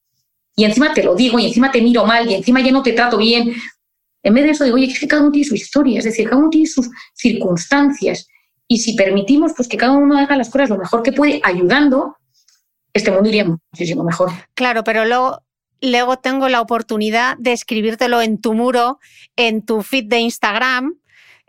y 0.55 0.65
encima 0.65 0.93
te 0.93 1.03
lo 1.03 1.15
digo, 1.15 1.39
y 1.39 1.47
encima 1.47 1.71
te 1.71 1.81
miro 1.81 2.05
mal, 2.05 2.29
y 2.29 2.35
encima 2.35 2.61
ya 2.61 2.71
no 2.71 2.83
te 2.83 2.93
trato 2.93 3.17
bien, 3.17 3.53
en 4.23 4.33
vez 4.33 4.43
de 4.43 4.51
eso 4.51 4.63
digo, 4.65 4.75
oye, 4.75 4.87
es 4.87 4.99
que 4.99 5.07
cada 5.07 5.21
uno 5.21 5.31
tiene 5.31 5.47
su 5.47 5.55
historia, 5.55 5.99
es 5.99 6.05
decir, 6.05 6.27
cada 6.27 6.41
uno 6.41 6.49
tiene 6.49 6.67
sus 6.67 6.89
circunstancias. 7.13 8.27
Y 8.67 8.79
si 8.79 8.93
permitimos 8.93 9.53
pues, 9.55 9.67
que 9.67 9.77
cada 9.77 9.93
uno 9.93 10.17
haga 10.17 10.35
las 10.35 10.49
cosas 10.49 10.69
lo 10.69 10.77
mejor 10.77 11.01
que 11.01 11.13
puede, 11.13 11.39
ayudando, 11.43 12.17
este 12.93 13.11
mundo 13.11 13.29
iría 13.29 13.45
muchísimo 13.45 14.03
mejor. 14.03 14.31
Claro, 14.53 14.83
pero 14.83 15.05
luego 15.05 15.41
luego 15.81 16.17
tengo 16.17 16.49
la 16.49 16.61
oportunidad 16.61 17.37
de 17.37 17.53
escribírtelo 17.53 18.21
en 18.21 18.39
tu 18.39 18.53
muro, 18.53 18.99
en 19.35 19.65
tu 19.65 19.81
feed 19.81 20.05
de 20.05 20.19
Instagram, 20.19 20.95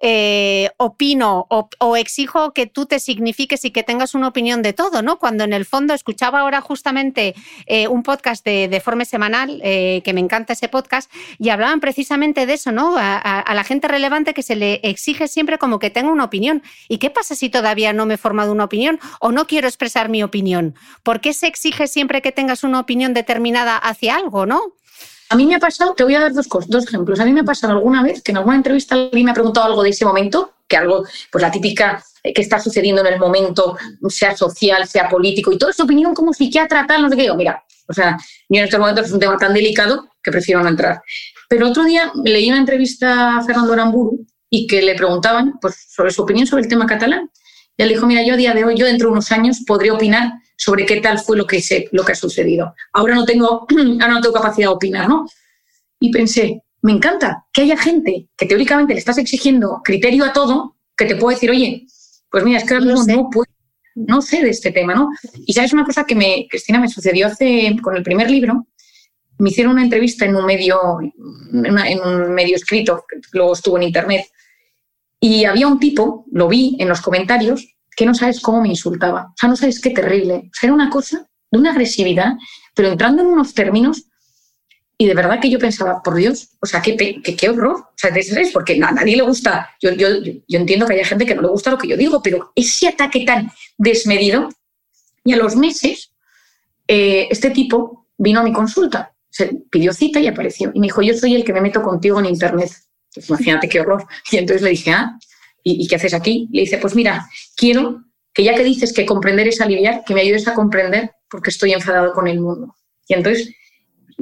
eh, 0.00 0.70
opino 0.78 1.46
o, 1.50 1.96
exijo 1.96 2.52
que 2.52 2.66
tú 2.66 2.86
te 2.86 2.98
signifiques 3.00 3.64
y 3.64 3.70
que 3.70 3.82
tengas 3.82 4.14
una 4.14 4.28
opinión 4.28 4.62
de 4.62 4.72
todo, 4.72 5.02
¿no? 5.02 5.18
Cuando 5.18 5.44
en 5.44 5.52
el 5.52 5.66
fondo 5.66 5.92
escuchaba 5.92 6.40
ahora 6.40 6.60
justamente 6.60 7.34
eh, 7.66 7.88
un 7.88 8.02
podcast 8.02 8.44
de, 8.44 8.68
de 8.68 8.80
Forme 8.80 9.04
Semanal, 9.04 9.60
eh, 9.62 10.00
que 10.02 10.12
me 10.14 10.20
encanta 10.20 10.54
ese 10.54 10.68
podcast, 10.68 11.10
y 11.38 11.50
hablaban 11.50 11.80
precisamente 11.80 12.46
de 12.46 12.54
eso, 12.54 12.72
¿no? 12.72 12.94
A, 12.96 13.44
la 13.52 13.64
gente 13.64 13.88
relevante 13.88 14.32
que 14.32 14.42
se 14.42 14.56
le 14.56 14.80
exige 14.82 15.28
siempre 15.28 15.58
como 15.58 15.78
que 15.78 15.90
tenga 15.90 16.10
una 16.10 16.24
opinión. 16.24 16.62
¿Y 16.88 16.98
qué 16.98 17.10
pasa 17.10 17.34
si 17.34 17.50
todavía 17.50 17.92
no 17.92 18.06
me 18.06 18.14
he 18.14 18.18
formado 18.18 18.52
una 18.52 18.64
opinión 18.64 18.98
o 19.20 19.32
no 19.32 19.46
quiero 19.46 19.68
expresar 19.68 20.08
mi 20.08 20.22
opinión? 20.22 20.74
¿Por 21.02 21.20
qué 21.20 21.32
se 21.32 21.46
exige 21.46 21.86
siempre 21.86 22.22
que 22.22 22.32
tengas 22.32 22.64
una 22.64 22.80
opinión 22.80 23.12
determinada 23.12 23.76
hacia 23.76 24.16
algo, 24.16 24.46
¿no? 24.46 24.60
A 25.30 25.36
mí 25.36 25.46
me 25.46 25.54
ha 25.54 25.60
pasado, 25.60 25.94
te 25.94 26.02
voy 26.02 26.16
a 26.16 26.20
dar 26.20 26.32
dos, 26.32 26.48
dos 26.66 26.84
ejemplos. 26.84 27.20
A 27.20 27.24
mí 27.24 27.32
me 27.32 27.40
ha 27.40 27.44
pasado 27.44 27.72
alguna 27.74 28.02
vez 28.02 28.20
que 28.20 28.32
en 28.32 28.38
alguna 28.38 28.56
entrevista 28.56 28.96
alguien 28.96 29.24
me 29.24 29.30
ha 29.30 29.34
preguntado 29.34 29.64
algo 29.64 29.84
de 29.84 29.90
ese 29.90 30.04
momento, 30.04 30.54
que 30.66 30.76
algo, 30.76 31.04
pues 31.30 31.40
la 31.40 31.52
típica 31.52 32.04
eh, 32.24 32.32
que 32.34 32.42
está 32.42 32.58
sucediendo 32.58 33.00
en 33.00 33.12
el 33.12 33.20
momento, 33.20 33.78
sea 34.08 34.36
social, 34.36 34.88
sea 34.88 35.08
político, 35.08 35.52
y 35.52 35.58
toda 35.58 35.72
su 35.72 35.84
opinión 35.84 36.14
como 36.14 36.32
psiquiatra, 36.32 36.84
tal, 36.84 37.02
no 37.02 37.08
sé 37.08 37.14
qué. 37.14 37.22
Digo, 37.22 37.36
mira, 37.36 37.62
o 37.86 37.92
sea, 37.92 38.18
yo 38.48 38.58
en 38.58 38.64
estos 38.64 38.80
momentos 38.80 39.06
es 39.06 39.12
un 39.12 39.20
tema 39.20 39.36
tan 39.36 39.54
delicado 39.54 40.08
que 40.20 40.32
prefiero 40.32 40.64
no 40.64 40.68
entrar. 40.68 41.00
Pero 41.48 41.68
otro 41.68 41.84
día 41.84 42.10
leí 42.24 42.48
una 42.48 42.58
entrevista 42.58 43.36
a 43.36 43.44
Fernando 43.44 43.72
Aramburu 43.72 44.26
y 44.50 44.66
que 44.66 44.82
le 44.82 44.96
preguntaban 44.96 45.60
pues, 45.60 45.86
sobre 45.94 46.10
su 46.10 46.22
opinión 46.22 46.48
sobre 46.48 46.64
el 46.64 46.68
tema 46.68 46.86
catalán. 46.86 47.30
Y 47.76 47.84
él 47.84 47.88
dijo, 47.88 48.04
mira, 48.04 48.24
yo 48.24 48.34
a 48.34 48.36
día 48.36 48.52
de 48.52 48.64
hoy, 48.64 48.76
yo 48.76 48.84
dentro 48.84 49.06
de 49.06 49.12
unos 49.12 49.30
años 49.30 49.60
podría 49.64 49.94
opinar 49.94 50.32
sobre 50.60 50.84
qué 50.84 51.00
tal 51.00 51.18
fue 51.18 51.38
lo 51.38 51.46
que, 51.46 51.62
se, 51.62 51.88
lo 51.90 52.04
que 52.04 52.12
ha 52.12 52.14
sucedido. 52.14 52.74
Ahora 52.92 53.14
no, 53.14 53.24
tengo, 53.24 53.66
ahora 54.00 54.14
no 54.14 54.20
tengo 54.20 54.34
capacidad 54.34 54.68
de 54.68 54.74
opinar, 54.74 55.08
¿no? 55.08 55.26
Y 55.98 56.10
pensé, 56.10 56.62
me 56.82 56.92
encanta 56.92 57.46
que 57.50 57.62
haya 57.62 57.78
gente 57.78 58.28
que 58.36 58.44
teóricamente 58.44 58.92
le 58.92 58.98
estás 58.98 59.16
exigiendo 59.16 59.80
criterio 59.82 60.22
a 60.22 60.34
todo, 60.34 60.76
que 60.94 61.06
te 61.06 61.16
puede 61.16 61.36
decir, 61.36 61.50
oye, 61.50 61.86
pues 62.30 62.44
mira, 62.44 62.58
es 62.58 62.64
que 62.64 62.74
ahora 62.74 62.84
mismo 62.84 63.04
no, 63.06 63.30
puedo, 63.30 63.50
no 63.94 64.20
sé 64.20 64.42
de 64.42 64.50
este 64.50 64.70
tema, 64.70 64.94
¿no? 64.94 65.08
Y 65.46 65.54
sabes 65.54 65.72
una 65.72 65.86
cosa 65.86 66.04
que 66.04 66.14
me, 66.14 66.46
Cristina, 66.50 66.78
me 66.78 66.88
sucedió 66.88 67.28
hace, 67.28 67.74
con 67.82 67.96
el 67.96 68.02
primer 68.02 68.30
libro, 68.30 68.66
me 69.38 69.48
hicieron 69.48 69.72
una 69.72 69.82
entrevista 69.84 70.26
en 70.26 70.36
un 70.36 70.44
medio, 70.44 70.78
en 71.00 72.00
un 72.00 72.34
medio 72.34 72.56
escrito, 72.56 73.06
que 73.08 73.16
luego 73.32 73.54
estuvo 73.54 73.78
en 73.78 73.84
internet, 73.84 74.26
y 75.18 75.46
había 75.46 75.68
un 75.68 75.80
tipo, 75.80 76.26
lo 76.30 76.48
vi 76.48 76.76
en 76.78 76.88
los 76.90 77.00
comentarios, 77.00 77.66
que 78.00 78.06
no 78.06 78.14
sabes 78.14 78.40
cómo 78.40 78.62
me 78.62 78.68
insultaba. 78.68 79.26
O 79.26 79.34
sea, 79.36 79.50
no 79.50 79.56
sabes 79.56 79.78
qué 79.78 79.90
terrible. 79.90 80.36
O 80.36 80.54
sea, 80.54 80.68
era 80.68 80.72
una 80.72 80.88
cosa 80.88 81.28
de 81.50 81.58
una 81.58 81.72
agresividad, 81.72 82.32
pero 82.74 82.88
entrando 82.88 83.20
en 83.20 83.28
unos 83.28 83.52
términos 83.52 84.06
y 84.96 85.04
de 85.04 85.12
verdad 85.12 85.38
que 85.38 85.50
yo 85.50 85.58
pensaba, 85.58 86.02
por 86.02 86.14
Dios, 86.14 86.48
o 86.62 86.66
sea, 86.66 86.80
qué, 86.80 86.96
qué, 86.96 87.48
horror. 87.50 87.76
O 87.76 87.92
sea, 87.94 88.10
¿sabes? 88.22 88.52
porque 88.54 88.80
a 88.82 88.90
nadie 88.90 89.16
le 89.18 89.22
gusta. 89.22 89.68
Yo, 89.82 89.92
yo, 89.92 90.08
yo 90.24 90.58
entiendo 90.58 90.86
que 90.86 90.94
haya 90.94 91.04
gente 91.04 91.26
que 91.26 91.34
no 91.34 91.42
le 91.42 91.48
gusta 91.48 91.72
lo 91.72 91.76
que 91.76 91.88
yo 91.88 91.96
digo, 91.98 92.22
pero 92.22 92.52
ese 92.56 92.88
ataque 92.88 93.26
tan 93.26 93.52
desmedido. 93.76 94.48
Y 95.22 95.34
a 95.34 95.36
los 95.36 95.54
meses, 95.54 96.14
eh, 96.88 97.28
este 97.30 97.50
tipo 97.50 98.06
vino 98.16 98.40
a 98.40 98.44
mi 98.44 98.54
consulta, 98.54 99.14
se 99.28 99.60
pidió 99.70 99.92
cita 99.92 100.20
y 100.20 100.26
apareció. 100.26 100.70
Y 100.72 100.80
me 100.80 100.86
dijo, 100.86 101.02
yo 101.02 101.12
soy 101.12 101.34
el 101.34 101.44
que 101.44 101.52
me 101.52 101.60
meto 101.60 101.82
contigo 101.82 102.18
en 102.18 102.26
Internet. 102.26 102.70
Pues 103.12 103.28
imagínate 103.28 103.68
qué 103.68 103.80
horror. 103.80 104.06
Y 104.32 104.38
entonces 104.38 104.62
le 104.62 104.70
dije, 104.70 104.90
ah, 104.90 105.18
¿y, 105.62 105.86
qué 105.86 105.96
haces 105.96 106.14
aquí? 106.14 106.48
Le 106.52 106.62
dice, 106.62 106.78
pues 106.78 106.94
mira, 106.94 107.26
quiero 107.56 108.04
que 108.32 108.44
ya 108.44 108.54
que 108.54 108.64
dices 108.64 108.92
que 108.92 109.06
comprender 109.06 109.48
es 109.48 109.60
aliviar, 109.60 110.04
que 110.04 110.14
me 110.14 110.20
ayudes 110.20 110.46
a 110.48 110.54
comprender 110.54 111.10
porque 111.28 111.50
estoy 111.50 111.72
enfadado 111.72 112.12
con 112.12 112.28
el 112.28 112.40
mundo. 112.40 112.76
Y 113.08 113.14
entonces 113.14 113.54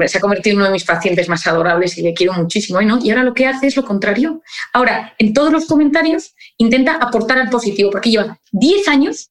se 0.07 0.19
ha 0.19 0.21
convertido 0.21 0.53
en 0.53 0.59
uno 0.59 0.67
de 0.67 0.73
mis 0.73 0.85
pacientes 0.85 1.29
más 1.29 1.47
adorables 1.47 1.99
y 1.99 2.03
le 2.03 2.15
quiero 2.15 2.33
muchísimo. 2.35 2.81
¿no? 2.83 2.99
Y 3.03 3.11
ahora 3.11 3.25
lo 3.25 3.35
que 3.35 3.47
hace 3.47 3.67
es 3.67 3.77
lo 3.77 3.85
contrario. 3.85 4.43
Ahora, 4.73 5.15
en 5.19 5.33
todos 5.33 5.53
los 5.53 5.67
comentarios 5.67 6.35
intenta 6.57 6.95
aportar 6.95 7.39
al 7.39 7.51
positivo, 7.51 7.91
porque 7.91 8.11
lleva 8.11 8.39
10 8.53 8.89
años 8.89 9.31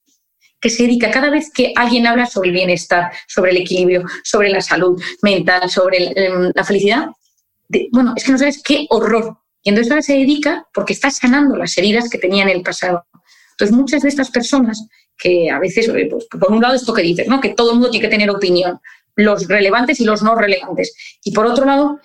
que 0.60 0.70
se 0.70 0.84
dedica 0.84 1.12
cada 1.12 1.30
vez 1.30 1.52
que 1.52 1.72
alguien 1.76 2.08
habla 2.08 2.26
sobre 2.26 2.50
el 2.50 2.56
bienestar, 2.56 3.12
sobre 3.28 3.52
el 3.52 3.58
equilibrio, 3.58 4.04
sobre 4.24 4.50
la 4.50 4.62
salud 4.62 5.02
mental, 5.22 5.70
sobre 5.70 6.14
la 6.54 6.64
felicidad. 6.64 7.10
bueno, 7.92 8.14
es 8.16 8.24
que 8.24 8.32
no 8.32 8.38
sabes 8.38 8.62
qué 8.64 8.88
horror 8.90 9.38
y 9.68 9.70
entonces 9.70 9.92
ahora 9.92 10.02
se 10.02 10.14
dedica 10.14 10.66
porque 10.74 10.94
está 10.94 11.12
sanando 11.12 11.58
las 11.58 11.78
heridas 11.78 12.10
que 12.10 12.18
tenía 12.18 12.44
en 12.44 12.50
el 12.50 12.62
pasado. 12.62 13.06
Entonces 13.52 13.76
muchas 13.76 14.02
de 14.02 14.08
estas 14.08 14.32
personas 14.32 14.88
que 15.18 15.50
a 15.50 15.60
veces, 15.60 15.92
pues, 16.10 16.26
por 16.28 16.54
un 16.54 16.62
lado 16.62 16.74
esto 16.74 16.94
que 16.94 17.02
dices, 17.02 17.28
¿no? 17.28 17.42
que 17.42 17.50
todo 17.50 17.72
el 17.72 17.76
mundo 17.76 17.90
tiene 17.90 18.08
que 18.08 18.10
tener 18.10 18.30
opinión, 18.30 18.80
los 19.18 19.46
relevantes 19.46 20.00
y 20.00 20.06
los 20.06 20.24
no 20.24 20.36
relevantes. 20.36 20.96
Y 21.22 21.34
por 21.34 21.46
otro 21.46 21.66
lado, 21.66 22.00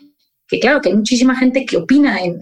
que 0.48 0.58
claro, 0.58 0.80
que 0.80 0.88
hay 0.88 0.96
muchísima 0.96 1.36
gente 1.36 1.64
que 1.64 1.76
opina 1.76 2.20
en, 2.20 2.40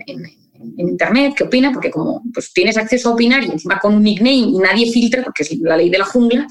Internet, 0.79 1.35
que 1.37 1.45
opina, 1.45 1.71
porque 1.71 1.91
como 1.91 2.23
pues, 2.33 2.51
tienes 2.55 2.79
acceso 2.79 3.11
a 3.11 3.13
opinar 3.13 3.45
y 3.45 3.51
encima 3.51 3.79
con 3.79 3.95
un 3.95 4.03
nickname 4.03 4.37
y 4.37 4.59
nadie 4.59 4.91
filtra, 4.91 5.23
porque 5.23 5.43
es 5.43 5.53
la 5.59 5.77
ley 5.77 5.91
de 5.91 5.99
la 5.99 6.07
jungla, 6.07 6.47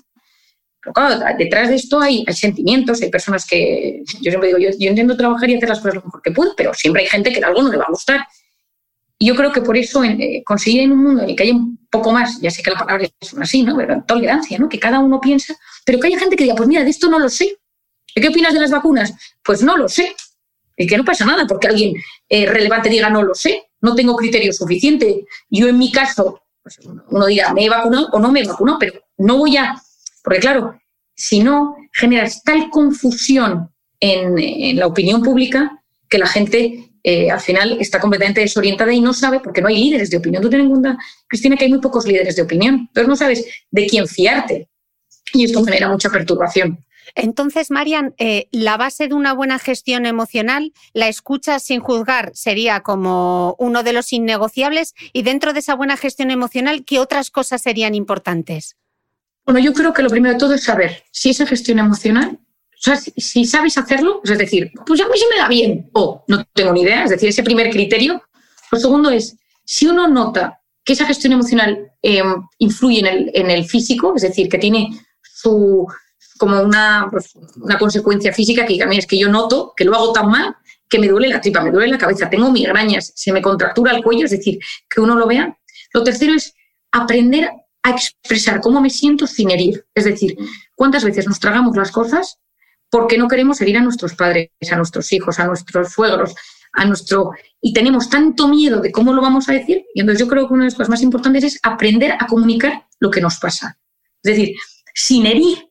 Pero 0.80 0.94
claro, 0.94 1.26
detrás 1.40 1.70
de 1.70 1.76
esto 1.76 2.00
hay, 2.00 2.24
hay 2.28 2.34
sentimientos, 2.36 3.02
hay 3.02 3.10
personas 3.10 3.48
que, 3.48 4.04
yo 4.22 4.32
siempre 4.32 4.50
digo, 4.50 4.60
yo, 4.60 4.70
yo 4.78 4.90
intento 4.92 5.18
trabajar 5.18 5.50
y 5.50 5.56
hacer 5.56 5.70
las 5.70 5.80
cosas 5.80 5.96
lo 5.96 6.04
mejor 6.04 6.22
que 6.22 6.32
puedo, 6.32 6.54
pero 6.56 6.72
siempre 6.76 7.02
hay 7.02 7.08
gente 7.08 7.32
que 7.32 7.44
algo 7.44 7.64
no 7.64 7.72
le 7.72 7.78
va 7.78 7.86
a 7.86 7.92
gustar. 7.92 8.28
Y 9.22 9.28
yo 9.28 9.36
creo 9.36 9.52
que 9.52 9.62
por 9.62 9.76
eso 9.76 10.02
eh, 10.06 10.42
conseguir 10.46 10.84
en 10.84 10.94
un 10.94 11.04
mundo 11.04 11.24
en 11.24 11.32
el 11.32 11.36
que 11.36 11.44
haya 11.44 11.54
un 11.54 11.78
poco 11.90 12.14
más, 12.14 12.40
ya 12.40 12.50
sé 12.50 12.64
que 12.64 12.72
la 12.72 12.80
palabra 12.80 13.06
es 13.20 13.34
así, 13.38 13.64
¿no? 13.64 13.76
Pero 13.76 14.02
tolerancia, 14.08 14.58
¿no? 14.58 14.70
Que 14.70 14.80
cada 14.80 15.00
uno 15.00 15.20
piensa, 15.20 15.58
pero 15.86 16.00
que 16.00 16.08
haya 16.08 16.18
gente 16.18 16.38
que 16.38 16.46
diga, 16.46 16.56
pues 16.56 16.70
mira, 16.70 16.86
de 16.86 16.90
esto 16.90 17.10
no 17.10 17.20
lo 17.20 17.28
sé. 17.28 17.58
¿Qué 18.16 18.30
opinas 18.30 18.54
de 18.54 18.62
las 18.62 18.72
vacunas? 18.72 19.14
Pues 19.44 19.62
no 19.62 19.76
lo 19.76 19.90
sé. 19.90 20.16
Y 20.78 20.88
que 20.88 20.98
no 20.98 21.04
pasa 21.04 21.26
nada 21.26 21.46
porque 21.46 21.68
alguien 21.68 21.94
eh, 22.30 22.46
relevante 22.46 22.88
diga, 22.88 23.10
no 23.10 23.22
lo 23.22 23.36
sé, 23.36 23.72
no 23.82 23.94
tengo 23.94 24.16
criterio 24.16 24.54
suficiente. 24.54 25.26
Yo 25.50 25.68
en 25.68 25.78
mi 25.78 25.92
caso, 25.92 26.42
pues 26.64 26.80
uno 26.86 27.26
dirá, 27.26 27.54
me 27.54 27.66
he 27.66 27.70
vacunado 27.70 28.08
o 28.14 28.20
no 28.20 28.32
me 28.32 28.40
he 28.40 28.48
vacunado, 28.48 28.80
pero 28.80 29.02
no 29.18 29.38
voy 29.38 29.58
a... 29.58 29.76
Porque 30.24 30.40
claro, 30.40 30.80
si 31.14 31.42
no, 31.42 31.76
generas 31.92 32.42
tal 32.44 32.70
confusión 32.70 33.70
en 34.00 34.78
la 34.78 34.88
opinión 34.88 35.22
pública 35.22 35.84
que 36.08 36.18
la 36.18 36.28
gente 36.28 36.89
eh, 37.10 37.32
al 37.32 37.40
final 37.40 37.78
está 37.80 38.00
completamente 38.00 38.42
desorientada 38.42 38.94
y 38.94 39.02
no 39.02 39.14
sabe, 39.14 39.40
porque 39.40 39.62
no 39.62 39.68
hay 39.68 39.84
líderes 39.84 40.12
de 40.12 40.18
opinión. 40.18 40.44
Tú 40.44 40.50
ten 40.50 40.62
en 40.62 40.70
cuenta, 40.70 40.98
Cristina, 41.28 41.56
que 41.56 41.66
hay 41.66 41.72
muy 41.72 41.82
pocos 41.82 42.06
líderes 42.06 42.36
de 42.36 42.44
opinión, 42.44 42.88
pero 42.94 43.08
no 43.08 43.16
sabes 43.16 43.46
de 43.72 43.88
quién 43.88 44.08
fiarte. 44.08 44.70
Y 45.34 45.46
esto 45.46 45.64
genera 45.64 45.90
mucha 45.90 46.10
perturbación. 46.10 46.86
Entonces, 47.16 47.72
Marian, 47.72 48.14
eh, 48.20 48.48
la 48.52 48.78
base 48.78 49.08
de 49.08 49.16
una 49.16 49.34
buena 49.34 49.58
gestión 49.58 50.06
emocional, 50.06 50.72
la 50.94 51.08
escucha 51.08 51.58
sin 51.58 51.80
juzgar 51.80 52.32
sería 52.36 52.82
como 52.82 53.56
uno 53.58 53.82
de 53.82 53.94
los 53.94 54.14
innegociables 54.14 54.94
y 55.12 55.24
dentro 55.24 55.54
de 55.54 55.60
esa 55.60 55.74
buena 55.74 55.98
gestión 55.98 56.30
emocional, 56.30 56.86
¿qué 56.86 57.00
otras 57.00 57.32
cosas 57.32 57.64
serían 57.64 57.96
importantes? 57.96 58.78
Bueno, 59.46 59.60
yo 59.60 59.74
creo 59.74 59.94
que 59.94 60.04
lo 60.04 60.10
primero 60.10 60.34
de 60.34 60.40
todo 60.40 60.54
es 60.54 60.64
saber 60.64 61.04
si 61.12 61.32
esa 61.32 61.48
gestión 61.48 61.80
emocional 61.80 62.38
o 62.80 62.82
sea, 62.82 62.96
si, 62.96 63.44
sabes 63.44 63.78
hacerlo, 63.78 64.22
es 64.24 64.38
decir, 64.38 64.72
pues 64.86 65.02
a 65.02 65.08
mí 65.08 65.18
se 65.18 65.28
me 65.30 65.38
da 65.38 65.50
bien 65.50 65.90
o 65.94 66.24
no 66.30 66.46
tengo 66.54 66.72
ni 66.72 66.82
idea, 66.82 67.04
es 67.04 67.10
decir, 67.10 67.28
ese 67.28 67.44
primer 67.44 67.70
criterio. 67.72 68.24
Lo 68.72 68.80
segundo 68.80 69.10
es, 69.10 69.36
si 69.66 69.86
uno 69.88 70.08
nota 70.08 70.62
que 70.86 70.94
esa 70.94 71.06
gestión 71.06 71.34
emocional 71.34 71.92
em, 72.02 72.42
influye 72.58 73.00
en 73.00 73.06
el, 73.08 73.32
en 73.34 73.52
el, 73.52 73.66
físico, 73.66 74.14
es 74.16 74.22
decir, 74.22 74.48
que 74.48 74.58
tiene 74.58 74.98
su, 75.22 75.86
como 76.38 76.62
una, 76.62 77.10
pues, 77.12 77.34
una 77.58 77.78
consecuencia 77.78 78.32
física 78.32 78.66
que 78.66 78.82
a 78.82 78.86
mí 78.86 78.98
es 78.98 79.06
que 79.06 79.20
yo 79.20 79.28
noto 79.28 79.74
que 79.76 79.84
lo 79.84 79.94
hago 79.96 80.14
tan 80.14 80.30
mal 80.30 80.56
que 80.90 81.00
me 81.00 81.10
duele 81.10 81.28
la 81.28 81.42
tripa, 81.42 81.62
me 81.62 81.72
duele 81.72 81.92
la 81.92 81.98
cabeza, 81.98 82.30
tengo 82.30 82.50
migrañas, 82.50 83.12
se 83.14 83.34
me 83.34 83.42
contractura 83.42 83.92
el 83.92 84.02
cuello, 84.02 84.24
es 84.24 84.32
decir, 84.32 84.58
que 84.90 85.02
uno 85.02 85.16
lo 85.16 85.28
vea. 85.28 85.60
Lo 85.94 86.02
tercero 86.02 86.34
es 86.34 86.56
aprender 86.94 87.50
a 87.84 87.92
expresar 87.92 88.62
cómo 88.62 88.80
me 88.80 88.90
siento 88.90 89.28
sin 89.28 89.52
herir. 89.52 89.86
Es 89.94 90.06
decir, 90.06 90.38
cuántas 90.76 91.04
veces 91.04 91.28
nos 91.28 91.40
tragamos 91.40 91.76
las 91.76 91.92
cosas 91.92 92.40
porque 92.90 93.18
no 93.18 93.28
queremos 93.28 93.62
herir 93.62 93.78
a 93.78 93.82
nuestros 93.82 94.16
padres, 94.16 94.50
a 94.72 94.76
nuestros 94.76 95.12
hijos, 95.14 95.40
a 95.40 95.46
nuestros 95.46 95.92
suegros, 95.92 96.36
a 96.74 96.86
nuestro... 96.86 97.32
Y 97.62 97.74
tenemos 97.74 98.10
tanto 98.10 98.48
miedo 98.48 98.82
de 98.82 98.92
cómo 98.92 99.14
lo 99.14 99.22
vamos 99.22 99.50
a 99.50 99.54
decir. 99.54 99.86
Y 99.94 100.02
entonces 100.02 100.20
yo 100.20 100.30
creo 100.30 100.48
que 100.48 100.54
una 100.54 100.64
de 100.64 100.68
las 100.70 100.76
cosas 100.76 100.90
más 100.90 101.02
importantes 101.02 101.44
es 101.44 101.60
aprender 101.64 102.14
a 102.14 102.28
comunicar 102.28 102.88
lo 103.00 103.12
que 103.12 103.22
nos 103.22 103.38
pasa. 103.38 103.78
Es 104.24 104.36
decir, 104.36 104.56
sin 104.94 105.26
herir, 105.26 105.70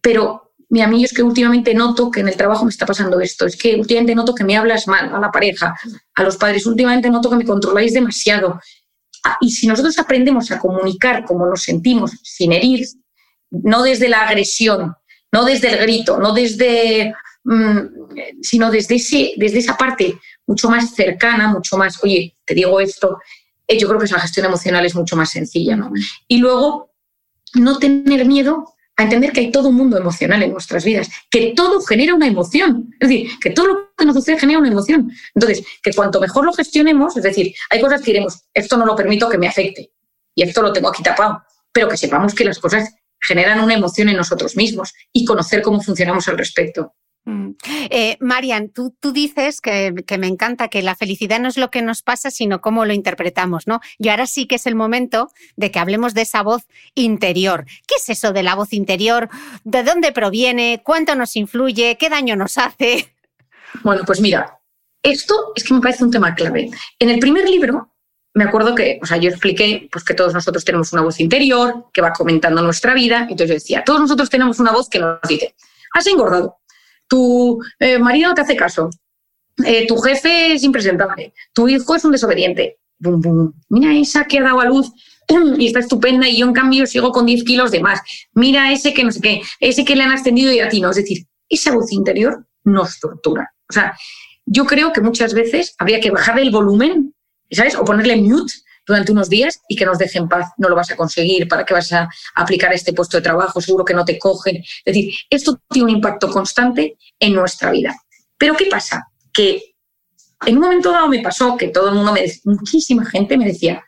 pero 0.00 0.54
mi 0.70 0.82
amigo 0.82 1.04
es 1.04 1.12
que 1.12 1.22
últimamente 1.22 1.74
noto 1.74 2.10
que 2.10 2.20
en 2.20 2.28
el 2.28 2.36
trabajo 2.36 2.64
me 2.64 2.70
está 2.70 2.84
pasando 2.84 3.20
esto, 3.20 3.46
es 3.46 3.56
que 3.56 3.76
últimamente 3.76 4.14
noto 4.14 4.34
que 4.34 4.44
me 4.44 4.56
hablas 4.56 4.86
mal 4.86 5.14
a 5.14 5.18
la 5.18 5.30
pareja, 5.30 5.74
a 6.14 6.22
los 6.22 6.36
padres, 6.36 6.66
últimamente 6.66 7.10
noto 7.10 7.30
que 7.30 7.36
me 7.36 7.44
controláis 7.44 7.94
demasiado. 7.94 8.60
Ah, 9.24 9.36
y 9.40 9.50
si 9.50 9.66
nosotros 9.66 9.98
aprendemos 9.98 10.50
a 10.50 10.58
comunicar 10.58 11.24
como 11.24 11.46
nos 11.46 11.62
sentimos 11.62 12.12
sin 12.22 12.52
herir, 12.52 12.86
no 13.50 13.82
desde 13.82 14.08
la 14.08 14.22
agresión, 14.22 14.94
no 15.32 15.44
desde 15.44 15.70
el 15.70 15.78
grito, 15.78 16.18
no 16.18 16.32
desde, 16.32 17.14
mm, 17.44 17.78
sino 18.42 18.70
desde, 18.70 18.96
ese, 18.96 19.32
desde 19.36 19.58
esa 19.58 19.76
parte 19.76 20.18
mucho 20.46 20.70
más 20.70 20.94
cercana, 20.94 21.48
mucho 21.48 21.76
más, 21.76 22.02
oye, 22.02 22.36
te 22.44 22.54
digo 22.54 22.80
esto, 22.80 23.18
eh, 23.66 23.78
yo 23.78 23.86
creo 23.86 24.00
que 24.00 24.06
esa 24.06 24.18
gestión 24.18 24.46
emocional 24.46 24.84
es 24.86 24.94
mucho 24.94 25.14
más 25.14 25.30
sencilla. 25.30 25.76
¿no? 25.76 25.92
Y 26.26 26.38
luego, 26.38 26.92
no 27.54 27.78
tener 27.78 28.24
miedo 28.26 28.74
a 28.96 29.04
entender 29.04 29.32
que 29.32 29.40
hay 29.40 29.52
todo 29.52 29.68
un 29.68 29.76
mundo 29.76 29.96
emocional 29.96 30.42
en 30.42 30.50
nuestras 30.50 30.84
vidas, 30.84 31.08
que 31.30 31.52
todo 31.54 31.80
genera 31.82 32.14
una 32.14 32.26
emoción, 32.26 32.92
es 32.98 33.08
decir, 33.08 33.30
que 33.40 33.50
todo 33.50 33.66
lo 33.66 33.94
que 33.96 34.04
nos 34.04 34.16
sucede 34.16 34.40
genera 34.40 34.58
una 34.58 34.68
emoción. 34.68 35.12
Entonces, 35.34 35.64
que 35.82 35.92
cuanto 35.92 36.20
mejor 36.20 36.44
lo 36.44 36.52
gestionemos, 36.52 37.16
es 37.16 37.22
decir, 37.22 37.54
hay 37.70 37.80
cosas 37.80 38.00
que 38.00 38.06
diremos, 38.06 38.42
esto 38.52 38.76
no 38.76 38.84
lo 38.84 38.96
permito 38.96 39.28
que 39.28 39.38
me 39.38 39.46
afecte 39.46 39.92
y 40.34 40.42
esto 40.42 40.62
lo 40.62 40.72
tengo 40.72 40.88
aquí 40.88 41.04
tapado, 41.04 41.42
pero 41.70 41.88
que 41.88 41.96
sepamos 41.96 42.34
que 42.34 42.44
las 42.44 42.58
cosas 42.58 42.92
generan 43.20 43.60
una 43.60 43.74
emoción 43.74 44.08
en 44.08 44.16
nosotros 44.16 44.56
mismos 44.56 44.94
y 45.12 45.24
conocer 45.24 45.62
cómo 45.62 45.80
funcionamos 45.80 46.28
al 46.28 46.38
respecto. 46.38 46.94
Mm. 47.28 47.50
Eh, 47.90 48.16
Marian, 48.20 48.70
tú, 48.70 48.96
tú 48.98 49.12
dices 49.12 49.60
que, 49.60 49.92
me 50.18 50.26
encanta 50.26 50.68
que 50.68 50.80
la 50.80 50.96
felicidad 50.96 51.38
no 51.38 51.48
es 51.48 51.58
lo 51.58 51.70
que 51.70 51.82
nos 51.82 52.02
pasa, 52.02 52.30
sino 52.30 52.62
cómo 52.62 52.86
lo 52.86 52.94
interpretamos, 52.94 53.66
¿no? 53.66 53.80
Y 53.98 54.08
ahora 54.08 54.26
sí 54.26 54.46
que 54.46 54.54
es 54.54 54.66
el 54.66 54.74
momento 54.74 55.28
de 55.56 55.70
que 55.70 55.78
hablemos 55.78 56.14
de 56.14 56.22
esa 56.22 56.42
voz 56.42 56.66
interior. 56.94 57.66
¿Qué 57.86 57.96
es 57.96 58.08
eso 58.08 58.32
de 58.32 58.42
la 58.42 58.54
voz 58.54 58.72
interior? 58.72 59.28
¿De 59.64 59.82
dónde 59.82 60.12
proviene? 60.12 60.80
¿Cuánto 60.82 61.14
nos 61.14 61.36
influye? 61.36 61.98
¿Qué 61.98 62.08
daño 62.08 62.34
nos 62.34 62.56
hace? 62.56 63.14
Bueno, 63.82 64.02
pues 64.06 64.22
mira, 64.22 64.58
esto 65.02 65.34
es 65.54 65.64
que 65.64 65.74
me 65.74 65.80
parece 65.80 66.04
un 66.04 66.10
tema 66.10 66.34
clave. 66.34 66.70
En 66.98 67.10
el 67.10 67.18
primer 67.18 67.46
libro 67.46 67.92
me 68.34 68.44
acuerdo 68.44 68.74
que, 68.74 68.98
o 69.02 69.06
sea, 69.06 69.16
yo 69.16 69.30
expliqué 69.30 69.88
pues, 69.90 70.04
que 70.04 70.14
todos 70.14 70.34
nosotros 70.34 70.64
tenemos 70.64 70.92
una 70.92 71.02
voz 71.02 71.18
interior 71.20 71.86
que 71.92 72.00
va 72.00 72.12
comentando 72.12 72.62
nuestra 72.62 72.94
vida. 72.94 73.22
Entonces 73.22 73.48
yo 73.48 73.54
decía, 73.54 73.82
todos 73.84 74.00
nosotros 74.00 74.30
tenemos 74.30 74.60
una 74.60 74.72
voz 74.72 74.88
que 74.88 74.98
nos 74.98 75.18
dice, 75.28 75.54
has 75.94 76.06
engordado, 76.06 76.58
tu 77.08 77.58
eh, 77.78 77.98
marido 77.98 78.28
no 78.28 78.34
te 78.34 78.42
hace 78.42 78.56
caso, 78.56 78.90
eh, 79.64 79.86
tu 79.86 79.96
jefe 79.98 80.52
es 80.52 80.62
impresentable, 80.62 81.32
tu 81.52 81.68
hijo 81.68 81.96
es 81.96 82.04
un 82.04 82.12
desobediente. 82.12 82.78
Mira 83.68 83.94
esa 83.94 84.24
que 84.24 84.38
ha 84.38 84.42
dado 84.42 84.60
a 84.60 84.64
luz 84.64 84.92
y 85.58 85.66
está 85.66 85.80
estupenda 85.80 86.28
y 86.28 86.38
yo 86.38 86.46
en 86.46 86.52
cambio 86.52 86.86
sigo 86.86 87.12
con 87.12 87.26
10 87.26 87.44
kilos 87.44 87.70
de 87.70 87.80
más. 87.80 88.00
Mira 88.32 88.72
ese 88.72 88.92
que 88.92 89.04
no 89.04 89.10
sé 89.10 89.20
qué, 89.20 89.42
ese 89.60 89.84
que 89.84 89.96
le 89.96 90.02
han 90.02 90.12
ascendido 90.12 90.52
y 90.52 90.60
a 90.60 90.68
ti 90.68 90.80
no. 90.80 90.90
Es 90.90 90.96
decir, 90.96 91.26
esa 91.48 91.72
voz 91.72 91.92
interior 91.92 92.46
nos 92.64 93.00
tortura. 93.00 93.52
O 93.68 93.72
sea, 93.72 93.96
yo 94.46 94.64
creo 94.64 94.92
que 94.92 95.00
muchas 95.00 95.34
veces 95.34 95.74
habría 95.78 96.00
que 96.00 96.10
bajar 96.10 96.38
el 96.38 96.50
volumen 96.50 97.14
¿sabes? 97.50 97.74
O 97.76 97.84
ponerle 97.84 98.16
mute 98.16 98.52
durante 98.86 99.12
unos 99.12 99.28
días 99.28 99.60
y 99.68 99.76
que 99.76 99.84
nos 99.84 99.98
deje 99.98 100.18
en 100.18 100.28
paz. 100.28 100.50
No 100.56 100.68
lo 100.68 100.74
vas 100.74 100.90
a 100.90 100.96
conseguir, 100.96 101.46
¿para 101.46 101.64
qué 101.64 101.74
vas 101.74 101.92
a 101.92 102.08
aplicar 102.34 102.72
este 102.72 102.92
puesto 102.92 103.18
de 103.18 103.22
trabajo? 103.22 103.60
Seguro 103.60 103.84
que 103.84 103.94
no 103.94 104.04
te 104.04 104.18
cogen. 104.18 104.56
Es 104.56 104.84
decir, 104.84 105.14
esto 105.30 105.60
tiene 105.68 105.90
un 105.90 105.96
impacto 105.96 106.30
constante 106.30 106.96
en 107.18 107.34
nuestra 107.34 107.70
vida. 107.70 107.94
Pero 108.38 108.56
¿qué 108.56 108.66
pasa? 108.66 109.08
Que 109.32 109.74
en 110.46 110.56
un 110.56 110.62
momento 110.62 110.90
dado 110.90 111.08
me 111.08 111.20
pasó 111.20 111.56
que 111.56 111.68
todo 111.68 111.88
el 111.88 111.96
mundo, 111.96 112.12
me, 112.12 112.24
muchísima 112.44 113.04
gente 113.04 113.36
me 113.36 113.46
decía, 113.46 113.84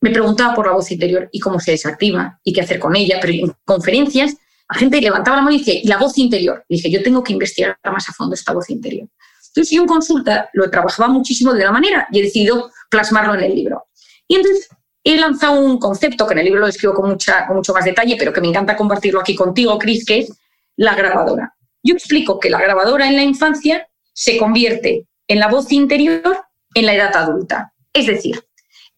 me 0.00 0.10
preguntaba 0.10 0.54
por 0.54 0.66
la 0.66 0.72
voz 0.72 0.90
interior 0.90 1.28
y 1.32 1.40
cómo 1.40 1.60
se 1.60 1.70
desactiva 1.70 2.38
y 2.42 2.52
qué 2.52 2.60
hacer 2.60 2.78
con 2.78 2.96
ella, 2.96 3.18
pero 3.20 3.32
en 3.32 3.52
conferencias 3.64 4.36
la 4.68 4.78
gente 4.78 5.00
levantaba 5.00 5.36
la 5.36 5.42
mano 5.42 5.56
y 5.56 5.58
decía, 5.58 5.80
¿y 5.82 5.86
la 5.86 5.98
voz 5.98 6.16
interior? 6.18 6.64
Dije, 6.68 6.90
yo 6.90 7.02
tengo 7.02 7.22
que 7.22 7.32
investigar 7.32 7.78
más 7.84 8.08
a 8.08 8.12
fondo 8.12 8.34
esta 8.34 8.52
voz 8.52 8.70
interior. 8.70 9.08
Entonces 9.54 9.76
yo 9.76 9.82
en 9.82 9.88
consulta 9.88 10.50
lo 10.52 10.68
trabajaba 10.68 11.08
muchísimo 11.08 11.52
de 11.52 11.60
una 11.60 11.70
manera 11.70 12.08
y 12.10 12.18
he 12.18 12.22
decidido 12.22 12.72
plasmarlo 12.90 13.34
en 13.34 13.44
el 13.44 13.54
libro. 13.54 13.86
Y 14.26 14.34
entonces 14.34 14.68
he 15.04 15.16
lanzado 15.16 15.60
un 15.60 15.78
concepto 15.78 16.26
que 16.26 16.32
en 16.32 16.38
el 16.40 16.46
libro 16.46 16.60
lo 16.60 16.66
describo 16.66 16.94
con, 16.94 17.08
mucha, 17.08 17.46
con 17.46 17.56
mucho 17.56 17.72
más 17.72 17.84
detalle, 17.84 18.16
pero 18.18 18.32
que 18.32 18.40
me 18.40 18.48
encanta 18.48 18.76
compartirlo 18.76 19.20
aquí 19.20 19.36
contigo, 19.36 19.78
Cris, 19.78 20.04
que 20.04 20.18
es 20.18 20.32
la 20.76 20.96
grabadora. 20.96 21.54
Yo 21.84 21.94
explico 21.94 22.40
que 22.40 22.50
la 22.50 22.60
grabadora 22.60 23.06
en 23.06 23.14
la 23.14 23.22
infancia 23.22 23.88
se 24.12 24.38
convierte 24.38 25.06
en 25.28 25.38
la 25.38 25.46
voz 25.46 25.70
interior 25.70 26.46
en 26.74 26.86
la 26.86 26.94
edad 26.94 27.14
adulta. 27.14 27.72
Es 27.92 28.06
decir, 28.06 28.42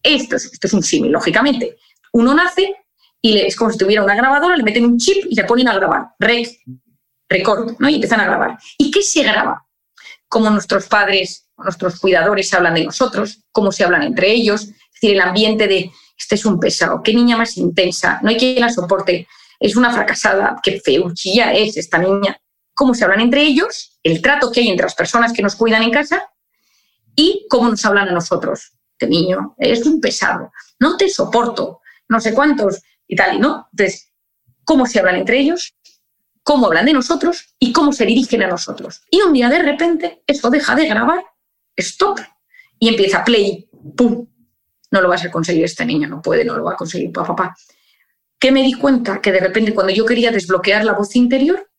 esto 0.01 0.37
es, 0.37 0.45
esto 0.45 0.65
es 0.65 0.73
un 0.73 0.81
símil, 0.81 1.11
lógicamente. 1.11 1.77
Uno 2.13 2.33
nace 2.33 2.73
y 3.21 3.37
es 3.37 3.55
como 3.55 3.69
si 3.69 3.77
tuviera 3.77 4.03
una 4.03 4.15
grabadora, 4.15 4.57
le 4.57 4.63
meten 4.63 4.85
un 4.85 4.97
chip 4.97 5.25
y 5.29 5.35
le 5.35 5.43
ponen 5.43 5.67
a 5.67 5.75
grabar. 5.75 6.07
Rec, 6.17 6.49
record, 7.29 7.75
¿no? 7.77 7.89
Y 7.89 7.95
empiezan 7.95 8.21
a 8.21 8.25
grabar. 8.25 8.57
¿Y 8.79 8.89
qué 8.89 9.03
se 9.03 9.21
graba? 9.21 9.66
Cómo 10.27 10.49
nuestros 10.49 10.87
padres, 10.87 11.47
nuestros 11.57 11.99
cuidadores 11.99 12.53
hablan 12.53 12.75
de 12.75 12.85
nosotros, 12.85 13.39
cómo 13.51 13.71
se 13.71 13.83
hablan 13.83 14.03
entre 14.03 14.31
ellos, 14.31 14.63
es 14.63 14.73
decir, 14.93 15.11
el 15.11 15.21
ambiente 15.21 15.67
de 15.67 15.91
este 16.17 16.35
es 16.35 16.45
un 16.45 16.59
pesado, 16.59 17.01
qué 17.03 17.13
niña 17.13 17.37
más 17.37 17.57
intensa, 17.57 18.19
no 18.23 18.29
hay 18.29 18.37
quien 18.37 18.59
la 18.59 18.69
soporte, 18.69 19.27
es 19.59 19.75
una 19.75 19.91
fracasada, 19.91 20.57
qué 20.63 20.79
feuchilla 20.79 21.53
es 21.53 21.77
esta 21.77 21.97
niña, 21.97 22.39
cómo 22.73 22.93
se 22.93 23.03
hablan 23.03 23.21
entre 23.21 23.43
ellos, 23.43 23.99
el 24.03 24.21
trato 24.21 24.51
que 24.51 24.61
hay 24.61 24.69
entre 24.69 24.85
las 24.85 24.95
personas 24.95 25.33
que 25.33 25.41
nos 25.41 25.55
cuidan 25.55 25.83
en 25.83 25.91
casa 25.91 26.29
y 27.15 27.45
cómo 27.49 27.69
nos 27.69 27.83
hablan 27.85 28.09
a 28.09 28.11
nosotros. 28.11 28.71
Este 28.99 29.07
niño 29.07 29.55
es 29.57 29.85
un 29.85 30.01
pesado, 30.01 30.51
no 30.79 30.97
te 30.97 31.09
soporto, 31.09 31.81
no 32.09 32.19
sé 32.19 32.33
cuántos 32.33 32.81
y 33.07 33.15
tal, 33.15 33.35
y 33.35 33.39
no. 33.39 33.67
Entonces, 33.71 34.11
cómo 34.63 34.85
se 34.85 34.99
hablan 34.99 35.17
entre 35.17 35.39
ellos, 35.39 35.75
cómo 36.47 36.67
hablan 36.67 36.85
de 36.85 36.93
nosotros 36.93 37.53
y 37.59 37.73
cómo 37.73 37.91
se 37.91 38.05
dirigen 38.05 38.41
a 38.41 38.47
nosotros. 38.47 39.01
Y 39.11 39.19
un 39.19 39.33
día 39.33 39.49
de 39.49 39.61
repente 39.61 40.23
eso 40.25 40.49
deja 40.49 40.75
de 40.75 40.87
grabar, 40.87 41.21
stop, 41.75 42.21
y 42.79 42.87
empieza 42.87 43.25
play, 43.25 43.69
pum. 43.97 44.25
No 44.89 45.01
lo 45.01 45.09
vas 45.09 45.25
a 45.25 45.29
conseguir 45.29 45.65
este 45.65 45.85
niño, 45.85 46.07
no 46.07 46.21
puede, 46.21 46.45
no 46.45 46.55
lo 46.55 46.63
va 46.63 46.71
a 46.71 46.77
conseguir 46.77 47.11
papá. 47.11 47.35
papá. 47.35 47.57
que 48.39 48.53
me 48.53 48.63
di 48.63 48.71
cuenta 48.75 49.19
que 49.19 49.33
de 49.33 49.41
repente 49.41 49.73
cuando 49.73 49.91
yo 49.91 50.05
quería 50.05 50.31
desbloquear 50.31 50.85
la 50.85 50.93
voz 50.93 51.17
interior, 51.17 51.69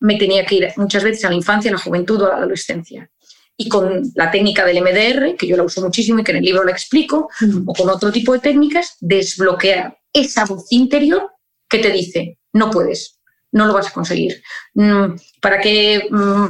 me 0.00 0.16
tenía 0.16 0.46
que 0.46 0.54
ir 0.54 0.72
muchas 0.76 1.04
veces 1.04 1.22
a 1.26 1.28
la 1.28 1.34
infancia, 1.34 1.70
a 1.70 1.74
la 1.74 1.80
juventud 1.80 2.22
o 2.22 2.24
a 2.24 2.30
la 2.30 2.36
adolescencia. 2.36 3.10
Y 3.58 3.68
con 3.68 4.04
la 4.14 4.30
técnica 4.30 4.64
del 4.64 4.80
MDR, 4.80 5.36
que 5.36 5.46
yo 5.46 5.58
la 5.58 5.64
uso 5.64 5.82
muchísimo 5.82 6.20
y 6.20 6.24
que 6.24 6.32
en 6.32 6.38
el 6.38 6.44
libro 6.44 6.64
la 6.64 6.72
explico, 6.72 7.28
o 7.66 7.74
con 7.74 7.90
otro 7.90 8.10
tipo 8.10 8.32
de 8.32 8.38
técnicas, 8.38 8.96
desbloquear 9.00 9.98
esa 10.14 10.46
voz 10.46 10.64
interior 10.70 11.30
que 11.68 11.80
te 11.80 11.90
dice, 11.90 12.38
no 12.54 12.70
puedes, 12.70 13.20
no 13.54 13.66
lo 13.66 13.72
vas 13.72 13.86
a 13.86 13.92
conseguir. 13.92 14.42
Mm, 14.74 15.14
¿Para 15.40 15.60
qué 15.60 16.08
mm, 16.10 16.46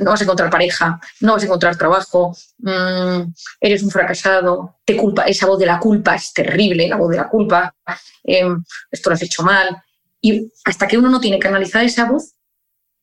no 0.00 0.10
vas 0.10 0.20
a 0.20 0.24
encontrar 0.24 0.50
pareja? 0.50 1.00
No 1.20 1.32
vas 1.32 1.42
a 1.42 1.46
encontrar 1.46 1.76
trabajo. 1.76 2.36
Mm, 2.58 3.32
eres 3.60 3.82
un 3.82 3.90
fracasado. 3.90 4.76
Te 4.84 4.94
culpa. 4.94 5.22
Esa 5.22 5.46
voz 5.46 5.58
de 5.58 5.64
la 5.64 5.78
culpa 5.78 6.14
es 6.14 6.34
terrible, 6.34 6.86
la 6.86 6.96
voz 6.96 7.10
de 7.10 7.16
la 7.16 7.30
culpa. 7.30 7.74
Em, 8.22 8.62
esto 8.90 9.08
lo 9.08 9.14
has 9.14 9.22
hecho 9.22 9.42
mal. 9.42 9.82
Y 10.20 10.52
hasta 10.66 10.86
que 10.86 10.98
uno 10.98 11.08
no 11.08 11.18
tiene 11.18 11.38
que 11.38 11.48
analizar 11.48 11.82
esa 11.82 12.04
voz, 12.04 12.34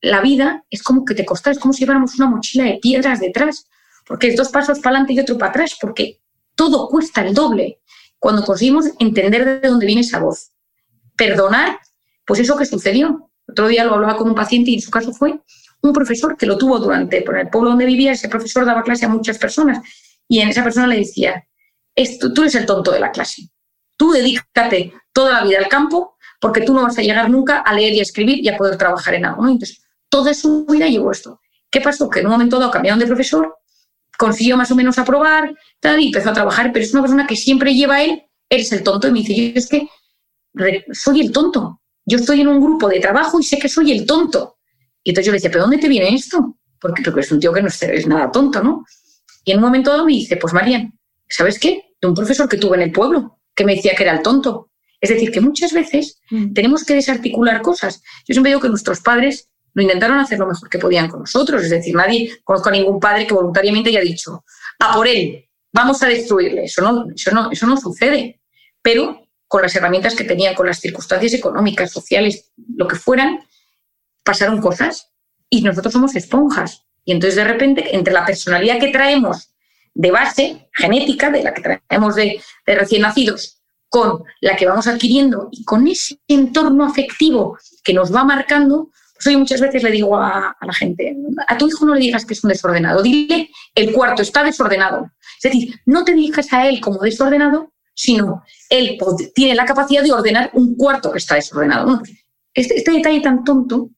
la 0.02 0.22
vida 0.22 0.64
es 0.70 0.84
como 0.84 1.04
que 1.04 1.16
te 1.16 1.26
costa, 1.26 1.50
es 1.50 1.58
como 1.58 1.74
si 1.74 1.80
lleváramos 1.80 2.16
una 2.20 2.30
mochila 2.30 2.66
de 2.66 2.78
piedras 2.80 3.20
detrás, 3.20 3.66
porque 4.06 4.28
es 4.28 4.36
dos 4.36 4.50
pasos 4.50 4.80
para 4.80 4.98
adelante 4.98 5.14
y 5.14 5.20
otro 5.20 5.40
para 5.40 5.50
atrás, 5.50 5.78
porque 5.82 6.22
todo 6.56 6.90
cuesta 6.90 7.22
el 7.22 7.34
doble. 7.34 7.80
Cuando 8.20 8.44
conseguimos 8.44 8.86
entender 9.00 9.62
de 9.62 9.68
dónde 9.68 9.88
viene 9.88 10.02
esa 10.02 10.20
voz, 10.20 10.52
perdonar, 11.18 11.80
pues 12.26 12.40
eso 12.40 12.56
que 12.56 12.66
sucedió, 12.66 13.31
otro 13.52 13.68
día 13.68 13.84
lo 13.84 13.96
hablaba 13.96 14.18
con 14.18 14.30
un 14.30 14.36
paciente 14.36 14.72
y 14.72 14.76
en 14.76 14.82
su 14.82 14.92
caso 14.92 15.14
fue 15.14 15.40
un 15.82 15.94
profesor 15.94 16.38
que 16.38 16.46
lo 16.46 16.58
tuvo 16.58 16.80
durante, 16.80 17.22
por 17.22 17.38
el 17.38 17.50
pueblo 17.50 17.70
donde 17.70 17.86
vivía, 17.86 18.12
ese 18.12 18.30
profesor 18.30 18.66
daba 18.66 18.84
clase 18.84 19.06
a 19.06 19.10
muchas 19.10 19.38
personas 19.38 19.80
y 20.28 20.40
en 20.40 20.50
esa 20.50 20.64
persona 20.64 20.88
le 20.88 20.98
decía, 20.98 21.48
Esto, 21.96 22.34
tú 22.34 22.42
eres 22.42 22.56
el 22.56 22.66
tonto 22.66 22.92
de 22.92 23.00
la 23.00 23.12
clase, 23.12 23.50
tú 23.98 24.12
dedícate 24.12 24.94
toda 25.14 25.34
la 25.34 25.44
vida 25.44 25.60
al 25.60 25.68
campo 25.68 26.18
porque 26.40 26.62
tú 26.62 26.74
no 26.74 26.84
vas 26.84 26.98
a 26.98 27.02
llegar 27.02 27.30
nunca 27.30 27.60
a 27.60 27.74
leer 27.74 27.94
y 27.94 28.00
a 28.00 28.02
escribir 28.02 28.40
y 28.44 28.50
a 28.50 28.58
poder 28.58 28.78
trabajar 28.78 29.14
en 29.14 29.26
algo. 29.26 29.48
Entonces, 29.48 29.84
toda 30.10 30.34
su 30.34 30.66
vida 30.66 30.88
llevó 30.88 31.12
esto. 31.12 31.40
¿Qué 31.70 31.82
pasó? 31.82 32.10
Que 32.10 32.22
en 32.22 32.26
un 32.26 32.32
momento 32.32 32.60
dado 32.60 32.72
cambiaron 32.72 33.00
de 33.00 33.06
profesor, 33.06 33.58
consiguió 34.18 34.58
más 34.58 34.72
o 34.72 34.76
menos 34.76 34.98
aprobar 34.98 35.54
tal, 35.80 36.00
y 36.00 36.08
empezó 36.08 36.32
a 36.32 36.34
trabajar, 36.34 36.72
pero 36.74 36.84
es 36.84 36.94
una 36.94 37.04
persona 37.04 37.28
que 37.28 37.36
siempre 37.36 37.76
lleva 37.76 38.02
él, 38.04 38.24
eres 38.50 38.72
el 38.72 38.84
tonto. 38.84 39.08
Y 39.08 39.12
me 39.12 39.20
dice, 39.20 39.36
yo 39.36 39.52
es 39.56 39.68
que 39.68 39.88
soy 40.92 41.22
el 41.22 41.32
tonto, 41.32 41.81
yo 42.06 42.18
estoy 42.18 42.42
en 42.42 42.48
un 42.48 42.60
grupo 42.60 42.88
de 42.90 43.00
trabajo 43.00 43.40
y 43.40 43.44
sé 43.44 43.60
que 43.60 43.70
soy 43.70 43.92
el 43.92 44.06
tonto. 44.06 44.58
Y 45.04 45.12
entonces 45.12 45.26
yo 45.28 45.32
le 45.32 45.38
decía, 45.38 45.52
¿pero 45.52 45.64
dónde 45.64 45.78
te 45.78 45.88
viene 45.88 46.14
esto? 46.14 46.58
Porque, 46.80 47.02
porque 47.04 47.22
es 47.22 47.32
un 47.32 47.40
tío 47.40 47.54
que 47.54 47.62
no 47.62 47.68
es 47.68 48.08
nada 48.08 48.32
tonto, 48.32 48.64
¿no? 48.64 48.86
Y 49.44 49.52
en 49.52 49.58
un 49.58 49.64
momento 49.64 49.92
dado 49.92 50.06
me 50.06 50.14
dice, 50.14 50.38
pues 50.38 50.54
Marian, 50.54 50.94
¿sabes 51.28 51.60
qué? 51.60 51.96
De 52.00 52.08
un 52.08 52.14
profesor 52.14 52.48
que 52.48 52.58
tuve 52.58 52.78
en 52.78 52.84
el 52.84 52.92
pueblo, 52.92 53.40
que 53.56 53.66
me 53.66 53.76
decía 53.76 53.94
que 53.96 54.04
era 54.04 54.14
el 54.14 54.22
tonto. 54.22 54.70
Es 55.00 55.10
decir, 55.10 55.32
que 55.32 55.42
muchas 55.42 55.74
veces 55.74 56.22
mm. 56.30 56.54
tenemos 56.54 56.84
que 56.84 56.94
desarticular 56.94 57.62
cosas. 57.62 58.04
Yo 58.28 58.34
siempre 58.34 58.52
digo 58.52 58.62
que 58.62 58.70
nuestros 58.70 59.02
padres 59.02 59.50
lo 59.74 59.82
intentaron 59.82 60.20
hacer 60.20 60.38
lo 60.38 60.48
mejor 60.48 60.70
que 60.70 60.78
podían 60.78 61.10
con 61.10 61.22
nosotros. 61.22 61.64
Es 61.64 61.70
decir, 61.72 61.96
nadie, 61.96 62.40
conozco 62.44 62.70
a 62.70 62.74
ningún 62.74 63.00
padre 63.00 63.26
que 63.26 63.34
voluntariamente 63.34 63.90
haya 63.90 64.02
dicho, 64.02 64.44
a 64.80 64.94
por 64.94 65.08
él, 65.08 65.46
vamos 65.74 66.02
a 66.04 66.08
destruirle. 66.08 66.66
Eso 66.66 66.82
no, 66.82 67.08
eso 67.16 67.32
no, 67.32 67.52
eso 67.52 67.66
no 67.66 67.78
sucede. 67.78 68.42
Pero 68.82 69.21
con 69.52 69.64
las 69.64 69.76
herramientas 69.76 70.16
que 70.16 70.24
tenían, 70.24 70.56
con 70.56 70.66
las 70.66 70.80
circunstancias 70.80 71.34
económicas, 71.34 71.92
sociales, 71.92 72.54
lo 72.74 72.88
que 72.88 72.96
fueran, 72.96 73.42
pasaron 74.24 74.62
cosas 74.62 75.12
y 75.50 75.62
nosotros 75.62 75.92
somos 75.92 76.16
esponjas. 76.16 76.86
Y 77.04 77.12
entonces 77.12 77.36
de 77.36 77.44
repente, 77.44 77.94
entre 77.94 78.14
la 78.14 78.26
personalidad 78.26 78.80
que 78.80 78.94
traemos 78.94 79.54
de 79.94 80.10
base, 80.10 80.70
genética, 80.72 81.30
de 81.30 81.44
la 81.44 81.54
que 81.54 81.64
traemos 81.64 82.16
de, 82.16 82.42
recién 82.66 83.02
nacidos, 83.02 83.62
con 83.90 84.24
la 84.40 84.56
que 84.56 84.66
vamos 84.66 84.88
adquiriendo 84.88 85.50
y 85.52 85.66
con 85.66 85.86
ese 85.86 86.22
entorno 86.30 86.86
afectivo 86.86 87.58
que 87.84 87.94
nos 87.94 88.16
va 88.16 88.24
marcando, 88.24 88.92
pues 89.16 89.28
hoy 89.28 89.36
muchas 89.36 89.60
veces 89.60 89.84
le 89.84 89.92
digo 89.92 90.16
a, 90.16 90.56
a, 90.58 90.66
la 90.66 90.74
gente, 90.74 91.14
a 91.46 91.58
tu 91.58 91.68
hijo 91.68 91.86
no 91.86 91.94
le 91.94 92.00
digas 92.00 92.26
que 92.26 92.36
es 92.36 92.44
un 92.46 92.52
desordenado, 92.52 93.04
dile 93.04 93.50
el 93.76 93.92
cuarto 93.92 94.22
está 94.22 94.46
desordenado. 94.46 95.12
Es 95.44 95.52
decir, 95.52 95.78
no 95.86 96.06
te 96.06 96.14
dirijas 96.14 96.54
a 96.54 96.70
él 96.70 96.80
como 96.80 97.00
desordenado, 97.00 97.74
sino 97.94 98.44
él 98.70 98.98
tiene 99.34 99.56
la 99.56 99.66
capacidad 99.66 100.04
de 100.04 100.12
ordenar 100.12 100.52
un 100.54 100.76
cuarto 100.76 101.12
que 101.12 101.18
está 101.18 101.36
desordenado. 101.36 102.02
Este, 102.54 102.78
este, 102.78 102.92
detalle 102.92 103.22
tan 103.22 103.44
tonto 103.44 103.90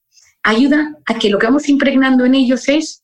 ayuda 0.43 0.95
a 1.05 1.17
que 1.17 1.29
lo 1.29 1.39
que 1.39 1.47
vamos 1.47 1.69
impregnando 1.69 2.25
en 2.25 2.35
ellos 2.35 2.67
es 2.69 3.03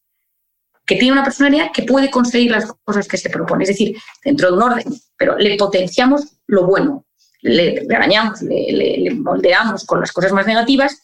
que 0.85 0.95
tiene 0.95 1.13
una 1.13 1.23
personalidad 1.23 1.71
que 1.71 1.83
puede 1.83 2.09
conseguir 2.09 2.51
las 2.51 2.73
cosas 2.83 3.07
que 3.07 3.17
se 3.17 3.29
propone, 3.29 3.63
es 3.63 3.69
decir, 3.69 3.95
dentro 4.23 4.47
de 4.47 4.57
un 4.57 4.63
orden, 4.63 4.85
pero 5.17 5.37
le 5.37 5.55
potenciamos 5.55 6.39
lo 6.47 6.65
bueno, 6.65 7.05
le 7.41 7.85
regañamos, 7.87 8.41
le, 8.41 9.11
moldeamos 9.11 9.85
con 9.85 9.99
las 9.99 10.11
cosas 10.11 10.31
más 10.31 10.47
negativas, 10.47 11.01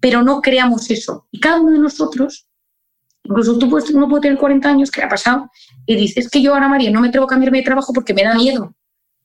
pero 0.00 0.22
no 0.22 0.40
creamos 0.40 0.90
eso. 0.90 1.28
Y 1.30 1.40
cada 1.40 1.60
uno 1.60 1.72
de 1.72 1.78
nosotros, 1.78 2.48
incluso 3.24 3.58
tú 3.58 3.68
puedes, 3.68 3.90
uno 3.90 4.08
puede 4.08 4.22
tener 4.22 4.38
40 4.38 4.68
años, 4.68 4.90
que 4.90 5.02
ha 5.02 5.08
pasado, 5.08 5.50
y 5.84 5.96
dices 5.96 6.30
que 6.30 6.42
yo 6.42 6.54
ahora, 6.54 6.68
María, 6.68 6.90
no 6.90 7.00
me 7.00 7.08
atrevo 7.08 7.26
a 7.26 7.28
cambiarme 7.28 7.58
de 7.58 7.64
trabajo 7.64 7.92
porque 7.92 8.14
me 8.14 8.24
da 8.24 8.34
miedo. 8.34 8.74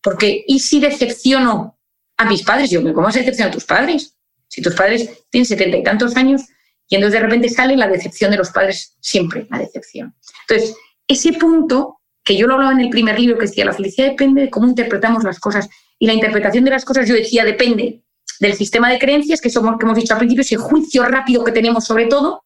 Porque, 0.02 0.44
¿y 0.48 0.60
si 0.60 0.80
decepciono 0.80 1.78
a 2.18 2.26
mis 2.26 2.44
padres? 2.44 2.70
Yo, 2.70 2.82
¿cómo 2.82 3.08
vas 3.08 3.16
a 3.16 3.20
decepcionar 3.20 3.52
a 3.52 3.54
tus 3.54 3.66
padres? 3.66 4.16
Si 4.48 4.62
tus 4.62 4.76
padres 4.76 5.10
tienen 5.30 5.46
setenta 5.46 5.78
y 5.78 5.84
tantos 5.84 6.16
años 6.18 6.42
y 6.88 6.96
entonces 6.96 7.20
de 7.20 7.26
repente 7.26 7.50
sale 7.50 7.78
la 7.78 7.88
decepción 7.88 8.32
de 8.32 8.38
los 8.38 8.50
padres, 8.50 8.98
siempre 9.00 9.48
la 9.50 9.60
decepción. 9.60 10.14
Entonces, 10.48 10.76
ese 11.08 11.34
punto 11.34 12.02
que 12.24 12.36
yo 12.36 12.48
lo 12.48 12.56
hablaba 12.56 12.74
en 12.74 12.82
el 12.82 12.90
primer 12.90 13.20
libro, 13.20 13.38
que 13.38 13.46
decía, 13.46 13.66
la 13.66 13.74
felicidad 13.74 14.10
depende 14.10 14.42
de 14.42 14.50
cómo 14.50 14.68
interpretamos 14.68 15.24
las 15.24 15.40
cosas. 15.40 15.70
Y 15.98 16.08
la 16.08 16.14
interpretación 16.14 16.66
de 16.66 16.72
las 16.72 16.86
cosas, 16.86 17.08
yo 17.08 17.16
decía, 17.16 17.46
depende 17.46 18.04
del 18.40 18.54
sistema 18.54 18.90
de 18.90 19.00
creencias, 19.00 19.40
que 19.40 19.50
somos, 19.50 19.78
que 19.78 19.86
hemos 19.86 19.98
dicho 19.98 20.14
al 20.14 20.20
principio, 20.20 20.42
ese 20.42 20.58
juicio 20.58 21.04
rápido 21.06 21.44
que 21.44 21.52
tenemos 21.52 21.86
sobre 21.86 22.08
todo, 22.08 22.44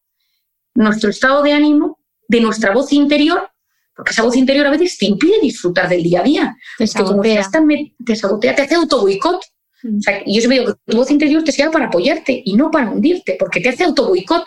nuestro 0.74 1.10
estado 1.10 1.42
de 1.42 1.52
ánimo, 1.52 1.98
de 2.28 2.40
nuestra 2.40 2.72
voz 2.72 2.92
interior 2.92 3.50
porque 3.96 4.12
esa 4.12 4.22
voz 4.22 4.36
interior 4.36 4.66
a 4.66 4.70
veces 4.70 4.98
te 4.98 5.06
impide 5.06 5.40
disfrutar 5.40 5.88
del 5.88 6.02
día 6.02 6.20
a 6.20 6.22
día. 6.22 6.56
Te 6.76 6.86
sabotea. 6.86 7.48
te 8.04 8.14
sabotea, 8.14 8.54
te 8.54 8.62
hace 8.62 8.74
auto 8.74 9.00
boicot. 9.00 9.40
Mm. 9.82 9.98
O 9.98 10.02
sea, 10.02 10.22
yo 10.26 10.40
siempre 10.40 10.60
digo 10.60 10.74
que 10.74 10.92
tu 10.92 10.96
voz 10.98 11.10
interior 11.10 11.42
te 11.42 11.52
sirve 11.52 11.70
para 11.70 11.86
apoyarte 11.86 12.42
y 12.44 12.54
no 12.54 12.70
para 12.70 12.90
hundirte, 12.90 13.36
porque 13.38 13.60
te 13.60 13.70
hace 13.70 13.84
auto 13.84 14.06
boicot. 14.08 14.44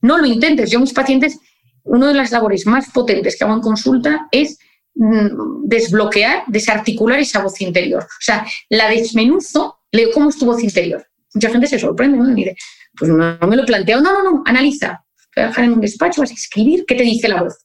No 0.00 0.18
lo 0.18 0.26
intentes. 0.26 0.70
Yo, 0.70 0.78
mis 0.78 0.92
pacientes, 0.92 1.38
una 1.82 2.08
de 2.08 2.14
las 2.14 2.30
labores 2.30 2.66
más 2.66 2.90
potentes 2.90 3.36
que 3.36 3.44
hago 3.44 3.54
en 3.54 3.60
consulta 3.62 4.28
es 4.30 4.58
mm, 4.94 5.64
desbloquear, 5.64 6.44
desarticular 6.46 7.18
esa 7.18 7.42
voz 7.42 7.60
interior. 7.60 8.04
O 8.04 8.20
sea, 8.20 8.46
la 8.68 8.88
desmenuzo, 8.88 9.80
leo 9.90 10.10
cómo 10.14 10.28
es 10.28 10.38
tu 10.38 10.46
voz 10.46 10.62
interior. 10.62 11.04
Mucha 11.34 11.50
gente 11.50 11.66
se 11.66 11.80
sorprende, 11.80 12.16
¿no? 12.16 12.30
Y 12.30 12.34
dice, 12.34 12.56
pues 12.96 13.10
no, 13.10 13.16
me 13.48 13.56
lo 13.56 13.64
he 13.64 13.66
planteado. 13.66 14.02
No, 14.02 14.12
no, 14.12 14.30
no, 14.30 14.42
analiza. 14.46 15.04
Voy 15.34 15.44
a 15.44 15.48
dejar 15.48 15.64
en 15.64 15.72
un 15.72 15.80
despacho, 15.80 16.20
vas 16.20 16.30
a 16.30 16.34
escribir 16.34 16.84
qué 16.86 16.94
te 16.94 17.02
dice 17.02 17.26
la 17.26 17.42
voz 17.42 17.64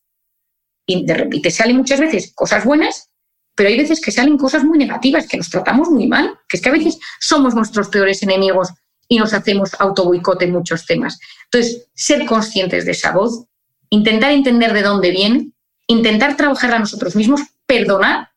y, 0.89 1.05
de, 1.05 1.29
y 1.31 1.41
te 1.41 1.51
salen 1.51 1.77
muchas 1.77 1.99
veces 1.99 2.31
cosas 2.33 2.65
buenas, 2.65 3.09
pero 3.55 3.69
hay 3.69 3.77
veces 3.77 4.01
que 4.01 4.11
salen 4.11 4.37
cosas 4.37 4.63
muy 4.63 4.79
negativas, 4.79 5.27
que 5.27 5.37
nos 5.37 5.49
tratamos 5.49 5.89
muy 5.89 6.07
mal, 6.07 6.39
que 6.47 6.57
es 6.57 6.63
que 6.63 6.69
a 6.69 6.71
veces 6.71 6.97
somos 7.19 7.53
nuestros 7.53 7.89
peores 7.89 8.23
enemigos 8.23 8.69
y 9.07 9.19
nos 9.19 9.33
hacemos 9.33 9.71
auto 9.79 10.11
en 10.39 10.51
muchos 10.51 10.85
temas. 10.85 11.19
Entonces, 11.45 11.87
ser 11.93 12.25
conscientes 12.25 12.85
de 12.85 12.91
esa 12.91 13.11
voz, 13.11 13.45
intentar 13.91 14.31
entender 14.31 14.73
de 14.73 14.81
dónde 14.81 15.11
viene, 15.11 15.51
intentar 15.87 16.35
trabajar 16.35 16.73
a 16.73 16.79
nosotros 16.79 17.15
mismos, 17.15 17.41
perdonar. 17.67 18.29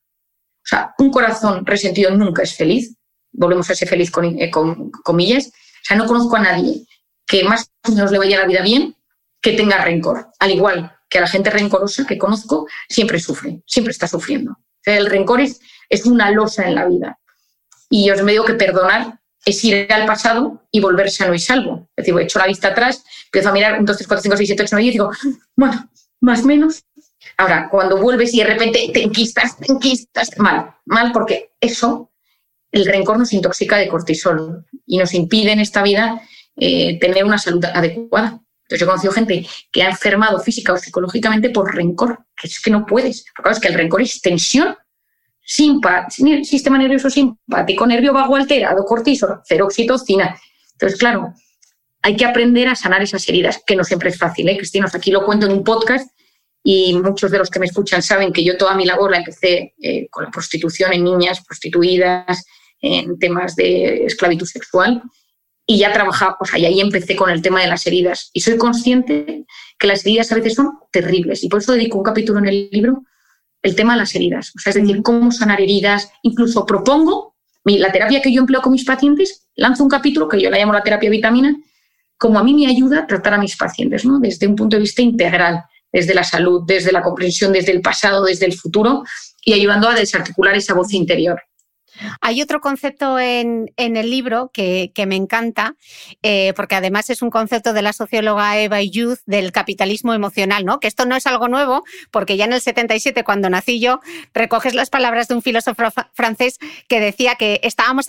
O 0.65 0.67
sea, 0.67 0.95
un 0.99 1.11
corazón 1.11 1.65
resentido 1.65 2.11
nunca 2.11 2.43
es 2.43 2.55
feliz. 2.55 2.97
Volvemos 3.33 3.71
a 3.71 3.75
ser 3.75 3.89
feliz 3.89 4.11
con, 4.11 4.25
eh, 4.39 4.51
comillas. 4.51 5.47
O 5.47 5.85
sea, 5.85 5.97
no 5.97 6.07
conozco 6.07 6.37
a 6.37 6.41
nadie 6.41 6.87
que 7.27 7.45
más 7.45 7.71
o 7.89 7.93
menos 7.93 8.11
le 8.11 8.19
vaya 8.19 8.41
la 8.41 8.47
vida 8.47 8.63
bien 8.63 8.95
que 9.41 9.53
tenga 9.53 9.83
rencor. 9.83 10.29
Al 10.39 10.51
igual 10.51 10.93
que 11.13 11.21
la 11.21 11.29
gente 11.29 11.51
rencorosa 11.51 12.07
que 12.07 12.17
conozco 12.17 12.67
siempre 12.89 13.21
sufre, 13.21 13.63
siempre 13.67 13.93
está 13.93 14.09
sufriendo. 14.09 14.57
el 14.85 15.07
rencor 15.07 15.43
es, 15.43 15.61
es 15.91 16.07
una 16.07 16.31
losa 16.31 16.67
en 16.67 16.75
la 16.75 16.87
vida. 16.87 17.19
Y 17.91 18.11
os 18.11 18.23
me 18.23 18.33
digo 18.33 18.47
que 18.47 18.55
perdonar 18.55 19.21
es 19.45 19.63
ir 19.63 19.93
al 19.93 20.07
pasado 20.07 20.63
y 20.71 20.81
volver 20.81 21.11
sano 21.11 21.35
y 21.35 21.39
salvo. 21.39 21.89
Es 21.95 22.07
decir, 22.07 22.19
he 22.19 22.25
hecho 22.25 22.39
la 22.39 22.47
vista 22.47 22.69
atrás, 22.69 23.05
empiezo 23.27 23.51
a 23.51 23.53
mirar 23.53 23.75
1, 23.75 23.85
2, 23.85 23.97
3, 23.97 24.09
4, 24.09 24.23
5, 24.23 24.37
6, 24.39 24.49
7, 24.49 24.63
8, 24.63 24.69
9 24.73 24.87
y 24.87 24.91
digo, 24.91 25.11
bueno, 25.55 25.91
más 26.21 26.43
o 26.43 26.47
menos. 26.47 26.83
Ahora, 27.37 27.69
cuando 27.71 27.99
vuelves 27.99 28.33
y 28.33 28.39
de 28.39 28.45
repente 28.45 28.91
te 28.93 29.03
enquistas, 29.03 29.59
te 29.59 29.71
enquistas, 29.71 30.39
mal, 30.39 30.75
mal, 30.87 31.13
porque 31.13 31.51
eso, 31.61 32.11
el 32.71 32.87
rencor 32.87 33.19
nos 33.19 33.35
intoxica 33.35 33.77
de 33.77 33.89
cortisol 33.89 34.65
y 34.87 34.97
nos 34.97 35.13
impide 35.13 35.53
en 35.53 35.61
esta 35.61 35.83
vida 35.83 36.23
eh, 36.57 36.99
tener 36.99 37.25
una 37.25 37.39
salud 37.39 37.65
adecuada. 37.67 38.41
Entonces 38.73 38.81
yo 38.81 38.87
he 38.87 38.89
conocido 38.89 39.13
gente 39.13 39.47
que 39.71 39.83
ha 39.83 39.91
enfermado 39.91 40.41
física 40.41 40.73
o 40.73 40.79
psicológicamente 40.79 41.51
por 41.51 41.75
rencor, 41.75 42.25
que 42.35 42.49
es 42.49 42.61
que 42.61 42.71
no 42.71 42.87
puedes. 42.87 43.25
Porque 43.37 43.61
que 43.61 43.69
el 43.69 43.75
rencor 43.75 44.01
es 44.01 44.21
tensión, 44.23 44.77
sistema 45.45 46.79
nervioso 46.79 47.11
simpático, 47.11 47.87
nervio 47.87 48.13
vago 48.15 48.37
alterado, 48.37 48.85
cortisol, 48.85 49.41
cero 49.45 49.67
oxitocina. 49.67 50.39
Entonces, 50.73 50.99
claro, 50.99 51.35
hay 52.01 52.17
que 52.17 52.25
aprender 52.25 52.69
a 52.69 52.75
sanar 52.75 53.03
esas 53.03 53.29
heridas, 53.29 53.61
que 53.67 53.77
no 53.77 53.85
siempre 53.85 54.09
es 54.09 54.19
fácil, 54.19 54.49
¿eh, 54.49 54.57
Cristina? 54.57 54.89
Aquí 54.93 55.11
lo 55.11 55.25
cuento 55.25 55.47
en 55.47 55.53
un 55.53 55.65
podcast 55.65 56.11
y 56.65 56.95
muchos 56.95 57.31
de 57.31 57.39
los 57.39 57.51
que 57.51 57.59
me 57.59 57.67
escuchan 57.67 58.03
saben 58.03 58.33
que 58.33 58.43
yo 58.43 58.57
toda 58.57 58.75
mi 58.75 58.87
labor 58.87 59.11
la 59.11 59.19
empecé 59.19 59.75
eh, 59.83 60.09
con 60.11 60.25
la 60.25 60.31
prostitución 60.31 60.93
en 60.93 61.05
niñas 61.05 61.45
prostituidas, 61.45 62.45
en 62.81 63.19
temas 63.19 63.55
de 63.55 64.07
esclavitud 64.07 64.47
sexual 64.47 65.03
y 65.67 65.79
ya 65.79 65.93
trabajaba, 65.93 66.37
o 66.41 66.45
sea, 66.45 66.59
y 66.59 66.67
ahí 66.67 66.81
empecé 66.81 67.17
con 67.17 67.31
el 67.31 67.41
tema 67.41 67.61
de 67.61 67.69
las 67.69 67.87
heridas. 67.87 68.31
Y 68.33 68.41
soy 68.41 68.59
consciente 68.59 69.45
que 69.79 69.87
las 69.87 70.05
heridas 70.05 70.33
a 70.33 70.35
veces 70.35 70.55
son 70.55 70.79
terribles 70.91 71.45
y 71.45 71.49
por 71.49 71.61
eso 71.61 71.73
dedico 71.73 71.99
un 71.99 72.05
capítulo 72.05 72.39
en 72.39 72.47
el 72.47 72.69
libro 72.71 73.05
el 73.63 73.77
tema 73.77 73.95
de 73.95 74.01
las 74.01 74.15
heridas. 74.15 74.53
O 74.57 74.59
sea, 74.59 74.71
es 74.71 74.75
decir, 74.75 75.03
cómo 75.03 75.31
sanar 75.31 75.61
heridas. 75.61 76.11
Incluso 76.23 76.67
propongo, 76.67 77.37
la 77.65 77.93
terapia 77.93 78.21
que 78.21 78.33
yo 78.33 78.41
empleo 78.41 78.61
con 78.61 78.73
mis 78.73 78.85
pacientes, 78.85 79.47
lanzo 79.55 79.85
un 79.85 79.89
capítulo 79.89 80.29
que 80.29 80.41
yo 80.41 80.51
la 80.51 80.59
llamo 80.59 80.73
la 80.73 80.83
terapia 80.83 81.11
vitamina, 81.11 81.55
como 82.19 82.39
a 82.39 82.45
mí 82.45 82.55
me 82.55 82.67
ayuda 82.67 83.01
a 83.01 83.07
tratar 83.07 83.35
a 83.35 83.39
mis 83.39 83.57
pacientes, 83.57 84.05
¿no? 84.05 84.19
Desde 84.19 84.47
un 84.47 84.57
punto 84.57 84.77
de 84.77 84.83
vista 84.83 85.03
integral, 85.03 85.63
desde 85.93 86.15
la 86.15 86.25
salud, 86.25 86.63
desde 86.67 86.93
la 86.93 87.03
comprensión, 87.03 87.53
desde 87.53 87.73
el 87.73 87.81
pasado, 87.81 88.25
desde 88.25 88.47
el 88.47 88.55
futuro 88.55 89.05
y 89.45 89.53
ayudando 89.53 89.89
a 89.89 89.95
desarticular 89.95 90.55
esa 90.57 90.75
voz 90.75 90.93
interior. 90.93 91.41
Hay 92.21 92.43
otro 92.43 92.61
concepto 92.61 93.19
en, 93.19 93.73
el 93.77 94.11
libro 94.11 94.51
que, 94.53 94.93
me 95.07 95.17
encanta, 95.17 95.77
eh, 96.23 96.53
porque 96.55 96.75
además 96.75 97.11
es 97.11 97.23
un 97.23 97.31
concepto 97.31 97.73
de 97.73 97.83
la 97.83 97.93
socióloga 97.93 98.59
Eva 98.59 98.81
Youth 98.83 99.21
del 99.27 99.53
capitalismo 99.53 100.15
emocional, 100.15 100.65
¿no? 100.65 100.81
Que 100.81 100.89
esto 100.89 101.07
no 101.07 101.17
es 101.17 101.27
algo 101.27 101.49
nuevo, 101.49 101.85
porque 102.11 102.37
ya 102.37 102.45
en 102.45 102.53
el 102.53 102.61
77, 102.61 103.25
cuando 103.25 103.51
nací 103.51 103.81
yo, 103.81 104.01
recoges 104.33 104.75
las 104.75 104.91
palabras 104.91 105.29
de 105.29 105.35
un 105.35 105.43
filósofo 105.43 105.85
francés 106.13 106.59
que 106.89 107.01
decía 107.01 107.35
que 107.35 107.61
estábamos, 107.63 108.07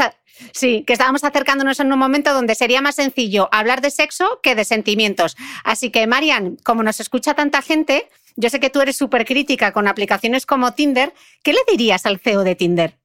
sí, 0.51 0.83
que 0.85 0.93
estábamos 0.93 1.23
acercándonos 1.23 1.79
en 1.79 1.91
un 1.91 1.99
momento 1.99 2.33
donde 2.33 2.55
sería 2.55 2.81
más 2.81 2.95
sencillo 2.95 3.49
hablar 3.51 3.81
de 3.81 3.91
sexo 3.91 4.39
que 4.41 4.55
de 4.55 4.65
sentimientos. 4.65 5.35
Así 5.63 5.89
que, 5.89 6.07
Marian, 6.07 6.57
como 6.63 6.83
nos 6.83 6.99
escucha 6.99 7.33
tanta 7.33 7.61
gente, 7.61 8.07
yo 8.35 8.49
sé 8.49 8.59
que 8.59 8.69
tú 8.69 8.81
eres 8.81 8.97
súper 8.97 9.25
crítica 9.25 9.71
con 9.71 9.87
aplicaciones 9.87 10.45
como 10.45 10.73
Tinder. 10.73 11.13
¿Qué 11.43 11.53
le 11.53 11.59
dirías 11.69 12.05
al 12.05 12.19
CEO 12.19 12.43
de 12.43 12.55
Tinder? 12.55 13.02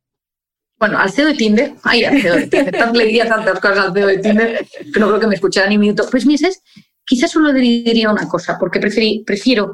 Bueno, 0.78 0.98
al 0.98 1.10
CEO 1.10 1.26
de 1.26 1.34
Tinder, 1.34 1.74
ay, 1.82 2.04
al 2.04 2.20
CEO 2.20 2.36
de 2.36 2.46
Tinder, 2.46 2.96
le 2.96 3.04
diría 3.04 3.28
tantas 3.28 3.58
cosas 3.60 3.86
al 3.86 3.92
CEO 3.92 4.06
de 4.06 4.18
Tinder 4.18 4.66
que 4.92 5.00
no 5.00 5.08
creo 5.08 5.20
que 5.20 5.26
me 5.26 5.34
escuchara 5.34 5.68
ni 5.68 5.76
un 5.76 5.80
minuto. 5.80 6.06
Pues 6.10 6.24
mises, 6.24 6.62
quizás 7.04 7.30
solo 7.30 7.52
diría 7.52 8.10
una 8.10 8.28
cosa, 8.28 8.56
porque 8.58 8.78
prefiero 8.78 9.72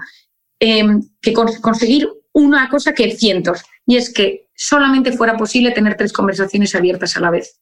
em, 0.59 1.03
que 1.21 1.33
conseguir 1.33 2.09
una 2.33 2.69
cosa 2.69 2.95
que 2.95 3.15
cientos, 3.17 3.63
y 3.87 3.97
es 3.97 4.13
que 4.13 4.49
solamente 4.55 5.13
fuera 5.13 5.37
posible 5.37 5.73
tener 5.73 5.97
tres 5.97 6.13
conversaciones 6.13 6.75
abiertas 6.75 7.17
a 7.17 7.21
la 7.21 7.31
vez. 7.31 7.61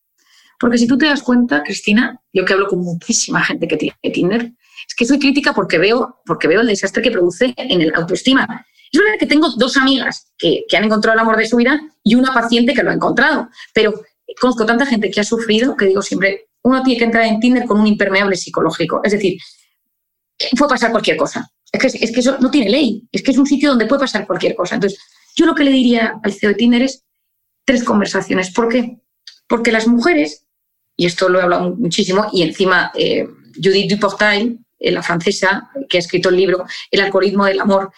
Porque 0.59 0.79
si 0.79 0.87
tú 0.87 0.97
te 0.97 1.07
das 1.07 1.23
cuenta, 1.23 1.63
Cristina, 1.65 2.21
yo 2.33 2.45
que 2.45 2.53
hablo 2.53 2.69
con 2.69 2.79
muchísima 2.79 3.43
gente 3.43 3.67
que 3.67 3.77
tiene 3.77 3.97
Tinder, 4.13 4.53
es 4.87 4.95
que 4.95 5.05
soy 5.05 5.19
crítica 5.19 5.53
porque 5.53 5.79
veo, 5.79 6.21
porque 6.25 6.49
veo 6.49 6.61
el 6.61 6.69
desastre 6.69 7.03
que 7.03 7.11
produce 7.11 7.55
en 7.57 7.81
el 7.81 7.93
autoestima. 7.95 8.65
Es 8.93 9.01
verdad 9.01 9.19
que 9.19 9.27
tengo 9.27 9.49
dos 9.57 9.77
amigas 9.79 10.33
que, 10.37 10.65
han 10.77 10.85
encontrado 10.85 11.15
el 11.15 11.21
amor 11.21 11.39
de 11.39 11.47
su 11.47 11.57
vida 11.57 11.81
y 12.05 12.15
una 12.15 12.35
paciente 12.35 12.75
que 12.75 12.83
lo 12.83 12.91
ha 12.91 12.95
encontrado, 12.95 13.49
pero 13.73 14.03
conozco 14.39 14.67
tanta 14.67 14.85
gente 14.85 15.11
que 15.11 15.21
ha 15.21 15.25
sufrido 15.25 15.77
que 15.77 15.87
digo 15.87 16.03
siempre, 16.03 16.49
uno 16.63 16.83
tiene 16.83 16.99
que 16.99 17.05
entrar 17.07 17.25
en 17.25 17.41
Tinder 17.41 17.65
con 17.65 17.81
un 17.81 17.87
impermeable 17.87 18.37
psicológico. 18.37 19.01
Es 19.03 19.13
decir, 19.13 19.39
puede 20.59 20.69
pasar 20.69 20.91
cualquier 20.91 21.17
cosa. 21.17 21.51
Es 21.73 21.81
que, 21.81 22.05
es 22.05 22.13
que 22.13 22.21
eso 22.21 22.37
no 22.39 22.51
tiene 22.51 22.71
ley, 22.71 23.09
es 23.11 23.23
que 23.23 23.31
es 23.31 23.39
un 23.39 23.47
sitio 23.47 23.71
donde 23.71 23.87
puede 23.87 24.01
pasar 24.01 24.27
cualquier 24.27 24.55
cosa. 24.55 24.75
Entonces, 24.75 25.01
yo 25.35 25.47
lo 25.47 25.55
que 25.55 25.65
le 25.65 25.71
diría 25.71 26.21
al 26.23 26.33
CEO 26.33 26.51
de 26.51 26.57
Tinder 26.57 26.83
es 26.83 27.03
tres 27.65 27.83
conversaciones. 27.85 28.53
¿Por 28.53 28.69
qué? 28.69 28.99
Porque 29.49 29.73
las 29.73 29.87
mujeres, 29.89 30.47
y 30.97 31.07
esto 31.07 31.31
lo 31.31 31.39
he 31.39 31.43
hablado 31.43 31.75
muchísimo, 31.75 32.27
y 32.31 32.43
encima 32.43 32.93
eh, 32.95 33.27
Judith 33.57 33.91
Duportail, 33.91 34.59
eh, 34.79 34.93
la 34.93 35.03
francesa, 35.03 35.71
que 35.89 35.97
ha 35.97 36.01
escrito 36.01 36.29
el 36.29 36.37
libro 36.37 36.67
El 36.91 37.01
algoritmo 37.01 37.47
del 37.47 37.61
amor, 37.61 37.91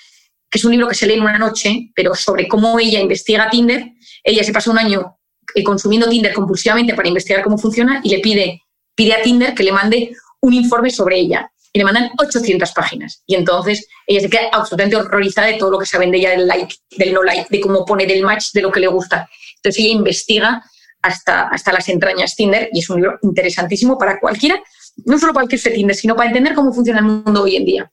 que 0.55 0.59
es 0.59 0.65
un 0.65 0.71
libro 0.71 0.87
que 0.87 0.95
se 0.95 1.09
lee 1.09 1.15
en 1.15 1.23
una 1.23 1.37
noche, 1.37 1.91
pero 1.97 2.15
sobre 2.15 2.47
cómo 2.47 2.79
ella 2.79 3.01
investiga 3.01 3.51
Tinder. 3.51 3.91
Ella 4.23 4.45
se 4.45 4.53
pasa 4.53 4.71
un 4.71 4.79
año 4.79 5.19
eh, 5.53 5.65
consumiendo 5.65 6.09
Tinder 6.09 6.33
compulsivamente 6.33 6.95
para 6.95 7.09
investigar 7.09 7.43
cómo 7.43 7.59
funciona 7.59 8.01
y 8.05 8.11
le 8.11 8.21
pide, 8.21 8.63
pide 8.95 9.15
a 9.15 9.23
Tinder 9.23 9.53
que 9.53 9.65
le 9.65 9.73
mande 9.73 10.15
un 10.43 10.55
informe 10.55 10.91
sobre 10.91 11.19
ella. 11.19 11.51
Y 11.73 11.81
le 11.81 11.85
mandan 11.85 12.13
800 12.17 12.71
páginas. 12.71 13.25
Y 13.27 13.35
entonces 13.35 13.89
ella 14.07 14.21
se 14.21 14.31
queda 14.31 14.43
absolutamente 14.53 14.95
horrorizada 14.95 15.49
de 15.49 15.55
todo 15.55 15.73
lo 15.73 15.79
que 15.81 15.87
saben 15.87 16.13
de 16.13 16.19
ella, 16.19 16.31
del 16.31 16.47
like, 16.47 16.73
del 16.99 17.13
no 17.13 17.25
like, 17.25 17.49
de 17.51 17.61
cómo 17.61 17.85
pone, 17.85 18.07
del 18.07 18.23
match, 18.23 18.53
de 18.53 18.63
lo 18.63 18.71
que 18.71 18.79
le 18.79 18.87
gusta. 18.87 19.29
Entonces 19.57 19.83
ella 19.83 19.93
investiga 19.93 20.63
hasta, 21.03 21.49
hasta 21.49 21.73
las 21.73 21.89
entrañas 21.89 22.37
Tinder 22.37 22.69
y 22.73 22.79
es 22.79 22.89
un 22.91 23.01
libro 23.01 23.19
interesantísimo 23.23 23.99
para 23.99 24.21
cualquiera, 24.21 24.63
no 25.05 25.19
solo 25.19 25.33
para 25.33 25.43
el 25.43 25.51
que 25.51 25.57
esté 25.57 25.73
Tinder, 25.73 25.97
sino 25.97 26.15
para 26.15 26.29
entender 26.29 26.55
cómo 26.55 26.73
funciona 26.73 27.01
el 27.01 27.07
mundo 27.07 27.43
hoy 27.43 27.57
en 27.57 27.65
día. 27.65 27.91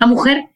La 0.00 0.08
mujer 0.08 0.48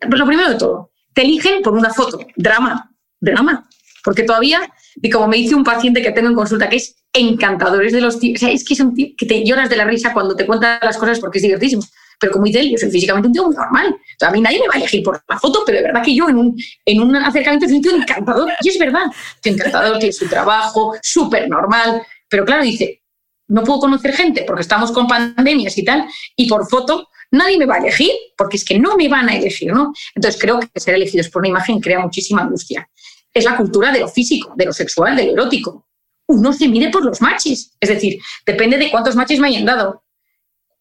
lo 0.00 0.26
primero 0.26 0.50
de 0.50 0.56
todo, 0.56 0.92
te 1.12 1.22
eligen 1.22 1.62
por 1.62 1.74
una 1.74 1.92
foto. 1.92 2.18
Drama, 2.36 2.90
drama. 3.20 3.68
Porque 4.04 4.22
todavía, 4.22 4.60
y 5.02 5.10
como 5.10 5.26
me 5.26 5.36
dice 5.36 5.54
un 5.54 5.64
paciente 5.64 6.00
que 6.00 6.12
tengo 6.12 6.28
en 6.28 6.34
consulta, 6.34 6.68
que 6.68 6.76
es 6.76 6.96
encantador, 7.12 7.84
es 7.84 7.92
de 7.92 8.00
los 8.00 8.20
tíos, 8.20 8.36
o 8.36 8.40
sea, 8.40 8.50
es 8.50 8.64
que 8.64 8.74
es 8.74 8.80
un 8.80 8.94
tío 8.94 9.08
que 9.16 9.26
te 9.26 9.44
lloras 9.44 9.68
de 9.68 9.76
la 9.76 9.84
risa 9.84 10.12
cuando 10.12 10.36
te 10.36 10.46
cuenta 10.46 10.78
las 10.82 10.96
cosas 10.96 11.18
porque 11.18 11.38
es 11.38 11.42
divertísimo. 11.42 11.82
Pero 12.18 12.32
como 12.32 12.44
dice 12.46 12.60
él, 12.60 12.70
yo 12.70 12.78
soy 12.78 12.90
físicamente 12.90 13.28
un 13.28 13.32
tío 13.32 13.44
muy 13.44 13.56
normal. 13.56 13.96
A 14.20 14.30
mí 14.30 14.40
nadie 14.40 14.60
me 14.60 14.68
va 14.68 14.74
a 14.74 14.78
elegir 14.78 15.02
por 15.02 15.22
la 15.28 15.38
foto, 15.38 15.62
pero 15.66 15.78
de 15.78 15.84
verdad 15.84 16.02
que 16.02 16.14
yo 16.14 16.28
en 16.28 16.36
un, 16.36 16.56
en 16.84 17.00
un 17.00 17.16
acercamiento 17.16 17.66
soy 17.66 17.76
un 17.76 17.82
tío 17.82 17.96
encantador. 17.96 18.52
Y 18.62 18.68
es 18.68 18.78
verdad, 18.78 19.06
tío 19.40 19.52
encantador, 19.52 19.98
tiene 19.98 20.12
su 20.12 20.26
trabajo, 20.26 20.96
súper 21.02 21.48
normal. 21.48 22.02
Pero 22.28 22.44
claro, 22.44 22.62
dice, 22.62 23.02
no 23.48 23.64
puedo 23.64 23.80
conocer 23.80 24.12
gente 24.12 24.44
porque 24.46 24.62
estamos 24.62 24.92
con 24.92 25.06
pandemias 25.06 25.76
y 25.78 25.84
tal, 25.84 26.06
y 26.36 26.48
por 26.48 26.68
foto 26.68 27.08
nadie 27.30 27.58
me 27.58 27.66
va 27.66 27.76
a 27.76 27.78
elegir, 27.78 28.10
porque 28.36 28.56
es 28.56 28.64
que 28.64 28.78
no 28.78 28.96
me 28.96 29.08
van 29.08 29.28
a 29.28 29.36
elegir, 29.36 29.72
¿no? 29.72 29.92
Entonces 30.14 30.40
creo 30.40 30.60
que 30.60 30.80
ser 30.80 30.94
elegidos 30.94 31.28
por 31.28 31.40
una 31.40 31.48
imagen 31.48 31.80
crea 31.80 32.00
muchísima 32.00 32.42
angustia. 32.42 32.88
Es 33.32 33.44
la 33.44 33.56
cultura 33.56 33.92
de 33.92 34.00
lo 34.00 34.08
físico, 34.08 34.54
de 34.56 34.66
lo 34.66 34.72
sexual, 34.72 35.16
de 35.16 35.26
lo 35.26 35.32
erótico. 35.32 35.86
Uno 36.28 36.52
se 36.52 36.68
mide 36.68 36.90
por 36.90 37.04
los 37.04 37.20
matches, 37.20 37.72
es 37.78 37.88
decir, 37.88 38.18
depende 38.44 38.78
de 38.78 38.90
cuántos 38.90 39.14
matches 39.14 39.38
me 39.38 39.48
hayan 39.48 39.64
dado. 39.64 40.02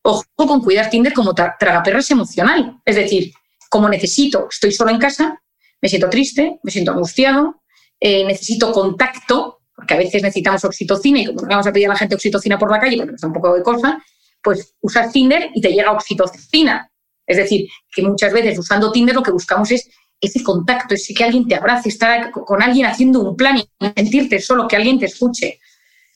Ojo 0.02 0.26
con 0.36 0.62
cuidar 0.62 0.90
Tinder 0.90 1.14
como 1.14 1.34
tragaperras 1.34 2.10
emocional, 2.12 2.80
es 2.86 2.96
decir, 2.96 3.34
como 3.70 3.90
necesito, 3.90 4.48
estoy 4.50 4.72
solo 4.72 4.92
en 4.92 5.00
casa, 5.00 5.42
me 5.82 5.90
siento 5.90 6.10
triste, 6.10 6.60
me 6.64 6.72
siento 6.72 6.92
angustiado, 6.92 7.62
eh, 8.00 8.24
necesito 8.24 8.72
contacto, 8.72 9.62
porque 9.76 9.94
a 9.94 9.98
veces 9.98 10.22
necesitamos 10.22 10.64
oxitocina 10.64 11.20
y 11.20 11.26
como 11.26 11.42
no 11.42 11.48
vamos 11.48 11.68
a 11.68 11.74
pedir 11.74 11.88
a 11.88 11.90
la 11.94 11.98
gente 11.98 12.16
oxitocina 12.16 12.58
por 12.58 12.72
la 12.72 12.80
calle 12.80 12.98
porque 12.98 13.12
nos 13.12 13.22
da 13.22 13.28
un 13.28 13.34
poco 13.34 13.56
de 13.56 13.64
cosa, 13.64 14.04
pues 14.46 14.76
usas 14.80 15.12
Tinder 15.12 15.50
y 15.56 15.60
te 15.60 15.70
llega 15.70 15.92
oxitocina. 15.92 16.92
Es 17.26 17.38
decir, 17.38 17.68
que 17.92 18.04
muchas 18.04 18.32
veces 18.32 18.60
usando 18.60 18.92
Tinder 18.92 19.16
lo 19.16 19.24
que 19.24 19.32
buscamos 19.32 19.72
es 19.72 19.90
ese 20.22 20.44
contacto, 20.44 20.94
ese 20.94 21.16
que 21.16 21.24
alguien 21.24 21.48
te 21.48 21.56
abrace, 21.56 21.90
estar 21.90 22.30
con 22.30 22.62
alguien 22.62 22.86
haciendo 22.86 23.22
un 23.22 23.36
plan 23.36 23.58
y 23.58 23.68
sentirte 23.96 24.40
solo, 24.40 24.68
que 24.68 24.76
alguien 24.76 25.00
te 25.00 25.08
escuche. 25.08 25.60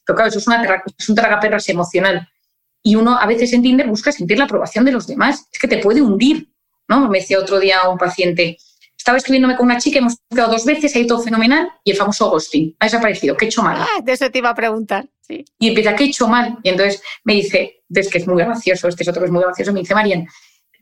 Pero 0.05 0.15
claro, 0.15 0.29
eso 0.29 0.37
es, 0.37 0.47
una, 0.47 0.83
es 0.97 1.09
un 1.09 1.17
emocional. 1.67 2.29
Y 2.83 2.95
uno 2.95 3.17
a 3.17 3.25
veces 3.25 3.51
en 3.53 3.63
Tinder 3.63 3.87
busca 3.87 4.11
sentir 4.11 4.37
la 4.37 4.45
aprobación 4.45 4.85
de 4.85 4.91
los 4.91 5.07
demás. 5.07 5.47
Es 5.51 5.59
que 5.59 5.67
te 5.67 5.79
puede 5.79 6.01
hundir. 6.01 6.49
¿no? 6.87 7.09
Me 7.09 7.19
decía 7.19 7.39
otro 7.39 7.59
día 7.59 7.89
un 7.89 7.97
paciente, 7.97 8.57
estaba 9.09 9.17
escribiéndome 9.17 9.55
con 9.55 9.65
una 9.65 9.79
chica, 9.79 9.97
hemos 9.97 10.17
quedado 10.29 10.51
dos 10.51 10.65
veces, 10.65 10.95
ha 10.95 10.99
ido 10.99 11.15
todo 11.15 11.23
fenomenal 11.23 11.67
y 11.83 11.91
el 11.91 11.97
famoso 11.97 12.29
ghosting 12.29 12.75
ha 12.77 12.85
desaparecido. 12.85 13.35
¿Qué 13.35 13.45
he 13.45 13.47
hecho 13.47 13.63
mal? 13.63 13.77
Ah, 13.79 14.01
de 14.03 14.11
eso 14.11 14.29
te 14.29 14.37
iba 14.37 14.51
a 14.51 14.53
preguntar. 14.53 15.09
Sí. 15.21 15.43
Y 15.57 15.69
empieza, 15.69 15.95
¿qué 15.95 16.03
he 16.03 16.07
hecho 16.07 16.27
mal? 16.27 16.59
Y 16.61 16.69
entonces 16.69 17.01
me 17.23 17.33
dice, 17.33 17.81
ves 17.87 18.07
que 18.07 18.19
es 18.19 18.27
muy 18.27 18.37
gracioso, 18.43 18.87
este 18.87 19.01
es 19.01 19.09
otro 19.09 19.21
que 19.21 19.25
es 19.25 19.31
muy 19.31 19.41
gracioso, 19.41 19.73
me 19.73 19.79
dice, 19.79 19.95
Marian, 19.95 20.27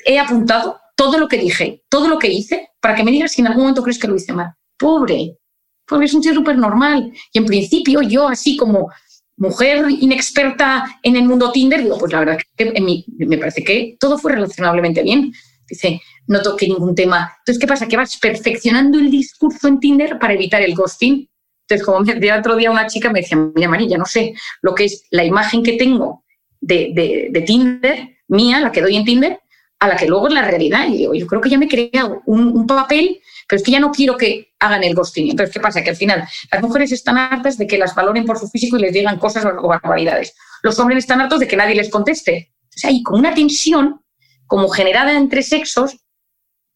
he 0.06 0.20
apuntado 0.20 0.78
todo 0.98 1.18
lo 1.18 1.30
que 1.30 1.38
dije, 1.38 1.86
todo 1.88 2.10
lo 2.10 2.20
que 2.20 2.28
hice, 2.28 2.72
para 2.82 2.96
que 2.96 3.04
me 3.04 3.12
digas 3.12 3.32
si 3.32 3.40
en 3.40 3.48
algún 3.48 3.64
momento 3.64 3.82
crees 3.82 3.98
que 3.98 4.10
lo 4.10 4.16
hice 4.18 4.34
mal. 4.34 4.56
Pobre, 4.78 5.38
porque 5.86 6.06
es 6.06 6.14
un 6.14 6.22
tío 6.22 6.34
súper 6.34 6.58
normal. 6.58 7.14
Y 7.32 7.38
en 7.38 7.46
principio 7.46 8.02
yo, 8.02 8.28
así 8.28 8.58
como 8.58 8.90
mujer 9.38 9.86
inexperta 9.90 11.00
en 11.02 11.16
el 11.16 11.24
mundo 11.24 11.54
Tinder, 11.54 11.82
digo, 11.82 11.98
pues 11.98 12.12
la 12.12 12.20
verdad 12.20 12.40
que 12.58 12.74
me 13.20 13.38
parece 13.38 13.64
que 13.64 13.96
todo 13.98 14.18
fue 14.18 14.34
relacionablemente 14.34 15.02
bien. 15.02 15.32
Dice, 15.70 16.02
no 16.28 16.42
toque 16.42 16.68
ningún 16.68 16.94
tema. 16.94 17.34
Entonces, 17.40 17.60
¿qué 17.60 17.68
pasa? 17.68 17.88
Que 17.88 17.98
vas 17.98 18.18
perfeccionando 18.18 19.00
el 19.00 19.10
discurso 19.10 19.68
en 19.68 19.80
Tinder 19.80 20.20
para 20.20 20.34
evitar 20.34 20.62
el 20.62 20.76
ghosting. 20.76 21.28
Entonces, 21.62 21.86
como 21.86 22.02
me 22.02 22.14
decía 22.14 22.38
otro 22.38 22.56
día 22.56 22.72
una 22.72 22.88
chica, 22.88 23.10
me 23.12 23.22
decía, 23.22 23.38
mira, 23.38 23.68
María, 23.68 23.98
no 23.98 24.06
sé 24.06 24.34
lo 24.62 24.76
que 24.76 24.86
es 24.86 25.06
la 25.12 25.24
imagen 25.24 25.64
que 25.64 25.74
tengo 25.74 26.24
de, 26.62 27.30
de, 27.32 27.42
Tinder, 27.42 28.18
mía, 28.28 28.60
la 28.60 28.72
que 28.72 28.82
doy 28.82 28.96
en 28.96 29.06
Tinder, 29.06 29.40
a 29.80 29.88
la 29.88 29.96
que 29.96 30.08
luego 30.08 30.28
es 30.28 30.34
la 30.34 30.44
realidad. 30.44 30.88
Y 30.88 30.98
digo, 30.98 31.14
yo 31.14 31.28
creo 31.28 31.42
que 31.42 31.50
ya 31.50 31.58
me 31.58 31.66
he 31.66 31.70
creado 31.70 32.22
un, 32.26 32.66
papel, 32.68 33.22
pero 33.48 33.58
es 33.58 33.64
que 33.64 33.72
ya 33.72 33.80
no 33.80 33.92
quiero 33.92 34.18
que 34.18 34.54
hagan 34.60 34.84
el 34.84 34.96
ghosting. 34.96 35.30
Entonces, 35.30 35.54
¿qué 35.54 35.60
pasa? 35.60 35.84
Que 35.84 35.92
al 35.92 35.96
final 35.96 36.28
las 36.52 36.62
mujeres 36.62 36.92
están 36.92 37.18
hartas 37.18 37.58
de 37.58 37.68
que 37.68 37.78
las 37.78 37.96
valoren 37.96 38.26
por 38.26 38.38
su 38.38 38.48
físico 38.48 38.78
y 38.78 38.82
les 38.82 38.94
digan 38.94 39.20
cosas 39.20 39.46
o 39.46 39.68
barbaridades. 39.68 40.36
Los 40.64 40.80
hombres 40.80 41.00
están 41.00 41.22
hartos 41.22 41.40
de 41.40 41.48
que 41.48 41.58
nadie 41.58 41.76
les 41.76 41.90
conteste. 41.90 42.54
Sea, 42.70 42.90
hay 42.90 43.04
como 43.04 43.20
una 43.20 43.34
tensión 43.34 44.02
como 44.46 44.70
generada 44.70 45.18
entre 45.18 45.44
sexos 45.44 45.98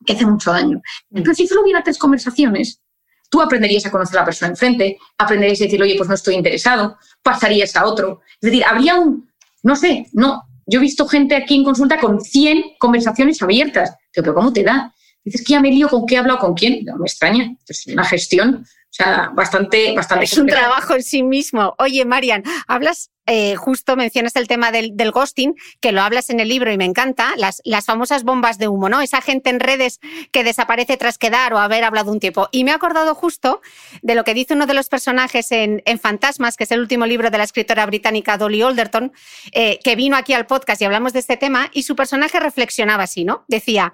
que 0.06 0.14
hace 0.14 0.26
mucho 0.26 0.52
daño. 0.52 0.82
Entonces, 1.12 1.38
si 1.38 1.48
solo 1.48 1.62
hubiera 1.64 1.84
tres 1.84 1.98
conversaciones, 1.98 2.82
tú 3.30 3.42
aprenderías 3.42 3.86
a 3.86 3.92
conocer 3.92 4.18
a 4.18 4.22
la 4.22 4.26
persona 4.26 4.52
enfrente, 4.52 4.98
aprenderías 5.18 5.62
a 5.62 5.64
decir, 5.64 5.82
oye, 5.82 5.96
pues 5.98 6.10
no 6.10 6.16
estoy 6.16 6.36
interesado, 6.36 6.98
pasarías 7.24 7.76
a 7.76 7.86
otro. 7.86 8.22
Es 8.42 8.52
decir, 8.52 8.64
habría 8.66 8.96
un, 9.00 9.32
no 9.64 9.76
sé, 9.76 10.08
no. 10.14 10.44
Yo 10.66 10.80
he 10.80 10.82
visto 10.82 11.08
gente 11.08 11.36
aquí 11.36 11.56
en 11.56 11.64
consulta 11.64 12.00
con 12.00 12.22
100 12.22 12.78
conversaciones 12.78 13.42
abiertas. 13.42 13.96
pero 14.14 14.34
¿cómo 14.34 14.54
te 14.54 14.64
da? 14.64 14.94
Dices 15.24 15.44
que 15.46 15.54
ya 15.54 15.60
me 15.60 15.70
lío 15.70 15.88
con 15.88 16.06
qué 16.06 16.16
he 16.16 16.18
hablado 16.18 16.40
con 16.40 16.54
quién. 16.54 16.84
No 16.86 16.98
me 16.98 17.06
extraña. 17.06 17.56
Es 17.68 17.88
una 17.88 18.04
gestión 18.04 18.64
O 18.66 18.94
sea, 18.94 19.32
bastante, 19.34 19.94
bastante. 19.96 20.26
Es 20.26 20.38
un 20.38 20.48
trabajo 20.48 20.96
en 20.96 21.04
sí 21.04 21.24
mismo. 21.24 21.76
Oye, 21.78 22.04
Marian, 22.06 22.44
hablas 22.68 23.12
eh, 23.28 23.56
justo 23.56 23.96
mencionas 23.96 24.36
el 24.36 24.48
tema 24.48 24.72
del, 24.72 24.94
ghosting, 25.12 25.56
que 25.80 25.92
lo 25.92 26.02
hablas 26.02 26.30
en 26.30 26.40
el 26.40 26.48
libro 26.48 26.72
y 26.72 26.78
me 26.78 26.86
encanta, 26.86 27.34
las, 27.38 27.62
famosas 27.86 28.24
bombas 28.24 28.58
de 28.58 28.68
humo, 28.68 28.90
¿no? 28.90 29.02
Esa 29.02 29.22
gente 29.22 29.50
en 29.50 29.60
redes 29.60 30.00
que 30.32 30.44
desaparece 30.44 30.98
tras 30.98 31.18
quedar 31.18 31.54
o 31.54 31.60
haber 31.60 31.84
hablado 31.84 32.12
un 32.12 32.20
tiempo. 32.20 32.50
Y 32.52 32.64
me 32.64 32.72
he 32.72 32.74
acordado 32.74 33.16
justo 33.16 33.62
de 34.02 34.16
lo 34.16 34.24
que 34.24 34.34
dice 34.34 34.54
uno 34.54 34.66
de 34.66 34.74
los 34.74 34.90
personajes 34.90 35.52
en, 35.52 35.82
Fantasmas, 36.02 36.58
que 36.58 36.64
es 36.64 36.72
el 36.72 36.80
último 36.80 37.06
libro 37.06 37.30
de 37.30 37.38
la 37.38 37.44
escritora 37.44 37.86
británica 37.86 38.38
Dolly 38.38 38.62
Alderton, 38.62 39.12
eh, 39.52 39.80
que 39.84 39.96
vino 39.96 40.16
aquí 40.16 40.34
al 40.34 40.48
podcast 40.48 40.82
y 40.82 40.86
hablamos 40.86 41.14
de 41.14 41.20
este 41.20 41.38
tema, 41.38 41.70
y 41.74 41.84
su 41.84 41.96
personaje 41.96 42.40
reflexionaba 42.40 43.04
así, 43.04 43.24
¿no? 43.24 43.46
Decía, 43.48 43.94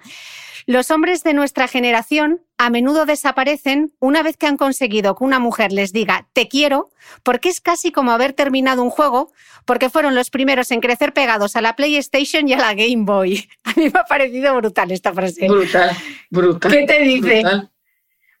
los 0.68 0.90
hombres 0.90 1.22
de 1.22 1.32
nuestra 1.32 1.66
generación 1.66 2.42
a 2.58 2.68
menudo 2.68 3.06
desaparecen 3.06 3.90
una 4.00 4.22
vez 4.22 4.36
que 4.36 4.46
han 4.46 4.58
conseguido 4.58 5.16
que 5.16 5.24
una 5.24 5.38
mujer 5.38 5.72
les 5.72 5.94
diga 5.94 6.28
te 6.34 6.46
quiero, 6.46 6.90
porque 7.22 7.48
es 7.48 7.62
casi 7.62 7.90
como 7.90 8.10
haber 8.10 8.34
terminado 8.34 8.82
un 8.82 8.90
juego, 8.90 9.17
porque 9.64 9.90
fueron 9.90 10.14
los 10.14 10.30
primeros 10.30 10.70
en 10.70 10.80
crecer 10.80 11.12
pegados 11.12 11.56
a 11.56 11.60
la 11.60 11.76
PlayStation 11.76 12.48
y 12.48 12.52
a 12.52 12.58
la 12.58 12.74
Game 12.74 13.04
Boy. 13.04 13.48
A 13.64 13.72
mí 13.74 13.90
me 13.92 14.00
ha 14.00 14.04
parecido 14.04 14.54
brutal 14.56 14.90
esta 14.90 15.12
frase. 15.12 15.48
Brutal, 15.48 15.90
brutal. 16.30 16.72
¿Qué 16.72 16.84
te 16.84 17.00
dice? 17.02 17.42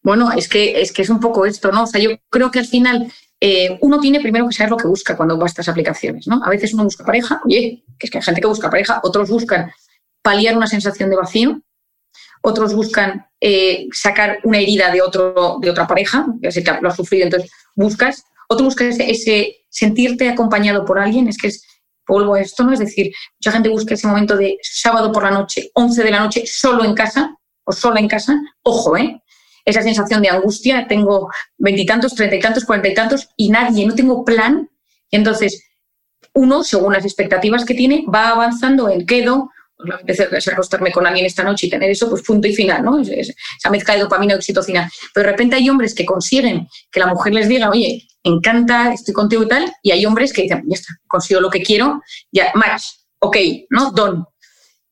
Bueno, 0.02 0.32
es 0.32 0.48
que, 0.48 0.80
es 0.80 0.92
que 0.92 1.02
es 1.02 1.10
un 1.10 1.20
poco 1.20 1.44
esto, 1.44 1.70
¿no? 1.72 1.82
O 1.82 1.86
sea, 1.86 2.00
yo 2.00 2.10
creo 2.30 2.50
que 2.50 2.60
al 2.60 2.66
final 2.66 3.12
eh, 3.40 3.78
uno 3.82 4.00
tiene 4.00 4.20
primero 4.20 4.48
que 4.48 4.54
saber 4.54 4.70
lo 4.70 4.76
que 4.76 4.88
busca 4.88 5.16
cuando 5.16 5.38
va 5.38 5.44
a 5.44 5.46
estas 5.46 5.68
aplicaciones, 5.68 6.26
¿no? 6.26 6.42
A 6.42 6.48
veces 6.48 6.74
uno 6.74 6.84
busca 6.84 7.04
pareja, 7.04 7.40
oye, 7.44 7.84
que 7.98 8.06
es 8.06 8.10
que 8.10 8.18
hay 8.18 8.24
gente 8.24 8.40
que 8.40 8.46
busca 8.46 8.70
pareja, 8.70 9.00
otros 9.02 9.28
buscan 9.28 9.70
paliar 10.22 10.56
una 10.56 10.66
sensación 10.66 11.10
de 11.10 11.16
vacío, 11.16 11.60
otros 12.42 12.74
buscan 12.74 13.26
eh, 13.40 13.86
sacar 13.92 14.38
una 14.42 14.58
herida 14.58 14.90
de, 14.90 15.02
otro, 15.02 15.58
de 15.60 15.70
otra 15.70 15.86
pareja, 15.86 16.26
ya 16.40 16.50
sé 16.50 16.64
que 16.64 16.72
lo 16.80 16.88
has 16.88 16.96
sufrido, 16.96 17.24
entonces 17.24 17.50
buscas, 17.74 18.24
otro 18.48 18.64
busca 18.64 18.84
ese, 18.84 19.56
sentirte 19.78 20.28
acompañado 20.28 20.84
por 20.84 20.98
alguien, 20.98 21.28
es 21.28 21.38
que 21.38 21.48
es, 21.48 21.64
a 22.08 22.40
esto, 22.40 22.64
¿no? 22.64 22.72
Es 22.72 22.78
decir, 22.78 23.12
mucha 23.38 23.52
gente 23.52 23.68
busca 23.68 23.94
ese 23.94 24.06
momento 24.06 24.36
de 24.36 24.58
sábado 24.62 25.12
por 25.12 25.24
la 25.24 25.30
noche, 25.30 25.70
11 25.74 26.02
de 26.02 26.10
la 26.10 26.20
noche, 26.20 26.44
solo 26.46 26.84
en 26.84 26.94
casa 26.94 27.36
o 27.64 27.72
sola 27.72 28.00
en 28.00 28.08
casa, 28.08 28.34
ojo, 28.62 28.96
¿eh? 28.96 29.22
Esa 29.64 29.82
sensación 29.82 30.22
de 30.22 30.30
angustia, 30.30 30.86
tengo 30.88 31.28
veintitantos, 31.58 32.14
treinta 32.14 32.36
y 32.36 32.40
tantos, 32.40 32.64
cuarenta 32.64 32.88
y 32.88 32.94
tantos 32.94 33.28
y 33.36 33.50
nadie, 33.50 33.86
no 33.86 33.94
tengo 33.94 34.24
plan. 34.24 34.70
Entonces, 35.10 35.62
uno, 36.32 36.64
según 36.64 36.94
las 36.94 37.04
expectativas 37.04 37.66
que 37.66 37.74
tiene, 37.74 38.06
va 38.12 38.30
avanzando 38.30 38.88
en 38.88 39.04
quedo, 39.04 39.50
pues, 39.78 40.48
a 40.48 40.52
acostarme 40.52 40.90
con 40.90 41.06
alguien 41.06 41.26
esta 41.26 41.44
noche 41.44 41.66
y 41.66 41.70
tener 41.70 41.90
eso, 41.90 42.10
pues 42.10 42.22
punto 42.22 42.48
y 42.48 42.54
final, 42.54 42.84
¿no? 42.84 43.00
esa 43.00 43.70
mezcla 43.70 43.94
de 43.94 44.00
dopamina 44.00 44.34
y 44.34 44.36
oxitocina. 44.36 44.90
Pero 45.14 45.26
de 45.26 45.32
repente 45.32 45.56
hay 45.56 45.68
hombres 45.70 45.94
que 45.94 46.04
consiguen 46.04 46.66
que 46.90 47.00
la 47.00 47.06
mujer 47.06 47.32
les 47.32 47.48
diga, 47.48 47.70
oye, 47.70 48.06
encanta, 48.24 48.92
estoy 48.92 49.14
contigo 49.14 49.44
y 49.44 49.48
tal, 49.48 49.72
y 49.82 49.92
hay 49.92 50.04
hombres 50.04 50.32
que 50.32 50.42
dicen, 50.42 50.64
ya 50.66 50.74
está, 50.74 50.94
consigo 51.06 51.40
lo 51.40 51.50
que 51.50 51.62
quiero, 51.62 52.02
ya, 52.32 52.50
match, 52.54 52.84
ok, 53.20 53.36
¿no? 53.70 53.92
Don. 53.92 54.24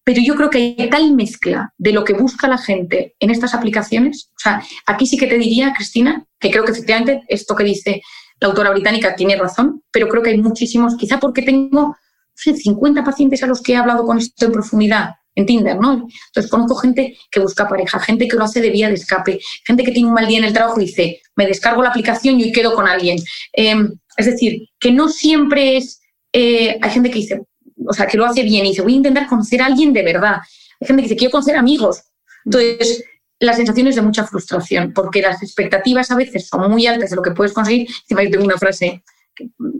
Pero 0.04 0.22
yo 0.22 0.36
creo 0.36 0.50
que 0.50 0.76
hay 0.78 0.88
tal 0.88 1.14
mezcla 1.14 1.72
de 1.76 1.92
lo 1.92 2.04
que 2.04 2.12
busca 2.12 2.46
la 2.46 2.58
gente 2.58 3.16
en 3.18 3.30
estas 3.30 3.54
aplicaciones. 3.54 4.30
O 4.36 4.38
sea, 4.38 4.62
aquí 4.86 5.04
sí 5.04 5.16
que 5.16 5.26
te 5.26 5.36
diría, 5.36 5.72
Cristina, 5.74 6.24
que 6.38 6.52
creo 6.52 6.64
que 6.64 6.70
efectivamente 6.70 7.24
esto 7.26 7.56
que 7.56 7.64
dice 7.64 8.02
la 8.38 8.48
autora 8.48 8.70
británica 8.70 9.16
tiene 9.16 9.36
razón, 9.36 9.82
pero 9.90 10.08
creo 10.08 10.22
que 10.22 10.30
hay 10.30 10.38
muchísimos, 10.38 10.96
quizá 10.96 11.18
porque 11.18 11.42
tengo 11.42 11.96
50 12.36 13.04
pacientes 13.04 13.42
a 13.42 13.46
los 13.46 13.62
que 13.62 13.72
he 13.72 13.76
hablado 13.76 14.04
con 14.04 14.18
esto 14.18 14.46
en 14.46 14.52
profundidad 14.52 15.10
en 15.36 15.46
Tinder, 15.46 15.76
¿no? 15.78 16.08
Entonces 16.28 16.50
conozco 16.50 16.74
gente 16.76 17.16
que 17.30 17.40
busca 17.40 17.68
pareja, 17.68 18.00
gente 18.00 18.26
que 18.26 18.36
lo 18.36 18.44
hace 18.44 18.60
de 18.60 18.70
vía 18.70 18.88
de 18.88 18.94
escape, 18.94 19.38
gente 19.64 19.84
que 19.84 19.92
tiene 19.92 20.08
un 20.08 20.14
mal 20.14 20.26
día 20.26 20.38
en 20.38 20.44
el 20.44 20.52
trabajo 20.52 20.80
y 20.80 20.86
dice, 20.86 21.20
me 21.36 21.46
descargo 21.46 21.82
la 21.82 21.90
aplicación 21.90 22.40
y 22.40 22.44
hoy 22.44 22.52
quedo 22.52 22.74
con 22.74 22.88
alguien. 22.88 23.18
Em, 23.52 23.92
es 24.16 24.26
decir, 24.26 24.68
que 24.80 24.90
no 24.90 25.08
siempre 25.08 25.76
es, 25.76 26.00
eh, 26.32 26.78
hay 26.80 26.90
gente 26.90 27.10
que 27.10 27.18
dice, 27.18 27.42
o 27.86 27.92
sea, 27.92 28.06
que 28.06 28.16
lo 28.16 28.24
hace 28.24 28.42
bien 28.42 28.64
y 28.64 28.70
dice, 28.70 28.82
voy 28.82 28.94
a 28.94 28.96
intentar 28.96 29.28
conocer 29.28 29.60
a 29.60 29.66
alguien 29.66 29.92
de 29.92 30.02
verdad. 30.02 30.36
Hay 30.80 30.86
gente 30.86 31.02
que 31.02 31.08
dice, 31.08 31.16
quiero 31.16 31.32
conocer 31.32 31.56
amigos. 31.56 32.02
Entonces, 32.46 33.04
la 33.38 33.52
sensación 33.52 33.86
es 33.88 33.96
de 33.96 34.02
mucha 34.02 34.26
frustración, 34.26 34.94
porque 34.94 35.20
las 35.20 35.42
expectativas 35.42 36.10
a 36.10 36.16
veces 36.16 36.48
son 36.48 36.70
muy 36.70 36.86
altas 36.86 37.10
de 37.10 37.16
lo 37.16 37.22
que 37.22 37.32
puedes 37.32 37.52
conseguir. 37.52 37.86
Encima 38.08 38.30
tengo 38.30 38.44
una 38.44 38.56
frase 38.56 39.02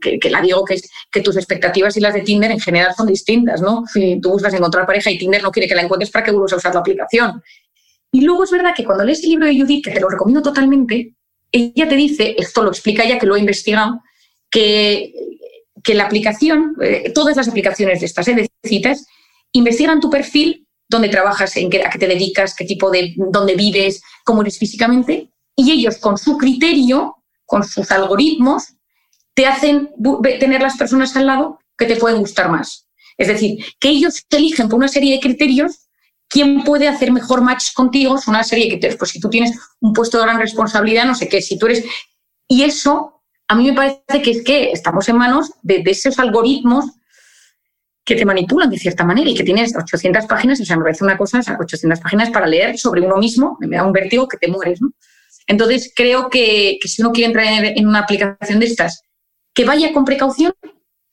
que, 0.01 0.31
la 0.31 0.41
digo 0.41 0.65
que 0.65 0.75
es 0.75 0.91
que 1.11 1.21
tus 1.21 1.37
expectativas 1.37 1.97
y 1.97 2.01
las 2.01 2.15
de 2.15 2.23
Tinder 2.23 2.51
en 2.51 2.61
general 2.61 2.95
son 2.97 3.07
distintas, 3.07 3.61
¿no? 3.61 3.85
Si 3.87 4.21
tú 4.21 4.31
buscas 4.31 4.55
encontrar 4.55 4.87
pareja 4.87 5.11
y 5.11 5.19
Tinder 5.19 5.43
no 5.43 5.51
quiere 5.51 5.69
que 5.69 5.75
la 5.75 5.83
encuentres 5.83 6.11
para 6.11 6.25
que 6.25 6.31
vuelvas 6.31 6.53
a 6.53 6.57
usar 6.57 6.75
la 6.75 6.81
aplicación. 6.81 7.43
Y 8.13 8.23
luego 8.23 8.45
es 8.45 8.51
verdad 8.51 8.75
que 8.75 8.85
cuando 8.85 9.05
lees 9.05 9.23
el 9.23 9.31
libro 9.31 9.47
de 9.47 9.59
Judith, 9.59 9.85
que 9.85 9.91
te 9.91 10.01
lo 10.01 10.09
recomiendo 10.09 10.43
totalmente, 10.43 11.15
ella 11.53 11.89
te 11.89 11.97
dice, 11.97 12.35
esto 12.39 12.63
lo 12.63 12.71
explica 12.71 13.05
ella 13.05 13.19
que 13.19 13.27
lo 13.27 13.35
ha 13.35 13.39
investigado, 13.39 14.01
que, 14.51 15.13
que 15.83 15.95
la 15.95 16.05
aplicación, 16.05 16.77
eh, 16.81 17.13
todas 17.15 17.37
las 17.37 17.49
aplicaciones 17.49 18.01
de 18.01 18.07
estas, 18.07 18.29
eh, 18.29 18.35
de 18.35 18.49
citas, 18.65 19.07
investigan 19.53 20.01
tu 20.01 20.11
perfil, 20.11 20.67
dónde 20.89 21.09
trabajas, 21.09 21.57
en 21.57 21.71
qué, 21.71 21.85
a 21.85 21.91
qué 21.91 21.99
te 21.99 22.07
dedicas, 22.07 22.55
qué 22.55 22.65
tipo 22.65 22.91
de, 22.91 23.15
dónde 23.17 23.55
vives, 23.55 24.03
cómo 24.25 24.43
eres 24.43 24.59
físicamente, 24.59 25.31
y 25.57 25.73
ellos 25.73 25.99
con 25.99 26.19
su 26.19 26.37
criterio, 26.37 27.17
con 27.45 27.65
sus 27.65 27.91
algoritmos, 27.91 28.76
te 29.37 29.47
hacen 29.47 29.91
tener 30.41 30.63
las 30.63 30.79
personas 30.79 31.15
al 31.15 31.27
lado 31.27 31.61
que 31.77 31.85
te 31.85 31.97
pueden 31.97 32.19
gustar 32.19 32.51
más. 32.51 32.89
Es 33.19 33.29
decir, 33.29 33.63
que 33.79 33.91
ellos 33.91 34.25
eligen 34.31 34.69
por 34.69 34.79
una 34.79 34.89
serie 34.89 35.15
de 35.15 35.21
criterios 35.21 35.89
quién 36.27 36.65
puede 36.65 36.89
hacer 36.89 37.13
mejor 37.13 37.43
match 37.43 37.75
contigo, 37.75 38.17
es 38.17 38.27
una 38.27 38.43
serie 38.43 38.65
de 38.65 38.71
criterios. 38.73 38.99
Pues 38.99 39.11
si 39.11 39.21
tú 39.21 39.29
tienes 39.29 39.53
un 39.81 39.93
puesto 39.93 40.17
de 40.17 40.25
gran 40.25 40.39
responsabilidad, 40.39 41.05
no 41.05 41.15
sé 41.15 41.29
qué, 41.29 41.43
si 41.43 41.59
tú 41.59 41.67
eres... 41.67 41.85
Y 42.49 42.63
eso 42.63 43.23
a 43.47 43.55
mí 43.55 43.71
me 43.71 43.75
parece 43.75 44.23
que 44.23 44.31
es 44.31 44.43
que 44.43 44.71
estamos 44.73 45.07
en 45.11 45.19
manos 45.19 45.53
de, 45.63 45.83
esos 45.85 46.19
algoritmos 46.19 46.87
que 48.07 48.15
te 48.15 48.25
manipulan 48.25 48.71
de 48.71 48.79
cierta 48.79 49.05
manera 49.05 49.29
y 49.29 49.35
que 49.35 49.45
tienes 49.45 49.77
800 49.77 50.25
páginas, 50.25 50.61
o 50.61 50.65
sea, 50.65 50.79
me 50.79 50.85
parece 50.85 51.05
una 51.05 51.19
cosa, 51.19 51.41
o 51.41 51.43
sea, 51.43 51.59
800 51.61 52.01
páginas 52.01 52.31
para 52.31 52.47
leer 52.47 52.79
sobre 52.79 53.03
uno 53.03 53.19
mismo, 53.19 53.59
me 53.61 53.77
da 53.77 53.85
un 53.85 53.93
vértigo 53.93 54.27
que 54.29 54.39
te 54.39 54.49
mueres, 54.49 54.81
¿no? 54.81 54.93
Entonces, 55.47 55.93
creo 55.95 56.31
que, 56.31 56.79
que 56.81 56.89
si 56.89 57.03
uno 57.03 57.13
quiere 57.13 57.27
entrar 57.27 57.47
en, 57.47 57.87
una 57.87 58.01
aplicación 58.01 58.59
de 58.61 58.67
estas 58.67 59.03
que 59.57 59.65
vaya 59.65 59.93
con 59.95 60.05
precaución, 60.05 60.55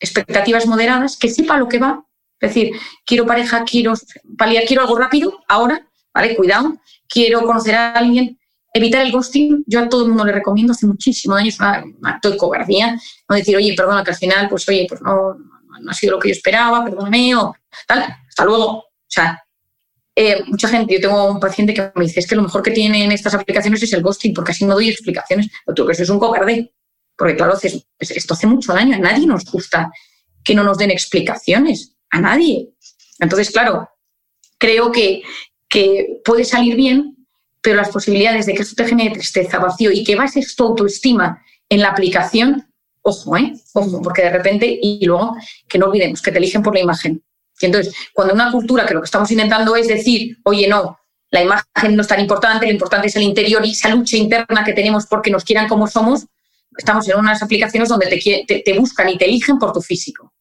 expectativas 0.02 0.68
moderadas, 0.68 1.16
que 1.18 1.30
sepa 1.30 1.58
lo 1.58 1.70
que 1.70 1.80
va. 1.80 2.06
Es 2.42 2.50
decir, 2.54 2.74
quiero 3.06 3.26
pareja, 3.26 3.64
quiero 3.64 3.94
paliar, 4.38 4.66
quiero 4.66 4.82
algo 4.82 4.98
rápido, 4.98 5.40
ahora, 5.48 5.88
¿vale? 6.14 6.36
Cuidado, 6.36 6.76
quiero 7.08 7.44
conocer 7.44 7.74
a 7.74 7.94
alguien, 7.94 8.38
evitar 8.74 9.06
el 9.06 9.14
ghosting. 9.14 9.64
Yo 9.66 9.80
a 9.80 9.88
todo 9.88 10.04
el 10.04 10.10
mundo 10.10 10.26
le 10.26 10.34
recomiendo, 10.34 10.74
hace 10.74 10.86
muchísimos 10.86 11.40
años, 11.40 11.58
un 11.60 12.06
acto 12.06 12.32
de 12.32 12.36
cobardía, 12.38 13.00
no 13.30 13.36
decir, 13.36 13.56
oye, 13.56 13.74
perdona, 13.78 14.04
que 14.04 14.12
al 14.12 14.18
final, 14.18 14.50
pues 14.50 14.68
oye, 14.68 14.86
pues 14.90 15.02
no, 15.02 15.36
no 15.80 15.92
ha 15.92 15.94
sido 15.94 16.12
lo 16.12 16.20
que 16.20 16.28
yo 16.28 16.34
esperaba, 16.34 16.84
perdóname, 16.84 17.34
o 17.36 17.56
tal, 17.88 18.14
hasta 18.28 18.44
luego. 18.44 18.66
O 18.66 18.86
sea, 19.08 19.42
eh, 20.18 20.44
mucha 20.48 20.68
gente, 20.68 20.96
yo 20.96 21.00
tengo 21.00 21.32
un 21.32 21.40
paciente 21.40 21.74
que 21.74 21.94
me 21.96 22.04
dice, 22.04 22.20
es 22.20 22.28
que 22.28 22.36
lo 22.36 22.44
mejor 22.44 22.62
que 22.62 22.72
tienen 22.72 23.10
estas 23.14 23.36
aplicaciones 23.36 23.82
es 23.82 23.94
el 23.94 24.04
ghosting, 24.04 24.34
porque 24.34 24.52
así 24.52 24.66
no 24.66 24.74
doy 24.74 24.90
explicaciones. 24.90 25.48
Tú 25.74 25.86
que 25.86 25.94
eso 25.94 26.04
es 26.04 26.10
un 26.10 26.20
cobarde. 26.20 26.74
Porque 27.18 27.36
claro, 27.36 27.54
esto 28.00 28.34
hace 28.34 28.48
mucho 28.48 28.74
daño, 28.74 28.96
a 28.96 29.00
nadie 29.00 29.28
nos 29.28 29.46
gusta 29.46 29.92
que 30.44 30.56
no 30.56 30.64
nos 30.64 30.78
den 30.78 30.92
explicaciones, 30.92 31.96
a 32.10 32.20
nadie. 32.20 32.70
Entonces, 33.20 33.52
claro, 33.52 33.90
creo 34.58 34.92
que, 34.92 35.22
que 35.68 36.22
puede 36.26 36.46
salir 36.46 36.76
bien, 36.76 37.28
pero 37.62 37.78
las 37.78 37.90
posibilidades 37.90 38.46
de 38.46 38.54
que 38.54 38.64
esto 38.64 38.76
te 38.76 38.90
genere 38.90 39.16
tristeza, 39.16 39.60
vacío 39.60 39.92
y 39.92 40.04
que 40.04 40.16
bases 40.16 40.56
tu 40.56 40.66
autoestima 40.66 41.42
en 41.70 41.80
la 41.80 41.90
aplicación, 41.90 42.68
ojo, 43.02 43.38
¿eh? 43.38 43.54
Ojo, 43.74 44.02
porque 44.02 44.24
de 44.24 44.32
repente, 44.32 44.80
y 44.82 45.06
luego 45.06 45.36
que 45.68 45.78
no 45.78 45.88
olvidemos 45.88 46.22
que 46.22 46.32
te 46.32 46.40
eligen 46.40 46.62
por 46.62 46.74
la 46.74 46.82
imagen. 46.82 47.24
Y 47.62 47.66
entonces, 47.68 47.94
cuando 48.14 48.34
una 48.34 48.52
cultura 48.52 48.86
que 48.86 48.94
lo 48.94 49.02
que 49.02 49.06
estamos 49.06 49.32
intentando 49.32 49.76
es 49.76 49.88
decir, 49.88 50.38
oye, 50.44 50.68
no, 50.68 50.98
la 51.32 51.42
imagen 51.42 51.96
no 51.96 52.02
es 52.02 52.08
tan 52.08 52.20
importante, 52.20 52.66
lo 52.66 52.74
importante 52.74 53.08
es 53.08 53.16
el 53.16 53.24
interior 53.24 53.66
y 53.66 53.72
esa 53.72 53.90
lucha 53.90 54.18
interna 54.18 54.64
que 54.64 54.74
tenemos 54.74 55.08
porque 55.08 55.32
nos 55.32 55.44
quieran 55.44 55.68
como 55.68 55.88
somos, 55.88 56.26
estamos 56.78 57.08
en 57.10 57.18
unas 57.18 57.42
aplicaciones 57.42 57.90
donde 57.90 58.08
te, 58.08 58.62
te, 58.64 58.80
buscan 58.80 59.10
y 59.10 59.18
te 59.18 59.26
eligen 59.26 59.58
por 59.58 59.74
tu 59.74 59.82
físico. 59.82 60.34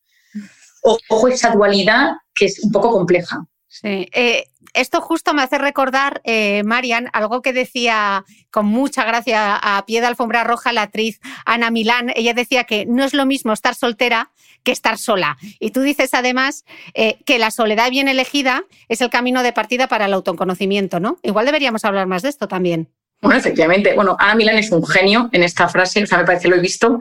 Ojo 0.82 1.28
esa 1.28 1.50
dualidad 1.50 2.12
que 2.34 2.46
es 2.46 2.59
un 2.62 2.72
poco 2.72 2.90
compleja. 2.90 3.44
Sí. 3.68 4.09
Eh, 4.12 4.44
esto 4.74 5.02
justo 5.02 5.34
me 5.34 5.42
hace 5.42 5.59
recordar, 5.59 6.22
eh, 6.24 6.62
Marian, 6.64 7.10
algo 7.12 7.42
que 7.42 7.52
decía 7.52 8.24
con 8.50 8.66
mucha 8.66 9.04
gracia 9.04 9.56
a 9.56 9.84
pie 9.84 10.00
de 10.00 10.06
alfombra 10.06 10.44
roja 10.44 10.72
la 10.72 10.82
actriz 10.82 11.20
Ana 11.44 11.70
Milán. 11.70 12.10
Ella 12.16 12.32
decía 12.32 12.64
que 12.64 12.86
no 12.86 13.04
es 13.04 13.12
lo 13.12 13.26
mismo 13.26 13.52
estar 13.52 13.74
soltera 13.74 14.30
que 14.62 14.72
estar 14.72 14.96
sola. 14.96 15.36
Y 15.60 15.72
tú 15.72 15.82
dices 15.82 16.14
además 16.14 16.64
eh, 16.94 17.18
que 17.26 17.38
la 17.38 17.50
soledad 17.50 17.90
bien 17.90 18.09
elegida 18.09 18.64
es 18.88 19.02
el 19.02 19.10
camino 19.10 19.42
de 19.42 19.52
partida 19.52 19.88
para 19.88 20.06
el 20.06 20.14
autoconocimiento, 20.14 21.00
¿no? 21.00 21.18
Igual 21.22 21.46
deberíamos 21.46 21.84
hablar 21.84 22.06
más 22.06 22.22
de 22.22 22.30
esto 22.30 22.48
también. 22.48 22.88
Bueno, 23.22 23.38
efectivamente. 23.38 23.94
Bueno, 23.94 24.16
Ana 24.18 24.34
Milán 24.34 24.58
es 24.58 24.72
un 24.72 24.84
genio 24.84 25.30
en 25.32 25.44
esta 25.44 25.68
frase, 25.68 26.02
o 26.02 26.06
sea, 26.06 26.18
me 26.18 26.24
parece 26.24 26.48
lo 26.48 26.56
he 26.56 26.60
visto. 26.60 26.98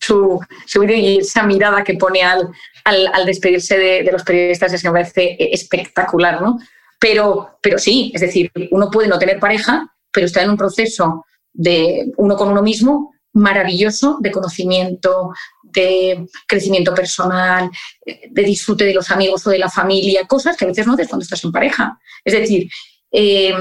Su, 0.00 0.40
su 0.66 0.84
y 0.84 1.18
esa 1.18 1.44
mirada 1.44 1.84
que 1.84 1.94
pone 1.94 2.22
al, 2.22 2.50
al, 2.84 3.26
despedirse 3.26 3.78
de, 3.78 4.10
los 4.10 4.22
periodistas 4.22 4.72
es 4.72 4.82
que 4.82 4.88
me 4.88 5.00
parece 5.00 5.36
espectacular, 5.38 6.42
¿no? 6.42 6.58
Pero, 6.98 7.58
pero 7.62 7.78
sí, 7.78 8.10
es 8.14 8.20
decir, 8.20 8.50
uno 8.70 8.90
puede 8.90 9.08
no 9.08 9.18
tener 9.18 9.38
pareja, 9.38 9.94
pero 10.10 10.26
está 10.26 10.42
en 10.42 10.50
un 10.50 10.56
proceso 10.56 11.24
de 11.52 12.12
uno 12.16 12.36
con 12.36 12.48
uno 12.48 12.62
mismo 12.62 13.14
maravilloso 13.34 14.18
de 14.20 14.30
conocimiento, 14.30 15.32
de 15.62 16.26
crecimiento 16.46 16.94
personal, 16.94 17.70
de 18.04 18.42
disfrute 18.42 18.84
de 18.84 18.94
los 18.94 19.10
amigos 19.10 19.46
o 19.46 19.50
de 19.50 19.58
la 19.58 19.70
familia, 19.70 20.26
cosas 20.26 20.56
que 20.56 20.64
a 20.64 20.68
veces 20.68 20.86
no 20.86 20.94
haces 20.94 21.08
cuando 21.08 21.22
estás 21.22 21.44
en 21.44 21.52
pareja. 21.52 21.98
Es 22.24 22.32
decir, 22.32 22.68
eh, 23.12 23.54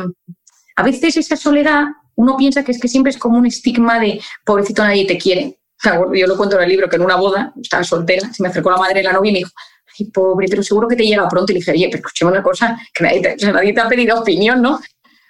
a 0.77 0.83
veces 0.83 1.17
esa 1.17 1.35
soledad 1.35 1.85
uno 2.15 2.37
piensa 2.37 2.63
que 2.63 2.71
es 2.71 2.79
que 2.79 2.87
siempre 2.87 3.09
es 3.09 3.17
como 3.17 3.37
un 3.37 3.47
estigma 3.47 3.99
de 3.99 4.21
pobrecito 4.45 4.83
nadie 4.83 5.05
te 5.05 5.17
quiere. 5.17 5.59
yo 6.13 6.27
lo 6.27 6.37
cuento 6.37 6.55
en 6.55 6.63
el 6.63 6.69
libro 6.69 6.87
que 6.87 6.95
en 6.95 7.01
una 7.01 7.15
boda, 7.15 7.51
estaba 7.61 7.83
soltera, 7.83 8.31
se 8.31 8.43
me 8.43 8.49
acercó 8.49 8.69
la 8.69 8.77
madre 8.77 8.99
de 8.99 9.03
la 9.03 9.13
novia 9.13 9.29
y 9.29 9.33
me 9.33 9.39
dijo, 9.39 9.51
ay, 9.99 10.05
pobre, 10.11 10.47
pero 10.47 10.61
seguro 10.61 10.87
que 10.87 10.95
te 10.95 11.03
llega 11.03 11.27
pronto. 11.27 11.51
Y 11.51 11.55
le 11.55 11.59
dije, 11.59 11.71
oye, 11.71 11.87
pero 11.91 11.97
escúchame 11.97 12.31
una 12.31 12.43
cosa, 12.43 12.79
que 12.93 13.03
nadie 13.03 13.73
te, 13.73 13.81
ha 13.81 13.87
pedido 13.87 14.19
opinión, 14.19 14.61
¿no? 14.61 14.79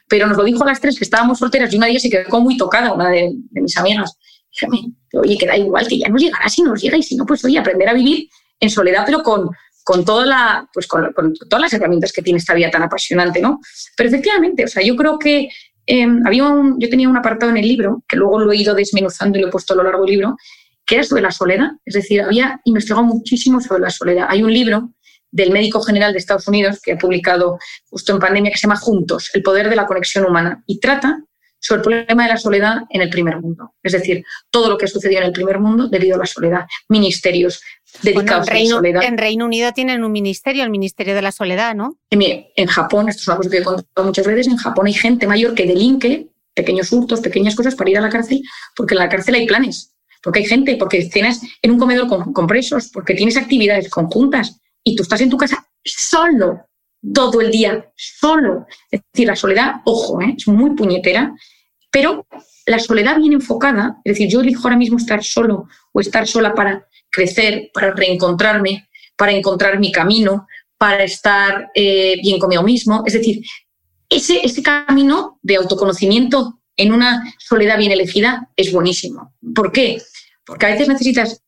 Pero 0.10 0.28
nos 0.28 0.38
lo 0.38 0.44
dijo 0.44 0.64
a 0.64 0.68
las 0.68 0.82
tres 0.82 0.98
que 0.98 1.06
estábamos 1.06 1.40
solteras 1.40 1.74
y 1.74 1.78
una 1.78 1.86
de 1.86 1.94
ellas 1.94 2.03
se 2.03 2.10
quedó 2.10 2.40
muy 2.41 2.57
tocada, 2.57 2.94
una 2.94 3.10
de, 3.10 3.34
mis 3.52 3.78
amigas. 3.78 4.18
Dígame, 4.52 4.94
oye, 5.14 5.38
que 5.38 5.45
da 5.45 5.57
igual, 5.57 5.88
que 5.88 5.99
ya 5.99 6.10
nos 6.10 6.22
llegará 6.22 6.49
si 6.49 6.61
nos 6.61 6.82
llega 6.82 6.98
y 6.98 7.03
si 7.03 7.15
no, 7.15 7.26
pues 7.26 7.44
oye, 7.45 7.57
aprender 7.57 7.88
a 7.88 7.94
vivir 7.94 8.30
en 8.60 8.69
soledad, 8.69 9.03
pero 9.06 9.24
con, 9.24 9.49
con, 9.88 10.03
toda 10.03 10.26
la, 10.26 10.69
pues 10.73 10.85
con, 10.85 11.14
con, 11.14 11.34
todas 11.34 11.61
las 11.61 11.73
herramientas 11.73 12.11
que 12.11 12.22
tiene 12.22 12.39
esta 12.39 12.53
vida 12.53 12.69
tan 12.69 12.84
apasionante, 12.84 13.41
¿no? 13.41 13.59
Pero 13.95 14.09
efectivamente, 14.09 14.65
o 14.65 14.68
sea, 14.68 14.84
yo 14.84 14.95
creo 14.95 15.18
que 15.18 15.49
Em, 15.89 16.22
había 16.27 16.43
un, 16.43 16.77
yo 16.80 16.89
tenía 16.89 17.07
un 17.07 17.15
apartado 17.15 17.49
en 17.49 17.57
el 17.57 17.68
libro, 17.68 18.03
que 18.07 18.18
luego 18.18 18.39
lo 18.39 18.51
he 18.51 18.57
ido 18.57 18.76
desmenuzando 18.76 19.38
y 19.38 19.41
lo 19.41 19.47
he 19.47 19.51
puesto 19.51 19.73
a 19.73 19.77
lo 19.77 19.84
largo 19.84 20.03
del 20.03 20.11
libro, 20.11 20.35
que 20.85 20.95
era 20.95 21.03
sobre 21.05 21.22
la 21.22 21.31
soledad. 21.31 21.72
Es 21.85 21.93
decir, 21.93 22.22
había 22.22 22.59
investigado 22.65 23.03
muchísimo 23.03 23.61
sobre 23.61 23.81
la 23.81 23.89
soledad. 23.89 24.27
Hay 24.30 24.43
un 24.43 24.53
libro 24.53 24.93
del 25.31 25.51
médico 25.51 25.81
general 25.81 26.11
de 26.11 26.19
Estados 26.19 26.47
Unidos 26.47 26.81
que 26.81 26.93
ha 26.93 26.97
publicado 26.97 27.57
justo 27.89 28.14
en 28.14 28.19
pandemia 28.19 28.51
que 28.51 28.57
se 28.57 28.68
llama 28.68 28.76
Juntos, 28.76 29.31
el 29.34 29.41
poder 29.43 29.69
de 29.69 29.77
la 29.77 29.85
conexión 29.85 30.26
humana, 30.26 30.61
y 30.68 30.80
trata 30.80 31.23
sobre 31.59 31.80
el 31.80 32.05
problema 32.05 32.23
de 32.23 32.30
la 32.30 32.38
soledad 32.38 32.77
en 32.89 33.01
el 33.01 33.09
primer 33.09 33.39
mundo. 33.39 33.73
Es 33.81 33.93
decir, 33.93 34.23
todo 34.51 34.69
lo 34.69 34.77
que 34.77 34.88
sucedió 34.88 35.19
en 35.19 35.26
el 35.26 35.31
primer 35.31 35.59
mundo 35.59 35.88
debido 35.88 36.15
a 36.15 36.19
la 36.19 36.26
soledad. 36.26 36.65
Ministerios, 36.89 37.61
dedicados 38.02 38.48
en 38.48 38.53
Reino, 38.53 38.78
a 38.78 38.78
la 38.78 38.80
soledad. 38.80 39.03
En 39.03 39.18
Reino 39.18 39.45
Unido 39.45 39.72
tienen 39.74 40.03
un 40.03 40.11
ministerio, 40.11 40.64
el 40.64 40.69
Ministerio 40.69 41.15
de 41.15 41.22
la 41.22 41.32
Soledad, 41.32 41.76
¿no? 41.76 41.98
En, 42.10 42.68
Japón, 42.68 43.10
esto 43.10 43.22
es 43.22 43.28
una 43.28 43.38
cosa 43.38 43.49
que 43.49 43.57
he 43.57 43.64
contado 43.64 44.07
muchas 44.07 44.28
veces, 44.28 44.48
en 44.48 44.57
Japón 44.57 44.88
hay 44.88 44.94
gente 44.94 45.28
mayor 45.28 45.53
que 45.53 45.65
delinque 45.65 46.28
pequeños 46.53 46.91
hurtos, 46.91 47.22
pequeñas 47.22 47.56
cosas 47.56 47.76
para 47.76 47.90
ir 47.90 47.98
a 47.98 48.02
la 48.02 48.10
cárcel, 48.10 48.41
porque 48.76 48.95
en 48.95 48.99
la 48.99 49.10
cárcel 49.10 49.36
hay 49.36 49.45
planes, 49.45 49.95
porque 50.24 50.40
hay 50.40 50.45
gente, 50.45 50.76
porque 50.78 51.10
cenas 51.10 51.41
en 51.61 51.72
un 51.72 51.80
comedor 51.80 52.07
con, 52.07 52.48
presos, 52.48 52.90
porque 52.91 53.14
tienes 53.14 53.38
actividades 53.38 53.90
conjuntas 53.90 54.60
y 54.84 54.95
tú 54.95 55.03
estás 55.03 55.22
en 55.22 55.30
tu 55.30 55.38
casa 55.38 55.68
solo 55.84 56.61
todo 57.14 57.41
el 57.41 57.52
día, 57.52 57.91
solo. 57.95 58.65
Es 58.90 59.02
decir, 59.14 59.28
la 59.28 59.36
soledad, 59.36 59.76
ojo, 59.86 60.22
¿eh? 60.22 60.34
es 60.36 60.48
muy 60.48 60.72
puñetera, 60.72 61.34
pero 61.91 62.26
la 62.68 62.80
soledad 62.80 63.18
bien 63.18 63.34
enfocada, 63.34 63.98
es 64.03 64.14
decir, 64.14 64.30
yo 64.30 64.41
elijo 64.41 64.64
ahora 64.64 64.77
mismo 64.77 64.98
estar 64.98 65.23
solo 65.23 65.68
o 65.94 66.02
estar 66.02 66.27
sola 66.27 66.53
para 66.53 66.85
crecer, 67.10 67.72
para 67.73 67.91
reencontrarme, 67.91 68.89
para 69.15 69.31
encontrar 69.31 69.80
mi 69.80 69.91
camino, 69.91 70.48
para 70.77 71.03
estar 71.03 71.72
eh, 71.73 72.19
bien 72.22 72.39
conmigo 72.39 72.64
mismo. 72.64 73.03
Es 73.06 73.14
decir, 73.14 73.41
ese, 74.10 74.45
ese 74.45 74.61
camino 74.61 75.39
de 75.41 75.56
autoconocimiento 75.56 76.60
en 76.76 76.91
una 76.91 77.34
soledad 77.39 77.77
bien 77.77 77.94
elegida 77.94 78.49
es 78.57 78.72
buenísimo. 78.72 79.34
¿Por 79.56 79.72
qué? 79.72 80.02
Porque 80.45 80.65
a 80.65 80.69
veces 80.69 80.89
necesitas 80.89 81.41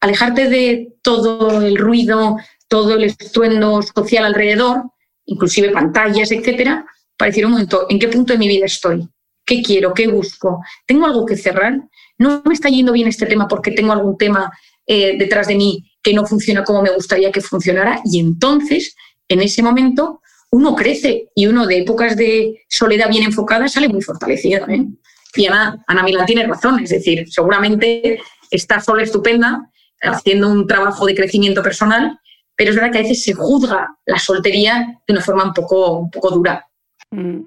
alejarte 0.00 0.48
de 0.50 0.94
todo 1.00 1.62
el 1.62 1.78
ruido, 1.78 2.36
todo 2.68 2.94
el 2.94 3.04
estruendo 3.04 3.80
social 3.82 4.26
alrededor, 4.26 4.82
inclusive 5.24 5.70
pantallas, 5.70 6.30
etcétera, 6.30 6.84
para 7.16 7.30
decir 7.30 7.46
un 7.46 7.52
momento, 7.52 7.86
¿en 7.88 7.98
qué 7.98 8.08
punto 8.08 8.34
de 8.34 8.38
mi 8.38 8.48
vida 8.48 8.66
estoy? 8.66 9.08
¿Qué 9.44 9.62
quiero? 9.62 9.92
¿Qué 9.92 10.06
busco? 10.08 10.60
¿Tengo 10.86 11.06
algo 11.06 11.26
que 11.26 11.36
cerrar? 11.36 11.80
¿No 12.18 12.42
me 12.44 12.54
está 12.54 12.68
yendo 12.68 12.92
bien 12.92 13.08
este 13.08 13.26
tema 13.26 13.48
porque 13.48 13.72
tengo 13.72 13.92
algún 13.92 14.16
tema 14.16 14.52
eh, 14.86 15.16
detrás 15.18 15.48
de 15.48 15.56
mí 15.56 15.90
que 16.02 16.14
no 16.14 16.26
funciona 16.26 16.64
como 16.64 16.82
me 16.82 16.94
gustaría 16.94 17.30
que 17.30 17.40
funcionara 17.40 18.00
y 18.04 18.20
entonces, 18.20 18.96
en 19.28 19.40
ese 19.40 19.62
momento, 19.62 20.20
uno 20.50 20.74
crece 20.74 21.30
y 21.34 21.46
uno 21.46 21.66
de 21.66 21.78
épocas 21.78 22.16
de 22.16 22.62
soledad 22.68 23.08
bien 23.08 23.24
enfocada 23.24 23.68
sale 23.68 23.88
muy 23.88 24.02
fortalecido. 24.02 24.68
¿eh? 24.68 24.86
Y 25.34 25.46
Ana, 25.46 25.82
Ana 25.86 26.02
Milán 26.02 26.26
tiene 26.26 26.46
razón, 26.46 26.80
es 26.80 26.90
decir, 26.90 27.24
seguramente 27.30 28.20
está 28.50 28.80
sola 28.80 29.02
estupenda 29.02 29.70
haciendo 30.02 30.50
un 30.50 30.66
trabajo 30.66 31.06
de 31.06 31.14
crecimiento 31.14 31.62
personal, 31.62 32.18
pero 32.56 32.70
es 32.70 32.76
verdad 32.76 32.92
que 32.92 32.98
a 32.98 33.02
veces 33.02 33.22
se 33.22 33.32
juzga 33.32 33.96
la 34.04 34.18
soltería 34.18 35.00
de 35.06 35.14
una 35.14 35.22
forma 35.22 35.44
un 35.44 35.54
poco, 35.54 35.98
un 35.98 36.10
poco 36.10 36.30
dura. 36.30 36.66
Mm. 37.10 37.40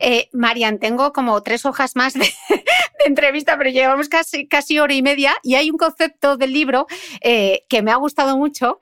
Eh, 0.00 0.28
Marian, 0.32 0.78
tengo 0.78 1.12
como 1.12 1.42
tres 1.42 1.66
hojas 1.66 1.96
más 1.96 2.14
de, 2.14 2.28
entrevista, 3.06 3.58
pero 3.58 3.70
llevamos 3.70 4.08
casi, 4.08 4.46
casi 4.46 4.78
hora 4.78 4.94
y 4.94 5.02
media 5.02 5.34
y 5.42 5.54
hay 5.54 5.70
un 5.70 5.78
concepto 5.78 6.36
del 6.36 6.52
libro 6.52 6.86
eh, 7.20 7.64
que 7.68 7.82
me 7.82 7.90
ha 7.90 7.96
gustado 7.96 8.36
mucho 8.36 8.78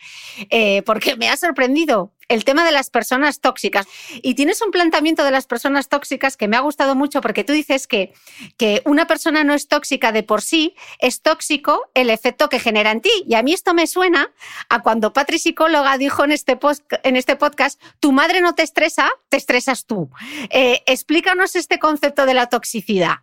eh, 0.50 0.82
porque 0.82 1.16
me 1.16 1.28
ha 1.28 1.36
sorprendido 1.36 2.12
el 2.30 2.44
tema 2.44 2.64
de 2.64 2.72
las 2.72 2.88
personas 2.88 3.40
tóxicas. 3.40 3.86
Y 4.22 4.34
tienes 4.34 4.62
un 4.62 4.70
planteamiento 4.70 5.24
de 5.24 5.32
las 5.32 5.46
personas 5.46 5.88
tóxicas 5.88 6.36
que 6.36 6.48
me 6.48 6.56
ha 6.56 6.60
gustado 6.60 6.94
mucho 6.94 7.20
porque 7.20 7.44
tú 7.44 7.52
dices 7.52 7.86
que, 7.86 8.14
que 8.56 8.80
una 8.86 9.06
persona 9.06 9.44
no 9.44 9.52
es 9.52 9.68
tóxica 9.68 10.12
de 10.12 10.22
por 10.22 10.40
sí, 10.40 10.74
es 11.00 11.20
tóxico 11.20 11.90
el 11.92 12.08
efecto 12.08 12.48
que 12.48 12.60
genera 12.60 12.92
en 12.92 13.02
ti. 13.02 13.10
Y 13.26 13.34
a 13.34 13.42
mí 13.42 13.52
esto 13.52 13.74
me 13.74 13.86
suena 13.86 14.32
a 14.68 14.80
cuando 14.80 15.12
Patri 15.12 15.38
Psicóloga 15.38 15.98
dijo 15.98 16.24
en 16.24 16.32
este, 16.32 16.58
en 17.02 17.16
este 17.16 17.36
podcast, 17.36 17.80
tu 17.98 18.12
madre 18.12 18.40
no 18.40 18.54
te 18.54 18.62
estresa, 18.62 19.10
te 19.28 19.36
estresas 19.36 19.84
tú. 19.84 20.08
Eh, 20.50 20.82
explícanos 20.86 21.56
este 21.56 21.80
concepto 21.80 22.26
de 22.26 22.34
la 22.34 22.46
toxicidad. 22.46 23.16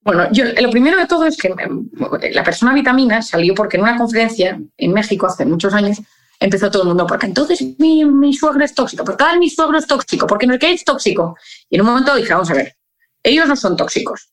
Bueno, 0.00 0.26
yo 0.32 0.44
lo 0.60 0.70
primero 0.70 0.98
de 0.98 1.06
todo 1.06 1.26
es 1.26 1.36
que 1.36 1.54
la 2.32 2.42
persona 2.42 2.72
vitamina 2.72 3.22
salió 3.22 3.54
porque 3.54 3.76
en 3.76 3.84
una 3.84 3.96
conferencia 3.96 4.58
en 4.76 4.92
México 4.92 5.26
hace 5.26 5.44
muchos 5.44 5.74
años 5.74 6.00
empezó 6.42 6.70
todo 6.70 6.82
el 6.82 6.88
mundo, 6.88 7.06
porque 7.06 7.26
entonces 7.26 7.62
mi, 7.78 8.34
suegro 8.34 8.64
es 8.64 8.74
tóxico, 8.74 9.04
porque 9.04 9.18
cada 9.18 9.36
mi 9.36 9.48
suegro 9.48 9.78
es 9.78 9.86
tóxico, 9.86 10.26
porque 10.26 10.46
no 10.46 10.54
es 10.54 10.60
que 10.60 10.72
es 10.72 10.84
tóxico. 10.84 11.36
Y 11.70 11.76
en 11.76 11.82
un 11.82 11.86
momento 11.88 12.14
dije, 12.16 12.32
vamos 12.32 12.50
a 12.50 12.54
ver, 12.54 12.76
ellos 13.22 13.46
no 13.46 13.56
son 13.56 13.76
tóxicos. 13.76 14.30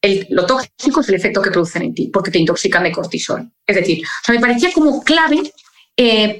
El, 0.00 0.26
lo 0.30 0.46
tóxico 0.46 1.00
es 1.00 1.08
el 1.08 1.14
efecto 1.14 1.40
que 1.40 1.50
producen 1.50 1.82
en 1.82 1.94
ti, 1.94 2.10
porque 2.12 2.30
te 2.30 2.38
intoxican 2.38 2.82
de 2.82 2.92
cortisol. 2.92 3.50
Es 3.66 3.76
decir, 3.76 4.04
o 4.04 4.24
sea, 4.24 4.34
me 4.34 4.40
parecía 4.40 4.72
como 4.72 5.02
clave, 5.02 5.52
eh, 5.96 6.38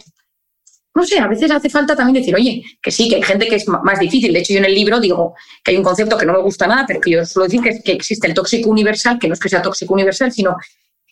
no 0.94 1.04
sé, 1.04 1.18
a 1.18 1.26
veces 1.26 1.50
hace 1.50 1.68
falta 1.70 1.96
también 1.96 2.22
decir, 2.22 2.34
oye, 2.34 2.62
que 2.80 2.90
sí, 2.90 3.08
que 3.08 3.16
hay 3.16 3.22
gente 3.22 3.46
que 3.46 3.56
es 3.56 3.66
más 3.68 3.98
difícil. 3.98 4.32
De 4.32 4.40
hecho, 4.40 4.52
yo 4.52 4.58
en 4.58 4.66
el 4.66 4.74
libro 4.74 5.00
digo 5.00 5.34
que 5.62 5.72
hay 5.72 5.76
un 5.76 5.82
concepto 5.82 6.16
que 6.16 6.26
no 6.26 6.32
me 6.32 6.42
gusta 6.42 6.66
nada, 6.66 6.84
pero 6.86 7.00
que 7.00 7.10
yo 7.10 7.24
suelo 7.26 7.48
decir 7.48 7.82
que 7.82 7.92
existe 7.92 8.26
el 8.26 8.34
tóxico 8.34 8.70
universal, 8.70 9.18
que 9.18 9.28
no 9.28 9.34
es 9.34 9.40
que 9.40 9.48
sea 9.48 9.62
tóxico 9.62 9.92
universal, 9.94 10.32
sino 10.32 10.56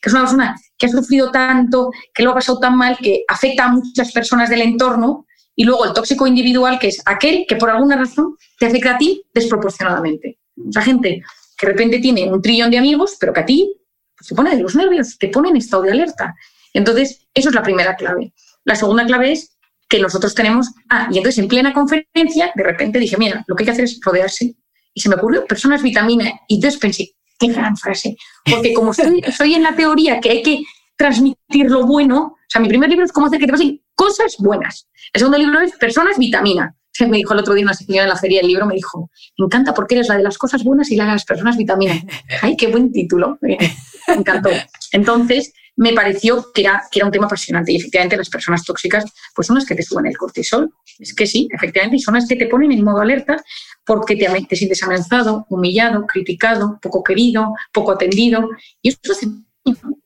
que 0.03 0.09
es 0.09 0.13
una 0.13 0.23
persona 0.25 0.57
que 0.77 0.87
ha 0.87 0.89
sufrido 0.89 1.31
tanto, 1.31 1.91
que 2.13 2.25
lo 2.25 2.33
ha 2.33 2.35
pasado 2.35 2.59
tan 2.59 2.77
mal, 2.77 2.99
que 3.01 3.23
afecta 3.29 3.67
a 3.67 3.69
muchas 3.69 4.11
personas 4.13 4.51
del 4.51 4.63
entorno, 4.63 5.27
y 5.55 5.65
luego 5.65 5.85
el 5.85 5.93
tóxico 5.93 6.27
individual, 6.27 6.79
que 6.79 6.89
es 6.89 7.01
aquel 7.05 7.45
que 7.49 7.57
por 7.57 7.71
alguna 7.71 7.97
razón 7.97 8.37
te 8.59 8.67
afecta 8.67 8.95
a 8.95 8.99
ti 8.99 9.23
desproporcionadamente. 9.33 10.41
O 10.69 10.73
sea, 10.73 10.83
gente 10.83 11.23
que 11.57 11.67
de 11.67 11.73
repente 11.73 11.99
tiene 12.01 12.31
un 12.31 12.43
trillón 12.43 12.71
de 12.71 12.79
amigos, 12.79 13.17
pero 13.21 13.33
que 13.33 13.41
a 13.41 13.47
ti 13.47 13.73
pues, 14.17 14.29
te 14.29 14.35
pone 14.35 14.57
de 14.57 14.63
los 14.63 14.75
nervios, 14.75 15.19
te 15.19 15.29
pone 15.29 15.51
en 15.51 15.57
estado 15.57 15.85
de 15.85 15.93
alerta. 15.93 16.35
Entonces, 16.73 17.29
eso 17.35 17.51
es 17.51 17.55
la 17.55 17.63
primera 17.63 17.95
clave. 17.97 18.33
La 18.65 18.75
segunda 18.75 19.07
clave 19.07 19.33
es 19.33 19.57
que 19.89 20.01
nosotros 20.01 20.35
tenemos... 20.35 20.69
Ah, 20.89 21.09
y 21.13 21.19
entonces 21.19 21.39
en 21.39 21.49
plena 21.49 21.73
conferencia, 21.73 22.51
de 22.55 22.65
repente 22.65 22.99
dije, 22.99 23.17
mira, 23.19 23.45
lo 23.47 23.55
que 23.55 23.63
hay 23.63 23.67
que 23.67 23.73
hacer 23.73 23.85
es 23.85 24.01
rodearse. 24.03 24.57
Y 24.95 25.01
se 25.01 25.09
me 25.09 25.17
ocurrió 25.17 25.47
personas 25.47 25.83
vitamina. 25.83 26.33
Y 26.49 26.57
entonces 26.57 26.81
pensé, 26.81 27.15
Qué 27.47 27.53
gran 27.53 27.77
frase. 27.77 28.17
Porque 28.45 28.73
como 28.73 28.93
soy, 28.95 29.23
soy 29.37 29.55
en 29.55 29.63
la 29.63 29.75
teoría 29.75 30.21
que 30.21 30.31
hay 30.31 30.43
que 30.43 30.63
transmitir 30.97 31.71
lo 31.71 31.87
bueno, 31.87 32.37
o 32.37 32.49
sea, 32.49 32.61
mi 32.61 32.69
primer 32.69 32.89
libro 32.89 33.05
es 33.05 33.13
cómo 33.13 33.27
hacer 33.27 33.41
que 33.41 33.47
te 33.47 33.53
pasen 33.53 33.83
cosas 33.95 34.37
buenas. 34.39 34.89
El 35.13 35.19
segundo 35.21 35.39
libro 35.39 35.61
es 35.61 35.73
personas 35.73 36.19
vitamina. 36.19 36.77
Me 37.01 37.17
dijo 37.17 37.33
el 37.33 37.41
otro 37.41 37.55
día 37.55 37.65
una 37.65 37.75
señora 37.75 38.05
en 38.05 38.11
la 38.11 38.17
feria 38.17 38.41
del 38.41 38.49
libro, 38.49 38.67
me 38.67 38.75
dijo, 38.75 39.11
me 39.39 39.47
encanta 39.47 39.73
porque 39.73 39.95
eres 39.95 40.09
la 40.09 40.17
de 40.19 40.23
las 40.23 40.37
cosas 40.37 40.63
buenas 40.63 40.91
y 40.91 40.97
la 40.97 41.07
de 41.07 41.13
las 41.13 41.25
personas 41.25 41.57
vitamina. 41.57 41.95
Ay, 42.43 42.55
qué 42.57 42.67
buen 42.67 42.93
título. 42.93 43.39
Me 43.41 43.57
encantó. 44.07 44.51
Entonces, 44.93 45.55
me 45.77 45.93
pareció 45.93 46.53
que 46.53 46.63
era, 46.63 46.83
que 46.91 46.99
era 46.99 47.07
un 47.07 47.13
tema 47.13 47.27
apasionante 47.27 47.73
y 47.73 47.77
efectivamente 47.77 48.17
las 48.17 48.29
personas 48.29 48.65
tóxicas 48.65 49.05
pues 49.35 49.47
son 49.47 49.57
las 49.57 49.65
que 49.65 49.75
te 49.75 49.83
suben 49.83 50.07
el 50.07 50.17
cortisol. 50.17 50.71
Es 50.99 51.15
que 51.15 51.27
sí, 51.27 51.49
efectivamente, 51.53 51.97
y 51.97 52.01
son 52.01 52.15
las 52.15 52.29
que 52.29 52.37
te 52.37 52.47
ponen 52.47 52.73
en 52.73 52.85
modo 52.85 53.01
alerta 53.01 53.43
porque 53.85 54.17
te, 54.17 54.29
te 54.49 54.57
sientes 54.57 54.83
amenazado, 54.83 55.47
humillado, 55.49 56.07
criticado, 56.07 56.79
poco 56.81 57.03
querido, 57.03 57.55
poco 57.73 57.93
atendido 57.93 58.49
y 58.83 58.91
eso, 58.91 58.99
hace, 59.11 59.27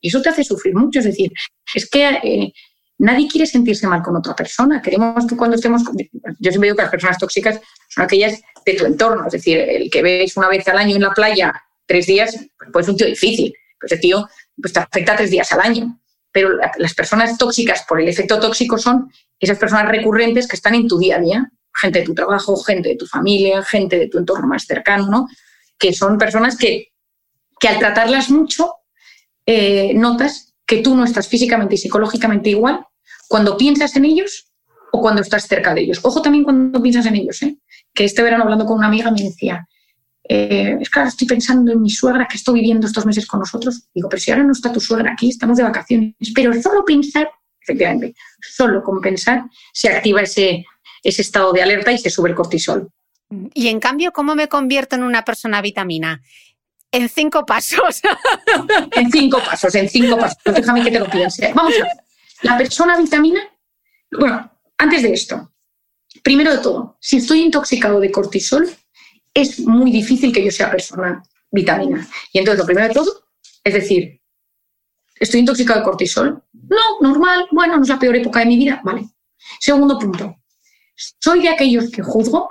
y 0.01 0.21
te 0.21 0.29
hace 0.29 0.43
sufrir 0.43 0.73
mucho. 0.73 0.99
Es 0.99 1.05
decir, 1.05 1.31
es 1.73 1.89
que 1.89 2.07
eh, 2.07 2.53
nadie 2.99 3.27
quiere 3.27 3.45
sentirse 3.45 3.87
mal 3.87 4.01
con 4.01 4.15
otra 4.15 4.35
persona. 4.35 4.81
Queremos 4.81 5.27
que 5.27 5.35
cuando 5.35 5.55
estemos... 5.55 5.83
Yo 6.39 6.51
siempre 6.51 6.67
digo 6.67 6.77
que 6.77 6.83
las 6.83 6.91
personas 6.91 7.17
tóxicas 7.17 7.59
son 7.89 8.05
aquellas 8.05 8.41
de 8.65 8.73
tu 8.73 8.85
entorno, 8.85 9.25
es 9.27 9.33
decir, 9.33 9.57
el 9.57 9.89
que 9.89 10.01
ves 10.01 10.35
una 10.35 10.49
vez 10.49 10.67
al 10.67 10.77
año 10.77 10.95
en 10.95 11.01
la 11.01 11.11
playa 11.11 11.53
tres 11.85 12.05
días, 12.05 12.37
pues 12.73 12.85
es 12.85 12.89
un 12.89 12.97
tío 12.97 13.07
difícil. 13.07 13.53
Pues 13.79 13.91
ese 13.91 14.01
tío 14.01 14.27
pues 14.61 14.73
te 14.73 14.79
afecta 14.79 15.15
tres 15.15 15.31
días 15.31 15.51
al 15.51 15.61
año. 15.61 15.99
Pero 16.31 16.49
las 16.77 16.93
personas 16.93 17.37
tóxicas 17.37 17.85
por 17.87 18.01
el 18.01 18.07
efecto 18.07 18.39
tóxico 18.39 18.77
son 18.77 19.11
esas 19.39 19.57
personas 19.57 19.87
recurrentes 19.87 20.47
que 20.47 20.55
están 20.55 20.75
en 20.75 20.87
tu 20.87 20.99
día 20.99 21.17
a 21.17 21.19
día, 21.19 21.51
gente 21.73 21.99
de 21.99 22.05
tu 22.05 22.13
trabajo, 22.13 22.55
gente 22.57 22.89
de 22.89 22.95
tu 22.95 23.07
familia, 23.07 23.63
gente 23.63 23.97
de 23.97 24.07
tu 24.07 24.17
entorno 24.17 24.47
más 24.47 24.65
cercano, 24.65 25.07
¿no? 25.09 25.27
que 25.77 25.93
son 25.93 26.17
personas 26.17 26.57
que, 26.57 26.91
que 27.59 27.67
al 27.67 27.79
tratarlas 27.79 28.29
mucho 28.29 28.75
eh, 29.45 29.93
notas 29.93 30.55
que 30.65 30.81
tú 30.81 30.95
no 30.95 31.05
estás 31.05 31.27
físicamente 31.27 31.75
y 31.75 31.77
psicológicamente 31.77 32.49
igual 32.49 32.85
cuando 33.27 33.57
piensas 33.57 33.95
en 33.95 34.05
ellos 34.05 34.51
o 34.91 35.01
cuando 35.01 35.21
estás 35.21 35.47
cerca 35.47 35.73
de 35.73 35.81
ellos. 35.81 35.99
Ojo 36.03 36.21
también 36.21 36.43
cuando 36.43 36.81
piensas 36.81 37.05
en 37.05 37.15
ellos, 37.15 37.41
¿eh? 37.43 37.57
que 37.93 38.05
este 38.05 38.21
verano 38.21 38.43
hablando 38.43 38.65
con 38.65 38.77
una 38.77 38.87
amiga 38.87 39.11
me 39.11 39.21
decía, 39.21 39.67
eh, 40.29 40.77
es 40.81 40.89
claro, 40.89 41.07
estoy 41.07 41.27
pensando 41.27 41.71
en 41.71 41.81
mi 41.81 41.89
suegra 41.89 42.27
que 42.27 42.37
estoy 42.37 42.55
viviendo 42.55 42.87
estos 42.87 43.05
meses 43.05 43.25
con 43.25 43.39
nosotros. 43.39 43.83
Digo, 43.93 44.09
pero 44.09 44.21
si 44.21 44.31
ahora 44.31 44.43
no 44.43 44.51
está 44.51 44.71
tu 44.71 44.79
suegra 44.79 45.13
aquí, 45.13 45.29
estamos 45.29 45.57
de 45.57 45.63
vacaciones. 45.63 46.15
Pero 46.35 46.53
solo 46.61 46.83
pensar, 46.83 47.29
efectivamente, 47.61 48.15
solo 48.41 48.83
con 48.83 48.99
pensar 48.99 49.45
se 49.73 49.89
activa 49.89 50.21
ese, 50.21 50.65
ese 51.03 51.21
estado 51.21 51.53
de 51.53 51.61
alerta 51.61 51.91
y 51.91 51.97
se 51.97 52.09
sube 52.09 52.29
el 52.29 52.35
cortisol. 52.35 52.89
Y 53.53 53.67
en 53.67 53.79
cambio, 53.79 54.11
¿cómo 54.11 54.35
me 54.35 54.47
convierto 54.47 54.95
en 54.95 55.03
una 55.03 55.23
persona 55.23 55.61
vitamina? 55.61 56.21
En 56.91 57.09
cinco 57.09 57.45
pasos. 57.45 58.01
en 58.91 59.11
cinco 59.11 59.39
pasos, 59.39 59.75
en 59.75 59.89
cinco 59.89 60.17
pasos. 60.17 60.37
Déjame 60.45 60.83
que 60.83 60.91
te 60.91 60.99
lo 60.99 61.09
piense. 61.09 61.51
Vamos 61.53 61.73
a 61.79 61.83
ver. 61.83 61.91
La 62.41 62.57
persona 62.57 62.97
vitamina, 62.97 63.41
bueno, 64.11 64.51
antes 64.77 65.01
de 65.01 65.11
esto, 65.11 65.53
primero 66.23 66.51
de 66.51 66.59
todo, 66.59 66.97
si 66.99 67.17
estoy 67.17 67.41
intoxicado 67.41 67.99
de 67.99 68.11
cortisol, 68.11 68.69
es 69.37 69.59
muy 69.59 69.91
difícil 69.91 70.33
que 70.33 70.43
yo 70.43 70.49
sea 70.49 70.71
persona 70.71 71.21
vitamina. 71.51 72.07
Y 72.33 72.39
entonces, 72.39 72.59
lo 72.59 72.65
primero 72.65 72.87
de 72.87 72.93
todo, 72.93 73.11
es 73.63 73.73
decir, 73.73 74.19
¿estoy 75.19 75.41
intoxicado 75.41 75.79
de 75.79 75.85
cortisol? 75.85 76.43
No, 76.53 76.99
normal, 77.01 77.47
bueno, 77.51 77.77
no 77.77 77.83
es 77.83 77.89
la 77.89 77.99
peor 77.99 78.15
época 78.15 78.39
de 78.39 78.47
mi 78.47 78.57
vida, 78.57 78.81
vale. 78.83 79.07
Segundo 79.59 79.99
punto, 79.99 80.35
¿soy 80.95 81.43
de 81.43 81.49
aquellos 81.49 81.91
que 81.91 82.01
juzgo 82.01 82.49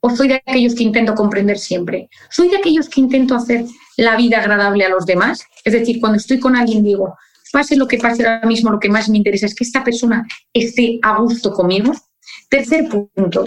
o 0.00 0.10
soy 0.10 0.28
de 0.28 0.34
aquellos 0.34 0.74
que 0.74 0.82
intento 0.82 1.14
comprender 1.14 1.58
siempre? 1.58 2.10
¿Soy 2.30 2.50
de 2.50 2.58
aquellos 2.58 2.90
que 2.90 3.00
intento 3.00 3.34
hacer 3.34 3.64
la 3.96 4.14
vida 4.14 4.38
agradable 4.38 4.84
a 4.84 4.90
los 4.90 5.06
demás? 5.06 5.42
Es 5.64 5.72
decir, 5.72 5.98
cuando 5.98 6.18
estoy 6.18 6.38
con 6.38 6.56
alguien 6.56 6.84
digo, 6.84 7.16
pase 7.50 7.74
lo 7.74 7.88
que 7.88 7.96
pase 7.96 8.26
ahora 8.26 8.46
mismo, 8.46 8.70
lo 8.70 8.78
que 8.78 8.90
más 8.90 9.08
me 9.08 9.16
interesa 9.16 9.46
es 9.46 9.54
que 9.54 9.64
esta 9.64 9.82
persona 9.82 10.26
esté 10.52 10.98
a 11.02 11.18
gusto 11.18 11.54
conmigo. 11.54 11.94
Tercer 12.50 12.86
punto, 12.86 13.46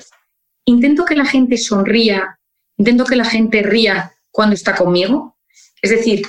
intento 0.65 1.05
que 1.05 1.15
la 1.15 1.25
gente 1.25 1.57
sonría, 1.57 2.39
intento 2.81 3.05
que 3.05 3.15
la 3.15 3.25
gente 3.25 3.61
ría 3.61 4.11
cuando 4.31 4.55
está 4.55 4.75
conmigo. 4.75 5.37
Es 5.81 5.91
decir, 5.91 6.23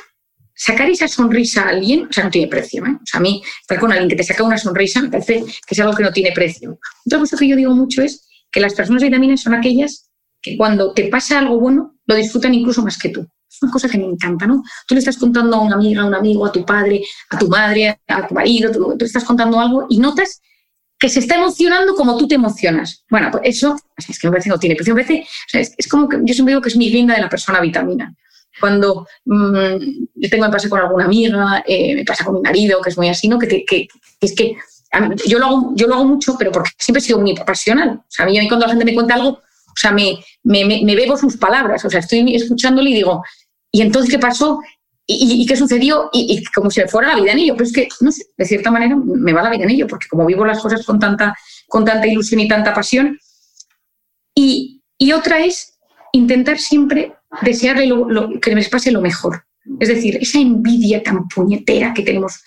sacar 0.55 0.91
esa 0.91 1.09
sonrisa 1.09 1.62
a 1.62 1.69
alguien, 1.70 2.07
o 2.09 2.12
sea, 2.12 2.24
no 2.24 2.31
tiene 2.31 2.49
precio. 2.49 2.85
¿eh? 2.85 2.95
O 3.03 3.07
sea, 3.07 3.19
a 3.19 3.23
mí, 3.23 3.43
estar 3.61 3.81
con 3.81 3.91
alguien 3.91 4.09
que 4.09 4.16
te 4.16 4.24
saca 4.24 4.45
una 4.45 4.59
sonrisa 4.59 5.01
me 5.03 5.11
parece 5.11 5.45
que 5.45 5.74
es 5.74 5.81
algo 5.81 5.95
que 5.95 6.03
no 6.03 6.12
tiene 6.12 6.33
precio. 6.33 6.79
Otra 7.07 7.19
cosa 7.19 7.37
que 7.39 7.49
yo 7.49 7.57
digo 7.57 7.74
mucho 7.74 8.03
es 8.03 8.29
que 8.51 8.61
las 8.61 8.74
personas 8.74 9.03
vitaminas 9.03 9.41
son 9.41 9.55
aquellas 9.55 10.11
que 10.43 10.57
cuando 10.57 10.93
te 10.93 11.09
pasa 11.09 11.39
algo 11.39 11.59
bueno, 11.59 11.97
lo 12.07 12.15
disfrutan 12.15 12.53
incluso 12.53 12.83
más 12.83 12.99
que 12.99 13.09
tú. 13.09 13.27
Es 13.49 13.62
una 13.62 13.73
cosa 13.73 13.89
que 13.89 13.99
me 13.99 14.05
encanta, 14.05 14.47
¿no? 14.47 14.62
Tú 14.87 14.95
le 14.95 14.99
estás 14.99 15.16
contando 15.16 15.57
a 15.57 15.61
una 15.61 15.77
amiga, 15.77 16.03
a 16.03 16.07
un 16.07 16.15
amigo, 16.15 16.45
a 16.45 16.53
tu 16.53 16.65
padre, 16.65 17.03
a 17.31 17.39
tu 17.39 17.49
madre, 17.49 18.01
a 18.07 18.27
tu 18.27 18.35
marido, 18.35 18.70
tú, 18.73 18.95
le 18.99 19.07
estás 19.07 19.24
contando 19.24 19.59
algo 19.59 19.87
y 19.89 19.99
notas 19.99 20.41
que 21.03 21.09
se 21.09 21.19
está 21.19 21.35
emocionando 21.35 21.97
como 21.97 22.16
tú 22.16 22.29
te 22.29 22.37
emocionas. 22.37 23.05
Bueno, 23.11 23.29
pues 23.33 23.43
eso 23.47 23.77
es 23.97 24.20
que 24.20 24.29
me 24.29 24.31
parece 24.31 24.51
no 24.51 24.57
tiene 24.57 24.77
precio. 24.77 24.95
Es, 25.53 25.89
como 25.89 26.09
que 26.09 26.19
yo 26.23 26.33
siempre 26.33 26.53
digo 26.53 26.62
que 26.62 26.69
es 26.69 26.77
mi 26.77 26.91
linda 26.91 27.16
de 27.16 27.20
la 27.20 27.29
persona 27.29 27.61
vitamina. 27.61 28.15
Cuando 28.61 29.09
yo 29.24 30.31
tengo, 30.31 30.47
me 30.47 30.53
pasa 30.53 30.69
con 30.69 30.79
alguna 30.79 31.07
amiga, 31.07 31.65
eh, 31.66 31.97
me 31.97 32.05
pasa 32.05 32.24
con 32.24 32.37
mi 32.37 32.41
marido, 32.41 32.81
que 32.81 32.91
es 32.91 32.97
muy 32.97 33.09
así, 33.09 33.27
¿no? 33.27 33.37
Que 33.37 33.66
es 34.20 34.35
que 34.37 34.57
yo 35.27 35.41
lo, 35.41 35.47
hago, 35.47 35.73
yo 35.74 35.89
lo 35.89 35.95
hago 35.97 36.05
mucho, 36.05 36.37
pero 36.39 36.53
porque 36.53 36.70
siempre 36.79 37.01
he 37.01 37.05
sido 37.05 37.19
muy 37.19 37.35
pasional. 37.35 37.89
O 37.99 38.05
sea, 38.07 38.24
a 38.24 38.29
mí 38.29 38.47
cuando 38.47 38.66
la 38.66 38.70
gente 38.70 38.85
me 38.85 38.95
cuenta 38.95 39.15
algo, 39.15 39.31
o 39.31 39.77
sea, 39.77 39.91
me, 39.91 40.20
me, 40.45 40.65
me, 40.65 40.95
bebo 40.95 41.16
sus 41.16 41.37
palabras. 41.37 41.85
O 41.85 41.91
sea, 41.91 41.99
estoy 41.99 42.33
escuchándole 42.33 42.91
y 42.91 42.95
digo, 42.95 43.24
¿y 43.73 43.83
entonces 43.83 44.09
qué 44.09 44.20
pasó? 44.20 44.61
¿Y, 45.07 45.47
qué 45.47 45.57
sucedió? 45.57 46.11
Y, 46.12 46.45
como 46.55 46.70
si 46.70 46.81
fuera 46.83 47.09
la 47.09 47.20
vida 47.20 47.33
en 47.33 47.41
ello. 47.41 47.55
Pero 47.55 47.65
es 47.65 47.73
que, 47.73 47.89
no 48.01 48.12
sé, 48.12 48.24
de 48.37 48.45
cierta 48.45 48.70
manera 48.70 48.97
me 48.97 49.33
va 49.33 49.43
la 49.43 49.51
vida 49.51 49.65
en 49.65 49.70
ello, 49.70 49.87
porque 49.87 50.09
como 50.09 50.27
vivo 50.27 50.45
las 50.45 50.61
cosas 50.61 50.85
con 50.85 50.99
tanta, 50.99 51.37
con 51.69 51.85
tanta 51.85 52.07
ilusión 52.07 52.41
y 52.41 52.49
tanta 52.49 52.73
pasión. 52.73 53.19
Y, 54.35 54.83
y 54.99 55.12
otra 55.12 55.45
es 55.45 55.79
intentar 56.12 56.59
siempre 56.59 57.15
desearle 57.43 57.87
lo, 57.87 58.41
que 58.41 58.55
me 58.55 58.65
pase 58.65 58.91
lo 58.91 59.01
mejor. 59.01 59.45
Es 59.81 59.89
decir, 59.89 60.19
esa 60.20 60.39
envidia 60.39 61.03
tan 61.03 61.29
puñetera 61.29 61.93
que 61.95 62.03
tenemos. 62.03 62.43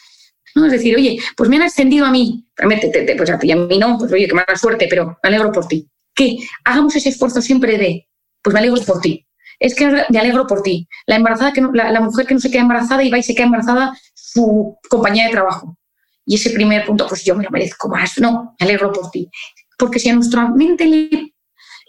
¿no? 0.55 0.65
Es 0.65 0.71
decir, 0.71 0.95
oye, 0.95 1.19
pues 1.35 1.49
me 1.49 1.57
han 1.57 1.63
ascendido 1.63 2.05
a 2.05 2.11
mí, 2.11 2.47
pues 2.55 3.29
a 3.29 3.39
ti 3.39 3.51
a 3.51 3.55
mí 3.55 3.77
no, 3.77 3.97
pues 3.97 4.11
oye, 4.11 4.27
qué 4.27 4.33
mala 4.33 4.55
suerte, 4.55 4.87
pero 4.89 5.17
me 5.21 5.27
alegro 5.29 5.51
por 5.51 5.67
ti. 5.67 5.89
Que 6.13 6.37
hagamos 6.63 6.95
ese 6.95 7.09
esfuerzo 7.09 7.41
siempre 7.41 7.77
de, 7.77 8.07
pues 8.41 8.53
me 8.53 8.59
alegro 8.59 8.81
por 8.81 9.01
ti 9.01 9.24
es 9.59 9.75
que 9.75 9.87
me 10.09 10.19
alegro 10.19 10.47
por 10.47 10.61
ti. 10.61 10.87
La 11.05 11.15
embarazada 11.15 11.53
que 11.53 11.61
la, 11.61 12.01
mujer 12.01 12.25
que 12.25 12.33
no 12.33 12.39
se 12.39 12.51
queda 12.51 12.61
embarazada 12.61 13.03
y 13.03 13.09
va 13.09 13.17
y 13.17 13.23
se 13.23 13.33
queda 13.33 13.45
embarazada 13.45 13.97
su 14.13 14.77
compañía 14.89 15.25
de 15.25 15.31
trabajo. 15.31 15.77
Y 16.25 16.35
ese 16.35 16.49
primer 16.49 16.85
punto, 16.85 17.07
pues 17.07 17.23
yo 17.23 17.35
me 17.35 17.43
lo 17.43 17.51
merezco 17.51 17.87
más. 17.87 18.17
No, 18.19 18.55
me 18.59 18.65
alegro 18.65 18.91
por 18.91 19.11
ti. 19.11 19.29
Porque 19.77 19.99
si 19.99 20.09
a 20.09 20.15
nuestra 20.15 20.49
mente 20.49 21.33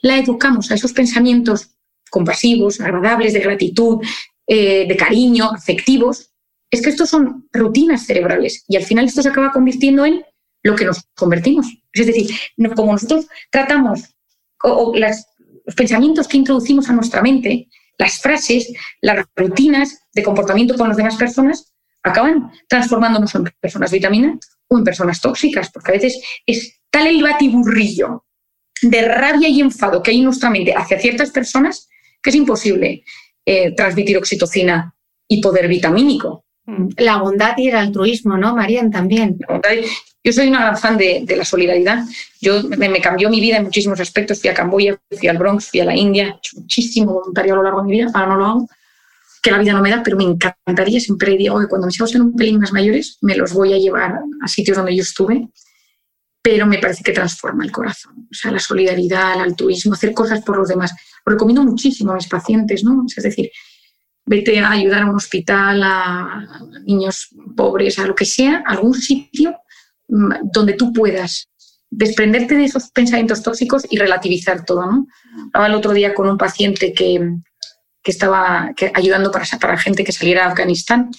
la 0.03 0.19
educamos 0.19 0.71
a 0.71 0.75
esos 0.75 0.93
pensamientos 0.93 1.71
compasivos, 2.11 2.81
agradables, 2.81 3.33
de 3.33 3.41
gratitud, 3.41 4.05
eh, 4.47 4.87
de 4.87 4.97
cariño, 4.97 5.51
afectivos, 5.53 6.31
es 6.71 6.83
que 6.83 6.91
estos 6.91 7.09
son 7.09 7.49
rutinas 7.53 8.07
cerebrales 8.07 8.65
y 8.69 8.77
al 8.77 8.83
final 8.85 9.07
esto 9.07 9.23
se 9.23 9.29
acaba 9.29 9.53
convirtiendo 9.53 10.05
en 10.05 10.25
lo 10.63 10.77
que 10.77 10.85
nos 10.85 11.05
convertimos. 11.15 11.67
Es 11.93 12.07
decir, 12.07 12.31
como 12.75 12.93
nosotros 12.93 13.27
tratamos 13.51 14.01
las 14.95 15.27
los 15.67 15.75
pensamientos 15.75 16.29
que 16.29 16.39
introducimos 16.39 16.89
a 16.89 16.93
nuestra 16.93 17.21
mente, 17.21 17.69
las 17.99 18.19
frases, 18.19 18.73
las 19.01 19.27
rutinas 19.35 19.99
de 20.15 20.23
comportamiento 20.23 20.77
con 20.77 20.89
las 20.89 20.97
demás 20.97 21.17
personas, 21.17 21.75
acaban 22.03 22.51
transformándonos 22.69 23.35
en 23.35 23.45
personas 23.61 23.91
vitaminas 23.91 24.39
o 24.69 24.79
en 24.79 24.85
personas 24.85 25.21
tóxicas, 25.21 25.71
porque 25.73 25.91
a 25.91 25.95
veces 25.95 26.23
es 26.47 26.81
tal 26.91 27.09
el 27.09 27.23
batiburrillo 27.23 28.25
de 28.81 29.03
rabia 29.09 29.49
y 29.49 29.61
enfado 29.61 30.03
que 30.03 30.13
hay 30.13 30.19
en 30.19 30.25
nuestra 30.25 30.51
mente 30.51 30.73
hacia 30.75 31.01
ciertas 31.01 31.31
personas 31.31 31.89
que 32.23 32.31
es 32.31 32.37
imposible 32.37 33.03
eh, 33.45 33.75
transmitir 33.75 34.17
oxitocina 34.19 34.95
y 35.29 35.41
poder 35.41 35.67
vitamínico. 35.69 36.46
La 36.97 37.19
bondad 37.19 37.57
y 37.57 37.69
el 37.69 37.77
altruismo, 37.77 38.37
¿no, 38.37 38.57
Marian? 38.57 38.91
También. 38.91 39.39
Yo 40.25 40.33
soy 40.33 40.49
una 40.49 40.61
gran 40.61 40.77
fan 40.77 40.99
de, 40.99 41.25
la 41.37 41.45
solidaridad. 41.45 42.05
Yo 42.41 42.65
me, 42.65 43.01
cambió 43.01 43.31
mi 43.31 43.41
vida 43.41 43.59
en 43.59 43.65
muchísimos 43.65 44.01
aspectos. 44.01 44.41
Fui 44.41 44.51
a 44.51 44.55
Camboya, 44.55 44.99
fui 45.17 45.29
al 45.29 45.39
Bronx, 45.39 45.71
fui 45.71 45.79
a 45.79 45.85
la 45.85 45.95
India, 45.95 46.27
he 46.27 46.31
hecho 46.31 46.57
muchísimo 46.57 47.13
voluntario 47.13 47.55
a 47.55 47.57
lo 47.59 47.63
largo 47.63 47.83
de 47.83 47.87
mi 47.87 47.93
vida. 47.93 48.11
Ahora 48.13 48.27
no 48.31 48.37
lo 48.37 48.47
hago, 48.47 48.69
que 49.41 49.53
la 49.53 49.59
vida 49.59 49.73
no 49.73 49.83
me 49.83 49.91
da, 49.91 50.03
pero 50.03 50.17
me 50.17 50.25
encantaría. 50.25 50.99
Siempre 50.99 51.37
digo 51.37 51.61
que 51.61 51.69
cuando 51.69 51.87
mis 51.87 51.95
hijos 51.95 52.11
sean 52.11 52.23
un 52.23 52.35
pelín 52.35 52.59
más 52.59 52.73
mayores, 52.73 53.19
me 53.21 53.37
los 53.37 53.53
voy 53.53 53.73
a 53.73 53.79
llevar 53.79 54.19
a 54.43 54.49
sitios 54.49 54.77
donde 54.77 54.97
yo 54.97 55.03
estuve. 55.03 55.49
Pero 56.43 56.67
me 56.67 56.79
parece 56.79 57.05
que 57.05 57.13
transforma 57.13 57.65
el 57.65 57.71
corazón. 57.71 58.27
O 58.29 58.35
sea, 58.35 58.51
la 58.51 58.59
solidaridad, 58.59 59.35
el 59.35 59.43
altruismo, 59.43 59.95
hacer 59.95 60.13
cosas 60.13 60.43
por 60.43 60.57
los 60.57 60.69
demás. 60.69 60.93
Lo 61.25 61.33
recomiendo 61.33 61.63
muchísimo 61.63 62.11
a 62.11 62.17
mis 62.17 62.27
pacientes, 62.27 62.83
¿no? 62.83 63.05
Es 63.17 63.23
decir, 63.23 63.51
vete 64.27 64.59
a 64.59 64.71
ayudar 64.71 65.03
a 65.03 65.07
un 65.07 65.17
hospital, 65.17 65.83
a 65.83 66.61
niños 66.85 67.29
pobres, 67.57 67.99
a 67.99 68.07
lo 68.07 68.15
que 68.15 68.25
sea, 68.25 68.63
algún 68.67 68.95
sitio 68.95 69.57
mm, 70.09 70.51
donde 70.53 70.75
tú 70.75 70.93
puedas 70.93 71.49
desprenderte 71.89 72.57
de 72.57 72.65
esos 72.65 72.91
pensamientos 72.91 73.43
tóxicos 73.43 73.87
y 73.89 73.97
relativizar 73.97 74.65
todo. 74.65 74.85
¿no? 74.85 75.07
Hablaba 75.53 75.67
el 75.69 75.75
otro 75.75 75.93
día 75.93 76.13
con 76.13 76.29
un 76.29 76.37
paciente 76.37 76.93
que, 76.93 77.31
estaba 78.05 78.71
ayudando 78.95 79.33
para, 79.33 79.45
para 79.61 79.77
gente 79.77 80.05
que 80.05 80.13
saliera 80.13 80.45
a 80.45 80.51
Afganistán 80.51 81.11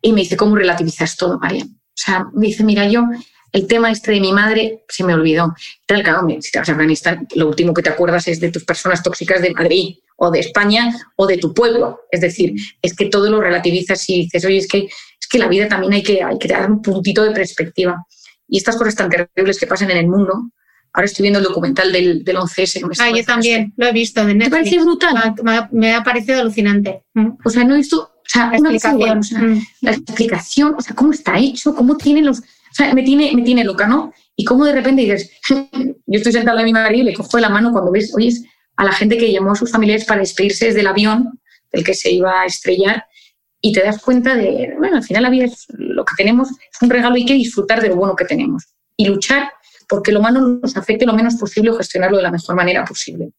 y 0.00 0.12
me 0.12 0.20
dice, 0.20 0.36
¿cómo 0.36 0.54
relativizas 0.54 1.16
todo, 1.16 1.40
María? 1.40 1.64
O 1.64 1.96
sea, 1.96 2.26
me 2.32 2.46
dice, 2.46 2.62
mira, 2.62 2.86
yo 2.86 3.08
el 3.50 3.66
tema 3.66 3.90
este 3.90 4.12
de 4.12 4.20
mi 4.20 4.32
madre 4.32 4.84
se 4.88 5.02
me 5.02 5.14
olvidó. 5.14 5.52
Tal, 5.86 6.04
claro, 6.04 6.24
si 6.40 6.52
te 6.52 6.60
vas 6.60 6.68
a 6.68 6.72
Afganistán, 6.72 7.26
lo 7.34 7.48
último 7.48 7.74
que 7.74 7.82
te 7.82 7.90
acuerdas 7.90 8.28
es 8.28 8.38
de 8.38 8.52
tus 8.52 8.64
personas 8.64 9.02
tóxicas 9.02 9.42
de 9.42 9.52
Madrid 9.52 9.96
o 10.22 10.30
de 10.30 10.40
España 10.40 10.94
o 11.16 11.26
de 11.26 11.38
tu 11.38 11.54
pueblo. 11.54 12.00
Es 12.10 12.20
decir, 12.20 12.54
es 12.82 12.94
que 12.94 13.06
todo 13.06 13.30
lo 13.30 13.40
relativizas 13.40 14.08
y 14.10 14.22
dices, 14.22 14.44
oye, 14.44 14.58
es 14.58 14.68
que, 14.68 14.84
es 14.84 15.28
que 15.30 15.38
la 15.38 15.48
vida 15.48 15.66
también 15.66 15.94
hay 15.94 16.02
que, 16.02 16.22
hay 16.22 16.38
que 16.38 16.48
dar 16.48 16.70
un 16.70 16.82
puntito 16.82 17.24
de 17.24 17.30
perspectiva. 17.30 18.04
Y 18.46 18.58
estas 18.58 18.76
cosas 18.76 18.94
tan 18.94 19.08
terribles 19.08 19.58
que 19.58 19.66
pasan 19.66 19.90
en 19.90 19.96
el 19.96 20.08
mundo, 20.08 20.50
Ahora 20.92 21.06
estoy 21.06 21.22
viendo 21.22 21.38
el 21.38 21.44
documental 21.44 21.92
del, 21.92 22.24
del 22.24 22.36
11S. 22.36 22.82
ah, 22.98 23.10
yo 23.16 23.24
también, 23.24 23.72
lo 23.76 23.86
he 23.86 23.92
visto 23.92 24.26
de 24.26 24.34
¿Te 24.34 24.50
parece 24.50 24.80
brutal? 24.80 25.36
Me 25.70 25.94
ha, 25.94 26.02
parecido 26.02 26.40
alucinante. 26.40 27.04
Mm. 27.14 27.28
O 27.44 27.48
sea, 27.48 27.62
no 27.62 27.74
he 27.74 27.78
visto 27.78 28.00
o 28.00 28.22
sea, 28.24 28.50
la, 28.50 28.56
explicación. 28.72 29.20
Mm. 29.20 29.62
la 29.82 29.90
explicación, 29.92 30.74
o 30.76 30.80
sea, 30.80 30.96
cómo 30.96 31.12
está 31.12 31.38
hecho, 31.38 31.76
cómo 31.76 31.96
tienen 31.96 32.26
los... 32.26 32.40
O 32.40 32.72
sea, 32.72 32.92
me 32.92 33.04
tiene, 33.04 33.32
me 33.36 33.42
tiene 33.42 33.62
loca, 33.62 33.86
¿no? 33.86 34.12
Y 34.34 34.44
cómo 34.44 34.64
de 34.64 34.72
repente 34.72 35.02
dices, 35.02 35.30
yo 35.48 36.18
estoy 36.18 36.32
sentado 36.32 36.58
a 36.58 36.64
mi 36.64 36.72
marido 36.72 37.02
y 37.02 37.06
le 37.06 37.14
cojo 37.14 37.36
de 37.36 37.42
la 37.42 37.50
mano 37.50 37.70
cuando 37.70 37.92
ves, 37.92 38.12
oyes, 38.16 38.44
a 38.80 38.84
la 38.84 38.92
gente 38.92 39.18
que 39.18 39.30
llamó 39.30 39.52
a 39.52 39.56
sus 39.56 39.70
familiares 39.70 40.06
para 40.06 40.20
despedirse 40.20 40.64
desde 40.64 40.80
el 40.80 40.86
avión 40.86 41.38
del 41.70 41.84
que 41.84 41.92
se 41.92 42.10
iba 42.10 42.40
a 42.40 42.46
estrellar 42.46 43.04
y 43.60 43.72
te 43.74 43.82
das 43.82 44.00
cuenta 44.00 44.34
de, 44.34 44.74
bueno, 44.78 44.96
al 44.96 45.02
final 45.02 45.22
la 45.22 45.28
vida 45.28 45.44
es 45.44 45.66
lo 45.76 46.02
que 46.02 46.14
tenemos, 46.16 46.48
es 46.48 46.80
un 46.80 46.88
regalo 46.88 47.14
y 47.14 47.20
hay 47.20 47.26
que 47.26 47.34
disfrutar 47.34 47.82
de 47.82 47.90
lo 47.90 47.96
bueno 47.96 48.16
que 48.16 48.24
tenemos 48.24 48.64
y 48.96 49.04
luchar 49.04 49.52
porque 49.86 50.12
lo 50.12 50.22
malo 50.22 50.40
nos 50.40 50.78
afecte 50.78 51.04
lo 51.04 51.12
menos 51.12 51.34
posible 51.34 51.72
o 51.72 51.76
gestionarlo 51.76 52.16
de 52.16 52.22
la 52.22 52.30
mejor 52.30 52.56
manera 52.56 52.82
posible. 52.86 53.32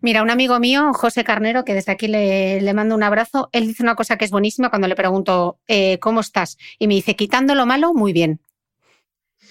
Mira, 0.00 0.22
un 0.22 0.30
amigo 0.30 0.60
mío, 0.60 0.92
José 0.94 1.24
Carnero, 1.24 1.64
que 1.64 1.74
desde 1.74 1.90
aquí 1.90 2.06
le, 2.06 2.60
le 2.60 2.74
mando 2.74 2.94
un 2.94 3.02
abrazo, 3.02 3.48
él 3.50 3.66
dice 3.66 3.82
una 3.82 3.96
cosa 3.96 4.16
que 4.16 4.24
es 4.24 4.30
buenísima 4.30 4.70
cuando 4.70 4.86
le 4.86 4.94
pregunto, 4.94 5.58
eh, 5.66 5.98
¿cómo 5.98 6.20
estás? 6.20 6.58
Y 6.78 6.86
me 6.86 6.94
dice, 6.94 7.16
quitando 7.16 7.56
lo 7.56 7.66
malo, 7.66 7.92
muy 7.92 8.12
bien. 8.12 8.38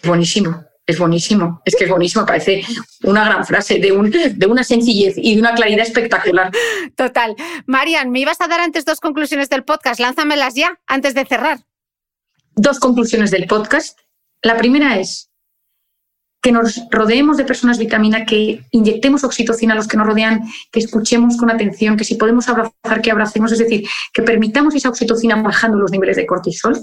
Buenísimo, 0.05 0.63
es 0.85 0.99
buenísimo, 0.99 1.61
es 1.65 1.75
que 1.75 1.85
es 1.85 1.89
buenísimo, 1.89 2.25
parece 2.25 2.63
una 3.03 3.23
gran 3.23 3.45
frase 3.45 3.79
de, 3.79 3.91
un, 3.91 4.11
de 4.11 4.45
una 4.47 4.63
sencillez 4.63 5.15
y 5.17 5.35
de 5.35 5.41
una 5.41 5.53
claridad 5.53 5.85
espectacular. 5.85 6.51
Total. 6.95 7.35
Marian, 7.65 8.11
me 8.11 8.19
ibas 8.19 8.41
a 8.41 8.47
dar 8.47 8.59
antes 8.59 8.83
dos 8.83 8.99
conclusiones 8.99 9.49
del 9.49 9.63
podcast, 9.63 9.99
lánzamelas 9.99 10.55
ya, 10.55 10.79
antes 10.87 11.13
de 11.13 11.25
cerrar. 11.25 11.59
Dos 12.55 12.79
conclusiones 12.79 13.31
del 13.31 13.47
podcast. 13.47 13.97
La 14.41 14.57
primera 14.57 14.99
es, 14.99 15.31
que 16.43 16.51
nos 16.51 16.81
rodeemos 16.91 17.37
de 17.37 17.45
personas 17.45 17.79
vitamina, 17.79 18.25
que 18.25 18.65
inyectemos 18.71 19.23
oxitocina 19.23 19.73
a 19.73 19.77
los 19.77 19.87
que 19.87 19.95
nos 19.95 20.05
rodean, 20.05 20.41
que 20.73 20.79
escuchemos 20.79 21.37
con 21.37 21.49
atención, 21.49 21.95
que 21.95 22.03
si 22.03 22.15
podemos 22.15 22.49
abrazar, 22.49 23.01
que 23.01 23.11
abracemos, 23.11 23.53
es 23.53 23.59
decir, 23.59 23.87
que 24.13 24.23
permitamos 24.23 24.75
esa 24.75 24.89
oxitocina 24.89 25.41
bajando 25.41 25.77
los 25.77 25.91
niveles 25.91 26.17
de 26.17 26.25
cortisol. 26.25 26.77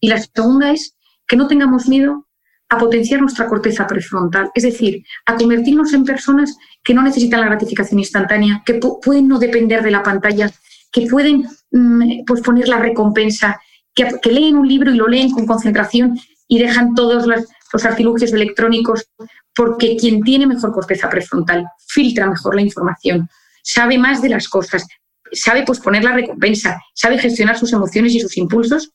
Y 0.00 0.08
la 0.08 0.20
segunda 0.20 0.72
es 0.72 0.96
que 1.28 1.36
no 1.36 1.46
tengamos 1.46 1.86
miedo 1.86 2.26
a 2.74 2.78
potenciar 2.78 3.20
nuestra 3.20 3.46
corteza 3.46 3.86
prefrontal, 3.86 4.50
es 4.54 4.62
decir, 4.62 5.04
a 5.26 5.36
convertirnos 5.36 5.92
en 5.92 6.04
personas 6.04 6.56
que 6.82 6.94
no 6.94 7.02
necesitan 7.02 7.40
la 7.40 7.46
gratificación 7.46 7.98
instantánea, 7.98 8.62
que 8.64 8.74
pueden 8.74 9.28
no 9.28 9.38
depender 9.38 9.82
de 9.82 9.90
la 9.90 10.02
pantalla, 10.02 10.50
que 10.92 11.06
pueden 11.06 11.46
mm, 11.70 12.24
pues 12.26 12.40
poner 12.40 12.68
la 12.68 12.78
recompensa, 12.78 13.60
que, 13.94 14.18
leen 14.24 14.56
un 14.56 14.68
libro 14.68 14.92
y 14.92 14.96
lo 14.96 15.08
leen 15.08 15.30
con 15.30 15.46
concentración 15.46 16.18
y 16.48 16.58
dejan 16.58 16.94
todos 16.94 17.26
los, 17.26 17.44
los 17.72 17.84
artilugios 17.84 18.32
electrónicos, 18.32 19.08
porque 19.54 19.96
quien 19.96 20.22
tiene 20.22 20.46
mejor 20.46 20.72
corteza 20.72 21.08
prefrontal 21.08 21.64
filtra 21.86 22.28
mejor 22.28 22.54
la 22.56 22.62
información, 22.62 23.28
sabe 23.62 23.98
más 23.98 24.20
de 24.20 24.28
las 24.28 24.48
cosas, 24.48 24.86
sabe 25.32 25.62
posponer 25.62 26.04
la 26.04 26.12
recompensa, 26.12 26.80
sabe 26.94 27.18
gestionar 27.18 27.58
sus 27.58 27.72
emociones 27.72 28.14
y 28.14 28.20
sus 28.20 28.36
impulsos 28.36 28.90